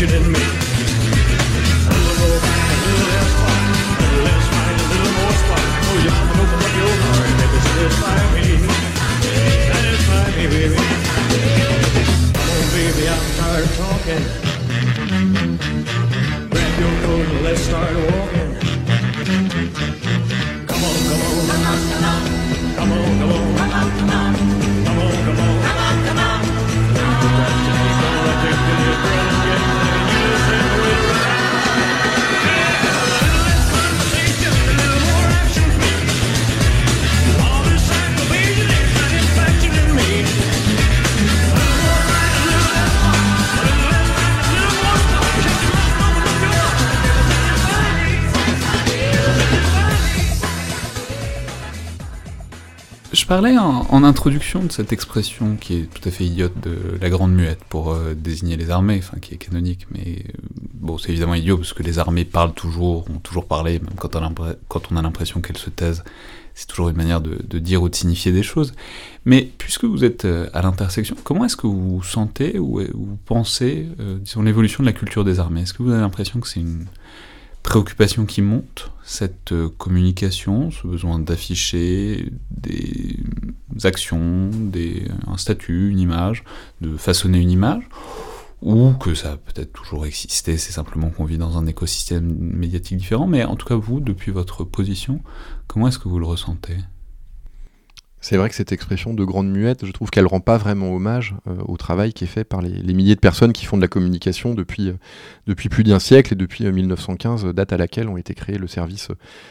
reflection 0.00 0.22
in 0.22 0.32
me. 0.32 0.38
A 0.38 0.42
little 1.90 2.16
more 2.18 2.38
light, 2.38 2.70
a 2.70 2.86
little 2.86 3.08
less 3.08 3.32
fun, 3.34 3.62
a 3.78 4.02
little 4.02 4.22
less 4.24 4.46
light, 4.54 4.78
a 4.78 4.86
little 4.92 5.12
more 5.18 5.34
spark. 5.40 5.66
Oh, 5.88 5.98
your 6.04 6.14
mama 6.14 6.34
opened 6.42 6.64
up 6.66 6.74
your 6.78 6.94
heart, 7.02 7.30
baby, 7.38 7.58
satisfy 7.66 8.18
me, 8.34 8.46
satisfy 9.68 10.26
me, 10.36 10.44
baby. 10.54 10.78
Oh, 12.38 12.62
baby, 12.74 13.04
I'm 13.08 13.26
tired 13.38 13.64
of 13.64 13.72
talking. 13.76 14.24
Grab 16.50 16.72
your 16.78 16.94
coat 17.02 17.26
and 17.26 17.40
let's 17.44 17.60
start 17.60 17.94
walking. 17.96 18.37
Parlais 53.28 53.58
en, 53.58 54.04
introduction 54.04 54.62
de 54.62 54.72
cette 54.72 54.90
expression 54.90 55.56
qui 55.56 55.74
est 55.74 55.82
tout 55.82 56.08
à 56.08 56.10
fait 56.10 56.24
idiote 56.24 56.58
de 56.62 56.98
la 56.98 57.10
grande 57.10 57.34
muette 57.34 57.62
pour 57.68 57.92
euh, 57.92 58.14
désigner 58.14 58.56
les 58.56 58.70
armées, 58.70 59.00
enfin 59.02 59.18
qui 59.20 59.34
est 59.34 59.36
canonique, 59.36 59.86
mais 59.90 60.24
euh, 60.26 60.32
bon, 60.72 60.96
c'est 60.96 61.10
évidemment 61.10 61.34
idiot 61.34 61.58
parce 61.58 61.74
que 61.74 61.82
les 61.82 61.98
armées 61.98 62.24
parlent 62.24 62.54
toujours, 62.54 63.04
ont 63.10 63.18
toujours 63.18 63.44
parlé, 63.44 63.80
même 63.80 63.96
quand 63.98 64.16
on 64.90 64.96
a 64.96 65.02
l'impression 65.02 65.42
qu'elles 65.42 65.58
se 65.58 65.68
taisent. 65.68 66.04
C'est 66.54 66.68
toujours 66.68 66.88
une 66.88 66.96
manière 66.96 67.20
de, 67.20 67.58
dire 67.58 67.82
ou 67.82 67.90
de 67.90 67.94
signifier 67.94 68.32
des 68.32 68.42
choses. 68.42 68.72
Mais 69.26 69.48
puisque 69.58 69.84
vous 69.84 70.04
êtes 70.04 70.24
euh, 70.24 70.48
à 70.54 70.62
l'intersection, 70.62 71.14
comment 71.22 71.44
est-ce 71.44 71.56
que 71.56 71.66
vous 71.66 72.02
sentez 72.02 72.58
ou 72.58 72.80
vous 72.80 73.18
pensez, 73.26 73.86
disons, 74.20 74.40
l'évolution 74.40 74.82
de 74.82 74.88
la 74.88 74.94
culture 74.94 75.24
des 75.24 75.38
armées? 75.38 75.60
Est-ce 75.62 75.74
que 75.74 75.82
vous 75.82 75.90
avez 75.90 76.00
l'impression 76.00 76.40
que 76.40 76.48
c'est 76.48 76.60
une 76.60 76.86
préoccupation 77.62 78.24
qui 78.24 78.42
monte, 78.42 78.90
cette 79.02 79.54
communication, 79.76 80.70
ce 80.70 80.86
besoin 80.86 81.18
d'afficher 81.18 82.30
des 82.50 83.16
actions, 83.84 84.50
des, 84.52 85.06
un 85.26 85.36
statut, 85.36 85.90
une 85.90 85.98
image, 85.98 86.44
de 86.80 86.96
façonner 86.96 87.38
une 87.38 87.50
image, 87.50 87.88
ou 88.60 88.92
que 88.92 89.14
ça 89.14 89.32
a 89.32 89.36
peut-être 89.36 89.72
toujours 89.72 90.06
existé, 90.06 90.58
c'est 90.58 90.72
simplement 90.72 91.10
qu'on 91.10 91.24
vit 91.24 91.38
dans 91.38 91.58
un 91.58 91.66
écosystème 91.66 92.34
médiatique 92.38 92.96
différent, 92.98 93.26
mais 93.26 93.44
en 93.44 93.56
tout 93.56 93.66
cas 93.66 93.76
vous, 93.76 94.00
depuis 94.00 94.32
votre 94.32 94.64
position, 94.64 95.20
comment 95.66 95.88
est-ce 95.88 95.98
que 95.98 96.08
vous 96.08 96.18
le 96.18 96.26
ressentez? 96.26 96.76
C'est 98.20 98.36
vrai 98.36 98.48
que 98.48 98.54
cette 98.54 98.72
expression 98.72 99.14
de 99.14 99.24
grande 99.24 99.48
muette, 99.48 99.86
je 99.86 99.92
trouve 99.92 100.10
qu'elle 100.10 100.26
rend 100.26 100.40
pas 100.40 100.56
vraiment 100.56 100.92
hommage 100.92 101.36
euh, 101.46 101.56
au 101.66 101.76
travail 101.76 102.12
qui 102.12 102.24
est 102.24 102.28
fait 102.28 102.44
par 102.44 102.60
les, 102.60 102.94
milliers 102.94 103.14
de 103.14 103.20
personnes 103.20 103.52
qui 103.52 103.64
font 103.64 103.76
de 103.76 103.82
la 103.82 103.88
communication 103.88 104.54
depuis, 104.54 104.88
euh, 104.88 104.94
depuis 105.46 105.68
plus 105.68 105.84
d'un 105.84 106.00
siècle 106.00 106.32
et 106.32 106.36
depuis 106.36 106.64
1915, 106.64 107.44
euh, 107.44 107.52
date 107.52 107.72
à 107.72 107.76
laquelle 107.76 108.08
ont 108.08 108.16
été 108.16 108.34
créés 108.34 108.58
le 108.58 108.66
service 108.66 109.08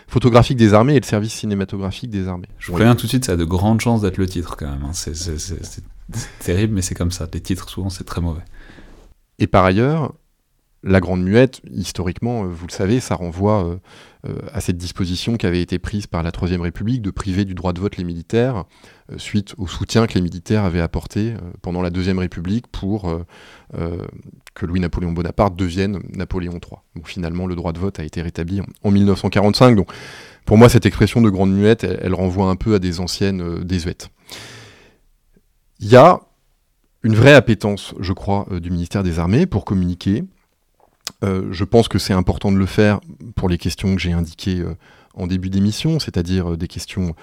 photographique 0.07 0.57
des 0.57 0.73
armées 0.73 0.95
et 0.95 0.99
le 0.99 1.05
service 1.05 1.33
cinématographique 1.33 2.09
des 2.09 2.27
armées. 2.27 2.49
Je 2.59 2.67
vous 2.67 2.73
préviens 2.73 2.95
tout 2.95 3.05
de 3.05 3.09
suite, 3.09 3.25
ça 3.25 3.33
a 3.33 3.37
de 3.37 3.45
grandes 3.45 3.79
chances 3.79 4.01
d'être 4.01 4.17
le 4.17 4.27
titre 4.27 4.57
quand 4.57 4.69
même. 4.69 4.83
Hein. 4.83 4.91
C'est 4.93 5.83
terrible, 6.39 6.73
mais 6.73 6.81
c'est 6.81 6.95
comme 6.95 7.11
ça. 7.11 7.27
Les 7.33 7.41
titres, 7.41 7.69
souvent, 7.69 7.89
c'est 7.89 8.03
très 8.03 8.21
mauvais. 8.21 8.43
Et 9.39 9.47
par 9.47 9.63
ailleurs, 9.63 10.13
la 10.87 10.99
Grande 10.99 11.23
Muette, 11.23 11.61
historiquement, 11.69 12.45
vous 12.45 12.65
le 12.65 12.71
savez, 12.71 12.99
ça 12.99 13.15
renvoie 13.15 13.77
euh, 14.27 14.35
à 14.53 14.61
cette 14.61 14.77
disposition 14.77 15.37
qui 15.37 15.45
avait 15.45 15.61
été 15.61 15.79
prise 15.79 16.07
par 16.07 16.23
la 16.23 16.31
Troisième 16.31 16.61
République 16.61 17.01
de 17.01 17.11
priver 17.11 17.45
du 17.45 17.53
droit 17.53 17.73
de 17.73 17.79
vote 17.79 17.97
les 17.97 18.03
militaires, 18.03 18.63
euh, 19.11 19.17
suite 19.17 19.53
au 19.57 19.67
soutien 19.67 20.07
que 20.07 20.15
les 20.15 20.21
militaires 20.21 20.63
avaient 20.63 20.81
apporté 20.81 21.33
euh, 21.33 21.37
pendant 21.61 21.81
la 21.81 21.89
Deuxième 21.89 22.19
République 22.19 22.67
pour 22.67 23.13
que 24.53 24.65
Louis-Napoléon 24.65 25.11
Bonaparte 25.11 25.55
devienne 25.55 25.99
Napoléon 26.13 26.53
III. 26.53 26.79
Donc 26.95 27.07
finalement, 27.07 27.45
le 27.47 27.55
droit 27.55 27.73
de 27.73 27.79
vote 27.79 27.99
a 27.99 28.03
été 28.03 28.21
rétabli 28.21 28.61
en, 28.83 28.91
1945. 28.91 29.75
Donc 29.75 29.91
pour 30.45 30.57
moi, 30.57 30.69
cette 30.69 30.85
expression 30.85 31.21
de 31.21 31.29
grande 31.29 31.53
muette, 31.53 31.83
elle, 31.83 32.13
renvoie 32.13 32.49
un 32.49 32.55
peu 32.55 32.75
à 32.75 32.79
des 32.79 33.01
anciennes 33.01 33.63
désuètes. 33.63 34.09
Il 35.79 35.89
y 35.89 35.97
a 35.97 36.21
une 37.03 37.15
vraie 37.15 37.33
appétence, 37.33 37.93
je 37.99 38.13
crois, 38.13 38.47
du 38.61 38.71
ministère 38.71 39.03
des 39.03 39.19
Armées 39.19 39.45
pour 39.45 39.65
communiquer, 39.65 40.23
euh, 41.23 41.47
je 41.51 41.63
pense 41.63 41.87
que 41.87 41.99
c'est 41.99 42.13
important 42.13 42.51
de 42.51 42.57
le 42.57 42.65
faire 42.65 42.99
pour 43.35 43.49
les 43.49 43.57
questions 43.57 43.95
que 43.95 44.01
j'ai 44.01 44.11
indiquées 44.11 44.59
euh, 44.59 44.75
en 45.15 45.27
début 45.27 45.49
d'émission, 45.49 45.99
c'est-à-dire 45.99 46.53
euh, 46.53 46.57
des 46.57 46.67
questions 46.67 47.15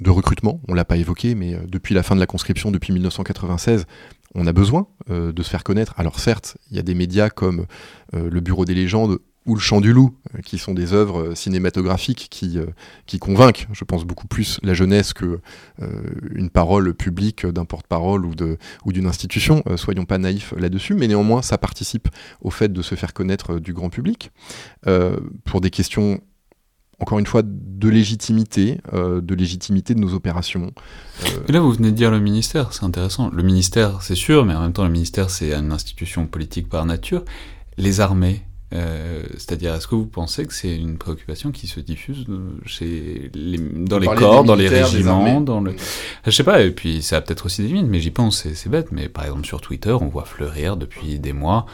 de 0.00 0.10
recrutement. 0.10 0.60
On 0.68 0.74
l'a 0.74 0.84
pas 0.84 0.96
évoqué, 0.96 1.34
mais 1.34 1.58
depuis 1.66 1.94
la 1.94 2.02
fin 2.02 2.14
de 2.14 2.20
la 2.20 2.26
conscription, 2.26 2.70
depuis 2.70 2.92
1996, 2.92 3.86
on 4.34 4.46
a 4.46 4.52
besoin 4.52 4.86
de 5.08 5.42
se 5.42 5.50
faire 5.50 5.64
connaître. 5.64 5.92
Alors 5.96 6.20
certes, 6.20 6.56
il 6.70 6.76
y 6.76 6.78
a 6.78 6.82
des 6.82 6.94
médias 6.94 7.30
comme 7.30 7.66
le 8.12 8.38
Bureau 8.38 8.64
des 8.64 8.74
légendes 8.74 9.18
ou 9.48 9.54
Le 9.54 9.60
Chant 9.60 9.80
du 9.80 9.92
Loup, 9.92 10.14
euh, 10.34 10.40
qui 10.42 10.58
sont 10.58 10.74
des 10.74 10.92
œuvres 10.92 11.20
euh, 11.20 11.34
cinématographiques 11.34 12.28
qui, 12.30 12.58
euh, 12.58 12.66
qui 13.06 13.18
convainquent, 13.18 13.66
je 13.72 13.82
pense, 13.84 14.04
beaucoup 14.04 14.28
plus 14.28 14.60
la 14.62 14.74
jeunesse 14.74 15.12
que 15.12 15.40
une 16.34 16.50
parole 16.50 16.92
publique 16.92 17.46
d'un 17.46 17.64
porte-parole 17.64 18.26
ou, 18.26 18.34
de, 18.34 18.58
ou 18.84 18.92
d'une 18.92 19.06
institution. 19.06 19.62
soyons 19.76 20.04
pas 20.04 20.18
naïfs 20.18 20.52
là-dessus, 20.56 20.94
mais 20.94 21.08
néanmoins, 21.08 21.40
ça 21.40 21.56
participe 21.56 22.08
au 22.42 22.50
fait 22.50 22.72
de 22.72 22.82
se 22.82 22.94
faire 22.94 23.14
connaître 23.14 23.58
du 23.58 23.72
grand 23.72 23.88
public. 23.88 24.30
pour 25.44 25.60
des 25.60 25.70
questions 25.70 26.20
encore 27.00 27.20
une 27.20 27.26
fois, 27.26 27.42
de 27.44 27.88
légitimité, 27.88 28.80
de 28.92 29.34
légitimité 29.34 29.94
de 29.94 30.00
nos 30.00 30.14
opérations. 30.14 30.72
Et 31.48 31.52
là, 31.52 31.60
vous 31.60 31.72
venez 31.72 31.92
de 31.92 31.96
dire 31.96 32.10
le 32.10 32.20
ministère, 32.20 32.72
c'est 32.72 32.84
intéressant. 32.84 33.30
Le 33.30 33.42
ministère, 33.42 34.02
c'est 34.02 34.16
sûr, 34.16 34.44
mais 34.44 34.54
en 34.54 34.62
même 34.62 34.72
temps, 34.72 34.84
le 34.84 34.90
ministère, 34.90 35.30
c'est 35.30 35.54
une 35.54 35.72
institution 35.72 36.26
politique 36.26 36.68
par 36.68 36.84
nature. 36.86 37.24
Les 37.76 38.00
armées, 38.00 38.42
euh, 38.74 39.22
c'est-à-dire, 39.32 39.74
est-ce 39.74 39.86
que 39.86 39.94
vous 39.94 40.06
pensez 40.06 40.44
que 40.44 40.52
c'est 40.52 40.76
une 40.76 40.98
préoccupation 40.98 41.52
qui 41.52 41.66
se 41.66 41.80
diffuse 41.80 42.26
chez 42.66 43.30
les, 43.34 43.58
dans 43.58 43.98
les 43.98 44.06
corps, 44.08 44.44
dans 44.44 44.54
les 44.54 44.68
régiments, 44.68 45.40
dans 45.40 45.60
le... 45.60 45.74
Je 46.24 46.30
sais 46.30 46.44
pas, 46.44 46.62
et 46.62 46.70
puis 46.70 47.02
ça 47.02 47.16
a 47.16 47.20
peut-être 47.20 47.46
aussi 47.46 47.62
des 47.62 47.68
limites, 47.68 47.86
mais 47.88 48.00
j'y 48.00 48.10
pense, 48.10 48.46
c'est 48.52 48.68
bête, 48.68 48.92
mais 48.92 49.08
par 49.08 49.24
exemple 49.24 49.46
sur 49.46 49.60
Twitter, 49.60 49.92
on 49.92 50.08
voit 50.08 50.24
fleurir 50.24 50.76
depuis 50.76 51.18
des 51.18 51.32
mois 51.32 51.66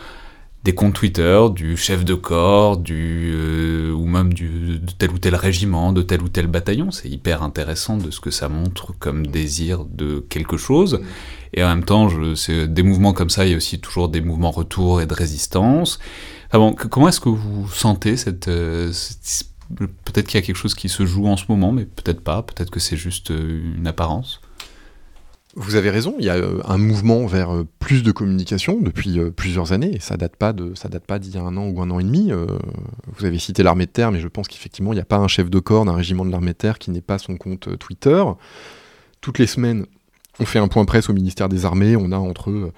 des 0.64 0.74
comptes 0.74 0.95
Twitter 0.95 1.38
du 1.55 1.76
chef 1.76 2.07
de 2.07 2.14
corps, 2.14 2.78
du, 2.78 3.32
euh, 3.34 3.92
ou 3.92 4.07
même 4.07 4.32
du, 4.32 4.78
de 4.78 4.92
tel 4.97 5.11
ou 5.11 5.18
tel 5.18 5.34
régiment, 5.34 5.92
de 5.92 6.01
tel 6.01 6.22
ou 6.22 6.28
tel 6.28 6.47
bataillon. 6.47 6.90
C'est 6.90 7.11
hyper 7.11 7.42
intéressant 7.42 7.99
de 7.99 8.11
ce 8.11 8.18
que 8.18 8.30
ça 8.30 8.49
montre 8.49 8.95
comme 8.99 9.26
désir 9.26 9.84
de 9.84 10.24
quelque 10.30 10.57
chose. 10.57 11.01
Et 11.53 11.62
en 11.62 11.68
même 11.68 11.84
temps, 11.84 12.09
je, 12.09 12.64
des 12.64 12.82
mouvements 12.82 13.12
comme 13.12 13.28
ça, 13.28 13.45
il 13.45 13.51
y 13.51 13.55
a 13.55 13.59
aussi 13.59 13.78
toujours 13.78 14.09
des 14.09 14.22
mouvements 14.22 14.51
retour 14.51 15.03
et 15.03 15.07
de 15.07 15.12
résistance. 15.12 15.99
Ah 16.53 16.59
comment 16.90 17.09
est-ce 17.09 17.20
que 17.20 17.28
vous 17.28 17.68
sentez 17.68 18.16
cette, 18.16 18.49
euh, 18.49 18.92
peut-être 20.05 20.26
qu'il 20.26 20.40
y 20.40 20.42
a 20.42 20.47
quelque 20.47 20.57
chose 20.57 20.74
qui 20.74 20.88
se 20.88 21.07
joue 21.07 21.26
en 21.26 21.36
ce 21.36 21.45
moment, 21.49 21.72
mais 21.72 21.84
peut-être 21.84 22.20
pas, 22.20 22.42
peut-être 22.42 22.70
que 22.70 22.80
c'est 22.80 22.97
juste 22.97 23.30
euh, 23.30 23.74
une 23.76 23.86
apparence? 23.86 24.40
Vous 25.57 25.76
avez 25.76 25.90
raison, 25.90 26.16
il 26.18 26.24
y 26.24 26.30
a 26.30 26.34
euh, 26.34 26.61
un 26.64 26.78
mouvement 26.78 27.26
vers 27.26 27.64
plus 27.78 28.03
de 28.03 28.11
communication 28.12 28.80
depuis 28.80 29.18
plusieurs 29.30 29.72
années, 29.72 29.99
ça 30.01 30.16
date 30.16 30.36
pas 30.36 30.53
de 30.53 30.74
ça 30.74 30.88
date 30.88 31.07
pas 31.07 31.18
d'il 31.18 31.34
y 31.34 31.38
a 31.38 31.42
un 31.42 31.57
an 31.57 31.68
ou 31.68 31.80
un 31.80 31.90
an 31.90 32.01
et 32.01 32.05
demi. 32.05 32.32
Vous 33.16 33.24
avez 33.24 33.38
cité 33.38 33.62
l'armée 33.62 33.86
de 33.86 33.92
terre, 33.92 34.11
mais 34.11 34.20
je 34.20 34.28
pense 34.28 34.49
qu'effectivement 34.49 34.92
il 34.92 34.97
n'y 34.97 35.03
a 35.03 35.07
pas 35.07 35.18
un 35.18 35.28
chef 35.28 35.51
de 35.51 35.59
corps 35.61 35.84
d'un 35.84 35.95
régiment 35.95 36.24
de 36.24 36.30
l'armée 36.32 36.53
de 36.53 36.59
terre 36.59 36.78
qui 36.78 36.90
n'ait 36.90 37.01
pas 37.01 37.18
son 37.18 37.36
compte 37.36 37.78
Twitter. 37.78 38.24
Toutes 39.20 39.38
les 39.38 39.47
semaines, 39.47 39.86
on 40.41 40.47
fait 40.47 40.59
un 40.59 40.68
point 40.68 40.85
presse 40.85 41.09
au 41.09 41.12
ministère 41.12 41.49
des 41.49 41.64
Armées, 41.64 41.97
on 41.97 42.12
a 42.12 42.16
entre 42.16 42.72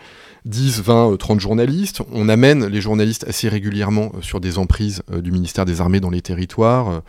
10, 0.47 0.81
20, 0.83 1.17
30 1.19 1.41
journalistes. 1.41 2.03
On 2.13 2.29
amène 2.29 2.67
les 2.67 2.81
journalistes 2.81 3.25
assez 3.29 3.49
régulièrement 3.49 4.13
euh, 4.15 4.23
sur 4.23 4.41
des 4.41 4.59
emprises 4.59 5.03
euh, 5.11 5.21
du 5.21 5.33
ministère 5.33 5.65
des 5.65 5.81
Armées 5.81 6.01
dans 6.01 6.11
les 6.11 6.23
territoires. 6.23 6.89
Euh, 6.89 7.01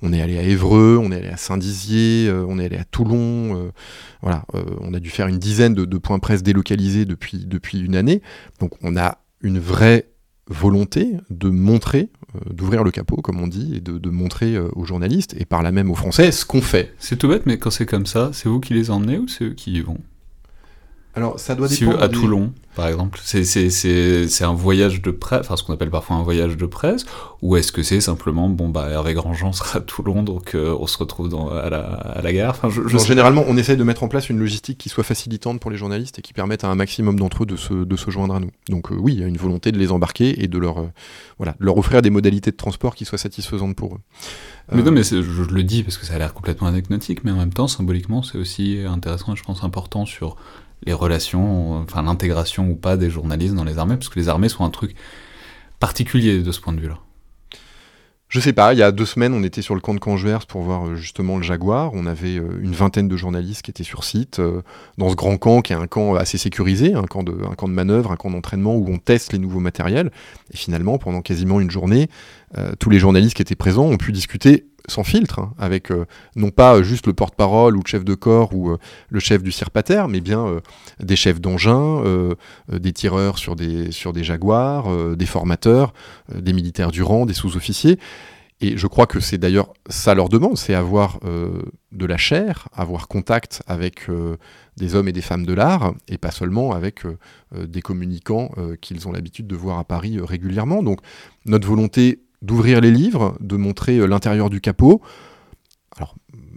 on 0.00 0.12
est 0.12 0.22
allé 0.22 0.38
à 0.38 0.42
Évreux, 0.42 0.98
on 1.02 1.10
est 1.10 1.16
allé 1.16 1.28
à 1.28 1.36
Saint-Dizier, 1.36 2.30
on 2.30 2.58
est 2.58 2.66
allé 2.66 2.76
à 2.76 2.84
Toulon. 2.84 3.72
Voilà, 4.20 4.44
on 4.82 4.92
a 4.92 5.00
dû 5.00 5.08
faire 5.08 5.28
une 5.28 5.38
dizaine 5.38 5.72
de, 5.72 5.98
points 5.98 6.18
presse 6.18 6.42
délocalisés 6.42 7.06
depuis, 7.06 7.46
depuis 7.46 7.80
une 7.80 7.96
année. 7.96 8.20
Donc 8.60 8.72
on 8.82 8.98
a 8.98 9.16
une 9.40 9.58
vraie 9.58 10.10
volonté 10.48 11.12
de 11.30 11.48
montrer, 11.48 12.08
d'ouvrir 12.50 12.84
le 12.84 12.90
capot, 12.90 13.16
comme 13.16 13.40
on 13.40 13.46
dit, 13.46 13.76
et 13.76 13.80
de, 13.80 14.10
montrer 14.10 14.58
aux 14.58 14.84
journalistes, 14.84 15.34
et 15.38 15.44
par 15.44 15.62
là 15.62 15.72
même 15.72 15.90
aux 15.90 15.94
Français, 15.94 16.32
ce 16.32 16.44
qu'on 16.44 16.60
fait. 16.60 16.94
C'est 16.98 17.16
tout 17.18 17.28
bête, 17.28 17.46
mais 17.46 17.58
quand 17.58 17.70
c'est 17.70 17.86
comme 17.86 18.06
ça, 18.06 18.30
c'est 18.32 18.48
vous 18.48 18.60
qui 18.60 18.74
les 18.74 18.90
emmenez 18.90 19.18
ou 19.18 19.28
c'est 19.28 19.44
eux 19.44 19.54
qui 19.54 19.72
y 19.72 19.80
vont? 19.80 19.98
Alors, 21.16 21.38
ça 21.38 21.54
doit 21.54 21.68
dépendre. 21.68 22.02
à 22.02 22.08
Toulon, 22.08 22.52
par 22.74 22.88
exemple, 22.88 23.20
c'est 23.22 24.42
un 24.42 24.54
voyage 24.54 25.00
de 25.00 25.12
presse, 25.12 25.40
enfin 25.42 25.56
ce 25.56 25.62
qu'on 25.62 25.72
appelle 25.72 25.90
parfois 25.90 26.16
un 26.16 26.22
voyage 26.24 26.56
de 26.56 26.66
presse, 26.66 27.06
ou 27.40 27.56
est-ce 27.56 27.70
que 27.70 27.84
c'est 27.84 28.00
simplement, 28.00 28.48
bon, 28.48 28.68
bah 28.68 28.88
Hervé 28.90 29.14
Grandjean 29.14 29.52
sera 29.52 29.78
à 29.78 29.80
Toulon, 29.80 30.24
donc 30.24 30.56
euh, 30.56 30.76
on 30.80 30.88
se 30.88 30.98
retrouve 30.98 31.28
dans, 31.28 31.50
à, 31.50 31.70
la, 31.70 31.82
à, 31.82 32.20
la, 32.20 32.32
gare 32.32 32.50
enfin, 32.50 32.68
je, 32.68 32.98
Généralement, 32.98 33.44
on 33.46 33.56
essaie 33.56 33.76
de 33.76 33.84
mettre 33.84 34.02
en 34.02 34.08
place 34.08 34.28
une 34.28 34.40
logistique 34.40 34.76
qui 34.76 34.88
soit 34.88 35.04
facilitante 35.04 35.60
pour 35.60 35.70
les 35.70 35.76
journalistes 35.76 36.18
et 36.18 36.22
qui 36.22 36.32
permette 36.32 36.64
à 36.64 36.68
un 36.68 36.74
maximum 36.74 37.16
d'entre 37.16 37.44
eux 37.44 37.46
de 37.46 37.56
se, 37.56 37.72
de 37.72 37.96
se, 37.96 38.10
joindre 38.10 38.34
à 38.34 38.40
nous. 38.40 38.50
Donc 38.68 38.90
euh, 38.90 38.96
oui, 38.96 39.14
il 39.14 39.20
y 39.20 39.24
a 39.24 39.28
une 39.28 39.36
volonté 39.36 39.70
de 39.70 39.78
les 39.78 39.92
embarquer 39.92 40.42
et 40.42 40.48
de 40.48 40.58
leur, 40.58 40.78
euh, 40.78 40.88
voilà, 41.38 41.54
leur 41.60 41.78
offrir 41.78 42.02
des 42.02 42.10
modalités 42.10 42.50
de 42.50 42.56
transport 42.56 42.96
qui 42.96 43.04
soient 43.04 43.18
satisfaisantes 43.18 43.76
pour 43.76 43.94
eux. 43.94 44.00
Mais 44.72 44.82
non, 44.82 44.90
mais 44.90 45.04
je, 45.04 45.22
je, 45.22 45.42
le 45.42 45.62
dis 45.62 45.84
parce 45.84 45.98
que 45.98 46.06
ça 46.06 46.14
a 46.14 46.18
l'air 46.18 46.34
complètement 46.34 46.66
anecdotique, 46.66 47.22
mais 47.22 47.30
en 47.30 47.36
même 47.36 47.52
temps, 47.52 47.68
symboliquement, 47.68 48.22
c'est 48.22 48.38
aussi 48.38 48.78
intéressant 48.88 49.34
et 49.34 49.36
je 49.36 49.44
pense 49.44 49.62
important 49.62 50.06
sur 50.06 50.36
les 50.84 50.92
relations, 50.92 51.78
enfin 51.78 52.02
l'intégration 52.02 52.68
ou 52.70 52.76
pas 52.76 52.96
des 52.96 53.10
journalistes 53.10 53.54
dans 53.54 53.64
les 53.64 53.78
armées, 53.78 53.96
parce 53.96 54.08
que 54.08 54.18
les 54.18 54.28
armées 54.28 54.48
sont 54.48 54.64
un 54.64 54.70
truc 54.70 54.94
particulier 55.80 56.42
de 56.42 56.52
ce 56.52 56.60
point 56.60 56.72
de 56.72 56.80
vue-là. 56.80 56.98
Je 58.34 58.40
sais 58.40 58.52
pas, 58.52 58.72
il 58.72 58.80
y 58.80 58.82
a 58.82 58.90
deux 58.90 59.06
semaines, 59.06 59.32
on 59.32 59.44
était 59.44 59.62
sur 59.62 59.76
le 59.76 59.80
camp 59.80 59.94
de 59.94 60.00
Canjuers 60.00 60.46
pour 60.48 60.62
voir 60.62 60.88
euh, 60.88 60.96
justement 60.96 61.36
le 61.36 61.44
Jaguar. 61.44 61.92
On 61.94 62.04
avait 62.04 62.36
euh, 62.36 62.58
une 62.60 62.72
vingtaine 62.72 63.06
de 63.06 63.16
journalistes 63.16 63.62
qui 63.62 63.70
étaient 63.70 63.84
sur 63.84 64.02
site, 64.02 64.40
euh, 64.40 64.62
dans 64.98 65.08
ce 65.08 65.14
grand 65.14 65.36
camp 65.36 65.60
qui 65.60 65.72
est 65.72 65.76
un 65.76 65.86
camp 65.86 66.16
assez 66.16 66.36
sécurisé, 66.36 66.94
un 66.94 67.04
camp 67.04 67.22
de, 67.22 67.32
un 67.48 67.54
camp 67.54 67.68
de 67.68 67.74
manœuvre, 67.74 68.10
un 68.10 68.16
camp 68.16 68.32
d'entraînement 68.32 68.74
où 68.74 68.88
on 68.88 68.98
teste 68.98 69.32
les 69.32 69.38
nouveaux 69.38 69.60
matériels. 69.60 70.10
Et 70.52 70.56
finalement, 70.56 70.98
pendant 70.98 71.22
quasiment 71.22 71.60
une 71.60 71.70
journée, 71.70 72.08
tous 72.78 72.90
les 72.90 72.98
journalistes 72.98 73.34
qui 73.36 73.42
étaient 73.42 73.54
présents 73.54 73.86
ont 73.86 73.96
pu 73.96 74.10
discuter 74.10 74.66
sans 74.88 75.04
filtre, 75.04 75.38
hein, 75.38 75.54
avec 75.58 75.90
euh, 75.90 76.06
non 76.36 76.50
pas 76.50 76.82
juste 76.82 77.06
le 77.06 77.14
porte-parole 77.14 77.76
ou 77.76 77.80
le 77.80 77.88
chef 77.88 78.04
de 78.04 78.14
corps 78.14 78.54
ou 78.54 78.70
euh, 78.70 78.78
le 79.08 79.20
chef 79.20 79.42
du 79.42 79.52
cirpater, 79.52 80.04
mais 80.08 80.20
bien 80.20 80.46
euh, 80.46 80.60
des 81.00 81.16
chefs 81.16 81.40
d'engin, 81.40 82.02
des 82.70 82.92
tireurs 82.92 83.38
sur 83.38 83.56
des, 83.56 83.90
sur 83.92 84.12
des 84.12 84.24
jaguars, 84.24 85.16
des 85.16 85.26
formateurs, 85.26 85.92
des 86.34 86.52
militaires 86.52 86.90
du 86.90 87.02
rang, 87.02 87.26
des 87.26 87.34
sous-officiers. 87.34 87.98
Et 88.60 88.76
je 88.76 88.86
crois 88.86 89.06
que 89.06 89.20
c'est 89.20 89.38
d'ailleurs 89.38 89.72
ça 89.88 90.14
leur 90.14 90.28
demande, 90.28 90.56
c'est 90.56 90.74
avoir 90.74 91.18
de 91.20 92.06
la 92.06 92.16
chair, 92.16 92.68
avoir 92.72 93.08
contact 93.08 93.62
avec 93.66 94.06
des 94.76 94.94
hommes 94.94 95.08
et 95.08 95.12
des 95.12 95.20
femmes 95.20 95.44
de 95.44 95.52
l'art, 95.52 95.94
et 96.08 96.18
pas 96.18 96.30
seulement 96.30 96.72
avec 96.72 97.02
des 97.54 97.82
communicants 97.82 98.50
qu'ils 98.80 99.08
ont 99.08 99.12
l'habitude 99.12 99.46
de 99.46 99.56
voir 99.56 99.78
à 99.78 99.84
Paris 99.84 100.18
régulièrement. 100.20 100.82
Donc 100.82 101.00
notre 101.46 101.66
volonté 101.66 102.23
d'ouvrir 102.44 102.80
les 102.80 102.90
livres, 102.90 103.36
de 103.40 103.56
montrer 103.56 103.98
euh, 103.98 104.06
l'intérieur 104.06 104.50
du 104.50 104.60
capot. 104.60 105.00
Alors, 105.96 106.14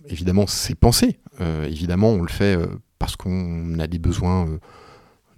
évidemment, 0.10 0.46
c'est 0.48 0.76
pensé. 0.76 1.20
Euh, 1.40 1.66
évidemment, 1.66 2.10
on 2.10 2.22
le 2.22 2.28
fait 2.30 2.58
euh, 2.58 2.68
parce 3.00 3.16
qu'on 3.16 3.80
a 3.80 3.88
des 3.88 4.00
besoins 4.00 4.48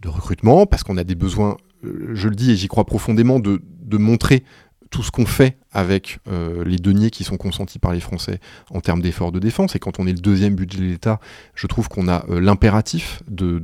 de 0.01 0.07
recrutement, 0.07 0.65
parce 0.65 0.83
qu'on 0.83 0.97
a 0.97 1.03
des 1.03 1.15
besoins, 1.15 1.57
je 1.83 2.27
le 2.29 2.35
dis 2.35 2.51
et 2.51 2.55
j'y 2.55 2.67
crois 2.67 2.85
profondément, 2.85 3.39
de, 3.39 3.61
montrer 3.97 4.43
tout 4.89 5.03
ce 5.03 5.11
qu'on 5.11 5.25
fait 5.25 5.57
avec 5.71 6.19
euh, 6.27 6.63
les 6.65 6.77
deniers 6.77 7.11
qui 7.11 7.23
sont 7.23 7.37
consentis 7.37 7.77
par 7.77 7.93
les 7.93 7.99
Français 7.99 8.39
en 8.71 8.81
termes 8.81 9.01
d'efforts 9.01 9.31
de 9.31 9.39
défense. 9.39 9.75
Et 9.75 9.79
quand 9.79 9.99
on 9.99 10.07
est 10.07 10.13
le 10.13 10.19
deuxième 10.19 10.55
budget 10.55 10.79
de 10.79 10.85
l'État, 10.85 11.19
je 11.53 11.67
trouve 11.67 11.87
qu'on 11.89 12.07
a 12.07 12.25
euh, 12.29 12.39
l'impératif 12.39 13.21
de, 13.27 13.59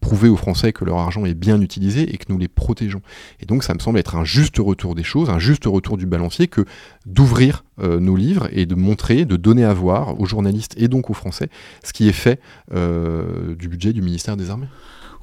prouver 0.00 0.28
aux 0.28 0.36
Français 0.36 0.72
que 0.72 0.84
leur 0.84 0.98
argent 0.98 1.24
est 1.24 1.34
bien 1.34 1.60
utilisé 1.60 2.12
et 2.12 2.18
que 2.18 2.26
nous 2.28 2.38
les 2.38 2.48
protégeons. 2.48 3.00
Et 3.40 3.46
donc 3.46 3.64
ça 3.64 3.72
me 3.72 3.78
semble 3.78 3.98
être 3.98 4.16
un 4.16 4.24
juste 4.24 4.58
retour 4.58 4.94
des 4.94 5.04
choses, 5.04 5.30
un 5.30 5.38
juste 5.38 5.64
retour 5.64 5.96
du 5.96 6.04
balancier 6.04 6.48
que 6.48 6.64
d'ouvrir 7.06 7.64
euh, 7.80 7.98
nos 7.98 8.16
livres 8.16 8.48
et 8.52 8.66
de 8.66 8.74
montrer, 8.74 9.24
de 9.24 9.36
donner 9.36 9.64
à 9.64 9.72
voir 9.72 10.20
aux 10.20 10.26
journalistes 10.26 10.74
et 10.76 10.88
donc 10.88 11.08
aux 11.08 11.14
Français 11.14 11.48
ce 11.82 11.92
qui 11.92 12.08
est 12.08 12.12
fait 12.12 12.40
du 12.70 13.68
budget 13.68 13.92
du 13.92 14.02
ministère 14.02 14.36
des 14.36 14.50
Armées. 14.50 14.68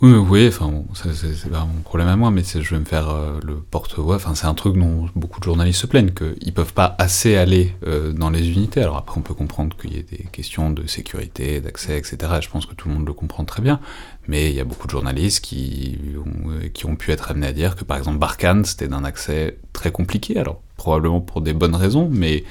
Oui, 0.03 0.11
oui, 0.11 0.47
enfin, 0.49 0.67
bon, 0.67 0.85
c'est 0.93 1.49
pas 1.49 1.63
mon 1.63 1.81
problème 1.81 2.09
à 2.09 2.17
moi, 2.17 2.29
mais 2.29 2.43
je 2.43 2.69
vais 2.75 2.79
me 2.79 2.83
faire 2.83 3.09
euh, 3.09 3.39
le 3.41 3.55
porte-voix. 3.55 4.17
Enfin, 4.17 4.35
c'est 4.35 4.47
un 4.47 4.53
truc 4.53 4.75
dont 4.75 5.07
beaucoup 5.15 5.39
de 5.39 5.45
journalistes 5.45 5.79
se 5.79 5.87
plaignent, 5.87 6.11
qu'ils 6.11 6.53
peuvent 6.53 6.73
pas 6.73 6.93
assez 6.99 7.37
aller 7.37 7.73
euh, 7.87 8.11
dans 8.11 8.29
les 8.29 8.51
unités. 8.51 8.81
Alors 8.81 8.97
après, 8.97 9.17
on 9.17 9.21
peut 9.21 9.33
comprendre 9.33 9.77
qu'il 9.77 9.93
y 9.93 9.97
ait 9.97 10.03
des 10.03 10.25
questions 10.29 10.71
de 10.71 10.85
sécurité, 10.87 11.61
d'accès, 11.61 11.97
etc. 11.97 12.17
Je 12.41 12.49
pense 12.49 12.65
que 12.65 12.75
tout 12.75 12.89
le 12.89 12.95
monde 12.95 13.07
le 13.07 13.13
comprend 13.13 13.45
très 13.45 13.61
bien. 13.61 13.79
Mais 14.27 14.49
il 14.49 14.55
y 14.57 14.59
a 14.59 14.65
beaucoup 14.65 14.87
de 14.87 14.91
journalistes 14.91 15.41
qui 15.41 15.97
ont, 16.17 16.49
euh, 16.49 16.67
qui 16.67 16.85
ont 16.85 16.97
pu 16.97 17.11
être 17.11 17.31
amenés 17.31 17.47
à 17.47 17.53
dire 17.53 17.77
que, 17.77 17.85
par 17.85 17.95
exemple, 17.95 18.17
Barkhane, 18.17 18.65
c'était 18.65 18.89
d'un 18.89 19.05
accès 19.05 19.57
très 19.71 19.93
compliqué. 19.93 20.37
Alors, 20.37 20.61
probablement 20.75 21.21
pour 21.21 21.39
des 21.39 21.53
bonnes 21.53 21.75
raisons, 21.75 22.09
mais 22.11 22.43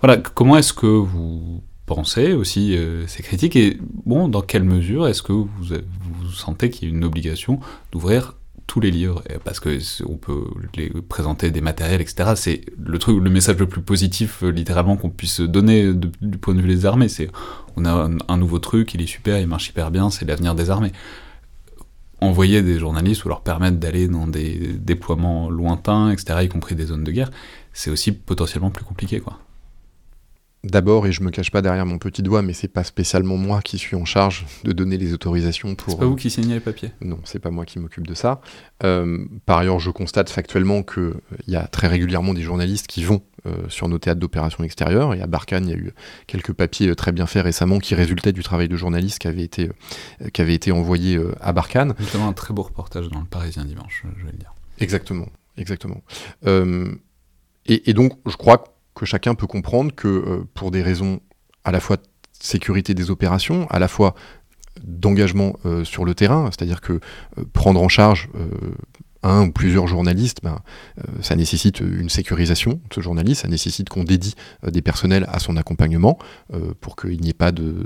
voilà, 0.00 0.18
comment 0.18 0.56
est-ce 0.58 0.72
que 0.72 0.86
vous 0.86 1.60
pensez 1.86 2.34
aussi 2.34 2.78
ces 3.08 3.24
critiques? 3.24 3.56
Et 3.56 3.78
bon, 4.06 4.28
dans 4.28 4.42
quelle 4.42 4.62
mesure 4.62 5.08
est-ce 5.08 5.22
que 5.22 5.32
vous 5.32 5.72
sentez 6.34 6.70
qu'il 6.70 6.88
y 6.88 6.92
a 6.92 6.94
une 6.94 7.04
obligation 7.04 7.60
d'ouvrir 7.92 8.34
tous 8.66 8.80
les 8.80 8.90
livres. 8.90 9.22
Parce 9.44 9.60
que 9.60 9.78
on 10.06 10.16
peut 10.16 10.44
les 10.76 10.90
présenter 11.08 11.50
des 11.50 11.60
matériels 11.60 12.00
etc 12.00 12.32
c'est 12.36 12.62
le 12.78 12.98
truc 12.98 13.22
le 13.22 13.30
message 13.30 13.56
le 13.58 13.66
plus 13.66 13.82
positif 13.82 14.42
euh, 14.42 14.48
littéralement 14.48 14.96
qu'on 14.96 15.10
puisse 15.10 15.40
donner 15.40 15.92
du 15.92 16.38
point 16.38 16.54
de 16.54 16.60
vue 16.60 16.68
des 16.68 16.86
armées. 16.86 17.08
C'est 17.08 17.30
on 17.76 17.84
a 17.84 18.08
un, 18.28 18.36
nouveau 18.36 18.58
truc 18.58 18.94
il 18.94 19.02
est 19.02 19.06
super 19.06 19.38
il 19.38 19.46
marche 19.46 19.68
hyper 19.68 19.90
bien 19.90 20.10
c'est 20.10 20.24
l'avenir 20.24 20.54
des 20.54 20.70
armées. 20.70 20.92
Envoyer 22.20 22.62
des 22.62 22.78
journalistes 22.78 23.24
ou 23.24 23.28
leur 23.28 23.42
permettre 23.42 23.76
d'aller 23.76 24.08
dans 24.08 24.26
des 24.26 24.72
déploiements 24.78 25.50
lointains 25.50 26.10
etc 26.10 26.40
y 26.42 26.48
compris 26.48 26.74
des 26.74 26.86
zones 26.86 27.04
de 27.04 27.12
guerre 27.12 27.30
c'est 27.72 27.90
aussi 27.90 28.12
potentiellement 28.12 28.70
plus 28.70 28.84
compliqué 28.84 29.20
quoi 29.20 29.38
D'abord, 30.64 31.06
et 31.06 31.12
je 31.12 31.22
me 31.22 31.30
cache 31.30 31.50
pas 31.50 31.60
derrière 31.60 31.84
mon 31.84 31.98
petit 31.98 32.22
doigt, 32.22 32.40
mais 32.40 32.54
c'est 32.54 32.68
pas 32.68 32.84
spécialement 32.84 33.36
moi 33.36 33.60
qui 33.60 33.76
suis 33.76 33.96
en 33.96 34.06
charge 34.06 34.46
de 34.64 34.72
donner 34.72 34.96
les 34.96 35.12
autorisations 35.12 35.74
pour. 35.74 35.92
C'est 35.92 35.98
pas 35.98 36.06
vous 36.06 36.16
qui 36.16 36.30
signez 36.30 36.54
les 36.54 36.60
papiers 36.60 36.90
Non, 37.02 37.18
c'est 37.24 37.38
pas 37.38 37.50
moi 37.50 37.66
qui 37.66 37.78
m'occupe 37.78 38.06
de 38.06 38.14
ça. 38.14 38.40
Euh, 38.82 39.26
par 39.44 39.58
ailleurs, 39.58 39.78
je 39.78 39.90
constate 39.90 40.30
factuellement 40.30 40.82
qu'il 40.82 41.12
y 41.48 41.56
a 41.56 41.66
très 41.66 41.86
régulièrement 41.86 42.32
des 42.32 42.40
journalistes 42.40 42.86
qui 42.86 43.04
vont 43.04 43.20
euh, 43.44 43.52
sur 43.68 43.88
nos 43.88 43.98
théâtres 43.98 44.20
d'opérations 44.20 44.64
extérieures. 44.64 45.12
Et 45.12 45.20
à 45.20 45.26
Barkhane, 45.26 45.68
il 45.68 45.70
y 45.70 45.74
a 45.74 45.76
eu 45.76 45.92
quelques 46.26 46.54
papiers 46.54 46.88
euh, 46.88 46.94
très 46.94 47.12
bien 47.12 47.26
faits 47.26 47.44
récemment 47.44 47.78
qui 47.78 47.94
résultaient 47.94 48.32
du 48.32 48.42
travail 48.42 48.68
de 48.68 48.76
journalistes 48.76 49.18
qui 49.18 49.28
avait 49.28 49.44
été, 49.44 49.70
qui 50.32 50.40
avait 50.40 50.54
été 50.54 50.72
envoyé 50.72 51.20
à 51.42 51.52
Barkhane. 51.52 51.92
Notamment 52.00 52.28
un 52.28 52.32
très 52.32 52.54
beau 52.54 52.62
reportage 52.62 53.10
dans 53.10 53.20
le 53.20 53.26
Parisien 53.26 53.66
dimanche, 53.66 54.06
je 54.16 54.24
vais 54.24 54.32
le 54.32 54.38
dire. 54.38 54.54
Exactement, 54.80 55.28
exactement. 55.58 56.02
Et, 57.66 57.90
et, 57.90 57.94
donc, 57.94 58.12
je 58.26 58.36
crois 58.36 58.58
que 58.58 58.68
que 58.94 59.06
chacun 59.06 59.34
peut 59.34 59.46
comprendre 59.46 59.94
que 59.94 60.08
euh, 60.08 60.44
pour 60.54 60.70
des 60.70 60.82
raisons 60.82 61.20
à 61.64 61.72
la 61.72 61.80
fois 61.80 61.96
de 61.96 62.02
sécurité 62.32 62.94
des 62.94 63.10
opérations, 63.10 63.66
à 63.70 63.78
la 63.78 63.88
fois 63.88 64.14
d'engagement 64.82 65.56
euh, 65.64 65.84
sur 65.84 66.04
le 66.04 66.14
terrain, 66.14 66.46
c'est-à-dire 66.46 66.80
que 66.80 66.94
euh, 67.38 67.44
prendre 67.52 67.80
en 67.80 67.88
charge 67.88 68.28
un 69.24 69.46
ou 69.46 69.52
plusieurs 69.52 69.86
journalistes, 69.86 70.40
ben, 70.42 70.58
euh, 70.98 71.02
ça 71.22 71.34
nécessite 71.34 71.80
une 71.80 72.08
sécurisation 72.08 72.72
de 72.72 72.94
ce 72.94 73.00
journaliste, 73.00 73.42
ça 73.42 73.48
nécessite 73.48 73.88
qu'on 73.88 74.04
dédie 74.04 74.34
euh, 74.64 74.70
des 74.70 74.82
personnels 74.82 75.26
à 75.28 75.38
son 75.38 75.56
accompagnement 75.56 76.18
euh, 76.52 76.74
pour 76.80 76.96
qu'il 76.96 77.20
n'y 77.20 77.30
ait 77.30 77.32
pas 77.32 77.50
de, 77.50 77.84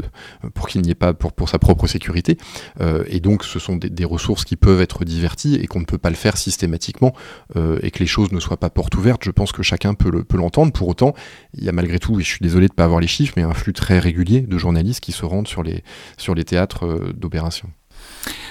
pour 0.53 1.49
sa 1.49 1.59
propre 1.59 1.87
sécurité. 1.87 2.37
et 3.07 3.21
donc, 3.21 3.45
ce 3.45 3.59
sont 3.59 3.77
des, 3.77 4.05
ressources 4.05 4.45
qui 4.45 4.57
peuvent 4.57 4.81
être 4.81 5.05
diverties 5.05 5.57
et 5.57 5.67
qu'on 5.67 5.81
ne 5.81 5.85
peut 5.85 5.99
pas 5.99 6.11
le 6.11 6.17
faire 6.17 6.37
systématiquement 6.37 7.13
et 7.83 7.91
que 7.91 7.99
les 7.99 8.07
choses 8.07 8.33
ne 8.33 8.41
soient 8.41 8.57
pas 8.57 8.71
portes 8.71 8.95
ouvertes. 8.97 9.25
Je 9.25 9.31
pense 9.31 9.53
que 9.53 9.63
chacun 9.63 9.95
peut 9.95 10.25
l'entendre. 10.35 10.73
Pour 10.73 10.89
autant, 10.89 11.15
il 11.55 11.65
y 11.65 11.69
a 11.69 11.73
malgré 11.73 11.99
tout, 11.99 12.19
et 12.19 12.23
je 12.23 12.29
suis 12.29 12.41
désolé 12.41 12.67
de 12.69 12.73
ne 12.73 12.77
pas 12.77 12.85
avoir 12.85 13.01
les 13.01 13.07
chiffres, 13.07 13.35
mais 13.37 13.43
un 13.43 13.55
flux 13.55 13.73
très 13.73 13.99
régulier 13.99 14.41
de 14.41 14.59
journalistes 14.59 15.01
qui 15.01 15.13
se 15.13 15.25
rendent 15.25 15.49
sur 15.49 15.63
les, 15.63 15.83
sur 16.17 16.35
les 16.35 16.45
théâtres 16.45 17.13
d'opération. 17.15 17.71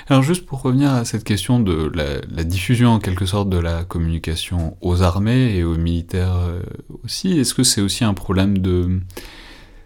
Alors 0.10 0.24
juste 0.24 0.46
pour 0.46 0.62
revenir 0.62 0.92
à 0.92 1.04
cette 1.04 1.26
question 1.26 1.60
de 1.60 1.92
la, 1.94 2.44
diffusion 2.44 2.92
en 2.92 3.00
quelque 3.00 3.26
sorte 3.26 3.50
de 3.50 3.58
la 3.58 3.84
communication 3.84 4.78
aux 4.82 5.02
armées 5.02 5.56
et 5.56 5.64
aux 5.66 5.76
militaires 5.76 6.36
euh, 6.36 6.62
aussi, 7.04 7.38
est-ce 7.38 7.54
que 7.54 7.64
c'est 7.64 7.82
aussi 7.82 8.06
un 8.06 8.14
problème 8.14 8.60
de 8.60 9.02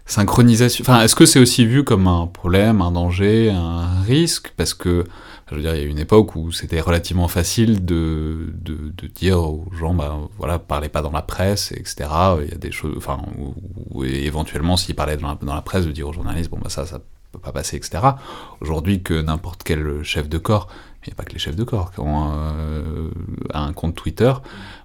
synchronisation? 0.06 0.84
Enfin, 0.84 1.02
est-ce 1.02 1.16
que 1.16 1.26
c'est 1.26 1.40
aussi 1.40 1.66
vu 1.66 1.82
comme 1.82 2.06
un 2.06 2.28
problème, 2.28 2.82
un 2.82 2.92
danger, 2.92 3.50
un 3.50 4.00
risque? 4.02 4.52
Parce 4.56 4.74
que, 4.74 5.04
je 5.50 5.56
veux 5.56 5.62
dire, 5.62 5.74
il 5.74 5.82
y 5.82 5.84
a 5.84 5.88
une 5.88 5.98
époque 5.98 6.36
où 6.36 6.52
c'était 6.52 6.80
relativement 6.80 7.26
facile 7.26 7.84
de, 7.84 8.52
de, 8.60 9.08
dire 9.08 9.40
aux 9.40 9.66
gens, 9.76 9.92
bah 9.92 10.16
voilà, 10.38 10.60
parlez 10.60 10.88
pas 10.88 11.02
dans 11.02 11.10
la 11.10 11.22
presse, 11.22 11.72
etc. 11.72 12.08
Il 12.44 12.50
y 12.50 12.54
a 12.54 12.58
des 12.58 12.70
choses, 12.70 12.94
enfin, 12.96 13.18
ou, 13.90 14.04
éventuellement, 14.04 14.76
s'ils 14.76 14.94
parlaient 14.94 15.16
dans 15.16 15.28
la, 15.28 15.38
dans 15.42 15.54
la, 15.54 15.62
presse, 15.62 15.84
de 15.84 15.90
dire 15.90 16.08
aux 16.08 16.12
journalistes, 16.12 16.50
bon 16.50 16.58
bah 16.62 16.70
ça, 16.70 16.86
ça 16.86 17.00
peut 17.32 17.38
pas 17.38 17.52
passer, 17.52 17.76
etc. 17.76 18.02
Aujourd'hui, 18.60 19.02
que 19.02 19.20
n'importe 19.20 19.62
quel 19.64 20.02
chef 20.02 20.28
de 20.28 20.38
corps, 20.38 20.68
il 21.04 21.08
n'y 21.08 21.14
a 21.14 21.16
pas 21.16 21.24
que 21.24 21.32
les 21.32 21.38
chefs 21.38 21.56
de 21.56 21.64
corps 21.64 21.90
qui 21.90 22.00
ont 22.00 22.30
euh, 22.32 23.10
un 23.52 23.72
compte 23.72 23.96
Twitter, 23.96 24.32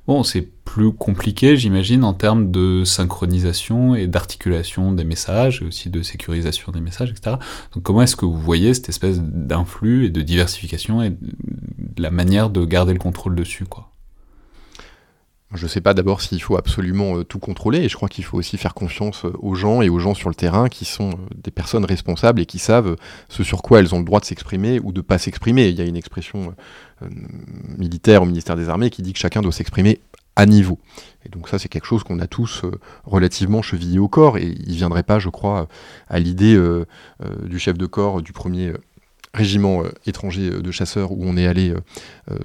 bon, 0.08 0.24
c'est 0.24 0.42
plus 0.42 0.92
compliqué, 0.92 1.58
j'imagine, 1.58 2.04
en 2.04 2.14
termes 2.14 2.50
de 2.50 2.84
synchronisation 2.84 3.94
et 3.94 4.08
d'articulation 4.08 4.92
des 4.94 5.04
messages, 5.04 5.62
et 5.62 5.66
aussi 5.66 5.90
de 5.90 6.02
sécurisation 6.02 6.72
des 6.72 6.82
messages, 6.82 7.12
etc. 7.12 7.36
Donc 7.74 7.84
comment 7.84 8.02
est-ce 8.02 8.16
que 8.16 8.26
vous 8.26 8.40
voyez 8.40 8.74
cette 8.74 8.90
espèce 8.90 9.20
d'influx 9.22 10.06
et 10.06 10.10
de 10.10 10.22
diversification 10.22 11.04
et 11.04 11.16
la 11.98 12.10
manière 12.10 12.50
de 12.50 12.66
garder 12.66 12.94
le 12.94 13.00
contrôle 13.00 13.36
dessus, 13.36 13.66
quoi? 13.66 13.92
Je 15.54 15.64
ne 15.64 15.70
sais 15.70 15.80
pas 15.80 15.94
d'abord 15.94 16.22
s'il 16.22 16.42
faut 16.42 16.58
absolument 16.58 17.18
euh, 17.18 17.24
tout 17.24 17.40
contrôler, 17.40 17.80
et 17.80 17.90
je 17.90 17.96
crois 17.96 18.10
qu'il 18.10 18.26
faut 18.26 18.38
aussi 18.38 18.58
faire 18.58 18.74
confiance 18.74 19.24
euh, 19.24 19.32
aux 19.40 19.56
gens 19.56 19.82
et 19.82 19.88
aux 19.88 20.00
gens 20.00 20.14
sur 20.14 20.28
le 20.28 20.36
terrain 20.36 20.68
qui 20.68 20.84
sont 20.84 21.12
euh, 21.12 21.16
des 21.36 21.52
personnes 21.52 21.86
responsables 21.86 22.42
et 22.42 22.46
qui 22.46 22.60
savent 22.60 22.98
ce 23.30 23.44
sur 23.44 23.62
quoi 23.62 23.80
elles 23.80 23.96
ont 23.96 24.00
le 24.00 24.06
droit 24.06 24.20
de 24.20 24.26
s'exprimer 24.26 24.80
ou 24.82 24.92
de 24.92 25.00
ne 25.00 25.04
pas 25.04 25.18
s'exprimer. 25.18 25.70
Il 25.70 25.76
y 25.76 25.82
a 25.82 25.86
une 25.86 25.96
expression 25.96 26.54
militaire 27.78 28.24
au 28.24 28.26
ministère 28.26 28.56
des 28.56 28.70
Armées 28.70 28.90
qui 28.90 29.04
dit 29.04 29.14
que 29.14 29.20
chacun 29.20 29.42
doit 29.42 29.52
s'exprimer 29.52 30.02
à 30.36 30.46
niveau. 30.46 30.80
Et 31.26 31.30
donc 31.30 31.48
ça, 31.48 31.60
c'est 31.60 31.70
quelque 31.70 31.86
chose 31.86 32.04
qu'on 32.04 32.20
a 32.20 32.28
tous 32.28 32.64
relativement 33.06 33.62
chevillé 33.62 34.00
au 34.00 34.08
corps, 34.08 34.38
et 34.38 34.48
il 34.48 34.72
ne 34.72 34.78
viendrait 34.78 35.04
pas, 35.04 35.20
je 35.20 35.30
crois, 35.30 35.68
à 36.10 36.20
l'idée 36.20 36.60
du 37.44 37.60
chef 37.60 37.78
de 37.78 37.86
corps 37.86 38.24
du 38.24 38.34
premier 38.34 38.74
régiment 39.34 39.84
étranger 40.08 40.50
de 40.50 40.72
chasseurs 40.72 41.12
où 41.12 41.20
on 41.22 41.38
est 41.38 41.46
allé 41.46 41.74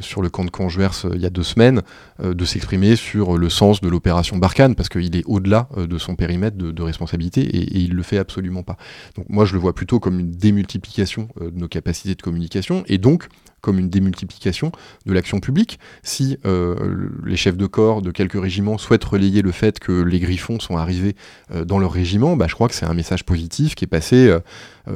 sur 0.00 0.22
le 0.22 0.30
camp 0.30 0.44
de 0.44 0.50
Canjuers 0.50 1.06
il 1.14 1.20
y 1.20 1.26
a 1.26 1.30
deux 1.30 1.42
semaines, 1.42 1.82
de 2.22 2.44
s'exprimer 2.44 2.96
sur 2.96 3.36
le 3.36 3.48
sens 3.48 3.80
de 3.80 3.88
l'opération 3.88 4.36
Barkhane, 4.36 4.74
parce 4.74 4.88
qu'il 4.88 5.16
est 5.16 5.24
au-delà 5.26 5.68
de 5.76 5.98
son 5.98 6.14
périmètre 6.14 6.56
de, 6.56 6.82
responsabilité 6.82 7.42
et, 7.42 7.62
et, 7.62 7.78
il 7.78 7.94
le 7.94 8.02
fait 8.02 8.18
absolument 8.18 8.62
pas. 8.62 8.76
Donc 9.16 9.26
moi 9.28 9.44
je 9.44 9.54
le 9.54 9.58
vois 9.58 9.74
plutôt 9.74 10.00
comme 10.00 10.20
une 10.20 10.30
démultiplication 10.30 11.28
de 11.40 11.58
nos 11.58 11.68
capacités 11.68 12.14
de 12.14 12.22
communication 12.22 12.84
et 12.86 12.98
donc 12.98 13.28
comme 13.62 13.78
une 13.78 13.88
démultiplication 13.88 14.72
de 15.06 15.12
l'action 15.12 15.40
publique. 15.40 15.78
Si 16.02 16.36
euh, 16.44 17.08
les 17.24 17.36
chefs 17.36 17.56
de 17.56 17.66
corps 17.66 18.02
de 18.02 18.10
quelques 18.10 18.40
régiments 18.40 18.76
souhaitent 18.76 19.04
relayer 19.04 19.40
le 19.40 19.52
fait 19.52 19.78
que 19.78 20.02
les 20.02 20.18
griffons 20.18 20.60
sont 20.60 20.76
arrivés 20.76 21.14
euh, 21.54 21.64
dans 21.64 21.78
leur 21.78 21.92
régiment, 21.92 22.36
bah, 22.36 22.46
je 22.48 22.54
crois 22.54 22.68
que 22.68 22.74
c'est 22.74 22.86
un 22.86 22.94
message 22.94 23.24
positif 23.24 23.74
qui 23.74 23.84
est 23.84 23.88
passé 23.88 24.28
euh, 24.28 24.40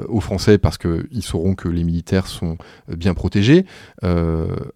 aux 0.09 0.21
Français 0.21 0.59
parce 0.59 0.79
qu'ils 0.79 1.23
sauront 1.23 1.55
que 1.55 1.69
les 1.69 1.85
militaires 1.85 2.27
sont 2.27 2.59
bien 2.89 3.15
protégés. 3.15 3.65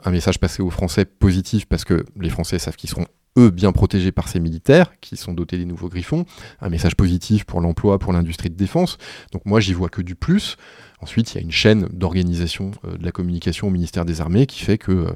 Un 0.04 0.10
message 0.10 0.38
passé 0.38 0.62
aux 0.62 0.70
Français 0.70 1.04
positif 1.04 1.66
parce 1.66 1.84
que 1.84 2.04
les 2.18 2.30
Français 2.30 2.58
savent 2.58 2.76
qu'ils 2.76 2.90
seront 2.90 3.06
eux 3.38 3.50
bien 3.50 3.72
protégés 3.72 4.12
par 4.12 4.28
ces 4.28 4.40
militaires 4.40 4.92
qui 5.00 5.16
sont 5.16 5.32
dotés 5.32 5.56
des 5.56 5.64
nouveaux 5.64 5.88
griffons, 5.88 6.24
un 6.60 6.68
message 6.68 6.96
positif 6.96 7.44
pour 7.44 7.60
l'emploi, 7.60 7.98
pour 7.98 8.12
l'industrie 8.12 8.50
de 8.50 8.56
défense. 8.56 8.98
Donc 9.32 9.46
moi 9.46 9.60
j'y 9.60 9.72
vois 9.72 9.88
que 9.88 10.02
du 10.02 10.14
plus. 10.14 10.56
Ensuite, 11.02 11.32
il 11.32 11.36
y 11.36 11.40
a 11.40 11.42
une 11.42 11.52
chaîne 11.52 11.88
d'organisation 11.92 12.72
euh, 12.84 12.98
de 12.98 13.04
la 13.04 13.12
communication 13.12 13.68
au 13.68 13.70
ministère 13.70 14.04
des 14.04 14.20
Armées 14.20 14.46
qui 14.46 14.62
fait 14.62 14.76
que 14.76 14.92
euh, 14.92 15.12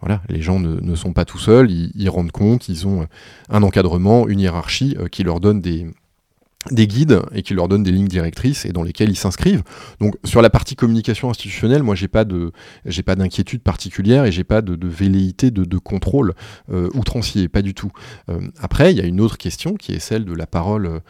voilà, 0.00 0.22
les 0.28 0.40
gens 0.40 0.60
ne, 0.60 0.94
sont 0.94 1.12
pas 1.12 1.24
tout 1.24 1.38
seuls, 1.38 1.70
ils, 1.70 2.08
rendent 2.08 2.32
compte, 2.32 2.68
ils 2.68 2.86
ont 2.86 3.02
euh, 3.02 3.06
un 3.50 3.62
encadrement, 3.62 4.28
une 4.28 4.40
hiérarchie 4.40 4.96
qui 5.10 5.24
leur 5.24 5.40
donne 5.40 5.60
des, 5.60 5.86
des 6.70 6.86
guides 6.86 7.20
et 7.32 7.42
qui 7.42 7.54
leur 7.54 7.68
donne 7.68 7.82
des 7.82 7.92
lignes 7.92 8.08
directrices 8.08 8.64
et 8.64 8.70
dans 8.70 8.82
lesquelles 8.82 9.10
ils 9.10 9.16
s'inscrivent. 9.16 9.62
Donc 10.00 10.16
sur 10.24 10.42
la 10.42 10.50
partie 10.50 10.76
communication 10.76 11.30
institutionnelle, 11.30 11.82
moi 11.82 11.94
j'ai 11.94 12.08
pas 12.08 12.24
de 12.24 12.52
j'ai 12.84 13.02
pas 13.02 13.16
d'inquiétude 13.16 13.62
particulière 13.62 14.24
et 14.24 14.32
j'ai 14.32 14.44
pas 14.44 14.62
de, 14.62 14.86
velléité 14.86 15.50
de, 15.50 15.78
contrôle 15.78 16.34
outrancier, 16.94 17.48
pas 17.48 17.62
du 17.62 17.74
tout. 17.74 17.90
après, 18.60 18.92
il 18.92 18.98
y 18.98 19.00
a 19.00 19.04
une 19.04 19.20
autre 19.20 19.38
question 19.38 19.74
qui 19.74 19.92
est 19.92 19.98
celle 19.98 20.24
de 20.24 20.32
la 20.32 20.46
parole, 20.46 21.00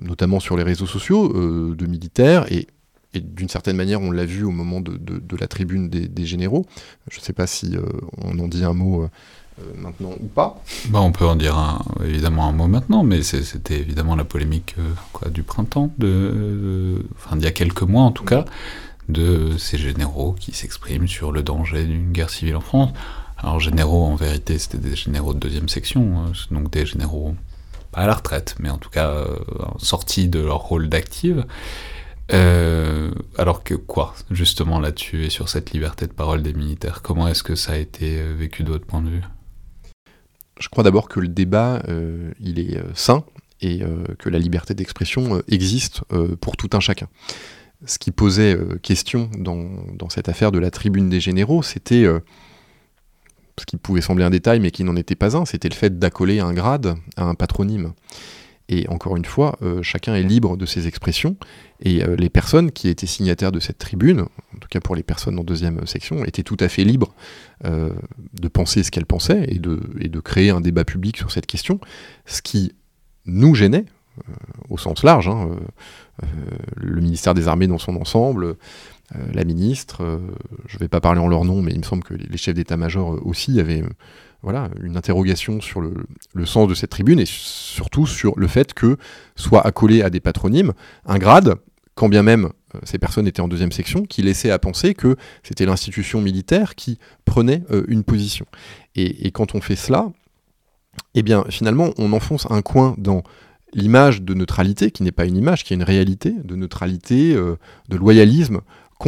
notamment 0.00 0.40
sur 0.40 0.56
les 0.56 0.62
réseaux 0.62 0.86
sociaux 0.86 1.28
de 1.74 1.86
militaires 1.86 2.50
et 2.52 2.66
d'une 3.20 3.48
certaine 3.48 3.76
manière, 3.76 4.00
on 4.00 4.10
l'a 4.10 4.24
vu 4.24 4.44
au 4.44 4.50
moment 4.50 4.80
de, 4.80 5.36
la 5.38 5.46
tribune 5.46 5.88
des, 5.88 6.26
généraux. 6.26 6.66
Je 7.10 7.18
ne 7.18 7.22
sais 7.22 7.32
pas 7.32 7.46
si 7.46 7.76
euh, 7.76 7.82
on 8.18 8.38
en 8.38 8.48
dit 8.48 8.64
un 8.64 8.72
mot 8.72 9.02
euh, 9.02 9.10
maintenant 9.76 10.12
ou 10.20 10.26
pas 10.26 10.60
bah, 10.88 11.00
On 11.00 11.12
peut 11.12 11.26
en 11.26 11.36
dire 11.36 11.78
évidemment 12.04 12.48
un 12.48 12.52
mot 12.52 12.66
maintenant, 12.66 13.04
mais 13.04 13.22
c'était 13.22 13.78
évidemment 13.78 14.16
la 14.16 14.24
polémique 14.24 14.76
quoi, 15.12 15.28
du 15.30 15.42
printemps, 15.42 15.90
enfin 16.00 17.36
d'il 17.36 17.44
y 17.44 17.46
a 17.46 17.52
quelques 17.52 17.82
mois 17.82 18.02
en 18.02 18.12
tout 18.12 18.24
cas, 18.24 18.44
de 19.08 19.56
ces 19.58 19.78
généraux 19.78 20.34
qui 20.38 20.52
s'expriment 20.52 21.08
sur 21.08 21.30
le 21.30 21.42
danger 21.42 21.84
d'une 21.84 22.12
guerre 22.12 22.30
civile 22.30 22.56
en 22.56 22.60
France. 22.60 22.90
Alors 23.36 23.60
généraux, 23.60 24.04
en 24.04 24.14
vérité, 24.14 24.58
c'était 24.58 24.78
des 24.78 24.96
généraux 24.96 25.34
de 25.34 25.38
deuxième 25.38 25.68
section, 25.68 26.32
donc 26.50 26.70
des 26.70 26.86
généraux 26.86 27.34
pas 27.92 28.00
à 28.00 28.06
la 28.06 28.14
retraite, 28.14 28.56
mais 28.58 28.70
en 28.70 28.78
tout 28.78 28.90
cas 28.90 29.24
sortis 29.78 30.28
de 30.28 30.40
leur 30.40 30.58
rôle 30.58 30.88
d'active. 30.88 31.44
Euh, 32.32 33.10
alors 33.36 33.62
que 33.62 33.74
quoi, 33.74 34.14
justement 34.30 34.80
là-dessus 34.80 35.24
et 35.26 35.30
sur 35.30 35.48
cette 35.48 35.72
liberté 35.72 36.06
de 36.06 36.12
parole 36.12 36.42
des 36.42 36.54
militaires, 36.54 37.02
comment 37.02 37.28
est-ce 37.28 37.42
que 37.42 37.54
ça 37.54 37.72
a 37.72 37.76
été 37.76 38.18
euh, 38.18 38.34
vécu 38.34 38.62
de 38.62 38.70
votre 38.70 38.86
point 38.86 39.02
de 39.02 39.10
vue? 39.10 39.22
Je 40.58 40.68
crois 40.68 40.84
d'abord 40.84 41.08
que 41.08 41.20
le 41.20 41.28
débat, 41.28 41.82
euh, 41.88 42.32
il 42.40 42.58
est 42.58 42.78
sain 42.94 43.24
et 43.60 43.80
que 44.18 44.28
la 44.28 44.38
liberté 44.38 44.74
d'expression 44.74 45.42
existe 45.48 46.02
pour 46.42 46.58
tout 46.58 46.68
un 46.74 46.80
chacun. 46.80 47.08
Ce 47.86 47.98
qui 47.98 48.10
posait 48.10 48.58
question 48.82 49.30
dans, 49.38 49.70
dans, 49.94 50.10
cette 50.10 50.28
affaire 50.28 50.52
de 50.52 50.58
la 50.58 50.70
tribune 50.70 51.08
des 51.08 51.18
généraux, 51.18 51.62
c'était 51.62 52.04
ce 53.58 53.64
qui 53.64 53.78
pouvait 53.78 54.02
sembler 54.02 54.24
un 54.24 54.30
détail 54.30 54.60
mais 54.60 54.70
qui 54.70 54.84
n'en 54.84 54.96
était 54.96 55.14
pas 55.14 55.34
un, 55.34 55.46
c'était 55.46 55.70
le 55.70 55.74
fait 55.74 55.98
d'accoler 55.98 56.40
un 56.40 56.52
grade 56.52 56.94
à 57.16 57.24
un 57.24 57.34
patronyme. 57.34 57.94
Et 58.68 58.88
encore 58.88 59.16
une 59.16 59.26
fois, 59.26 59.58
euh, 59.62 59.82
chacun 59.82 60.14
est 60.14 60.22
libre 60.22 60.56
de 60.56 60.64
ses 60.64 60.86
expressions, 60.86 61.36
et 61.80 62.02
euh, 62.02 62.16
les 62.16 62.30
personnes 62.30 62.72
qui 62.72 62.88
étaient 62.88 63.06
signataires 63.06 63.52
de 63.52 63.60
cette 63.60 63.76
tribune, 63.76 64.20
en 64.20 64.58
tout 64.58 64.68
cas 64.70 64.80
pour 64.80 64.96
les 64.96 65.02
personnes 65.02 65.38
en 65.38 65.44
deuxième 65.44 65.86
section, 65.86 66.24
étaient 66.24 66.42
tout 66.42 66.56
à 66.60 66.68
fait 66.68 66.84
libres 66.84 67.14
euh, 67.66 67.90
de 68.32 68.48
penser 68.48 68.82
ce 68.82 68.90
qu'elles 68.90 69.06
pensaient 69.06 69.44
et 69.48 69.58
de, 69.58 70.20
créer 70.20 70.48
un 70.48 70.62
débat 70.62 70.84
public 70.84 71.18
sur 71.18 71.30
cette 71.30 71.46
question, 71.46 71.78
ce 72.24 72.40
qui 72.40 72.72
nous 73.26 73.54
gênait, 73.54 73.84
au 74.70 74.78
sens 74.78 75.02
large, 75.02 75.28
hein, 75.28 75.50
le 76.76 77.00
ministère 77.02 77.34
des 77.34 77.48
Armées 77.48 77.66
dans 77.66 77.78
son 77.78 77.96
ensemble, 77.96 78.56
la 79.32 79.44
ministre, 79.44 80.20
je 80.66 80.76
ne 80.76 80.78
vais 80.78 80.88
pas 80.88 81.00
parler 81.00 81.20
en 81.20 81.26
leur 81.26 81.44
nom, 81.44 81.60
mais 81.60 81.72
il 81.72 81.78
me 81.78 81.84
semble 81.84 82.04
que 82.04 82.14
les 82.14 82.36
chefs 82.38 82.54
d'état-major 82.54 83.20
aussi 83.26 83.58
avaient 83.58 83.82
voilà, 84.44 84.68
une 84.82 84.98
interrogation 84.98 85.62
sur 85.62 85.80
le, 85.80 86.46
sens 86.46 86.68
de 86.68 86.74
cette 86.74 86.90
tribune 86.90 87.18
et 87.18 87.24
surtout 87.26 88.06
sur 88.06 88.38
le 88.38 88.46
fait 88.46 88.74
que 88.74 88.98
soit 89.36 89.66
accolé 89.66 90.02
à 90.02 90.10
des 90.10 90.20
patronymes 90.20 90.74
un 91.06 91.18
grade, 91.18 91.56
quand 91.94 92.10
bien 92.10 92.22
même 92.22 92.50
euh, 92.74 92.78
ces 92.84 92.98
personnes 92.98 93.26
étaient 93.26 93.40
en 93.40 93.48
deuxième 93.48 93.72
section, 93.72 94.02
qui 94.02 94.20
laissait 94.20 94.50
à 94.50 94.58
penser 94.58 94.94
que 94.94 95.16
c'était 95.42 95.64
l'institution 95.64 96.20
militaire 96.20 96.74
qui 96.74 96.98
prenait 97.24 97.62
euh, 97.70 97.84
une 97.88 98.04
position. 98.04 98.44
Et, 98.94 99.30
quand 99.30 99.54
on 99.54 99.62
fait 99.62 99.76
cela, 99.76 100.12
eh 101.14 101.22
bien 101.22 101.44
finalement 101.48 101.90
on 101.96 102.12
enfonce 102.12 102.46
un 102.50 102.62
coin 102.62 102.94
dans 102.98 103.22
l'image 103.72 104.22
de 104.22 104.34
neutralité, 104.34 104.90
qui 104.90 105.02
n'est 105.02 105.10
pas 105.10 105.24
une 105.24 105.36
image, 105.36 105.64
qui 105.64 105.72
est 105.72 105.76
une 105.76 105.82
réalité, 105.82 106.32
de 106.44 106.54
neutralité, 106.54 107.34
euh, 107.34 107.56
de 107.88 107.96
loyalisme 107.96 108.60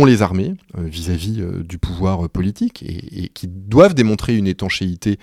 les 0.05 0.23
armées 0.23 0.55
euh, 0.77 0.83
vis-à-vis 0.83 1.41
euh, 1.41 1.63
du 1.63 1.79
pouvoir 1.79 2.25
euh, 2.25 2.29
politique 2.29 2.83
et, 2.83 3.29
qui 3.29 3.49
doivent 3.49 3.95
démontrer 3.95 4.37
une 4.37 4.47
étanchéité 4.47 5.19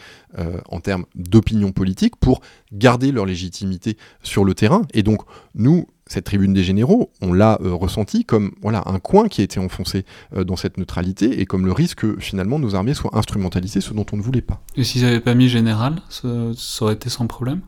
en 0.69 0.79
termes 0.79 1.05
d'opinion 1.13 1.71
politique 1.71 2.15
pour 2.15 2.41
garder 2.71 3.11
leur 3.11 3.25
légitimité 3.25 3.97
sur 4.23 4.43
le 4.43 4.55
terrain. 4.55 4.81
Et 4.93 5.03
donc, 5.03 5.21
nous, 5.53 5.85
cette 6.07 6.25
tribune 6.25 6.53
des 6.53 6.63
généraux, 6.63 7.11
on 7.21 7.33
l'a 7.33 7.59
ressenti 7.61 8.25
comme 8.25 8.53
voilà 8.61 8.81
un 8.87 8.97
coin 8.97 9.27
qui 9.27 9.41
a 9.41 9.43
été 9.43 9.59
enfoncé 9.59 10.05
dans 10.35 10.55
cette 10.55 10.77
neutralité 10.77 11.39
et 11.39 11.45
comme 11.45 11.67
le 11.67 11.71
risque 11.71 11.99
que 11.99 12.19
finalement 12.19 12.57
nos 12.57 12.73
armées 12.73 12.95
soient 12.95 13.15
instrumentalisées, 13.15 13.81
ce 13.81 13.93
dont 13.93 14.05
on 14.11 14.17
ne 14.17 14.23
voulait 14.23 14.41
pas. 14.41 14.61
Et 14.75 14.83
s'ils 14.83 15.03
n'avaient 15.03 15.19
pas 15.19 15.35
mis 15.35 15.49
général, 15.49 16.01
ça 16.09 16.27
aurait 16.81 16.95
été 16.95 17.09
sans 17.09 17.27
problème? 17.27 17.61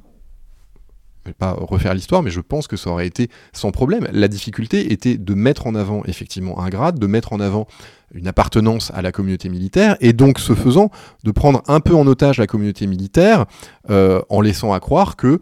Vais 1.25 1.33
pas 1.33 1.51
refaire 1.51 1.93
l'histoire, 1.93 2.23
mais 2.23 2.31
je 2.31 2.41
pense 2.41 2.67
que 2.67 2.77
ça 2.77 2.89
aurait 2.89 3.07
été 3.07 3.29
sans 3.53 3.71
problème. 3.71 4.07
La 4.11 4.27
difficulté 4.27 4.91
était 4.93 5.17
de 5.17 5.33
mettre 5.33 5.67
en 5.67 5.75
avant 5.75 6.03
effectivement 6.05 6.59
un 6.59 6.69
grade, 6.69 6.99
de 6.99 7.07
mettre 7.07 7.33
en 7.33 7.39
avant 7.39 7.67
une 8.13 8.27
appartenance 8.27 8.91
à 8.93 9.01
la 9.01 9.11
communauté 9.11 9.49
militaire, 9.49 9.97
et 9.99 10.13
donc 10.13 10.39
ce 10.39 10.53
faisant, 10.53 10.89
de 11.23 11.31
prendre 11.31 11.63
un 11.67 11.79
peu 11.79 11.95
en 11.95 12.07
otage 12.07 12.37
la 12.37 12.47
communauté 12.47 12.87
militaire, 12.87 13.45
euh, 13.89 14.21
en 14.29 14.41
laissant 14.41 14.73
à 14.73 14.79
croire 14.79 15.15
que 15.15 15.39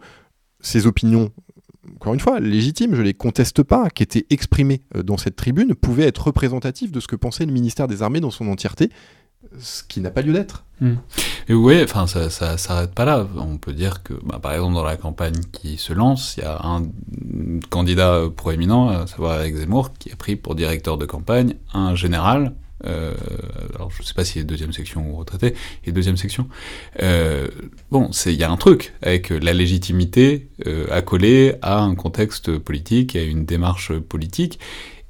ces 0.60 0.86
opinions 0.86 1.30
encore 1.96 2.14
une 2.14 2.20
fois, 2.20 2.40
légitimes, 2.40 2.94
je 2.94 3.00
ne 3.00 3.04
les 3.04 3.14
conteste 3.14 3.62
pas, 3.62 3.90
qui 3.90 4.02
étaient 4.02 4.26
exprimées 4.30 4.80
euh, 4.96 5.02
dans 5.02 5.16
cette 5.16 5.36
tribune, 5.36 5.74
pouvaient 5.74 6.06
être 6.06 6.26
représentatives 6.26 6.90
de 6.90 7.00
ce 7.00 7.06
que 7.06 7.16
pensait 7.16 7.46
le 7.46 7.52
ministère 7.52 7.88
des 7.88 8.02
Armées 8.02 8.20
dans 8.20 8.30
son 8.30 8.48
entièreté, 8.48 8.90
ce 9.58 9.82
qui 9.82 10.00
n'a 10.00 10.10
pas 10.10 10.22
lieu 10.22 10.32
d'être. 10.32 10.64
Hmm. 10.80 10.94
Et 11.48 11.54
oui, 11.54 11.80
enfin, 11.82 12.06
ça, 12.06 12.30
ça 12.30 12.58
s'arrête 12.58 12.92
pas 12.92 13.04
là. 13.04 13.26
On 13.36 13.58
peut 13.58 13.72
dire 13.72 14.02
que, 14.02 14.14
bah, 14.24 14.38
par 14.42 14.52
exemple, 14.52 14.74
dans 14.74 14.84
la 14.84 14.96
campagne 14.96 15.40
qui 15.52 15.76
se 15.76 15.92
lance, 15.92 16.36
il 16.36 16.42
y 16.42 16.46
a 16.46 16.60
un 16.64 16.82
candidat 17.70 18.22
proéminent, 18.34 18.88
à 18.88 19.06
savoir 19.06 19.40
Eric 19.40 19.56
Zemmour, 19.56 19.92
qui 19.98 20.10
a 20.10 20.16
pris 20.16 20.36
pour 20.36 20.54
directeur 20.54 20.98
de 20.98 21.06
campagne 21.06 21.54
un 21.72 21.94
général. 21.94 22.54
Euh, 22.86 23.14
alors, 23.74 23.90
je 23.90 24.02
sais 24.02 24.14
pas 24.14 24.24
s'il 24.24 24.42
est 24.42 24.44
deuxième 24.44 24.72
section 24.72 25.10
ou 25.10 25.16
retraité, 25.16 25.54
est 25.84 25.92
deuxième 25.92 26.16
section. 26.16 26.48
Euh, 27.02 27.48
bon, 27.90 28.10
il 28.26 28.32
y 28.32 28.44
a 28.44 28.50
un 28.50 28.56
truc 28.56 28.92
avec 29.02 29.30
la 29.30 29.52
légitimité 29.52 30.48
euh, 30.66 30.86
accolée 30.90 31.54
à 31.62 31.80
un 31.80 31.94
contexte 31.94 32.58
politique, 32.58 33.16
à 33.16 33.22
une 33.22 33.44
démarche 33.44 33.92
politique. 33.98 34.58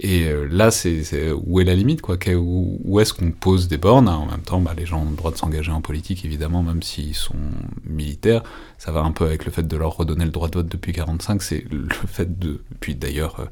Et 0.01 0.25
euh, 0.25 0.47
là, 0.51 0.71
c'est 0.71 1.33
où 1.33 1.61
est 1.61 1.65
la 1.65 1.75
limite 1.75 2.03
quoi? 2.03 2.17
Où, 2.37 3.01
est-ce 3.01 3.15
qu'on 3.15 3.31
pose 3.31 3.69
des 3.69 3.79
bornes? 3.79 4.09
En 4.09 4.27
même 4.27 4.43
temps, 4.43 4.61
bah, 4.61 4.75
les 4.77 4.87
gens 4.87 5.03
ont 5.03 5.11
le 5.11 5.17
droit 5.17 5.31
de 5.31 5.37
s'engager 5.37 5.71
en 5.71 5.81
politique, 5.81 6.25
évidemment, 6.25 6.63
même 6.63 6.83
s'ils 6.83 7.15
sont 7.15 7.37
militaires. 7.85 8.43
Ça 8.79 8.91
va 8.91 9.01
un 9.01 9.13
peu 9.13 9.25
avec 9.25 9.45
le 9.45 9.53
fait 9.53 9.67
de 9.67 9.77
leur 9.77 9.97
redonner 9.97 10.25
le 10.25 10.33
droit 10.33 10.49
de 10.49 10.55
vote 10.59 10.69
depuis 10.69 10.93
45. 10.93 11.43
C'est 11.43 11.65
le 11.71 11.89
fait 12.09 12.39
de. 12.39 12.63
Puis 12.81 12.97
d'ailleurs, 12.97 13.39
euh, 13.39 13.47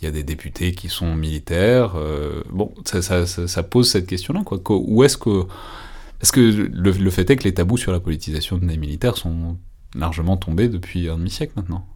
il 0.00 0.04
y 0.04 0.08
a 0.08 0.10
des 0.10 0.24
députés 0.24 0.72
qui 0.72 0.88
sont 0.88 1.14
militaires. 1.16 1.94
Euh, 1.96 2.42
bon, 2.50 2.72
ça, 2.84 3.62
pose 3.62 3.90
cette 3.90 4.06
question-là. 4.06 4.42
Quoi. 4.44 4.60
Où 4.68 5.04
est-ce 5.04 5.16
que. 5.16 5.44
Que 6.32 6.40
le 6.40 7.10
fait 7.10 7.30
est 7.30 7.36
que 7.36 7.44
les 7.44 7.54
tabous 7.54 7.76
sur 7.76 7.92
la 7.92 8.00
politisation 8.00 8.58
des 8.58 8.76
militaires 8.76 9.16
sont 9.16 9.56
largement 9.94 10.36
tombés 10.36 10.68
depuis 10.68 11.08
un 11.08 11.16
demi-siècle 11.16 11.52
maintenant 11.56 11.86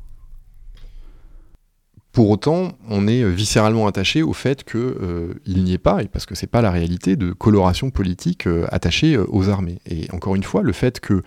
pour 2.12 2.28
autant, 2.28 2.72
on 2.88 3.08
est 3.08 3.22
euh, 3.22 3.30
viscéralement 3.30 3.86
attaché 3.86 4.22
au 4.22 4.34
fait 4.34 4.64
qu'il 4.64 4.80
euh, 4.80 5.34
n'y 5.46 5.72
ait 5.72 5.78
pas, 5.78 6.02
et 6.02 6.08
parce 6.08 6.26
que 6.26 6.34
c'est 6.34 6.46
pas 6.46 6.60
la 6.60 6.70
réalité, 6.70 7.16
de 7.16 7.32
coloration 7.32 7.90
politique 7.90 8.46
euh, 8.46 8.66
attachée 8.70 9.16
aux 9.16 9.48
armées. 9.48 9.80
Et 9.88 10.08
encore 10.12 10.34
une 10.34 10.42
fois, 10.42 10.62
le 10.62 10.72
fait 10.72 11.00
que 11.00 11.22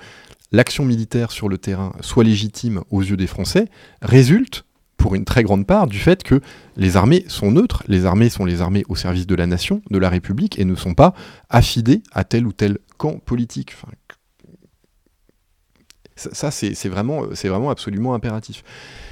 l'action 0.52 0.86
militaire 0.86 1.32
sur 1.32 1.50
le 1.50 1.58
terrain 1.58 1.94
soit 2.02 2.24
légitime 2.24 2.84
aux 2.92 3.02
yeux 3.02 3.18
des 3.18 3.28
Français 3.28 3.68
résulte, 4.02 4.64
pour 4.98 5.16
une 5.16 5.26
très 5.26 5.44
grande 5.44 5.68
part, 5.68 5.88
du 5.88 6.00
fait 6.00 6.24
que 6.24 6.40
les 6.78 6.98
armées 6.98 7.26
sont 7.28 7.52
neutres. 7.52 7.84
Les 7.88 8.06
armées 8.06 8.30
sont 8.30 8.46
les 8.46 8.62
armées 8.62 8.86
au 8.88 8.96
service 8.96 9.28
de 9.28 9.36
la 9.36 9.46
nation, 9.46 9.82
de 9.92 9.98
la 9.98 10.10
République, 10.10 10.58
et 10.58 10.66
ne 10.66 10.76
sont 10.76 10.94
pas 10.94 11.14
affidées 11.50 12.02
à 12.14 12.24
tel 12.24 12.48
ou 12.48 12.54
tel 12.54 12.78
camp 12.98 13.20
politique. 13.20 13.76
ça, 16.16 16.50
c'est 16.50 16.90
vraiment, 16.90 17.24
vraiment 17.24 17.70
absolument 17.70 18.14
impératif. 18.14 18.64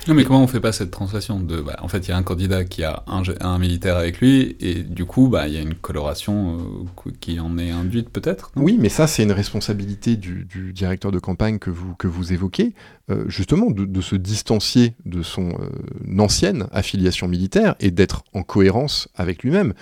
Non, 0.08 0.16
mais 0.16 0.26
comment 0.26 0.44
on 0.44 0.48
fait 0.48 0.60
pas 0.60 0.74
cette 0.74 0.92
translation 0.92 1.40
de, 1.40 1.62
bah, 1.62 1.78
en 1.82 1.88
fait, 1.88 2.00
il 2.00 2.10
y 2.10 2.12
a 2.12 2.18
un 2.18 2.24
candidat 2.24 2.66
qui 2.66 2.84
a 2.84 3.04
un, 3.08 3.58
militaire 3.58 3.96
avec 3.96 4.20
lui, 4.20 4.58
et 4.60 4.84
du 4.84 5.06
coup, 5.06 5.30
bah, 5.30 5.48
il 5.48 5.54
y 5.54 5.58
a 5.58 5.62
une 5.62 5.76
coloration 5.76 6.58
euh, 6.60 7.12
qui 7.22 7.40
en 7.40 7.58
est 7.58 7.72
induite 7.72 8.10
peut-être 8.10 8.52
Oui, 8.58 8.78
mais 8.80 8.90
ça, 8.90 9.08
c'est 9.08 9.24
une 9.24 9.32
responsabilité 9.32 10.18
du, 10.18 10.46
directeur 10.74 11.12
de 11.12 11.20
campagne 11.20 11.58
que 11.58 11.70
vous, 11.70 11.96
que 11.96 12.08
vous 12.08 12.34
évoquez, 12.34 12.74
euh, 13.10 13.24
justement, 13.30 13.72
de, 13.72 13.86
de, 13.86 14.02
se 14.02 14.18
distancier 14.18 14.94
de 15.06 15.22
son 15.22 15.52
euh, 15.52 16.20
ancienne 16.20 16.68
affiliation 16.74 17.30
militaire 17.30 17.76
et 17.80 17.92
d'être 17.92 18.24
en 18.34 18.44
cohérence 18.44 19.08
avec 19.16 19.44
lui-même. 19.44 19.74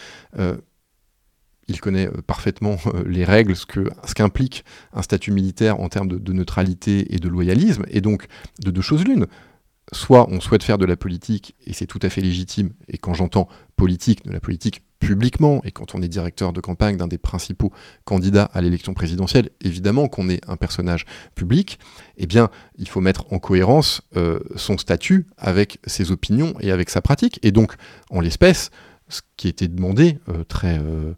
il 1.68 1.80
connaît 1.80 2.10
parfaitement 2.28 2.78
les 3.06 3.24
règles, 3.24 3.56
ce 3.56 3.66
qu'implique 4.14 4.66
ce 4.94 5.00
un 5.00 5.02
statut 5.02 5.32
militaire 5.32 5.80
en 5.80 5.88
termes 5.90 6.10
de, 6.10 6.18
de 6.18 6.34
neutralité 6.34 7.16
et 7.16 7.20
de 7.20 7.30
loyalisme, 7.30 7.86
et 7.90 8.02
donc 8.02 8.28
de 8.64 8.72
deux 8.72 8.82
choses 8.82 9.06
l'une 9.06 9.26
soit 9.92 10.28
on 10.30 10.40
souhaite 10.40 10.64
faire 10.64 10.78
de 10.78 10.86
la 10.86 10.96
politique, 10.96 11.56
et 11.66 11.74
c'est 11.74 11.88
tout 11.88 12.00
à 12.02 12.10
fait 12.10 12.22
légitime, 12.22 12.72
et 12.88 12.98
quand 12.98 13.14
j'entends 13.14 13.48
politique, 13.76 14.26
de 14.26 14.32
la 14.32 14.40
politique 14.40 14.84
publiquement, 15.00 15.62
et 15.64 15.72
quand 15.72 15.96
on 15.96 16.02
est 16.02 16.08
directeur 16.08 16.54
de 16.54 16.62
campagne 16.62 16.96
d'un 16.96 17.08
des 17.08 17.18
principaux 17.18 17.74
candidats 18.06 18.50
à 18.54 18.62
l'élection 18.62 18.94
présidentielle, 18.94 19.50
évidemment 19.60 20.08
qu'on 20.08 20.30
est 20.30 20.48
un 20.48 20.56
personnage 20.56 21.06
public, 21.36 21.80
eh 22.18 22.28
bien, 22.28 22.50
il 22.78 22.88
faut 22.88 23.02
mettre 23.02 23.26
en 23.34 23.40
cohérence 23.40 24.04
euh, 24.16 24.40
son 24.56 24.78
statut 24.78 25.26
avec 25.38 25.80
ses 25.86 26.12
opinions 26.12 26.54
et 26.60 26.72
avec 26.72 26.90
sa 26.90 27.02
pratique. 27.02 27.40
Et 27.42 27.52
donc, 27.52 27.74
en 28.12 28.22
l'espèce, 28.22 28.70
ce 29.10 29.22
qui 29.36 29.48
était 29.48 29.68
demandé 29.68 30.20
euh, 30.30 30.44
très... 30.44 30.80
Euh, 30.80 31.14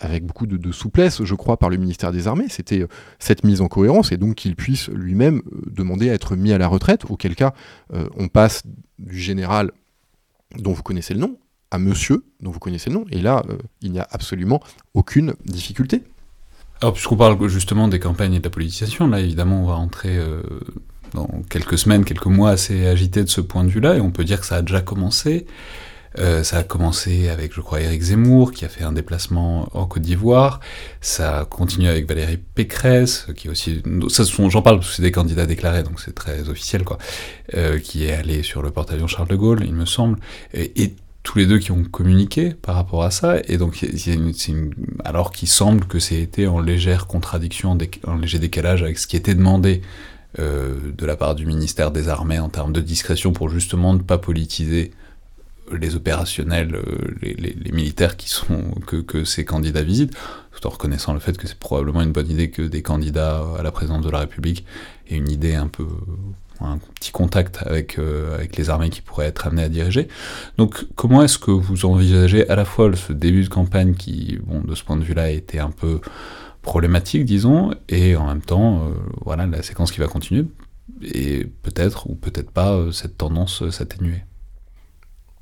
avec 0.00 0.24
beaucoup 0.24 0.46
de, 0.46 0.72
souplesse, 0.72 1.22
je 1.24 1.34
crois, 1.34 1.58
par 1.58 1.70
le 1.70 1.76
ministère 1.76 2.12
des 2.12 2.26
Armées. 2.26 2.46
C'était 2.48 2.80
euh, 2.80 2.88
cette 3.18 3.44
mise 3.44 3.60
en 3.60 3.68
cohérence 3.68 4.12
et 4.12 4.16
donc 4.16 4.36
qu'il 4.36 4.56
puisse 4.56 4.88
lui-même 4.88 5.42
euh, 5.52 5.62
demander 5.70 6.10
à 6.10 6.14
être 6.14 6.36
mis 6.36 6.52
à 6.52 6.58
la 6.58 6.68
retraite, 6.68 7.04
auquel 7.08 7.34
cas 7.34 7.54
euh, 7.92 8.08
on 8.16 8.28
passe 8.28 8.62
du 8.98 9.18
général 9.18 9.70
dont 10.58 10.72
vous 10.72 10.82
connaissez 10.82 11.14
le 11.14 11.20
nom 11.20 11.36
à 11.70 11.78
monsieur 11.78 12.24
dont 12.40 12.50
vous 12.50 12.60
connaissez 12.60 12.90
le 12.90 12.96
nom. 12.96 13.04
Et 13.10 13.20
là, 13.20 13.42
il 13.82 13.90
n'y 13.90 13.98
a 13.98 14.06
absolument 14.10 14.62
aucune 14.94 15.34
difficulté. 15.44 16.02
Alors, 16.80 16.92
puisqu'on 16.94 17.16
parle 17.16 17.48
justement 17.48 17.88
des 17.88 17.98
campagnes 17.98 18.34
et 18.34 18.38
de 18.38 18.44
la 18.44 18.50
politisation, 18.50 19.08
là, 19.08 19.20
évidemment, 19.20 19.64
on 19.64 19.66
va 19.66 19.74
entrer 19.74 20.16
dans 21.12 21.28
quelques 21.50 21.76
semaines, 21.76 22.04
quelques 22.04 22.26
mois 22.26 22.50
assez 22.50 22.86
agités 22.86 23.24
de 23.24 23.28
ce 23.28 23.40
point 23.40 23.64
de 23.64 23.68
vue-là, 23.68 23.96
et 23.96 24.00
on 24.00 24.12
peut 24.12 24.22
dire 24.22 24.40
que 24.40 24.46
ça 24.46 24.56
a 24.56 24.62
déjà 24.62 24.80
commencé. 24.80 25.46
Euh, 26.18 26.42
ça 26.42 26.58
a 26.58 26.62
commencé 26.62 27.28
avec, 27.28 27.54
je 27.54 27.60
crois, 27.60 27.80
Éric 27.80 28.02
Zemmour, 28.02 28.52
qui 28.52 28.64
a 28.64 28.68
fait 28.68 28.84
un 28.84 28.92
déplacement 28.92 29.68
en 29.72 29.86
Côte 29.86 30.02
d'Ivoire. 30.02 30.60
Ça 31.00 31.40
a 31.40 31.44
continué 31.44 31.88
avec 31.88 32.08
Valérie 32.08 32.38
Pécresse, 32.38 33.26
qui 33.36 33.48
est 33.48 33.50
aussi... 33.50 33.82
J'en 34.48 34.62
parle 34.62 34.78
parce 34.78 34.90
que 34.90 34.96
c'est 34.96 35.02
des 35.02 35.12
candidats 35.12 35.46
déclarés, 35.46 35.82
donc 35.82 36.00
c'est 36.00 36.14
très 36.14 36.48
officiel, 36.48 36.84
quoi. 36.84 36.98
Euh, 37.54 37.78
qui 37.78 38.04
est 38.04 38.12
allé 38.12 38.42
sur 38.42 38.62
le 38.62 38.70
porte-avions 38.70 39.06
Charles 39.06 39.28
de 39.28 39.36
Gaulle, 39.36 39.62
il 39.64 39.74
me 39.74 39.86
semble. 39.86 40.18
Et, 40.54 40.94
tous 41.22 41.38
les 41.38 41.46
deux 41.46 41.58
qui 41.58 41.72
ont 41.72 41.82
communiqué 41.82 42.50
par 42.50 42.76
rapport 42.76 43.02
à 43.02 43.10
ça, 43.10 43.38
et 43.48 43.58
donc 43.58 43.84
alors 45.04 45.32
qu'il 45.32 45.48
semble 45.48 45.84
que 45.86 45.98
c'était 45.98 46.46
en 46.46 46.60
légère 46.60 47.08
contradiction, 47.08 47.76
en 48.06 48.14
léger 48.14 48.38
décalage 48.38 48.84
avec 48.84 48.96
ce 48.96 49.08
qui 49.08 49.16
était 49.16 49.34
demandé 49.34 49.82
euh, 50.38 50.76
de 50.96 51.04
la 51.04 51.16
part 51.16 51.34
du 51.34 51.44
ministère 51.46 51.90
des 51.90 52.08
Armées 52.08 52.38
en 52.38 52.50
termes 52.50 52.72
de 52.72 52.80
discrétion 52.80 53.32
pour 53.32 53.48
justement 53.48 53.94
ne 53.94 53.98
pas 53.98 54.18
politiser 54.18 54.92
les 55.72 55.96
opérationnels, 55.96 56.74
euh, 56.74 57.14
les, 57.22 57.72
militaires 57.72 58.16
qui 58.16 58.28
sont 58.28 58.62
que, 58.86 59.24
ces 59.24 59.44
candidats 59.44 59.82
visitent, 59.82 60.14
tout 60.52 60.66
en 60.66 60.70
reconnaissant 60.70 61.12
le 61.12 61.20
fait 61.20 61.36
que 61.36 61.46
c'est 61.46 61.58
probablement 61.58 62.02
une 62.02 62.12
bonne 62.12 62.30
idée 62.30 62.50
que 62.50 62.62
des 62.62 62.82
candidats 62.82 63.44
à 63.58 63.62
la 63.62 63.70
présidence 63.70 64.04
de 64.04 64.10
la 64.10 64.20
République 64.20 64.64
aient 65.08 65.16
une 65.16 65.30
idée 65.30 65.54
un 65.54 65.68
peu 65.68 65.86
un 66.60 66.78
petit 66.94 67.12
contact 67.12 67.58
avec, 67.66 67.98
euh, 67.98 68.34
avec 68.34 68.56
les 68.56 68.70
armées 68.70 68.88
qui 68.88 69.02
pourraient 69.02 69.26
être 69.26 69.46
amenées 69.46 69.64
à 69.64 69.68
diriger. 69.68 70.08
Donc 70.56 70.86
comment 70.94 71.22
est-ce 71.22 71.38
que 71.38 71.50
vous 71.50 71.84
envisagez 71.84 72.48
à 72.48 72.56
la 72.56 72.64
fois 72.64 72.94
ce 72.96 73.12
début 73.12 73.44
de 73.44 73.48
campagne 73.48 73.94
qui, 73.94 74.38
bon, 74.42 74.60
de 74.60 74.74
ce 74.74 74.82
point 74.82 74.96
de 74.96 75.04
vue-là, 75.04 75.24
a 75.24 75.30
été 75.30 75.58
un 75.58 75.70
peu 75.70 76.00
problématique, 76.62 77.24
disons, 77.24 77.72
et 77.88 78.16
en 78.16 78.26
même 78.26 78.40
temps, 78.40 78.86
euh, 78.86 78.94
voilà, 79.24 79.46
la 79.46 79.62
séquence 79.62 79.92
qui 79.92 80.00
va 80.00 80.06
continuer, 80.06 80.46
et 81.02 81.44
peut-être 81.62 82.08
ou 82.08 82.14
peut-être 82.14 82.50
pas 82.50 82.86
cette 82.90 83.18
tendance 83.18 83.68
s'atténuer? 83.70 84.22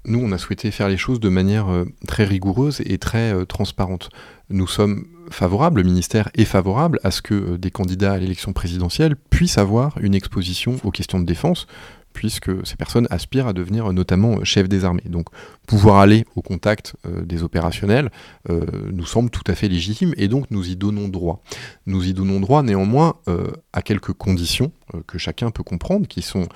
Nous, 0.06 0.20
on 0.20 0.32
a 0.32 0.38
souhaité 0.38 0.70
faire 0.70 0.88
les 0.88 0.96
choses 0.96 1.20
de 1.20 1.28
manière 1.28 1.68
euh, 1.70 1.84
très 2.06 2.24
rigoureuse 2.24 2.82
et 2.84 2.98
très 2.98 3.32
euh, 3.32 3.44
transparente. 3.44 4.10
Nous 4.50 4.66
sommes 4.66 5.06
favorables, 5.30 5.80
le 5.80 5.86
ministère 5.86 6.28
est 6.34 6.44
favorable 6.44 7.00
à 7.02 7.10
ce 7.10 7.22
que 7.22 7.34
euh, 7.34 7.58
des 7.58 7.70
candidats 7.70 8.12
à 8.12 8.18
l'élection 8.18 8.52
présidentielle 8.52 9.16
puissent 9.16 9.58
avoir 9.58 9.96
une 10.00 10.14
exposition 10.14 10.76
aux 10.84 10.90
questions 10.90 11.18
de 11.18 11.24
défense, 11.24 11.66
puisque 12.14 12.66
ces 12.66 12.76
personnes 12.76 13.06
aspirent 13.10 13.48
à 13.48 13.52
devenir 13.52 13.92
notamment 13.92 14.42
chefs 14.44 14.68
des 14.68 14.86
armées. 14.86 15.02
Donc 15.04 15.28
pouvoir 15.66 15.98
aller 15.98 16.24
au 16.36 16.42
contact 16.42 16.94
euh, 17.06 17.22
des 17.22 17.42
opérationnels 17.42 18.10
euh, 18.48 18.64
nous 18.92 19.04
semble 19.04 19.30
tout 19.30 19.42
à 19.46 19.54
fait 19.54 19.68
légitime 19.68 20.14
et 20.16 20.28
donc 20.28 20.50
nous 20.50 20.68
y 20.68 20.76
donnons 20.76 21.08
droit. 21.08 21.42
Nous 21.86 22.06
y 22.08 22.14
donnons 22.14 22.40
droit 22.40 22.62
néanmoins 22.62 23.16
euh, 23.28 23.50
à 23.72 23.82
quelques 23.82 24.12
conditions 24.12 24.72
que 25.06 25.18
chacun 25.18 25.50
peut 25.50 25.62
comprendre, 25.64 26.06
qui 26.06 26.22
sont 26.22 26.46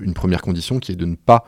une 0.00 0.14
première 0.14 0.40
condition 0.42 0.80
qui 0.80 0.90
est 0.90 0.96
de 0.96 1.04
ne 1.04 1.14
pas 1.14 1.44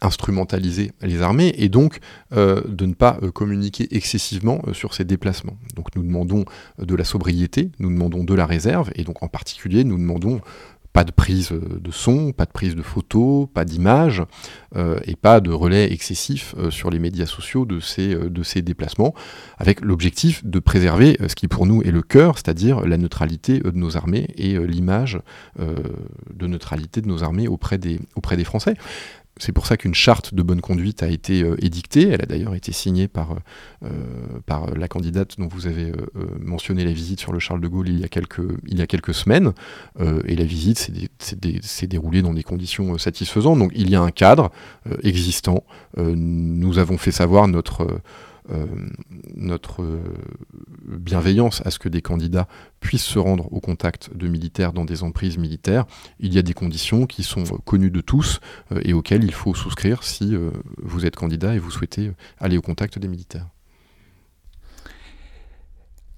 instrumentaliser 0.00 0.92
les 1.00 1.22
armées 1.22 1.54
et 1.56 1.70
donc 1.70 1.98
de 2.30 2.86
ne 2.86 2.92
pas 2.92 3.18
communiquer 3.34 3.88
excessivement 3.90 4.62
sur 4.74 4.94
ces 4.94 5.04
déplacements. 5.04 5.56
Donc 5.74 5.88
nous 5.96 6.02
demandons 6.02 6.44
de 6.78 6.94
la 6.94 7.04
sobriété, 7.04 7.72
nous 7.80 7.88
demandons 7.88 8.22
de 8.22 8.34
la 8.34 8.46
réserve 8.46 8.90
et 8.94 9.02
donc 9.02 9.22
en 9.22 9.28
particulier 9.28 9.82
nous 9.82 9.96
demandons 9.96 10.40
pas 10.92 11.04
de 11.04 11.10
prise 11.10 11.50
de 11.50 11.90
son, 11.90 12.32
pas 12.32 12.44
de 12.44 12.50
prise 12.52 12.74
de 12.74 12.82
photo, 12.82 13.50
pas 13.52 13.64
d'image 13.64 14.22
euh, 14.76 14.98
et 15.06 15.16
pas 15.16 15.40
de 15.40 15.50
relais 15.50 15.92
excessif 15.92 16.54
euh, 16.58 16.70
sur 16.70 16.90
les 16.90 16.98
médias 16.98 17.26
sociaux 17.26 17.64
de 17.64 17.80
ces, 17.80 18.14
euh, 18.14 18.28
de 18.28 18.42
ces 18.42 18.62
déplacements, 18.62 19.14
avec 19.58 19.80
l'objectif 19.80 20.44
de 20.44 20.58
préserver 20.58 21.16
ce 21.26 21.34
qui 21.34 21.48
pour 21.48 21.66
nous 21.66 21.82
est 21.82 21.90
le 21.90 22.02
cœur, 22.02 22.36
c'est-à-dire 22.36 22.86
la 22.86 22.98
neutralité 22.98 23.60
de 23.60 23.70
nos 23.70 23.96
armées 23.96 24.28
et 24.36 24.58
l'image 24.58 25.20
de 25.58 26.46
neutralité 26.46 27.00
de 27.00 27.08
nos 27.08 27.22
armées 27.22 27.48
auprès 27.48 27.78
des, 27.78 28.00
auprès 28.16 28.36
des 28.36 28.44
Français. 28.44 28.74
C'est 29.38 29.52
pour 29.52 29.66
ça 29.66 29.76
qu'une 29.76 29.94
charte 29.94 30.34
de 30.34 30.42
bonne 30.42 30.60
conduite 30.60 31.02
a 31.02 31.08
été 31.08 31.42
euh, 31.42 31.56
édictée. 31.64 32.08
Elle 32.08 32.22
a 32.22 32.26
d'ailleurs 32.26 32.54
été 32.54 32.70
signée 32.70 33.08
par, 33.08 33.36
euh, 33.82 33.88
par 34.44 34.74
la 34.74 34.88
candidate 34.88 35.38
dont 35.38 35.48
vous 35.48 35.66
avez 35.66 35.90
euh, 35.90 35.96
mentionné 36.38 36.84
la 36.84 36.92
visite 36.92 37.18
sur 37.18 37.32
le 37.32 37.38
Charles 37.38 37.60
de 37.60 37.68
Gaulle 37.68 37.88
il 37.88 37.98
y 37.98 38.04
a 38.04 38.08
quelques, 38.08 38.42
il 38.66 38.78
y 38.78 38.82
a 38.82 38.86
quelques 38.86 39.14
semaines. 39.14 39.52
et 40.26 40.36
la 40.36 40.44
visite 40.44 40.90
s'est 41.18 41.86
déroulée 41.86 42.22
dans 42.22 42.34
des 42.34 42.42
conditions 42.42 42.98
satisfaisantes. 42.98 43.58
Donc 43.58 43.72
il 43.74 43.90
y 43.90 43.94
a 43.94 44.02
un 44.02 44.10
cadre 44.10 44.50
existant. 45.02 45.64
nous 45.96 46.78
avons 46.78 46.98
fait 46.98 47.12
savoir 47.12 47.48
notre 47.48 47.82
euh, 47.82 47.98
notre 49.34 49.82
euh, 49.82 50.02
bienveillance 50.84 51.62
à 51.64 51.70
ce 51.70 51.78
que 51.78 51.88
des 51.88 52.02
candidats 52.02 52.48
puissent 52.80 53.04
se 53.04 53.18
rendre 53.18 53.52
au 53.52 53.60
contact 53.60 54.16
de 54.16 54.26
militaires 54.26 54.72
dans 54.72 54.84
des 54.84 55.02
emprises 55.04 55.38
militaires, 55.38 55.84
il 56.18 56.34
y 56.34 56.38
a 56.38 56.42
des 56.42 56.54
conditions 56.54 57.06
qui 57.06 57.22
sont 57.22 57.44
connues 57.64 57.90
de 57.90 58.00
tous 58.00 58.40
euh, 58.72 58.80
et 58.82 58.92
auxquelles 58.92 59.24
il 59.24 59.32
faut 59.32 59.54
souscrire 59.54 60.02
si 60.02 60.36
vous 60.78 61.06
êtes 61.06 61.16
candidat 61.16 61.54
et 61.54 61.58
vous 61.58 61.70
souhaitez 61.70 62.12
aller 62.38 62.56
au 62.56 62.62
contact 62.62 62.98
des 62.98 63.08
militaires. 63.08 63.46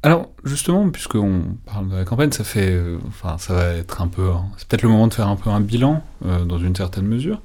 Alors 0.03 0.31
justement, 0.45 0.91
puisqu'on 0.91 1.57
parle 1.65 1.89
de 1.89 1.97
la 1.97 2.05
campagne, 2.05 2.31
ça 2.31 2.45
fait, 2.45 2.79
enfin, 3.07 3.39
ça 3.39 3.55
va 3.55 3.65
être 3.75 4.03
un 4.03 4.09
peu, 4.09 4.31
c'est 4.57 4.69
peut-être 4.69 4.83
le 4.83 4.91
moment 4.91 5.09
de 5.09 5.15
faire 5.15 5.29
un 5.29 5.37
peu 5.37 5.51
un 5.51 5.61
bilan 5.61 6.03
dans 6.23 6.59
une 6.59 6.77
certaine 6.77 7.07
mesure. 7.07 7.41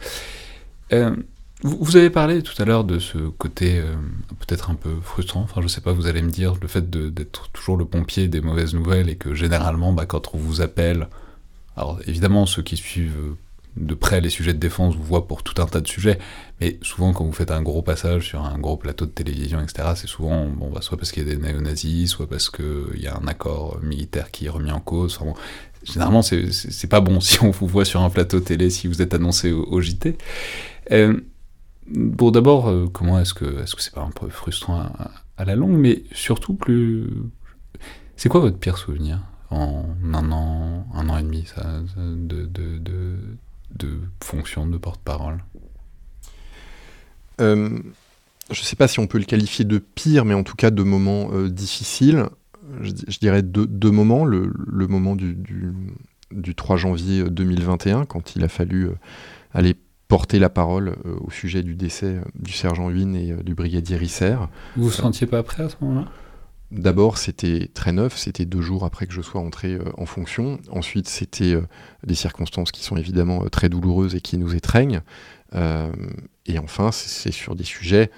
Vous, 1.62 1.98
avez 1.98 2.10
parlé 2.10 2.42
tout 2.42 2.60
à 2.62 2.64
l'heure 2.64 2.86
de 2.86 3.00
ce 3.00 3.18
côté 3.18 3.80
euh, 3.80 3.94
peut-être 4.40 4.70
un 4.70 4.76
peu 4.76 4.92
frustrant, 5.02 5.42
enfin 5.42 5.62
je 5.62 5.68
sais 5.68 5.82
pas, 5.82 5.92
vous 5.92 6.08
allez 6.08 6.22
me 6.22 6.30
dire, 6.30 6.54
le 6.62 6.70
fait 6.70 6.90
d'être 6.90 7.50
toujours 7.50 7.76
le 7.76 7.84
pompier 7.84 8.30
des 8.30 8.40
mauvaises 8.40 8.74
nouvelles 8.74 9.10
et 9.10 9.18
que 9.18 9.34
généralement, 9.34 9.92
bah, 9.92 10.06
quand 10.06 10.34
on 10.34 10.38
vous 10.38 10.62
appelle, 10.62 11.10
alors 11.76 12.00
évidemment 12.08 12.46
ceux 12.46 12.62
qui 12.62 12.78
suivent 12.78 13.18
euh, 13.18 13.36
de 13.76 13.94
près 13.94 14.22
les 14.22 14.30
sujets 14.30 14.54
de 14.54 14.58
défense 14.58 14.96
vous 14.96 15.04
voient 15.04 15.28
pour 15.28 15.44
tout 15.44 15.62
un 15.62 15.66
tas 15.66 15.82
de 15.82 15.88
sujets, 15.88 16.18
mais 16.62 16.80
souvent 16.82 17.12
quand 17.12 17.26
vous 17.26 17.34
faites 17.34 17.52
un 17.52 17.62
gros 17.62 17.82
passage 17.82 18.28
sur 18.28 18.42
un 18.42 18.58
gros 18.58 18.78
plateau 18.78 19.06
de 19.06 19.12
télévision, 19.12 19.62
etc., 19.62 19.90
c'est 19.96 20.08
souvent, 20.08 20.46
bon, 20.46 20.72
bah, 20.72 20.80
soit 20.82 20.98
parce 20.98 21.12
qu'il 21.12 21.28
y 21.28 21.30
a 21.30 21.36
des 21.36 21.42
néo-nazis, 21.42 22.10
soit 22.10 22.28
parce 22.30 22.50
qu'il 22.50 23.02
y 23.02 23.08
a 23.08 23.18
un 23.18 23.28
accord 23.28 23.80
militaire 23.84 24.32
qui 24.32 24.46
est 24.46 24.50
remis 24.50 24.72
en 24.72 24.80
cause, 24.80 25.18
enfin 25.18 25.26
bon, 25.26 25.36
généralement 25.84 26.22
c'est 26.22 26.90
pas 26.90 27.02
bon 27.02 27.20
si 27.20 27.44
on 27.44 27.52
vous 27.52 27.68
voit 27.68 27.84
sur 27.84 28.02
un 28.02 28.10
plateau 28.10 28.40
télé, 28.40 28.70
si 28.70 28.88
vous 28.88 29.02
êtes 29.02 29.14
annoncé 29.14 29.52
au, 29.52 29.82
JT. 29.82 30.18
Euh, 30.92 31.20
Bon, 31.92 32.30
d'abord, 32.30 32.68
euh, 32.68 32.88
comment 32.88 33.20
est-ce 33.20 33.34
que 33.34 33.62
est-ce 33.62 33.76
que 33.76 33.82
c'est 33.82 33.94
pas 33.94 34.04
un 34.04 34.12
peu 34.12 34.30
frustrant 34.30 34.80
à, 35.38 35.46
la 35.46 35.56
longue, 35.56 35.78
mais 35.78 36.04
surtout. 36.12 36.58
C'est 38.16 38.30
quoi 38.30 38.42
votre 38.42 38.58
pire 38.58 38.78
souvenir 38.78 39.22
en 39.50 39.86
un 40.14 40.32
an, 40.32 40.86
un 40.94 41.10
an 41.10 41.18
et 41.18 41.24
demi, 41.24 41.46
de, 41.98 42.46
de, 42.46 42.78
de, 43.72 44.00
fonction 44.22 44.68
de 44.68 44.78
porte-parole? 44.78 45.44
Euh, 47.42 47.80
Je 48.52 48.62
sais 48.62 48.76
pas 48.76 48.88
si 48.88 49.00
on 49.00 49.08
peut 49.08 49.18
le 49.18 49.24
qualifier 49.24 49.66
de 49.66 49.80
pire, 49.80 50.26
mais 50.26 50.36
en 50.36 50.44
tout 50.44 50.56
cas 50.56 50.70
de 50.70 50.84
moments 50.84 51.30
euh, 51.34 51.50
difficiles. 51.50 52.26
Je, 52.82 53.20
dirais 53.20 53.42
deux, 53.42 53.92
moments. 53.92 54.26
Le, 54.26 54.52
moment 54.88 55.16
du, 55.16 55.34
du, 55.34 55.74
du, 56.32 56.54
3 56.54 56.78
janvier 56.78 57.24
2021, 57.24 58.06
quand 58.06 58.36
il 58.36 58.44
a 58.44 58.48
fallu 58.48 58.88
euh, 58.88 58.96
aller 59.54 59.76
porter 60.10 60.40
la 60.40 60.50
parole 60.50 60.98
euh, 61.06 61.16
au 61.22 61.32
sujet 61.32 61.64
du 61.64 61.76
décès 61.76 62.16
euh, 62.16 62.22
du 62.36 62.52
sergent 62.52 62.90
Huyn 62.90 63.14
et 63.14 63.32
euh, 63.32 63.44
du 63.44 63.54
brigadier 63.54 63.96
Risser. 63.96 64.36
Vous 64.76 64.86
vous 64.86 64.92
sentiez 64.92 65.28
pas 65.28 65.44
prêt 65.44 65.64
à 65.64 65.70
ce 65.70 65.76
moment-là? 65.82 66.08
D'abord, 66.72 67.18
c'était 67.18 67.70
très 67.74 67.94
neuf, 67.94 68.18
c'était 68.18 68.46
deux 68.46 68.62
jours 68.62 68.86
après 68.86 69.08
que 69.08 69.14
je 69.14 69.22
sois 69.22 69.42
entré 69.42 69.80
en 69.98 70.06
fonction. 70.06 70.60
Ensuite, 70.70 71.08
c'était 71.08 71.56
des 72.06 72.14
circonstances 72.14 72.72
qui 72.72 72.84
sont 72.84 72.96
évidemment 72.96 73.44
très 73.50 73.70
douloureuses 73.70 74.14
et 74.14 74.22
qui 74.22 74.38
nous 74.38 74.54
étreignent. 74.54 75.02
et 75.56 76.60
enfin, 76.60 76.92
c'est 76.92 77.32
sur 77.32 77.56
des 77.56 77.64
sujets 77.64 78.12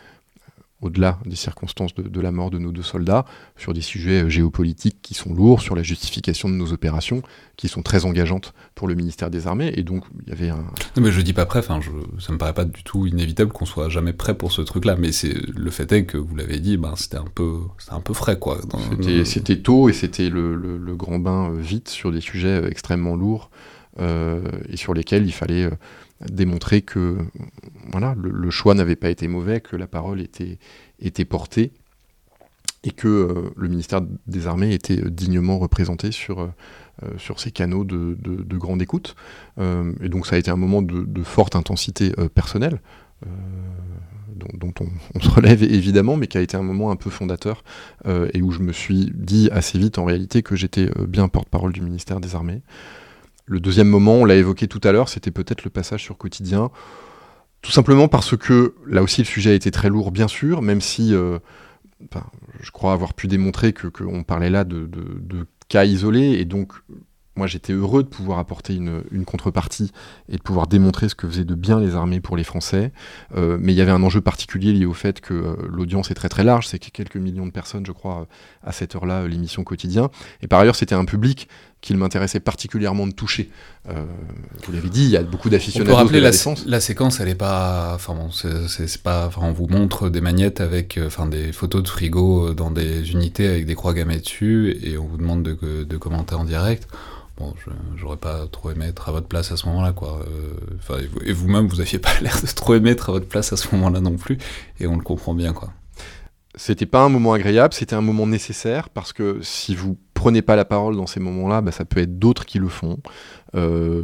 au-delà 0.82 1.20
des 1.26 1.36
circonstances 1.36 1.94
de, 1.94 2.22
la 2.22 2.32
mort 2.32 2.50
de 2.50 2.58
nos 2.58 2.72
deux 2.72 2.82
soldats, 2.82 3.26
sur 3.56 3.74
des 3.74 3.82
sujets 3.82 4.24
euh, 4.24 4.30
géopolitiques 4.30 4.98
qui 5.02 5.14
sont 5.14 5.34
lourds, 5.34 5.62
sur 5.62 5.76
la 5.76 5.84
justification 5.84 6.50
de 6.50 6.56
nos 6.56 6.74
opérations, 6.74 7.22
qui 7.56 7.68
sont 7.68 7.84
très 7.84 8.06
engageantes 8.06 8.54
pour 8.74 8.88
le 8.88 8.96
ministère 8.96 9.30
des 9.30 9.48
Armées. 9.48 9.72
Et 9.76 9.84
donc, 9.84 10.04
il 10.24 10.30
y 10.30 10.32
avait 10.32 10.50
un. 10.50 10.66
Non, 10.98 11.04
mais 11.04 11.12
je 11.12 11.22
dis 11.22 11.34
pas 11.34 11.46
prêt, 11.46 11.60
enfin, 11.60 11.80
je, 11.82 11.92
ça 12.20 12.34
me 12.34 12.38
paraît 12.38 12.54
pas 12.54 12.66
du 12.66 12.84
tout 12.84 13.06
inévitable 13.06 13.52
qu'on 13.52 13.66
soit 13.66 13.90
jamais 13.90 14.14
prêt 14.14 14.36
pour 14.36 14.52
ce 14.52 14.62
truc-là. 14.62 14.96
Mais 14.98 15.12
c'est 15.12 15.34
le 15.34 15.72
fait 15.72 15.92
est 15.92 16.06
que 16.06 16.18
vous 16.18 16.36
l'avez 16.36 16.60
dit, 16.60 16.78
ben, 16.78 16.96
c'était 16.96 17.18
un 17.18 17.26
peu, 17.34 17.60
un 17.90 18.02
peu 18.02 18.14
frais, 18.14 18.40
quoi. 18.40 18.60
C'était 19.24 19.58
tôt 19.58 19.90
et 19.90 19.94
c'était 19.94 20.30
le, 20.30 20.96
grand 20.96 21.20
bain 21.20 21.52
euh, 21.52 21.60
vite 21.60 21.90
sur 21.90 22.12
des 22.12 22.22
sujets 22.22 22.64
euh, 22.64 22.70
extrêmement 22.70 23.16
lourds 23.16 23.50
et 24.00 24.78
sur 24.78 24.94
lesquels 24.94 25.26
il 25.26 25.34
fallait 25.34 25.70
démontrer 26.30 26.82
que 26.82 27.18
le, 28.16 28.50
choix 28.50 28.74
n'avait 28.74 28.96
pas 28.96 29.10
été 29.10 29.28
mauvais, 29.28 29.62
que 29.62 29.76
la 29.76 29.88
parole 29.88 30.22
était, 30.22 31.26
portée 31.26 31.72
et 32.84 32.92
que 32.92 33.08
euh, 33.08 33.54
le 33.56 33.68
ministère 33.68 34.02
des 34.26 34.48
Armées 34.48 34.74
était 34.74 35.02
dignement 35.10 35.60
représenté 35.60 36.12
sur, 36.12 36.42
euh, 36.42 36.48
sur 37.18 37.40
ces 37.40 37.52
canaux 37.52 37.84
de, 37.84 38.18
de, 38.20 38.58
grande 38.58 38.82
écoute. 38.82 39.16
Euh, 39.60 39.94
et 40.02 40.10
donc 40.10 40.26
ça 40.26 40.36
a 40.36 40.40
été 40.40 40.50
un 40.50 40.56
moment 40.56 40.82
de, 40.82 41.24
forte 41.24 41.56
intensité 41.56 42.12
personnelle, 42.34 42.82
dont, 44.36 44.74
on, 44.80 45.20
se 45.20 45.30
relève 45.30 45.62
évidemment, 45.62 46.18
mais 46.18 46.26
qui 46.26 46.40
a 46.40 46.42
été 46.42 46.58
un 46.58 46.64
moment 46.64 46.90
un 46.90 46.96
peu 46.96 47.12
fondateur 47.12 47.64
et 48.08 48.42
où 48.42 48.52
je 48.52 48.60
me 48.60 48.72
suis 48.72 49.12
dit 49.14 49.50
assez 49.52 49.78
vite 49.78 50.00
en 50.00 50.06
réalité 50.06 50.42
que 50.42 50.56
j'étais 50.56 50.90
bien 51.08 51.28
porte-parole 51.28 51.74
du 51.74 51.82
ministère 51.82 52.20
des 52.20 52.34
Armées. 52.34 52.64
Le 53.46 53.60
deuxième 53.60 53.90
moment, 53.90 54.16
on 54.16 54.26
l'a 54.26 54.36
évoqué 54.36 54.68
tout 54.68 54.82
à 54.84 54.92
l'heure, 54.92 55.10
c'était 55.10 55.32
peut-être 55.32 55.64
le 55.64 55.70
passage 55.70 56.04
sur 56.04 56.18
quotidien. 56.18 56.70
Tout 57.62 57.72
simplement 57.72 58.08
parce 58.08 58.36
que 58.36 58.76
là 58.88 59.04
aussi 59.04 59.22
le 59.22 59.28
sujet 59.28 59.52
a 59.52 59.54
été 59.54 59.72
très 59.72 59.90
lourd, 59.90 60.12
bien 60.12 60.28
sûr, 60.28 60.62
même 60.62 60.82
si 60.82 61.14
je 62.60 62.72
crois 62.72 62.94
avoir 62.94 63.14
pu 63.14 63.28
démontrer 63.28 63.74
qu'on 63.74 64.24
parlait 64.24 64.50
là 64.50 64.64
de, 64.64 64.88
cas 65.70 65.86
isolés, 65.86 66.34
et 66.34 66.46
donc 66.46 66.74
moi 67.38 67.48
j'étais 67.48 67.72
heureux 67.72 68.04
de 68.04 68.10
pouvoir 68.10 68.40
apporter 68.40 68.76
une, 68.76 69.26
contrepartie 69.26 69.92
et 70.28 70.36
de 70.36 70.42
pouvoir 70.42 70.68
démontrer 70.68 71.08
ce 71.08 71.16
que 71.16 71.28
faisaient 71.28 71.46
de 71.46 71.56
bien 71.56 71.80
les 71.80 71.96
armées 71.96 72.20
pour 72.20 72.36
les 72.36 72.44
Français. 72.44 72.92
Euh, 73.36 73.58
mais 73.60 73.74
il 73.74 73.78
y 73.78 73.82
avait 73.82 73.92
un 73.92 74.04
enjeu 74.04 74.20
particulier 74.20 74.74
lié 74.74 74.86
au 74.86 74.94
fait 74.94 75.22
que 75.22 75.34
euh, 75.34 75.56
l'audience 75.70 76.12
est 76.12 76.14
très 76.14 76.28
très 76.28 76.44
large, 76.44 76.68
c'est 76.68 76.80
quelques 76.80 77.16
millions 77.16 77.46
de 77.46 77.52
personnes, 77.52 77.86
je 77.86 77.94
crois, 77.94 78.22
euh, 78.22 78.26
à 78.64 78.74
cette 78.74 78.96
heure-là, 78.96 79.28
l'émission 79.28 79.64
quotidien. 79.64 80.10
Et 80.42 80.48
par 80.48 80.60
ailleurs, 80.60 80.76
c'était 80.76 80.96
un 80.96 81.06
public 81.06 81.48
qu'il 81.82 81.98
m'intéressait 81.98 82.40
particulièrement 82.40 83.08
de 83.08 83.12
toucher. 83.12 83.50
vous 83.86 84.72
l'avez 84.72 84.90
dit, 84.90 85.04
il 85.04 85.10
y 85.10 85.18
a 85.18 85.24
beaucoup 85.24 85.50
d'aficionados. 85.50 85.92
On 85.92 85.96
peut 85.96 86.02
rappeler 86.02 86.22
la, 86.22 86.32
la, 86.68 86.80
séquence, 86.80 87.20
elle 87.20 87.30
est 87.30 87.36
pas, 87.36 87.94
enfin 87.96 88.14
bon, 88.14 88.30
c'est 88.32 89.02
pas, 89.02 89.26
enfin 89.28 89.42
on 89.44 89.52
vous 89.52 89.68
montre 89.68 90.10
des 90.10 90.22
magnettes 90.22 90.62
avec, 90.62 91.00
enfin 91.04 91.26
des 91.26 91.52
photos 91.52 91.82
de 91.82 91.88
frigo 91.88 92.54
dans 92.54 92.70
des 92.70 93.12
unités 93.12 93.48
avec 93.48 93.66
des 93.66 93.76
croix 93.76 93.94
gammées 93.94 94.20
dessus, 94.20 94.78
et 94.84 94.98
on 94.98 95.08
vous 95.08 95.18
demande 95.18 95.44
de, 95.44 95.84
de 95.84 95.98
commenter 95.98 96.36
en 96.36 96.46
direct 96.46 96.88
bon, 97.42 97.54
j'aurais 97.98 98.18
pas 98.18 98.48
trop 98.48 98.72
aimé 98.72 98.86
être 98.88 99.10
à 99.10 99.12
votre 99.12 99.28
place 99.28 99.52
à 99.52 99.58
ce 99.58 99.66
moment-là, 99.68 99.94
quoi. 99.94 100.24
Euh, 100.28 101.08
et 101.26 101.34
vous-même, 101.34 101.68
vous 101.68 101.82
aviez 101.82 102.00
pas 102.00 102.12
l'air 102.22 102.40
de 102.42 102.48
trop 102.48 102.76
aimer 102.76 102.92
être 102.92 103.10
à 103.10 103.14
votre 103.14 103.28
place 103.28 103.54
à 103.54 103.58
ce 103.58 103.74
moment-là 103.74 104.00
non 104.00 104.16
plus, 104.16 104.38
et 104.80 104.88
on 104.88 104.96
le 104.96 105.04
comprend 105.04 105.34
bien, 105.34 105.54
quoi. 105.54 105.72
C'était 106.56 106.86
pas 106.86 107.02
un 107.02 107.10
moment 107.10 107.34
agréable, 107.34 107.74
c'était 107.74 107.96
un 107.96 108.02
moment 108.02 108.28
nécessaire, 108.28 108.90
parce 108.90 109.14
que 109.14 109.40
si 109.42 109.74
vous 109.74 109.98
prenez 110.22 110.44
pas 110.44 110.56
la 110.56 110.66
parole 110.66 110.96
dans 110.96 111.08
ces 111.08 111.20
moments-là, 111.20 111.62
bah, 111.62 111.72
ça 111.72 111.84
peut 111.84 112.00
être 112.00 112.20
d'autres 112.20 112.46
qui 112.46 112.60
le 112.60 112.68
font, 112.68 113.00
euh, 113.56 114.04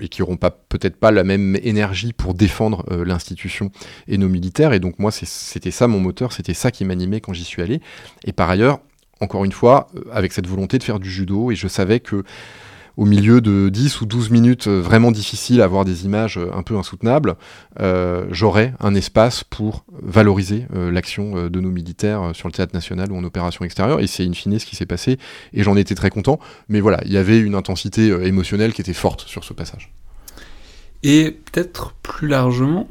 et 0.00 0.08
qui 0.08 0.22
n'auront 0.22 0.38
pas 0.38 0.50
peut-être 0.50 0.96
pas 0.96 1.10
la 1.10 1.24
même 1.24 1.58
énergie 1.62 2.14
pour 2.14 2.32
défendre 2.32 2.86
euh, 2.90 3.04
l'institution 3.04 3.70
et 4.08 4.16
nos 4.16 4.30
militaires. 4.30 4.72
Et 4.72 4.80
donc 4.80 4.98
moi, 4.98 5.10
c'était 5.10 5.70
ça 5.70 5.88
mon 5.88 6.00
moteur, 6.00 6.32
c'était 6.32 6.54
ça 6.54 6.70
qui 6.70 6.86
m'animait 6.86 7.20
quand 7.20 7.34
j'y 7.34 7.44
suis 7.44 7.60
allé. 7.60 7.82
Et 8.24 8.32
par 8.32 8.48
ailleurs, 8.48 8.80
encore 9.20 9.44
une 9.44 9.52
fois, 9.52 9.88
avec 10.10 10.32
cette 10.32 10.46
volonté 10.46 10.78
de 10.78 10.84
faire 10.84 10.98
du 10.98 11.10
judo, 11.10 11.50
et 11.50 11.54
je 11.54 11.68
savais 11.68 12.00
que 12.00 12.24
au 13.02 13.04
milieu 13.04 13.40
de 13.40 13.68
10 13.68 14.00
ou 14.00 14.06
12 14.06 14.30
minutes 14.30 14.68
euh, 14.68 14.80
vraiment 14.80 15.10
difficiles, 15.10 15.60
à 15.60 15.66
voir 15.66 15.84
des 15.84 16.04
images 16.04 16.38
euh, 16.38 16.52
un 16.54 16.62
peu 16.62 16.76
insoutenables, 16.76 17.34
euh, 17.80 18.26
j'aurais 18.30 18.74
un 18.78 18.94
espace 18.94 19.42
pour 19.42 19.84
valoriser 20.00 20.66
l'action 20.72 21.48
de 21.48 21.60
nos 21.60 21.70
militaires 21.70 22.30
sur 22.32 22.46
le 22.46 22.52
théâtre 22.52 22.74
national 22.74 23.10
ou 23.10 23.16
en 23.16 23.24
opération 23.24 23.64
extérieure. 23.64 23.98
Et 23.98 24.06
c'est 24.06 24.24
in 24.24 24.32
fine 24.32 24.56
ce 24.58 24.66
qui 24.66 24.76
s'est 24.76 24.86
passé, 24.86 25.18
et 25.52 25.64
j'en 25.64 25.76
étais 25.76 25.96
très 25.96 26.10
content. 26.10 26.38
Mais 26.68 26.80
voilà, 26.80 27.00
il 27.04 27.12
y 27.12 27.16
avait 27.16 27.40
une 27.40 27.56
intensité 27.56 28.06
émotionnelle 28.24 28.72
qui 28.72 28.80
était 28.80 28.92
forte 28.92 29.22
sur 29.22 29.42
ce 29.42 29.52
passage. 29.52 29.92
Et 31.02 31.32
peut-être 31.32 31.94
plus 32.02 32.28
largement, 32.28 32.86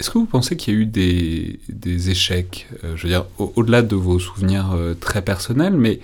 est-ce 0.00 0.10
que 0.10 0.18
vous 0.18 0.26
pensez 0.26 0.56
qu'il 0.56 0.74
y 0.74 0.76
a 0.76 0.80
eu 0.80 0.86
des, 0.86 2.10
échecs? 2.10 2.68
Je 2.82 3.02
veux 3.02 3.08
dire, 3.08 3.26
au-delà 3.38 3.82
de 3.82 3.94
vos 3.94 4.18
souvenirs 4.18 4.76
très 5.00 5.22
personnels, 5.22 5.76
mais 5.76 6.00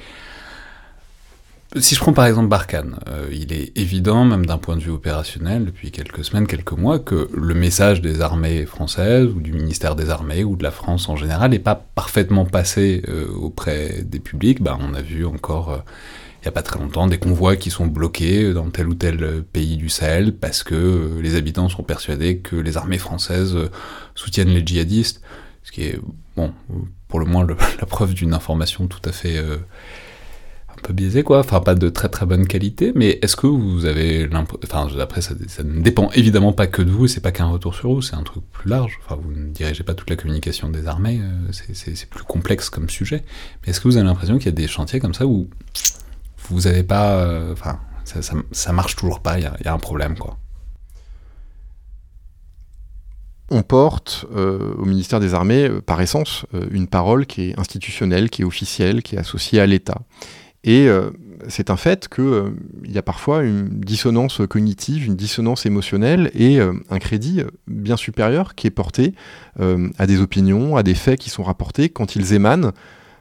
si 1.77 1.95
je 1.95 2.01
prends 2.01 2.13
par 2.13 2.27
exemple 2.27 2.49
Barkhane, 2.49 2.99
euh, 3.09 3.29
il 3.33 3.53
est 3.53 3.77
évident, 3.77 4.25
même 4.25 4.47
d'un 4.47 4.59
point 4.59 4.77
de 4.77 4.81
vue 4.81 4.91
opérationnel, 4.91 5.65
depuis 5.65 5.91
quelques 5.91 6.25
semaines, 6.25 6.47
quelques 6.47 6.73
mois, 6.73 6.99
que 6.99 7.29
le 7.35 7.55
message 7.55 8.01
des 8.01 8.21
armées 8.21 8.65
françaises, 8.65 9.27
ou 9.27 9.41
du 9.41 9.53
ministère 9.53 9.97
des 9.97 10.11
armées, 10.11 10.45
ou 10.45 10.57
de 10.57 10.63
la 10.63 10.71
France 10.71 11.09
en 11.09 11.17
général, 11.17 11.51
n'est 11.51 11.59
pas 11.59 11.75
parfaitement 11.75 12.45
passé 12.45 13.03
euh, 13.09 13.27
auprès 13.35 14.03
des 14.05 14.21
publics. 14.21 14.63
Bah, 14.63 14.79
on 14.81 14.95
a 14.95 15.03
vu 15.03 15.27
encore, 15.27 15.73
euh, 15.73 15.79
il 16.41 16.45
n'y 16.45 16.49
a 16.49 16.53
pas 16.53 16.63
très 16.63 16.79
longtemps, 16.79 17.09
des 17.09 17.19
convois 17.19 17.57
qui 17.57 17.71
sont 17.71 17.87
bloqués 17.87 18.53
dans 18.53 18.71
tel 18.71 18.89
ou 18.89 18.95
tel 18.95 19.43
pays 19.43 19.77
du 19.77 19.89
Sahel 19.89 20.37
parce 20.37 20.63
que 20.63 21.19
les 21.23 21.35
habitants 21.35 21.69
sont 21.69 21.83
persuadés 21.83 22.39
que 22.39 22.57
les 22.57 22.77
armées 22.77 22.99
françaises 22.99 23.57
soutiennent 24.15 24.51
les 24.51 24.65
djihadistes, 24.65 25.23
ce 25.63 25.73
qui 25.73 25.85
est, 25.85 25.99
bon, 26.37 26.53
pour 27.09 27.19
le 27.19 27.27
moins 27.27 27.47
la 27.81 27.87
preuve 27.87 28.15
d'une 28.15 28.35
information 28.35 28.87
tout 28.87 29.01
à 29.09 29.13
fait 29.13 29.41
peu 30.85 30.93
biaisé, 30.93 31.23
quoi. 31.25 31.41
Enfin, 31.41 31.61
pas 31.61 31.75
de 31.75 31.89
très 31.89 32.09
très 32.09 32.27
bonne 32.27 32.47
qualité, 32.47 32.93
mais 32.95 33.19
est-ce 33.23 33.35
que 33.35 33.47
vous 33.47 33.87
avez 33.87 34.29
l'impression. 34.29 34.61
Enfin, 34.65 35.01
après, 35.01 35.23
ça, 35.23 35.35
ne 35.65 35.81
dépend 35.81 36.11
évidemment 36.13 36.53
pas 36.53 36.67
que 36.67 36.83
de 36.83 36.91
vous, 36.91 37.09
c'est 37.09 37.21
pas 37.21 37.33
qu'un 37.33 37.47
retour 37.47 37.75
sur 37.75 37.93
vous, 37.93 38.03
c'est 38.03 38.15
un 38.15 38.23
truc 38.23 38.45
plus 38.53 38.71
large. 38.71 39.01
Enfin, 39.05 39.19
vous 39.21 39.33
ne 39.33 39.49
dirigez 39.49 39.83
pas 39.83 39.95
toute 39.95 40.11
la 40.11 40.17
communication 40.17 40.69
des 40.69 40.87
armées, 40.87 41.21
euh, 41.23 41.53
c'est 41.73 42.09
plus 42.09 42.23
complexe 42.23 42.71
comme 42.71 42.89
sujet. 42.89 43.25
Mais 43.63 43.71
est-ce 43.71 43.81
que 43.81 43.89
vous 43.89 43.97
avez 43.97 44.07
l'impression 44.07 44.37
qu'il 44.37 44.47
y 44.47 44.49
a 44.49 44.53
des 44.53 44.69
chantiers 44.69 45.01
comme 45.01 45.15
ça 45.15 45.27
où 45.27 45.49
vous 46.49 46.67
avez 46.67 46.83
pas. 46.83 47.15
Euh, 47.17 47.53
enfin, 47.53 47.81
ça, 48.05 48.21
ça, 48.53 48.73
marche 48.73 48.97
toujours 48.97 49.21
pas, 49.21 49.39
il 49.39 49.51
y, 49.65 49.69
a 49.69 49.73
un 49.73 49.79
problème, 49.79 50.17
quoi? 50.17 50.39
on 53.51 53.63
porte 53.63 54.25
euh, 54.35 54.75
au 54.79 54.85
ministère 54.85 55.21
des 55.21 55.33
Armées, 55.33 55.69
par 55.87 56.01
essence, 56.01 56.45
une 56.71 56.89
parole 56.89 57.27
qui 57.27 57.51
est 57.51 57.59
institutionnelle, 57.59 58.29
qui 58.29 58.43
est 58.43 58.45
officielle, 58.45 59.03
qui 59.03 59.15
est 59.15 59.19
associée 59.19 59.61
à 59.61 59.67
l'État. 59.67 60.01
Et 60.65 60.89
euh, 60.89 61.11
c'est 61.49 61.71
un 61.71 61.77
fait 61.77 62.09
qu'il 62.09 62.25
euh, 62.25 62.51
y 62.89 62.97
a 62.97 63.03
parfois 63.03 63.43
une 63.43 63.69
dissonance 63.69 64.41
cognitive, 64.49 65.05
une 65.05 65.15
dissonance 65.15 65.67
émotionnelle 65.67 66.31
et 66.35 66.59
euh, 66.59 66.73
un 66.91 66.99
crédit 66.99 67.43
bien 67.69 67.99
supérieur 67.99 68.55
qui 68.55 68.67
est 68.67 68.71
porté 68.71 69.15
à 69.61 70.07
des 70.07 70.21
opinions, 70.21 70.77
à 70.77 70.83
des 70.83 70.95
faits 70.95 71.21
qui 71.21 71.31
sont 71.31 71.45
rapportés 71.45 71.91
quand 71.91 72.17
ils 72.17 72.33
émanent 72.33 72.73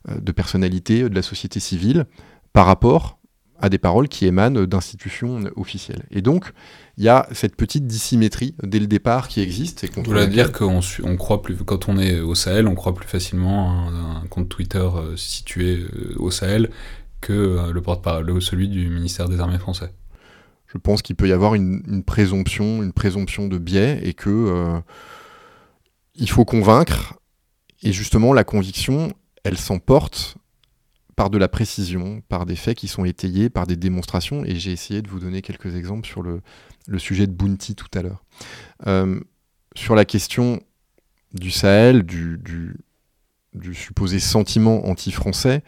de 0.09 0.31
personnalités 0.31 1.07
de 1.07 1.13
la 1.13 1.21
société 1.21 1.59
civile 1.59 2.05
par 2.53 2.65
rapport 2.65 3.19
à 3.59 3.69
des 3.69 3.77
paroles 3.77 4.07
qui 4.07 4.25
émanent 4.25 4.65
d'institutions 4.65 5.43
officielles. 5.55 6.03
Et 6.09 6.21
donc, 6.21 6.51
il 6.97 7.03
y 7.03 7.09
a 7.09 7.27
cette 7.31 7.55
petite 7.55 7.85
dissymétrie 7.85 8.55
dès 8.63 8.79
le 8.79 8.87
départ 8.87 9.27
qui 9.27 9.41
existe. 9.41 9.85
Vous 9.95 10.03
voulez 10.03 10.27
dire 10.27 10.51
qu'on 10.51 10.79
on 11.03 11.15
croit 11.17 11.43
plus, 11.43 11.55
quand 11.57 11.87
on 11.87 11.99
est 11.99 12.19
au 12.19 12.33
Sahel, 12.35 12.67
on 12.67 12.75
croit 12.75 12.95
plus 12.95 13.07
facilement 13.07 13.69
à 13.69 13.73
un, 13.73 14.15
un 14.23 14.27
compte 14.27 14.49
Twitter 14.49 14.89
situé 15.15 15.85
au 16.17 16.31
Sahel 16.31 16.71
que 17.23 17.33
euh, 17.33 17.71
le 17.71 17.81
porte-parole, 17.81 18.41
celui 18.41 18.67
du 18.67 18.89
ministère 18.89 19.29
des 19.29 19.39
Armées 19.39 19.57
français. 19.57 19.93
Je 20.67 20.77
pense 20.77 21.01
qu'il 21.01 21.15
peut 21.15 21.27
y 21.27 21.31
avoir 21.31 21.55
une, 21.55 22.03
présomption, 22.03 22.83
une 22.83 22.91
présomption 22.91 23.47
de 23.47 23.57
biais, 23.57 23.99
et 24.03 24.13
que 24.13 24.29
euh, 24.29 24.79
il 26.15 26.29
faut 26.29 26.45
convaincre. 26.45 27.15
Et 27.81 27.93
justement, 27.93 28.33
la 28.33 28.43
conviction, 28.43 29.13
elle 29.43 29.57
s'emporte 29.57 30.35
par 31.15 31.29
de 31.29 31.37
la 31.37 31.47
précision, 31.47 32.21
par 32.27 32.45
des 32.45 32.55
faits 32.55 32.77
qui 32.77 32.87
sont 32.87 33.05
étayés, 33.05 33.49
par 33.49 33.67
des 33.67 33.75
démonstrations. 33.75 34.43
Et 34.43 34.55
j'ai 34.55 34.71
essayé 34.71 35.01
de 35.01 35.09
vous 35.09 35.19
donner 35.19 35.41
quelques 35.41 35.75
exemples 35.75 36.07
sur 36.07 36.23
le, 36.23 36.41
sujet 36.97 37.27
de 37.27 37.31
Bounty 37.31 37.75
tout 37.75 37.87
à 37.93 38.01
l'heure. 38.01 38.23
Euh, 38.87 39.19
sur 39.75 39.95
la 39.95 40.05
question 40.05 40.61
du 41.33 41.51
Sahel, 41.51 42.03
du, 42.03 42.75
supposé 43.73 44.19
sentiment 44.19 44.87
anti-français, 44.87 45.63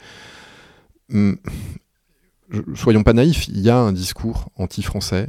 soyons 2.75 3.03
pas 3.03 3.13
naïfs, 3.13 3.47
il 3.47 3.59
y 3.59 3.69
a 3.69 3.77
un 3.77 3.93
discours 3.93 4.49
anti-français. 4.55 5.27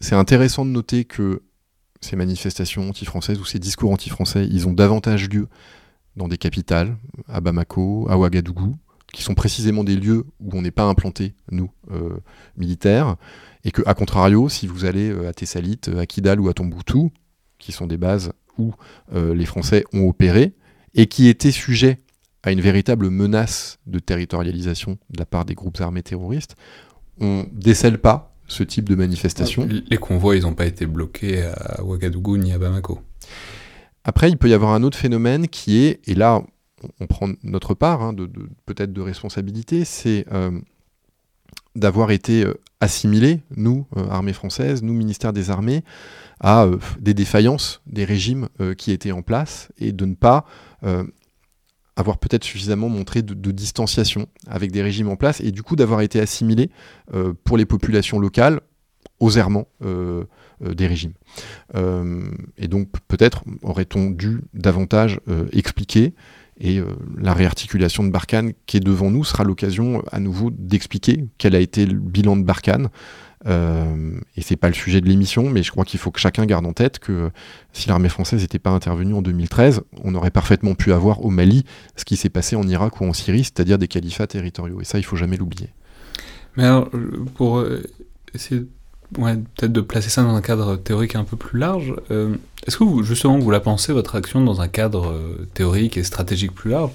C'est 0.00 0.14
intéressant 0.14 0.64
de 0.64 0.70
noter 0.70 1.04
que 1.04 1.42
ces 2.00 2.16
manifestations 2.16 2.88
anti-françaises 2.88 3.38
ou 3.38 3.44
ces 3.44 3.58
discours 3.58 3.92
anti-français, 3.92 4.46
ils 4.50 4.66
ont 4.66 4.72
davantage 4.72 5.28
lieu 5.28 5.48
dans 6.16 6.28
des 6.28 6.38
capitales, 6.38 6.96
à 7.28 7.40
Bamako, 7.40 8.06
à 8.08 8.16
Ouagadougou, 8.16 8.74
qui 9.12 9.22
sont 9.22 9.34
précisément 9.34 9.84
des 9.84 9.96
lieux 9.96 10.24
où 10.40 10.50
on 10.56 10.62
n'est 10.62 10.70
pas 10.70 10.84
implanté, 10.84 11.34
nous, 11.50 11.70
euh, 11.90 12.16
militaires, 12.56 13.16
et 13.64 13.70
que, 13.70 13.82
à 13.86 13.94
contrario, 13.94 14.48
si 14.48 14.66
vous 14.66 14.84
allez 14.84 15.10
euh, 15.10 15.28
à 15.28 15.32
Tessalit, 15.32 15.80
à 15.96 16.06
Kidal 16.06 16.40
ou 16.40 16.48
à 16.48 16.54
Tombouctou, 16.54 17.10
qui 17.58 17.72
sont 17.72 17.86
des 17.86 17.98
bases 17.98 18.32
où 18.58 18.72
euh, 19.14 19.34
les 19.34 19.46
Français 19.46 19.84
ont 19.92 20.08
opéré, 20.08 20.54
et 20.94 21.06
qui 21.06 21.28
étaient 21.28 21.52
sujets 21.52 22.00
à 22.42 22.52
une 22.52 22.60
véritable 22.60 23.10
menace 23.10 23.78
de 23.86 23.98
territorialisation 23.98 24.98
de 25.10 25.18
la 25.18 25.26
part 25.26 25.44
des 25.44 25.54
groupes 25.54 25.80
armés 25.80 26.02
terroristes, 26.02 26.56
on 27.20 27.46
décèle 27.52 27.98
pas 27.98 28.34
ce 28.46 28.62
type 28.62 28.88
de 28.88 28.94
manifestation. 28.94 29.68
Les 29.88 29.96
convois, 29.98 30.36
ils 30.36 30.42
n'ont 30.42 30.54
pas 30.54 30.66
été 30.66 30.86
bloqués 30.86 31.42
à 31.42 31.84
Ouagadougou 31.84 32.36
ni 32.36 32.52
à 32.52 32.58
Bamako. 32.58 33.00
Après, 34.04 34.30
il 34.30 34.38
peut 34.38 34.48
y 34.48 34.54
avoir 34.54 34.72
un 34.72 34.82
autre 34.82 34.98
phénomène 34.98 35.48
qui 35.48 35.84
est, 35.84 36.00
et 36.08 36.14
là, 36.14 36.42
on 37.00 37.06
prend 37.06 37.28
notre 37.42 37.74
part, 37.74 38.02
hein, 38.02 38.12
de, 38.12 38.28
peut-être 38.66 38.92
de 38.92 39.00
responsabilité, 39.00 39.84
c'est 39.84 40.26
euh, 40.32 40.58
d'avoir 41.76 42.10
été 42.10 42.44
euh, 42.44 42.54
assimilés, 42.80 43.40
nous, 43.54 43.86
euh, 43.96 44.08
armée 44.08 44.32
française, 44.32 44.82
nous, 44.82 44.94
ministère 44.94 45.32
des 45.32 45.50
Armées, 45.50 45.84
à 46.40 46.66
des 46.98 47.12
défaillances 47.12 47.82
des 47.86 48.06
régimes 48.06 48.48
qui 48.78 48.92
étaient 48.92 49.12
en 49.12 49.20
place 49.20 49.68
et 49.76 49.92
de 49.92 50.06
ne 50.06 50.14
pas 50.14 50.46
avoir 52.00 52.18
peut-être 52.18 52.44
suffisamment 52.44 52.88
montré 52.88 53.22
de, 53.22 53.50
distanciation 53.50 54.26
avec 54.46 54.72
des 54.72 54.82
régimes 54.82 55.08
en 55.08 55.16
place 55.16 55.40
et 55.40 55.52
du 55.52 55.62
coup 55.62 55.76
d'avoir 55.76 56.00
été 56.00 56.20
assimilé 56.20 56.70
euh, 57.14 57.32
pour 57.44 57.56
les 57.56 57.66
populations 57.66 58.18
locales 58.18 58.60
aux 59.18 59.30
errements 59.30 59.68
des 60.62 60.86
régimes. 60.86 61.12
et 61.74 62.68
donc 62.68 62.88
peut-être 63.06 63.44
aurait-on 63.62 64.10
dû 64.10 64.40
davantage 64.54 65.20
expliquer 65.52 66.14
et 66.58 66.80
la 67.18 67.34
réarticulation 67.34 68.02
de 68.02 68.10
Barkhane 68.10 68.52
qui 68.64 68.78
est 68.78 68.80
devant 68.80 69.10
nous 69.10 69.24
sera 69.24 69.44
l'occasion 69.44 70.02
à 70.10 70.20
nouveau 70.20 70.50
d'expliquer 70.50 71.26
quel 71.36 71.54
a 71.54 71.60
été 71.60 71.84
le 71.84 71.98
bilan 71.98 72.38
de 72.38 72.44
Barkhane, 72.44 72.86
euh, 72.86 72.88
et 73.46 74.42
c'est 74.42 74.56
pas 74.56 74.68
le 74.68 74.74
sujet 74.74 75.00
de 75.00 75.06
l'émission, 75.06 75.48
mais 75.48 75.62
je 75.62 75.70
crois 75.70 75.84
qu'il 75.84 75.98
faut 75.98 76.10
que 76.10 76.20
chacun 76.20 76.44
garde 76.44 76.66
en 76.66 76.72
tête 76.72 76.98
que 76.98 77.30
si 77.72 77.88
l'armée 77.88 78.08
française 78.08 78.42
n'était 78.42 78.58
pas 78.58 78.70
intervenue 78.70 79.14
en 79.14 79.22
2013, 79.22 79.82
on 80.04 80.14
aurait 80.14 80.30
parfaitement 80.30 80.74
pu 80.74 80.92
avoir 80.92 81.24
au 81.24 81.30
Mali 81.30 81.64
ce 81.96 82.04
qui 82.04 82.16
s'est 82.16 82.28
passé 82.28 82.56
en 82.56 82.66
Irak 82.68 83.00
ou 83.00 83.04
en 83.04 83.12
Syrie, 83.12 83.44
c'est-à-dire 83.44 83.78
des 83.78 83.88
califats 83.88 84.26
territoriaux. 84.26 84.80
Et 84.80 84.84
ça, 84.84 84.98
il 84.98 85.04
faut 85.04 85.16
jamais 85.16 85.36
l'oublier. 85.36 85.70
Mais 86.56 86.64
alors, 86.64 86.90
pour 87.34 87.58
euh, 87.58 87.82
essayer 88.34 88.62
peut-être 89.14 89.72
de 89.72 89.80
placer 89.80 90.10
ça 90.10 90.22
dans 90.22 90.34
un 90.34 90.42
cadre 90.42 90.76
théorique 90.76 91.14
un 91.14 91.24
peu 91.24 91.36
plus 91.36 91.58
large, 91.58 91.94
euh, 92.10 92.34
est-ce 92.66 92.76
que 92.76 92.84
vous, 92.84 93.02
justement, 93.02 93.38
vous 93.38 93.50
la 93.50 93.60
pensez, 93.60 93.92
votre 93.92 94.16
action, 94.16 94.44
dans 94.44 94.60
un 94.60 94.68
cadre 94.68 95.14
théorique 95.54 95.96
et 95.96 96.04
stratégique 96.04 96.52
plus 96.52 96.70
large? 96.70 96.90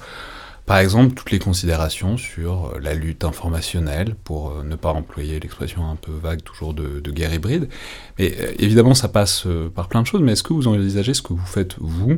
Par 0.66 0.80
exemple, 0.80 1.14
toutes 1.14 1.30
les 1.30 1.38
considérations 1.38 2.18
sur 2.18 2.68
euh, 2.68 2.80
la 2.82 2.96
lutte 2.96 3.24
informationnelle, 3.24 4.16
pour 4.24 4.50
euh, 4.50 4.64
ne 4.64 4.76
pas 4.76 4.92
employer 4.92 5.40
l'expression 5.40 5.88
un 5.88 5.96
peu 5.96 6.12
vague 6.12 6.42
toujours 6.42 6.74
de, 6.74 7.00
guerre 7.12 7.34
hybride. 7.34 7.70
Mais 8.18 8.34
euh, 8.40 8.54
évidemment, 8.58 8.96
ça 8.96 9.08
passe 9.08 9.48
par 9.76 9.88
plein 9.88 10.02
de 10.02 10.08
choses, 10.08 10.22
mais 10.22 10.32
est-ce 10.32 10.44
que 10.44 10.54
vous 10.54 10.68
envisagez 10.68 11.14
ce 11.14 11.22
que 11.22 11.34
vous 11.34 11.46
faites, 11.46 11.76
vous, 11.80 12.18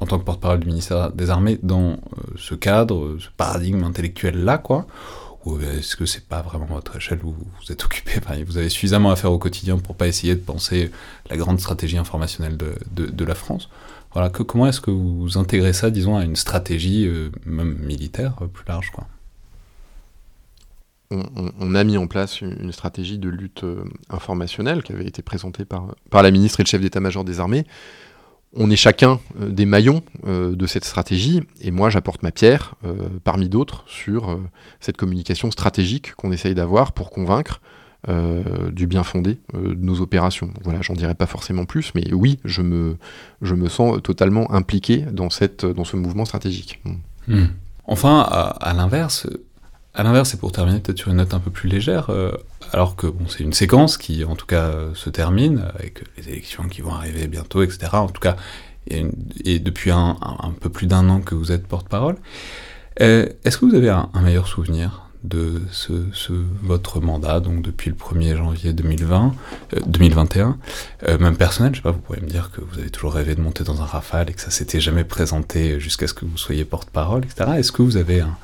en 0.00 0.06
tant 0.06 0.18
que 0.18 0.24
porte-parole 0.24 0.60
du 0.60 0.66
ministère 0.66 1.12
des 1.12 1.28
Armées, 1.28 1.58
dans 1.62 1.98
ce 2.36 2.54
cadre, 2.54 3.16
ce 3.18 3.28
paradigme 3.36 3.84
intellectuel-là, 3.84 4.58
quoi? 4.58 4.86
Ou 5.44 5.60
est-ce 5.60 5.94
que 5.94 6.06
c'est 6.06 6.26
pas 6.26 6.42
vraiment 6.42 6.66
votre 6.66 6.96
échelle 6.96 7.20
où 7.22 7.32
vous 7.32 7.72
êtes 7.72 7.84
occupé? 7.84 8.12
Vous 8.46 8.58
avez 8.58 8.68
suffisamment 8.68 9.10
à 9.10 9.16
faire 9.16 9.32
au 9.32 9.38
quotidien 9.38 9.78
pour 9.78 9.94
pas 9.94 10.08
essayer 10.08 10.34
de 10.34 10.40
penser 10.40 10.90
la 11.30 11.36
grande 11.36 11.60
stratégie 11.60 11.98
informationnelle 11.98 12.56
de 12.56 13.24
la 13.24 13.34
France 13.34 13.68
comment 14.46 14.66
est-ce 14.66 14.80
que 14.80 14.90
vous 14.90 15.38
intégrez 15.38 15.72
ça, 15.72 15.90
disons, 15.90 16.16
à 16.16 16.24
une 16.24 16.36
stratégie 16.36 17.06
euh, 17.06 17.30
même 17.46 17.76
militaire 17.78 18.34
euh, 18.42 18.46
plus 18.46 18.64
large 18.66 18.90
on, 21.10 21.74
a 21.74 21.84
mis 21.84 21.96
en 21.96 22.06
place 22.06 22.42
une, 22.42 22.70
stratégie 22.70 23.16
de 23.16 23.30
lutte 23.30 23.64
euh, 23.64 23.82
informationnelle 24.10 24.82
qui 24.82 24.92
avait 24.92 25.06
été 25.06 25.22
présentée 25.22 25.64
par, 25.64 25.94
par 26.10 26.22
la 26.22 26.30
ministre 26.30 26.60
et 26.60 26.64
le 26.64 26.68
chef 26.68 26.82
d'état-major 26.82 27.24
des 27.24 27.40
armées. 27.40 27.64
On 28.54 28.70
est 28.70 28.76
chacun 28.76 29.18
des 29.38 29.64
maillons 29.66 30.02
de 30.26 30.66
cette 30.66 30.86
stratégie, 30.86 31.42
et 31.60 31.70
moi 31.70 31.90
j'apporte 31.90 32.22
ma 32.22 32.30
pierre, 32.30 32.76
parmi 33.22 33.50
d'autres, 33.50 33.84
sur 33.86 34.40
cette 34.80 34.96
communication 34.96 35.50
stratégique 35.50 36.14
qu'on 36.14 36.32
essaye 36.32 36.54
d'avoir 36.54 36.92
pour 36.92 37.10
convaincre 37.10 37.60
euh, 38.08 38.70
du 38.70 38.86
bien 38.86 39.02
fondé 39.02 39.38
euh, 39.54 39.74
de 39.74 39.84
nos 39.84 40.00
opérations. 40.00 40.50
Voilà, 40.62 40.82
j'en 40.82 40.94
dirai 40.94 41.16
pas 41.16 41.26
forcément 41.26 41.64
plus, 41.64 41.90
mais 41.96 42.12
oui, 42.12 42.38
je 42.44 42.62
me, 42.62 42.96
je 43.42 43.56
me 43.56 43.68
sens 43.68 44.00
totalement 44.04 44.52
impliqué 44.52 44.98
dans, 44.98 45.30
cette, 45.30 45.66
dans 45.66 45.82
ce 45.82 45.96
mouvement 45.96 46.24
stratégique. 46.24 46.80
Hmm. 46.84 46.94
Hmm. 47.26 47.46
Enfin, 47.86 48.20
à, 48.20 48.72
l'inverse, 48.72 49.26
à 49.94 50.04
l'inverse, 50.04 50.32
et 50.32 50.36
pour 50.36 50.52
terminer 50.52 50.78
peut-être 50.78 50.98
sur 50.98 51.10
une 51.10 51.16
note 51.16 51.34
un 51.34 51.40
peu 51.40 51.50
plus 51.50 51.68
légère, 51.68 52.10
euh, 52.10 52.30
alors 52.72 52.94
que 52.94 53.08
bon, 53.08 53.26
c'est 53.26 53.42
une 53.42 53.52
séquence 53.52 53.98
qui 53.98 54.24
en 54.24 54.36
tout 54.36 54.46
cas 54.46 54.72
se 54.94 55.10
termine, 55.10 55.64
avec 55.74 56.04
les 56.16 56.28
élections 56.28 56.68
qui 56.68 56.82
vont 56.82 56.94
arriver 56.94 57.26
bientôt, 57.26 57.64
etc. 57.64 57.88
En 57.94 58.08
tout 58.08 58.20
cas, 58.20 58.36
et, 58.86 59.58
depuis 59.58 59.90
un, 59.90 60.16
peu 60.60 60.70
plus 60.70 60.86
d'un 60.86 61.08
an 61.08 61.20
que 61.20 61.34
vous 61.34 61.50
êtes 61.50 61.66
porte-parole, 61.66 62.14
est-ce 63.00 63.58
que 63.58 63.66
vous 63.66 63.74
avez 63.74 63.90
un 63.90 64.22
meilleur 64.22 64.46
souvenir? 64.46 65.07
De 65.24 65.62
votre 66.62 67.00
mandat, 67.00 67.40
donc 67.40 67.62
depuis 67.62 67.90
le 67.90 67.96
1er 67.96 68.36
janvier 68.36 68.72
2020, 68.72 69.34
2021. 69.86 70.48
Euh, 70.48 70.52
euh, 71.08 71.18
même 71.18 71.36
personnel, 71.36 71.74
je 71.74 71.78
sais 71.78 71.82
pas, 71.82 71.90
vous 71.90 72.00
pourrez 72.00 72.20
me 72.20 72.28
dire 72.28 72.50
que 72.50 72.60
vous 72.60 72.78
avez 72.78 72.90
toujours 72.90 73.14
rêvé 73.14 73.34
de 73.34 73.40
monter 73.40 73.64
dans 73.64 73.82
un 73.82 73.84
rafale 73.84 74.30
et 74.30 74.32
que 74.32 74.40
ça 74.40 74.50
s'était 74.50 74.80
jamais 74.80 75.04
présenté 75.04 75.80
jusqu'à 75.80 76.06
ce 76.06 76.14
que 76.14 76.24
vous 76.24 76.38
soyez 76.38 76.64
porte-parole, 76.64 77.24
etc. 77.24 77.50
Est-ce 77.56 77.72
que 77.72 77.82
vous 77.82 77.96
avez 77.96 78.20
un, 78.20 78.36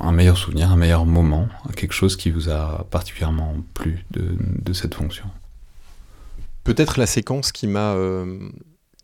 un, 0.00 0.12
meilleur 0.12 0.36
souvenir, 0.36 0.70
un 0.70 0.76
meilleur 0.76 1.06
moment, 1.06 1.48
quelque 1.76 1.94
chose 1.94 2.16
qui 2.16 2.30
vous 2.30 2.50
a 2.50 2.86
particulièrement 2.90 3.54
plu 3.74 4.04
de, 4.10 4.72
cette 4.72 4.94
fonction? 4.94 5.26
Peut-être 6.64 6.98
la 6.98 7.06
séquence 7.06 7.52
qui 7.52 7.66
m'a 7.66 7.92
euh, 7.94 8.38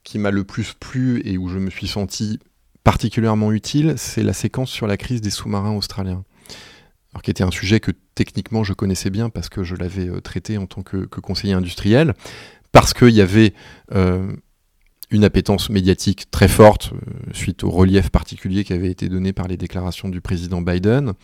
qui 0.02 0.18
m'a 0.18 0.30
le 0.30 0.44
plus 0.44 0.72
plu 0.72 1.20
et 1.26 1.36
où 1.36 1.48
je 1.48 1.58
me 1.58 1.70
suis 1.70 1.86
senti 1.86 2.38
particulièrement 2.84 3.52
utile, 3.52 3.94
c'est 3.98 4.22
la 4.22 4.32
séquence 4.32 4.70
sur 4.70 4.86
la 4.86 4.96
crise 4.96 5.20
des 5.20 5.30
sous-marins 5.30 5.76
australiens 5.76 6.24
alors 7.12 7.22
qui 7.22 7.30
était 7.30 7.42
un 7.42 7.50
sujet 7.50 7.80
que 7.80 7.90
techniquement 8.14 8.64
je 8.64 8.72
connaissais 8.72 9.10
bien 9.10 9.30
parce 9.30 9.48
que 9.48 9.64
je 9.64 9.74
l'avais 9.74 10.08
euh, 10.08 10.20
traité 10.20 10.58
en 10.58 10.66
tant 10.66 10.82
que, 10.82 11.06
conseiller 11.06 11.54
industriel, 11.54 12.14
parce 12.72 12.94
qu'il 12.94 13.10
y 13.10 13.20
avait 13.20 13.52
euh, 13.92 14.32
une 15.10 15.24
appétence 15.24 15.70
médiatique 15.70 16.30
très 16.30 16.48
forte 16.48 16.92
euh, 16.92 17.32
suite 17.32 17.64
au 17.64 17.70
relief 17.70 18.10
particulier 18.10 18.62
qui 18.64 18.72
avait 18.72 18.90
été 18.90 19.08
donné 19.08 19.32
par 19.32 19.48
les 19.48 19.56
déclarations 19.56 20.08
du 20.08 20.20
président 20.20 20.62
Biden. 20.62 21.14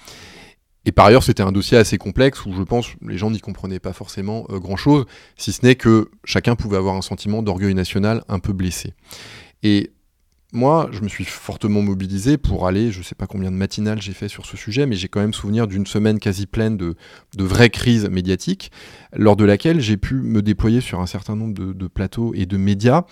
Et 0.84 0.92
par 0.92 1.06
ailleurs, 1.06 1.24
c'était 1.24 1.42
un 1.42 1.50
dossier 1.50 1.76
assez 1.76 1.98
complexe 1.98 2.46
où 2.46 2.52
je 2.52 2.62
pense 2.62 2.86
les 3.02 3.18
gens 3.18 3.30
n'y 3.30 3.40
comprenaient 3.40 3.80
pas 3.80 3.92
forcément 3.92 4.46
grand-chose, 4.48 5.04
si 5.36 5.50
ce 5.50 5.66
n'est 5.66 5.74
que 5.74 6.10
chacun 6.22 6.54
pouvait 6.54 6.76
avoir 6.76 6.94
un 6.94 7.02
sentiment 7.02 7.42
d'orgueil 7.42 7.74
national 7.74 8.22
un 8.28 8.38
peu 8.38 8.52
blessé. 8.52 8.94
Et 9.64 9.90
moi, 10.52 10.88
je 10.92 11.00
me 11.00 11.08
suis 11.08 11.24
fortement 11.24 11.82
mobilisé 11.82 12.38
pour 12.38 12.66
aller, 12.66 12.92
je 12.92 12.98
ne 12.98 13.04
sais 13.04 13.16
pas 13.16 13.26
combien 13.26 13.50
de 13.50 13.56
matinales 13.56 14.00
j'ai 14.00 14.12
fait 14.12 14.28
sur 14.28 14.46
ce 14.46 14.56
sujet, 14.56 14.86
mais 14.86 14.94
j'ai 14.94 15.08
quand 15.08 15.20
même 15.20 15.34
souvenir 15.34 15.66
d'une 15.66 15.86
semaine 15.86 16.20
quasi 16.20 16.46
pleine 16.46 16.76
de, 16.76 16.94
de 17.36 17.44
vraies 17.44 17.70
crises 17.70 18.08
médiatiques, 18.08 18.70
lors 19.12 19.36
de 19.36 19.44
laquelle 19.44 19.80
j'ai 19.80 19.96
pu 19.96 20.14
me 20.14 20.42
déployer 20.42 20.80
sur 20.80 21.00
un 21.00 21.06
certain 21.06 21.34
nombre 21.34 21.54
de, 21.54 21.86
plateaux 21.88 22.32
et 22.34 22.46
de 22.46 22.56
médias. 22.56 23.02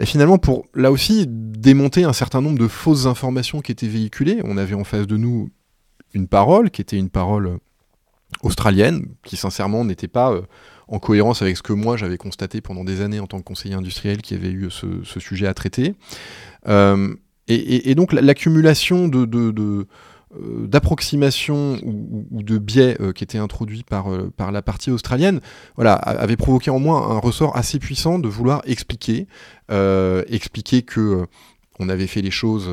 Et 0.00 0.06
finalement, 0.06 0.38
pour 0.38 0.66
là 0.74 0.90
aussi 0.90 1.26
démonter 1.28 2.04
un 2.04 2.12
certain 2.12 2.40
nombre 2.40 2.58
de 2.58 2.68
fausses 2.68 3.06
informations 3.06 3.60
qui 3.60 3.70
étaient 3.70 3.86
véhiculées, 3.86 4.40
on 4.44 4.56
avait 4.56 4.74
en 4.74 4.84
face 4.84 5.06
de 5.06 5.16
nous 5.16 5.50
une 6.14 6.26
parole 6.26 6.70
qui 6.70 6.80
était 6.80 6.96
une 6.98 7.10
parole 7.10 7.58
australienne, 8.42 9.06
qui 9.24 9.36
sincèrement 9.36 9.84
n'était 9.84 10.08
pas 10.08 10.32
euh, 10.32 10.42
en 10.90 10.98
cohérence 10.98 11.40
avec 11.40 11.56
ce 11.56 11.62
que 11.62 11.72
moi 11.72 11.96
j'avais 11.96 12.18
constaté 12.18 12.60
pendant 12.60 12.84
des 12.84 13.00
années 13.00 13.20
en 13.20 13.26
tant 13.26 13.38
que 13.38 13.44
conseiller 13.44 13.74
industriel 13.74 14.20
qui 14.20 14.34
avait 14.34 14.50
eu 14.50 14.68
ce, 14.70 15.20
sujet 15.20 15.46
à 15.46 15.54
traiter. 15.54 15.94
Euh, 16.68 17.14
et, 17.48 17.94
donc 17.96 18.12
l'accumulation 18.12 19.08
de, 19.08 19.24
de, 19.24 19.52
euh, 19.58 20.66
d'approximation 20.68 21.78
ou, 21.82 22.42
de 22.42 22.58
biais 22.58 22.96
euh, 23.00 23.12
qui 23.12 23.24
étaient 23.24 23.38
introduits 23.38 23.82
par, 23.82 24.06
par 24.36 24.52
la 24.52 24.62
partie 24.62 24.90
australienne, 24.90 25.40
voilà, 25.74 25.94
avait 25.94 26.36
provoqué 26.36 26.70
en 26.70 26.78
moi 26.78 26.98
un 27.10 27.18
ressort 27.18 27.56
assez 27.56 27.78
puissant 27.78 28.18
de 28.18 28.28
vouloir 28.28 28.62
expliquer, 28.66 29.26
expliquer 30.28 30.82
que 30.82 31.26
on 31.80 31.88
avait 31.88 32.06
fait 32.06 32.22
les 32.22 32.30
choses 32.30 32.68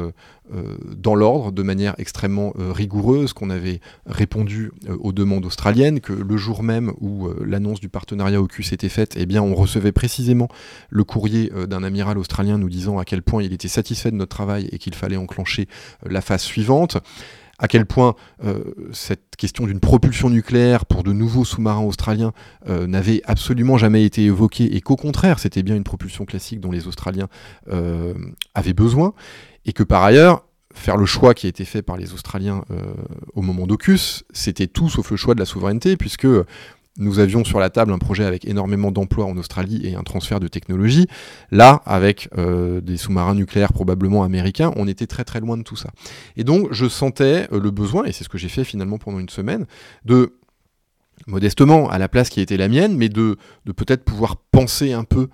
euh, 0.54 0.78
dans 0.96 1.16
l'ordre, 1.16 1.52
de 1.52 1.62
manière 1.62 1.94
extrêmement 1.98 2.54
euh, 2.58 2.72
rigoureuse, 2.72 3.34
qu'on 3.34 3.50
avait 3.50 3.82
répondu 4.06 4.72
euh, 4.88 4.96
aux 5.02 5.12
demandes 5.12 5.46
australiennes, 5.46 6.00
que 6.00 6.14
le 6.14 6.38
jour 6.38 6.64
même 6.64 6.94
où 7.02 7.28
l'annonce 7.44 7.80
du 7.80 7.90
partenariat 7.90 8.40
AUKUS 8.40 8.72
était 8.72 8.88
faite, 8.88 9.16
eh 9.18 9.26
bien, 9.26 9.42
on 9.42 9.56
recevait 9.56 9.92
précisément 9.92 10.48
le 10.90 11.04
courrier 11.04 11.52
d'un 11.68 11.84
amiral 11.84 12.18
australien 12.18 12.58
nous 12.58 12.70
disant 12.70 13.00
à 13.00 13.06
quel 13.06 13.22
point 13.22 13.44
il 13.44 13.52
était 13.54 13.68
satisfait 13.68 14.12
de 14.12 14.16
notre 14.16 14.36
travail 14.36 14.70
et 14.72 14.78
qu'il 14.78 14.96
fallait 14.96 15.18
enclencher 15.18 15.68
la 16.06 16.22
phase 16.22 16.42
suivante 16.42 16.98
à 17.60 17.68
quel 17.68 17.86
point 17.86 18.16
euh, 18.44 18.64
cette 18.92 19.36
question 19.38 19.66
d'une 19.66 19.80
propulsion 19.80 20.30
nucléaire 20.30 20.86
pour 20.86 21.04
de 21.04 21.12
nouveaux 21.12 21.46
sous-marins 21.46 21.84
australiens 21.84 22.34
euh, 22.68 22.88
n'avait 22.88 23.22
absolument 23.26 23.78
jamais 23.78 24.04
été 24.04 24.24
évoquée 24.24 24.76
et 24.76 24.82
qu'au 24.82 24.96
contraire 24.96 25.40
c'était 25.40 25.64
bien 25.64 25.76
une 25.76 25.84
propulsion 25.84 26.26
classique 26.26 26.60
dont 26.60 26.72
les 26.72 26.88
Australiens 26.88 27.28
euh, 27.72 28.14
avaient 28.54 28.74
besoin 28.74 29.14
et 29.66 29.74
que 29.74 29.84
par 29.84 30.04
ailleurs 30.04 30.44
faire 30.74 30.98
le 30.98 31.06
choix 31.08 31.34
qui 31.34 31.48
a 31.48 31.50
été 31.50 31.66
fait 31.66 31.82
par 31.82 31.98
les 31.98 32.14
Australiens 32.14 32.64
au 33.34 33.42
moment 33.42 33.66
d'Ocus, 33.66 34.24
c'était 34.32 34.68
tout 34.68 34.90
sauf 34.90 35.10
le 35.10 35.18
choix 35.18 35.34
de 35.34 35.40
la 35.40 35.46
souveraineté, 35.46 35.98
puisque 35.98 36.28
nous 36.98 37.20
avions 37.20 37.44
sur 37.44 37.60
la 37.60 37.70
table 37.70 37.92
un 37.92 37.98
projet 37.98 38.26
avec 38.26 38.46
énormément 38.46 38.92
d'emplois 38.92 39.26
en 39.26 39.38
Australie 39.38 39.82
et 39.84 39.96
un 39.96 40.04
transfert 40.04 40.40
de 40.40 40.48
technologie. 40.48 41.08
Là, 41.52 41.82
avec 41.86 42.30
euh, 42.38 42.82
des 42.82 42.98
sous-marins 42.98 43.36
nucléaires 43.36 43.74
probablement 43.74 44.24
américains, 44.24 44.72
on 44.76 44.88
était 44.88 45.08
très 45.08 45.24
très 45.24 45.40
loin 45.40 45.58
de 45.58 45.64
tout 45.64 45.76
ça. 45.76 45.90
Et 46.36 46.44
donc, 46.44 46.68
je 46.72 46.88
sentais 46.88 47.48
euh, 47.52 47.60
le 47.60 47.72
besoin, 47.72 48.06
et 48.06 48.12
c'est 48.12 48.24
ce 48.24 48.30
que 48.30 48.38
j'ai 48.38 48.50
fait 48.50 48.64
finalement 48.64 48.98
pendant 48.98 49.20
une 49.20 49.30
semaine, 49.30 49.66
de 50.06 50.34
modestement 51.26 51.90
à 51.90 51.98
la 51.98 52.08
place 52.08 52.30
qui 52.30 52.42
était 52.42 52.58
la 52.58 52.68
mienne, 52.68 52.96
mais 52.96 53.10
de, 53.10 53.38
de 53.66 53.72
peut-être 53.72 54.04
pouvoir 54.04 54.38
penser 54.52 54.94
un 54.94 55.04
peu 55.04 55.30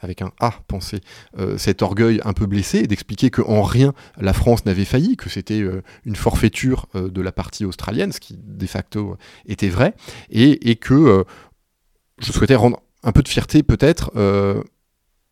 avec 0.00 0.22
un 0.22 0.32
A 0.40 0.52
penser, 0.66 1.00
euh, 1.38 1.58
cet 1.58 1.82
orgueil 1.82 2.20
un 2.24 2.32
peu 2.32 2.46
blessé 2.46 2.86
d'expliquer 2.86 3.30
qu'en 3.30 3.62
rien 3.62 3.92
la 4.18 4.32
France 4.32 4.64
n'avait 4.64 4.84
failli, 4.84 5.16
que 5.16 5.28
c'était 5.28 5.60
euh, 5.60 5.82
une 6.04 6.16
forfaiture 6.16 6.86
euh, 6.94 7.08
de 7.08 7.20
la 7.20 7.32
partie 7.32 7.64
australienne, 7.64 8.12
ce 8.12 8.20
qui 8.20 8.38
de 8.42 8.66
facto 8.66 9.16
était 9.46 9.68
vrai, 9.68 9.94
et 10.30 10.76
que 10.76 11.24
je 12.18 12.32
souhaitais 12.32 12.54
rendre 12.54 12.82
un 13.02 13.12
peu 13.12 13.22
de 13.22 13.28
fierté 13.28 13.62
peut-être 13.62 14.10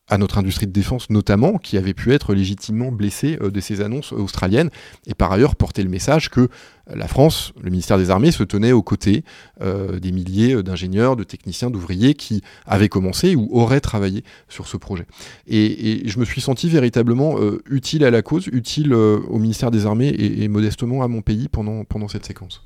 à 0.09 0.19
notre 0.19 0.39
industrie 0.39 0.67
de 0.67 0.73
défense 0.73 1.11
notamment, 1.11 1.59
qui 1.59 1.77
avait 1.77 1.95
pu 1.95 2.13
être 2.13 2.35
légitimement 2.35 2.91
blessée 2.91 3.37
de 3.37 3.61
ces 3.61 3.81
annonces 3.81 4.13
australiennes, 4.13 4.71
et 5.07 5.15
par 5.15 5.33
ailleurs 5.33 5.57
porter 5.57 5.83
le 5.83 5.91
message 5.91 6.31
que 6.31 6.49
la 6.95 7.07
France, 7.07 7.53
le 7.63 7.71
ministère 7.71 7.99
des 7.99 8.11
Armées, 8.11 8.31
se 8.31 8.43
tenait 8.43 8.73
aux 8.73 8.83
côtés 8.83 9.25
des 9.61 10.13
milliers 10.13 10.63
d'ingénieurs, 10.63 11.17
de 11.17 11.25
techniciens, 11.25 11.71
d'ouvriers 11.71 12.15
qui 12.15 12.43
avaient 12.67 12.89
commencé 12.89 13.35
ou 13.35 13.49
auraient 13.53 13.81
travaillé 13.81 14.25
sur 14.49 14.67
ce 14.67 14.77
projet. 14.79 15.07
Et, 15.47 16.09
je 16.09 16.19
me 16.19 16.25
suis 16.25 16.41
senti 16.41 16.69
véritablement 16.69 17.37
utile 17.69 18.05
à 18.05 18.11
la 18.11 18.23
cause, 18.23 18.47
utile 18.47 18.95
au 18.95 19.39
ministère 19.39 19.71
des 19.71 19.85
Armées 19.85 20.15
et, 20.19 20.49
modestement 20.49 21.03
à 21.03 21.09
mon 21.09 21.21
pays 21.21 21.49
pendant, 21.49 21.85
pendant 21.85 22.09
cette 22.09 22.25
séquence. 22.25 22.63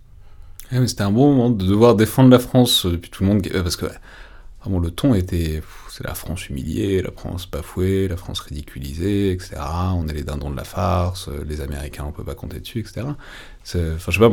C'était 0.86 1.02
un 1.02 1.10
bon 1.10 1.34
moment 1.34 1.50
de 1.50 1.66
devoir 1.66 1.96
défendre 1.96 2.30
la 2.30 2.38
France 2.38 2.86
depuis 2.86 3.10
tout 3.10 3.24
le 3.24 3.28
monde, 3.28 3.46
parce 3.52 3.76
que 3.76 3.86
Le 4.70 4.90
ton 4.90 5.14
était, 5.14 5.62
c'est 5.88 6.04
la 6.04 6.14
France 6.14 6.48
humiliée, 6.48 7.02
la 7.02 7.10
France 7.10 7.50
bafouée, 7.50 8.06
la 8.06 8.16
France 8.16 8.40
ridiculisée, 8.40 9.32
etc. 9.32 9.56
On 9.94 10.06
est 10.06 10.12
les 10.12 10.22
dindons 10.22 10.50
de 10.50 10.56
la 10.56 10.64
farce, 10.64 11.28
les 11.46 11.60
Américains, 11.60 12.04
on 12.06 12.12
peut 12.12 12.24
pas 12.24 12.34
compter 12.34 12.60
dessus, 12.60 12.78
etc. 12.78 13.02
Enfin, 13.02 13.96
je 14.08 14.12
sais 14.12 14.18
pas, 14.18 14.30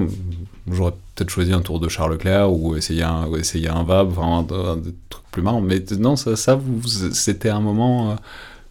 j'aurais 0.71 0.93
peut-être 1.15 1.29
choisi 1.29 1.51
un 1.51 1.61
tour 1.61 1.79
de 1.79 1.89
Charles 1.89 2.13
Leclerc 2.13 2.51
ou 2.51 2.75
essayer 2.75 3.03
un, 3.03 3.31
essayer 3.33 3.69
un 3.69 3.83
VAB, 3.83 4.09
vraiment 4.09 4.39
un, 4.39 4.81
truc 5.09 5.23
plus 5.31 5.41
marrant. 5.41 5.61
Mais 5.61 5.83
non, 5.97 6.15
ça, 6.15 6.35
ça 6.35 6.59
c'était 7.13 7.49
un 7.49 7.61
moment 7.61 8.11
euh, 8.11 8.15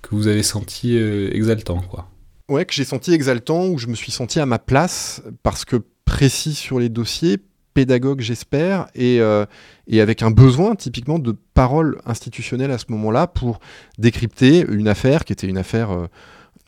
que 0.03 0.15
vous 0.15 0.27
avez 0.27 0.43
senti 0.43 0.97
euh, 0.97 1.31
exaltant, 1.33 1.81
quoi. 1.81 2.09
Ouais, 2.49 2.65
que 2.65 2.73
j'ai 2.73 2.85
senti 2.85 3.13
exaltant, 3.13 3.67
où 3.67 3.79
je 3.79 3.89
me 3.89 3.95
suis 3.95 4.11
senti 4.11 4.41
à 4.41 4.47
ma 4.47 4.59
place, 4.59 5.23
parce 5.43 5.65
que 5.65 5.77
précis 6.05 6.55
sur 6.55 6.79
les 6.79 6.89
dossiers, 6.89 7.39
pédagogue, 7.75 8.21
j'espère, 8.21 8.89
euh, 8.99 9.47
et, 9.87 10.01
avec 10.01 10.23
un 10.23 10.31
besoin 10.31 10.75
typiquement 10.75 11.19
de 11.19 11.35
parole 11.55 12.01
institutionnelle 12.07 12.71
à 12.71 12.79
ce 12.79 12.87
moment-là 12.89 13.27
pour 13.27 13.61
décrypter 13.99 14.65
une 14.69 14.89
affaire 14.89 15.25
qui 15.25 15.33
était 15.33 15.47
une 15.47 15.59
affaire 15.59 15.91
euh, 15.91 16.07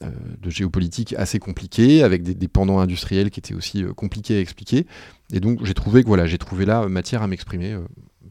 euh, 0.02 0.10
de 0.40 0.50
géopolitique 0.50 1.14
assez 1.16 1.38
compliquée, 1.38 2.02
avec 2.02 2.22
des 2.22 2.34
dépendants 2.34 2.80
industriels 2.80 3.30
qui 3.30 3.40
étaient 3.40 3.54
aussi 3.54 3.84
compliqués 3.96 4.36
à 4.36 4.40
expliquer. 4.40 4.86
Et 5.32 5.40
donc 5.40 5.64
j'ai 5.64 5.74
trouvé 5.74 6.02
que 6.02 6.08
voilà, 6.08 6.26
j'ai 6.26 6.38
trouvé 6.38 6.64
là 6.64 6.88
matière 6.88 7.22
à 7.22 7.26
m'exprimer. 7.26 7.76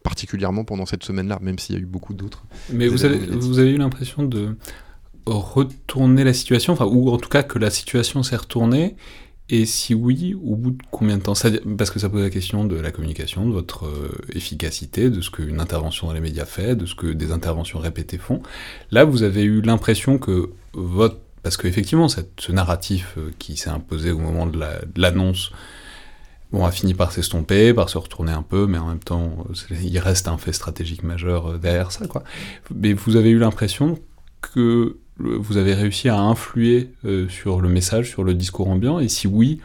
particulièrement 0.03 0.63
pendant 0.63 0.85
cette 0.85 1.03
semaine-là, 1.03 1.39
même 1.41 1.59
s'il 1.59 1.75
y 1.75 1.77
a 1.77 1.81
eu 1.81 1.85
beaucoup 1.85 2.13
d'autres. 2.13 2.45
Mais 2.71 2.87
vous 2.87 3.03
avez, 3.05 3.17
vous 3.17 3.59
avez 3.59 3.71
eu 3.71 3.77
l'impression 3.77 4.23
de 4.23 4.55
retourner 5.25 6.23
la 6.23 6.33
situation, 6.33 6.73
enfin, 6.73 6.85
ou 6.85 7.09
en 7.09 7.17
tout 7.17 7.29
cas 7.29 7.43
que 7.43 7.59
la 7.59 7.69
situation 7.69 8.23
s'est 8.23 8.37
retournée 8.37 8.95
et 9.49 9.65
si 9.65 9.95
oui, 9.95 10.35
au 10.43 10.55
bout 10.55 10.71
de 10.71 10.83
combien 10.91 11.17
de 11.17 11.23
temps? 11.23 11.33
Parce 11.77 11.89
que 11.89 11.99
ça 11.99 12.09
pose 12.09 12.21
la 12.21 12.29
question 12.29 12.65
de 12.65 12.75
la 12.75 12.91
communication, 12.91 13.47
de 13.47 13.51
votre 13.51 13.87
euh, 13.87 14.11
efficacité, 14.33 15.09
de 15.09 15.21
ce 15.21 15.31
qu'une 15.31 15.59
intervention 15.59 16.07
dans 16.07 16.13
les 16.13 16.19
médias 16.19 16.45
fait, 16.45 16.75
de 16.75 16.85
ce 16.85 16.93
que 16.93 17.07
des 17.07 17.31
interventions 17.31 17.79
répétées 17.79 18.19
font. 18.19 18.43
Là, 18.91 19.05
vous 19.05 19.23
avez 19.23 19.43
eu 19.43 19.61
l'impression 19.61 20.19
que 20.19 20.51
votre... 20.73 21.17
Parce 21.41 21.57
qu'effectivement, 21.57 22.07
ce 22.09 22.51
narratif 22.51 23.15
euh, 23.17 23.31
qui 23.39 23.57
s'est 23.57 23.69
imposé 23.69 24.11
au 24.11 24.19
moment 24.19 24.45
de 24.45 24.59
l'annonce, 24.95 25.51
bon, 26.51 26.63
a 26.65 26.71
fini 26.71 26.93
par 26.93 27.11
s'estomper, 27.11 27.73
par 27.73 27.89
se 27.89 27.97
retourner 27.97 28.33
un 28.33 28.43
peu, 28.43 28.67
mais 28.67 28.77
en 28.77 28.87
même 28.87 28.99
temps, 28.99 29.47
il 29.71 29.97
reste 29.97 30.27
un 30.27 30.37
fait 30.37 30.53
stratégique 30.53 31.01
majeur 31.01 31.47
euh, 31.53 31.57
derrière 31.57 31.91
ça. 31.91 32.05
Quoi. 32.05 32.23
Mais 32.75 32.93
vous 32.93 33.15
avez 33.15 33.29
eu 33.29 33.39
l'impression 33.39 33.97
que 34.41 34.97
vous 35.19 35.57
avez 35.57 35.73
réussi 35.73 36.09
à 36.09 36.17
influer 36.17 36.93
euh, 37.05 37.27
sur 37.27 37.61
le 37.61 37.69
message, 37.69 38.09
sur 38.09 38.23
le 38.23 38.33
discours 38.33 38.69
ambiant? 38.69 38.99
Et 38.99 39.09
si 39.09 39.27
oui, 39.27 39.59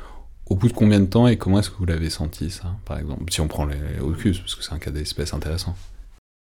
au 0.46 0.56
bout 0.56 0.68
de 0.68 0.72
combien 0.72 1.00
de 1.00 1.06
temps 1.06 1.26
et 1.28 1.36
comment 1.36 1.60
est-ce 1.60 1.70
que 1.70 1.76
vous 1.78 1.86
l'avez 1.86 2.10
senti, 2.10 2.50
ça, 2.50 2.76
par 2.84 2.98
exemple? 2.98 3.32
Si 3.32 3.40
on 3.40 3.48
prend 3.48 3.64
les 3.64 3.76
Ocus, 4.00 4.38
parce 4.40 4.54
que 4.54 4.64
c'est 4.64 4.72
un 4.72 4.78
cas 4.78 4.90
d'espèce 4.90 5.32
intéressant. 5.32 5.74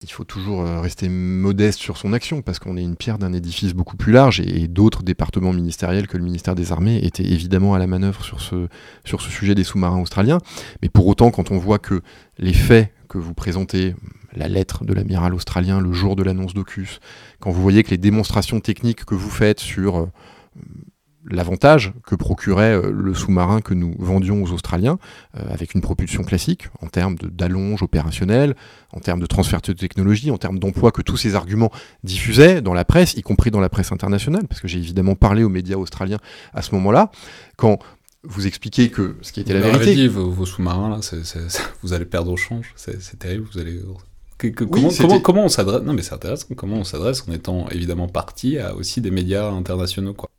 Il 0.02 0.10
faut 0.10 0.24
toujours 0.24 0.60
euh, 0.60 0.80
rester 0.80 1.08
modeste 1.08 1.78
sur 1.78 1.96
son 1.96 2.12
action, 2.12 2.42
parce 2.42 2.58
qu'on 2.58 2.76
est 2.76 2.82
une 2.82 2.96
pierre 2.96 3.18
d'un 3.18 3.32
édifice 3.32 3.72
beaucoup 3.72 3.96
plus 3.96 4.12
large, 4.12 4.40
et, 4.40 4.68
d'autres 4.68 5.02
départements 5.02 5.52
ministériels 5.52 6.06
que 6.06 6.18
le 6.18 6.24
ministère 6.24 6.54
des 6.54 6.72
Armées 6.72 6.98
étaient 7.02 7.24
évidemment 7.24 7.74
à 7.74 7.78
la 7.78 7.86
manœuvre 7.86 8.24
sur 8.24 8.40
ce, 8.40 8.68
sur 9.04 9.20
ce 9.20 9.30
sujet 9.30 9.54
des 9.54 9.64
sous-marins 9.64 10.00
australiens. 10.00 10.38
Mais 10.82 10.88
pour 10.88 11.06
autant, 11.06 11.30
quand 11.30 11.50
on 11.50 11.58
voit 11.58 11.78
que 11.78 12.02
les 12.38 12.52
faits 12.52 12.92
que 13.08 13.18
vous 13.18 13.34
présentez, 13.34 13.94
la 14.36 14.48
lettre 14.48 14.84
de 14.84 14.92
l'amiral 14.92 15.34
australien 15.34 15.80
le 15.80 15.92
jour 15.92 16.16
de 16.16 16.22
l'annonce 16.22 16.54
d'Ocus, 16.54 17.00
quand 17.40 17.50
vous 17.50 17.62
voyez 17.62 17.82
que 17.82 17.90
les 17.90 17.98
démonstrations 17.98 18.60
techniques 18.60 19.04
que 19.04 19.14
vous 19.14 19.30
faites 19.30 19.60
sur 19.60 19.98
euh, 19.98 20.06
l'avantage 21.28 21.92
que 22.06 22.14
procurait 22.14 22.74
euh, 22.74 22.90
le 22.92 23.14
sous-marin 23.14 23.60
que 23.60 23.74
nous 23.74 23.94
vendions 23.98 24.42
aux 24.42 24.52
Australiens, 24.52 24.98
euh, 25.36 25.42
avec 25.50 25.74
une 25.74 25.80
propulsion 25.80 26.22
classique, 26.22 26.68
en 26.80 26.86
termes 26.86 27.16
d'allonge 27.16 27.82
opérationnelle, 27.82 28.54
en 28.92 29.00
termes 29.00 29.20
de 29.20 29.26
transfert 29.26 29.60
de 29.60 29.72
technologie, 29.72 30.30
en 30.30 30.38
termes 30.38 30.58
d'emploi, 30.58 30.92
que 30.92 31.02
tous 31.02 31.16
ces 31.16 31.34
arguments 31.34 31.70
diffusaient 32.04 32.60
dans 32.60 32.74
la 32.74 32.84
presse, 32.84 33.14
y 33.14 33.22
compris 33.22 33.50
dans 33.50 33.60
la 33.60 33.68
presse 33.68 33.92
internationale, 33.92 34.46
parce 34.48 34.60
que 34.60 34.68
j'ai 34.68 34.78
évidemment 34.78 35.14
parlé 35.14 35.42
aux 35.42 35.48
médias 35.48 35.76
australiens 35.76 36.18
à 36.54 36.62
ce 36.62 36.74
moment-là, 36.74 37.10
quand 37.56 37.78
vous 38.22 38.46
expliquez 38.46 38.90
que 38.90 39.16
ce 39.22 39.32
qui 39.32 39.40
était 39.40 39.54
la 39.54 39.60
vérité. 39.60 39.94
Dit, 39.94 40.08
vos, 40.08 40.46
sous-marins, 40.46 40.90
là, 40.90 41.00
vous 41.82 41.92
allez 41.92 42.06
perdre 42.06 42.32
au 42.32 42.36
change, 42.36 42.72
c'est 42.76 43.18
terrible, 43.18 43.46
vous 43.52 43.58
allez 43.58 43.80
comment, 44.38 45.20
comment, 45.20 45.44
on 45.44 45.48
s'adresse 45.48 45.82
Non, 45.82 45.92
mais 45.92 46.02
c'est 46.02 46.14
intéressant. 46.14 46.46
Comment 46.56 46.76
on 46.76 46.84
s'adresse 46.84 47.24
en 47.28 47.32
étant 47.32 47.68
évidemment 47.70 48.08
parti 48.08 48.58
à 48.58 48.74
aussi 48.74 49.00
des 49.00 49.10
médias 49.10 49.50
internationaux, 49.50 50.14
quoi. 50.14 50.30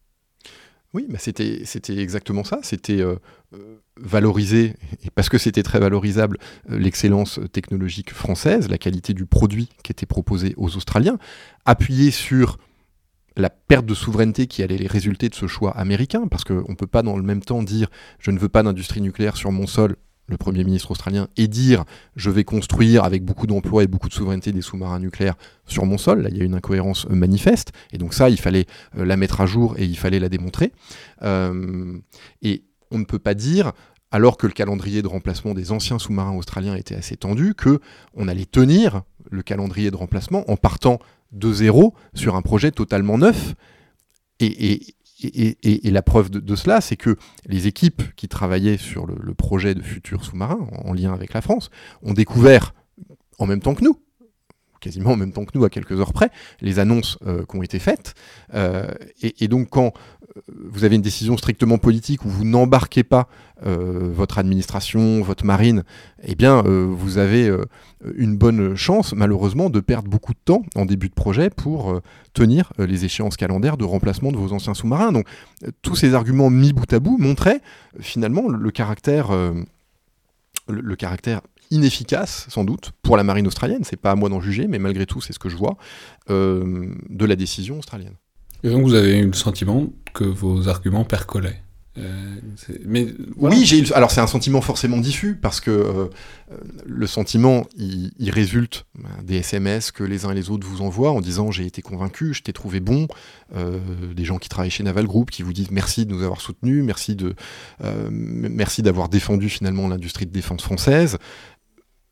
Oui, 0.94 1.06
bah 1.10 1.18
c'était 1.20 1.62
c'était 1.66 1.98
exactement 1.98 2.44
ça. 2.44 2.60
C'était 2.64 3.02
euh, 3.02 3.16
euh, 3.54 3.82
valoriser, 3.98 4.76
et 5.04 5.10
parce 5.14 5.28
que 5.30 5.38
c'était 5.38 5.64
très 5.64 5.80
valorisable, 5.80 6.38
euh, 6.72 6.80
l'excellence 6.80 7.40
technologique 7.52 8.14
française, 8.14 8.70
la 8.70 8.78
qualité 8.78 9.14
du 9.14 9.26
produit 9.26 9.70
qui 9.84 9.92
était 9.92 10.06
proposé 10.06 10.54
aux 10.58 10.76
Australiens, 10.78 11.18
appuyer 11.66 12.10
sur 12.10 12.58
la 13.36 13.50
perte 13.50 13.86
de 13.86 13.94
souveraineté 13.94 14.48
qui 14.48 14.64
allait 14.64 14.88
résulter 14.88 15.30
de 15.30 15.36
ce 15.36 15.46
choix 15.46 15.72
américain, 15.72 16.28
parce 16.28 16.44
qu'on 16.44 16.66
ne 16.70 16.76
peut 16.76 16.88
pas 16.88 17.04
dans 17.04 17.18
le 17.18 17.24
même 17.24 17.44
temps 17.44 17.64
dire 17.64 17.90
je 18.20 18.32
ne 18.32 18.40
veux 18.40 18.50
pas 18.50 18.64
d'industrie 18.64 19.02
nucléaire 19.02 19.36
sur 19.36 19.52
mon 19.52 19.68
sol 19.68 19.98
le 20.28 20.38
Premier 20.38 20.64
ministre 20.64 20.92
australien, 20.92 21.28
et 21.38 21.48
dire 21.48 21.86
je 22.16 22.30
vais 22.30 22.44
construire 22.44 23.04
avec 23.04 23.24
beaucoup 23.24 23.48
d'emplois 23.48 23.84
et 23.84 23.88
beaucoup 23.88 24.10
de 24.10 24.14
souveraineté 24.14 24.52
des 24.52 24.62
sous-marins 24.62 25.00
nucléaires 25.00 25.36
sur 25.66 25.86
mon 25.86 25.98
sol. 25.98 26.22
Là, 26.22 26.30
il 26.30 26.38
y 26.38 26.42
a 26.42 26.44
une 26.44 26.56
incohérence 26.56 27.06
euh, 27.10 27.16
manifeste. 27.16 27.72
Et 27.92 27.98
donc 27.98 28.14
ça, 28.14 28.30
il 28.30 28.40
fallait 28.40 28.66
euh, 28.98 29.06
la 29.06 29.18
mettre 29.18 29.42
à 29.42 29.46
jour 29.46 29.76
et 29.78 29.86
il 29.86 29.98
fallait 29.98 30.20
la 30.20 30.30
démontrer. 30.30 30.74
Euh, 31.24 31.98
et 32.42 32.64
on 32.92 33.00
ne 33.00 33.06
peut 33.06 33.20
pas 33.20 33.34
dire 33.34 33.72
alors 34.12 34.38
que 34.38 34.48
le 34.48 34.54
calendrier 34.54 35.02
de 35.02 35.08
remplacement 35.08 35.54
des 35.54 35.72
anciens 35.72 36.00
sous-marins 36.00 36.36
australiens 36.36 36.76
était 36.76 36.96
assez 36.96 37.18
tendu, 37.18 37.56
que 37.56 37.80
on 38.14 38.28
allait 38.28 38.46
tenir 38.46 39.04
le 39.30 39.42
calendrier 39.42 39.92
de 39.92 39.98
remplacement 39.98 40.50
en 40.50 40.56
partant 40.56 41.00
de 41.34 41.52
zéro 41.52 41.94
sur 42.14 42.36
un 42.36 42.42
projet 42.42 42.72
totalement 42.72 43.18
neuf. 43.18 43.54
La 45.20 46.02
preuve 46.02 46.30
de, 46.30 46.56
cela, 46.56 46.82
c'est 46.82 46.96
que 46.96 47.18
les 47.46 47.68
équipes 47.68 48.04
qui 48.16 48.28
travaillaient 48.28 48.78
sur 48.78 49.06
le, 49.08 49.34
projet 49.34 49.74
de 49.74 49.82
futur 49.82 50.24
sous-marin, 50.24 50.68
en, 50.86 50.94
lien 50.94 51.14
avec 51.14 51.34
la 51.34 51.42
France, 51.42 51.70
ont 52.02 52.14
découvert, 52.14 52.74
en 53.40 53.46
même 53.46 53.62
temps 53.62 53.76
que 53.76 53.84
nous, 53.84 54.00
quasiment 54.88 55.12
en 55.12 55.18
même 55.18 55.34
temps 55.34 55.44
que 55.44 55.52
nous, 55.54 55.66
à 55.66 55.70
quelques 55.70 56.00
heures 56.00 56.14
près, 56.14 56.32
les 56.62 56.80
annonces 56.80 57.18
euh, 57.28 57.44
qui 57.44 57.58
ont 57.58 57.62
été 57.62 57.78
faites. 57.78 58.14
Euh, 58.54 58.88
et, 59.22 59.50
donc, 59.50 59.68
quand 59.70 59.92
euh, 60.38 60.42
vous 60.72 60.86
avez 60.86 60.96
une 60.96 61.02
décision 61.02 61.36
strictement 61.36 61.78
politique 61.78 62.24
où 62.24 62.30
vous 62.30 62.46
n'embarquez 62.46 63.04
pas 63.04 63.28
votre 63.60 64.38
administration, 64.38 65.24
votre 65.24 65.44
marine, 65.44 65.84
eh 66.22 66.36
bien, 66.36 66.62
vous 66.62 67.18
avez 67.18 67.52
une 68.16 68.38
bonne 68.38 68.76
chance, 68.76 69.14
malheureusement, 69.14 69.72
de 69.72 69.80
perdre 69.80 70.08
beaucoup 70.08 70.34
de 70.34 70.40
temps 70.46 70.62
en 70.76 70.86
début 70.86 71.10
de 71.10 71.16
projet 71.16 71.50
pour 71.50 72.00
tenir 72.34 72.72
les 72.78 73.04
échéances 73.04 73.36
calendaires 73.36 73.78
de 73.78 73.84
remplacement 73.84 74.32
de 74.32 74.38
vos 74.38 74.54
anciens 74.54 74.76
sous-marins. 74.76 75.12
Donc, 75.12 75.26
tous 75.82 75.96
ces 75.96 76.14
arguments 76.14 76.52
mis 76.52 76.72
bout 76.72 76.94
à 76.94 77.00
bout 77.00 77.18
montraient 77.18 77.62
finalement 78.00 78.48
le, 78.48 78.70
caractère, 78.70 79.32
le 80.70 80.96
caractère 80.96 81.42
inefficace, 81.72 82.48
sans 82.50 82.64
doute, 82.64 82.92
pour 83.02 83.18
la 83.18 83.24
marine 83.24 83.48
australienne, 83.48 83.84
c'est 83.84 83.98
pas 83.98 84.12
à 84.12 84.16
moi 84.16 84.30
d'en 84.30 84.42
juger, 84.42 84.68
mais 84.68 84.80
malgré 84.80 85.06
tout, 85.06 85.22
c'est 85.22 85.34
ce 85.34 85.40
que 85.40 85.50
je 85.50 85.56
vois, 85.56 85.78
euh, 86.30 86.94
de 87.10 87.26
la 87.26 87.36
décision 87.36 87.80
australienne. 87.80 88.16
Et 88.64 88.70
donc 88.70 88.84
vous 88.84 88.96
avez 88.96 89.20
eu 89.20 89.28
le 89.28 89.34
sentiment 89.34 89.88
que 90.14 90.24
vos 90.24 90.68
arguments 90.68 91.06
percolaient 91.06 91.62
euh, 92.00 92.36
mais 92.86 93.08
oui, 93.38 93.66
j'ai 93.66 93.92
alors 93.94 94.12
c'est 94.12 94.22
un 94.22 94.28
sentiment 94.28 94.62
forcément 94.62 94.98
diffus 94.98 95.36
parce 95.36 95.60
que 95.60 95.72
euh, 95.72 96.08
le 96.86 97.08
sentiment 97.08 97.66
il, 97.76 98.30
résulte 98.30 98.86
ben, 98.96 99.10
des 99.24 99.38
SMS 99.38 99.92
que 99.92 100.04
les 100.04 100.26
uns 100.26 100.32
et 100.32 100.36
les 100.36 100.52
autres 100.52 100.68
vous 100.68 100.82
envoient 100.82 101.12
en 101.12 101.22
disant 101.22 101.50
j'ai 101.50 101.66
été 101.66 101.82
convaincu, 101.82 102.36
je 102.36 102.44
t'ai 102.44 102.54
trouvé 102.54 102.82
bon, 102.82 103.08
euh, 103.56 103.80
des 104.14 104.26
gens 104.26 104.38
qui 104.38 104.48
travaillent 104.48 104.70
chez 104.70 104.84
Naval 104.84 105.08
Group 105.08 105.32
qui 105.32 105.42
vous 105.42 105.54
disent 105.54 105.72
merci 105.72 106.06
de 106.06 106.14
nous 106.14 106.22
avoir 106.22 106.40
soutenus, 106.40 106.84
merci 106.84 107.16
de 107.16 107.34
merci 108.12 108.84
d'avoir 108.84 109.10
défendu 109.10 109.50
finalement 109.50 109.88
l'industrie 109.88 110.28
de 110.28 110.32
défense 110.32 110.62
française, 110.62 111.18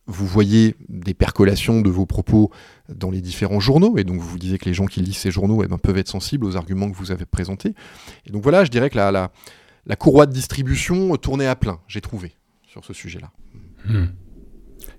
vous 0.07 0.27
voyez 0.27 0.75
des 0.87 1.13
percolations 1.13 1.81
de 1.81 1.89
vos 1.89 2.05
propos 2.05 2.51
dans 2.89 3.09
les 3.09 3.21
différents 3.21 3.59
journaux, 3.59 3.97
et 3.97 4.03
donc 4.03 4.19
vous 4.19 4.27
vous 4.27 4.37
disiez 4.39 4.57
que 4.57 4.65
les 4.65 4.73
gens 4.73 4.85
qui 4.85 5.01
lisent 5.01 5.17
ces 5.17 5.31
journaux 5.31 5.63
eh 5.63 5.67
ben, 5.67 5.77
peuvent 5.77 5.97
être 5.97 6.09
sensibles 6.09 6.45
aux 6.45 6.55
arguments 6.55 6.89
que 6.89 6.95
vous 6.95 7.11
avez 7.11 7.25
présentés. 7.25 7.73
Et 8.25 8.31
donc 8.31 8.43
voilà, 8.43 8.63
je 8.65 8.71
dirais 8.71 8.89
que 8.89 8.97
la, 8.97 9.11
la, 9.11 9.31
la 9.85 9.95
courroie 9.95 10.25
de 10.27 10.33
distribution 10.33 11.15
tournait 11.17 11.47
à 11.47 11.55
plein, 11.55 11.79
j'ai 11.87 12.01
trouvé, 12.01 12.35
sur 12.67 12.85
ce 12.85 12.93
sujet-là. 12.93 13.31
Hmm. 13.87 14.05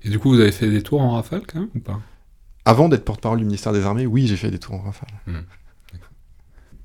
Et 0.03 0.11
du 0.11 0.19
coup, 0.19 0.31
vous 0.31 0.41
avez 0.41 0.53
fait 0.53 0.71
des 0.71 0.83
tours 0.83 1.01
en 1.01 1.13
rafale 1.13 1.43
quand 1.47 1.61
même 1.61 1.71
ou 1.75 1.81
pas? 1.81 2.01
Avant 2.65 2.89
d'être 2.89 3.05
porte-parole 3.05 3.39
du 3.39 3.45
ministère 3.45 3.73
des 3.73 3.85
Armées, 3.85 4.07
oui, 4.07 4.27
j'ai 4.27 4.37
fait 4.37 4.51
des 4.51 4.59
tours 4.59 4.75
en 4.75 4.81
rafale. 4.81 5.11
Hmm. 5.27 5.43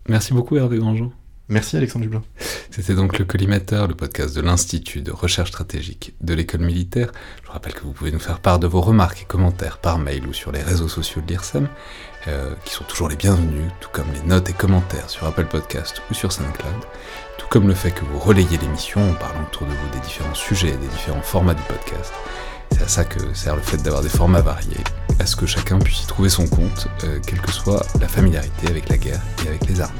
Merci 0.10 0.34
beaucoup 0.34 0.58
Hervé 0.58 0.78
Grandjean. 0.78 1.12
Merci 1.52 1.76
Alexandre 1.76 2.04
Dublin. 2.04 2.24
C'était 2.72 2.96
donc 2.96 3.20
le 3.20 3.26
collimateur, 3.26 3.86
le 3.86 3.94
podcast 3.94 4.34
de 4.34 4.40
l'Institut 4.40 5.02
de 5.02 5.12
recherche 5.12 5.50
stratégique 5.50 6.14
de 6.22 6.34
l'école 6.34 6.62
militaire. 6.62 7.12
Je 7.42 7.48
vous 7.48 7.52
rappelle 7.52 7.74
que 7.74 7.82
vous 7.82 7.92
pouvez 7.92 8.14
nous 8.14 8.22
faire 8.22 8.40
part 8.40 8.58
de 8.58 8.68
vos 8.68 8.80
remarques 8.80 9.24
et 9.24 9.26
commentaires 9.26 9.78
par 9.78 10.00
mail 10.00 10.26
ou 10.28 10.32
sur 10.32 10.54
les 10.54 10.62
réseaux 10.62 10.88
sociaux 10.88 11.22
de 11.22 11.28
l'IRSEM, 11.28 11.68
euh, 12.30 12.56
qui 12.64 12.74
sont 12.74 12.86
toujours 12.86 13.10
les 13.10 13.18
bienvenus, 13.18 13.70
tout 13.82 13.90
comme 13.92 14.06
les 14.14 14.22
notes 14.22 14.50
et 14.50 14.54
commentaires 14.54 15.10
sur 15.10 15.28
Apple 15.28 15.44
Podcast 15.44 16.02
ou 16.10 16.14
sur 16.14 16.32
SoundCloud, 16.32 16.86
tout 17.38 17.48
comme 17.50 17.68
le 17.68 17.74
fait 17.74 17.92
que 17.92 18.06
vous 18.06 18.20
relayez 18.20 18.58
l'émission 18.58 19.02
en 19.12 19.14
parlant 19.16 19.44
autour 19.44 19.68
de 19.68 19.74
vous 19.74 19.90
des 19.92 20.00
différents 20.00 20.34
sujets 20.34 20.70
et 20.70 20.78
des 20.78 20.88
différents 20.88 21.22
formats 21.22 21.54
du 21.54 21.64
podcast. 21.64 22.14
C'est 22.72 22.84
à 22.84 22.88
ça 22.88 23.04
que 23.04 23.34
sert 23.34 23.58
le 23.58 23.62
fait 23.62 23.84
d'avoir 23.84 24.04
des 24.04 24.08
formats 24.08 24.40
variés, 24.40 24.86
à 25.20 25.26
ce 25.26 25.36
que 25.36 25.46
chacun 25.46 25.80
puisse 25.80 26.04
y 26.04 26.08
trouver 26.08 26.30
son 26.30 26.48
compte, 26.48 26.88
euh, 27.04 27.20
quelle 27.28 27.42
que 27.42 27.52
soit 27.52 27.86
la 28.00 28.08
familiarité 28.08 28.68
avec 28.70 28.88
la 28.88 28.98
guerre 28.98 29.22
et 29.44 29.50
avec 29.50 29.68
les 29.68 29.82
armées. 29.82 30.00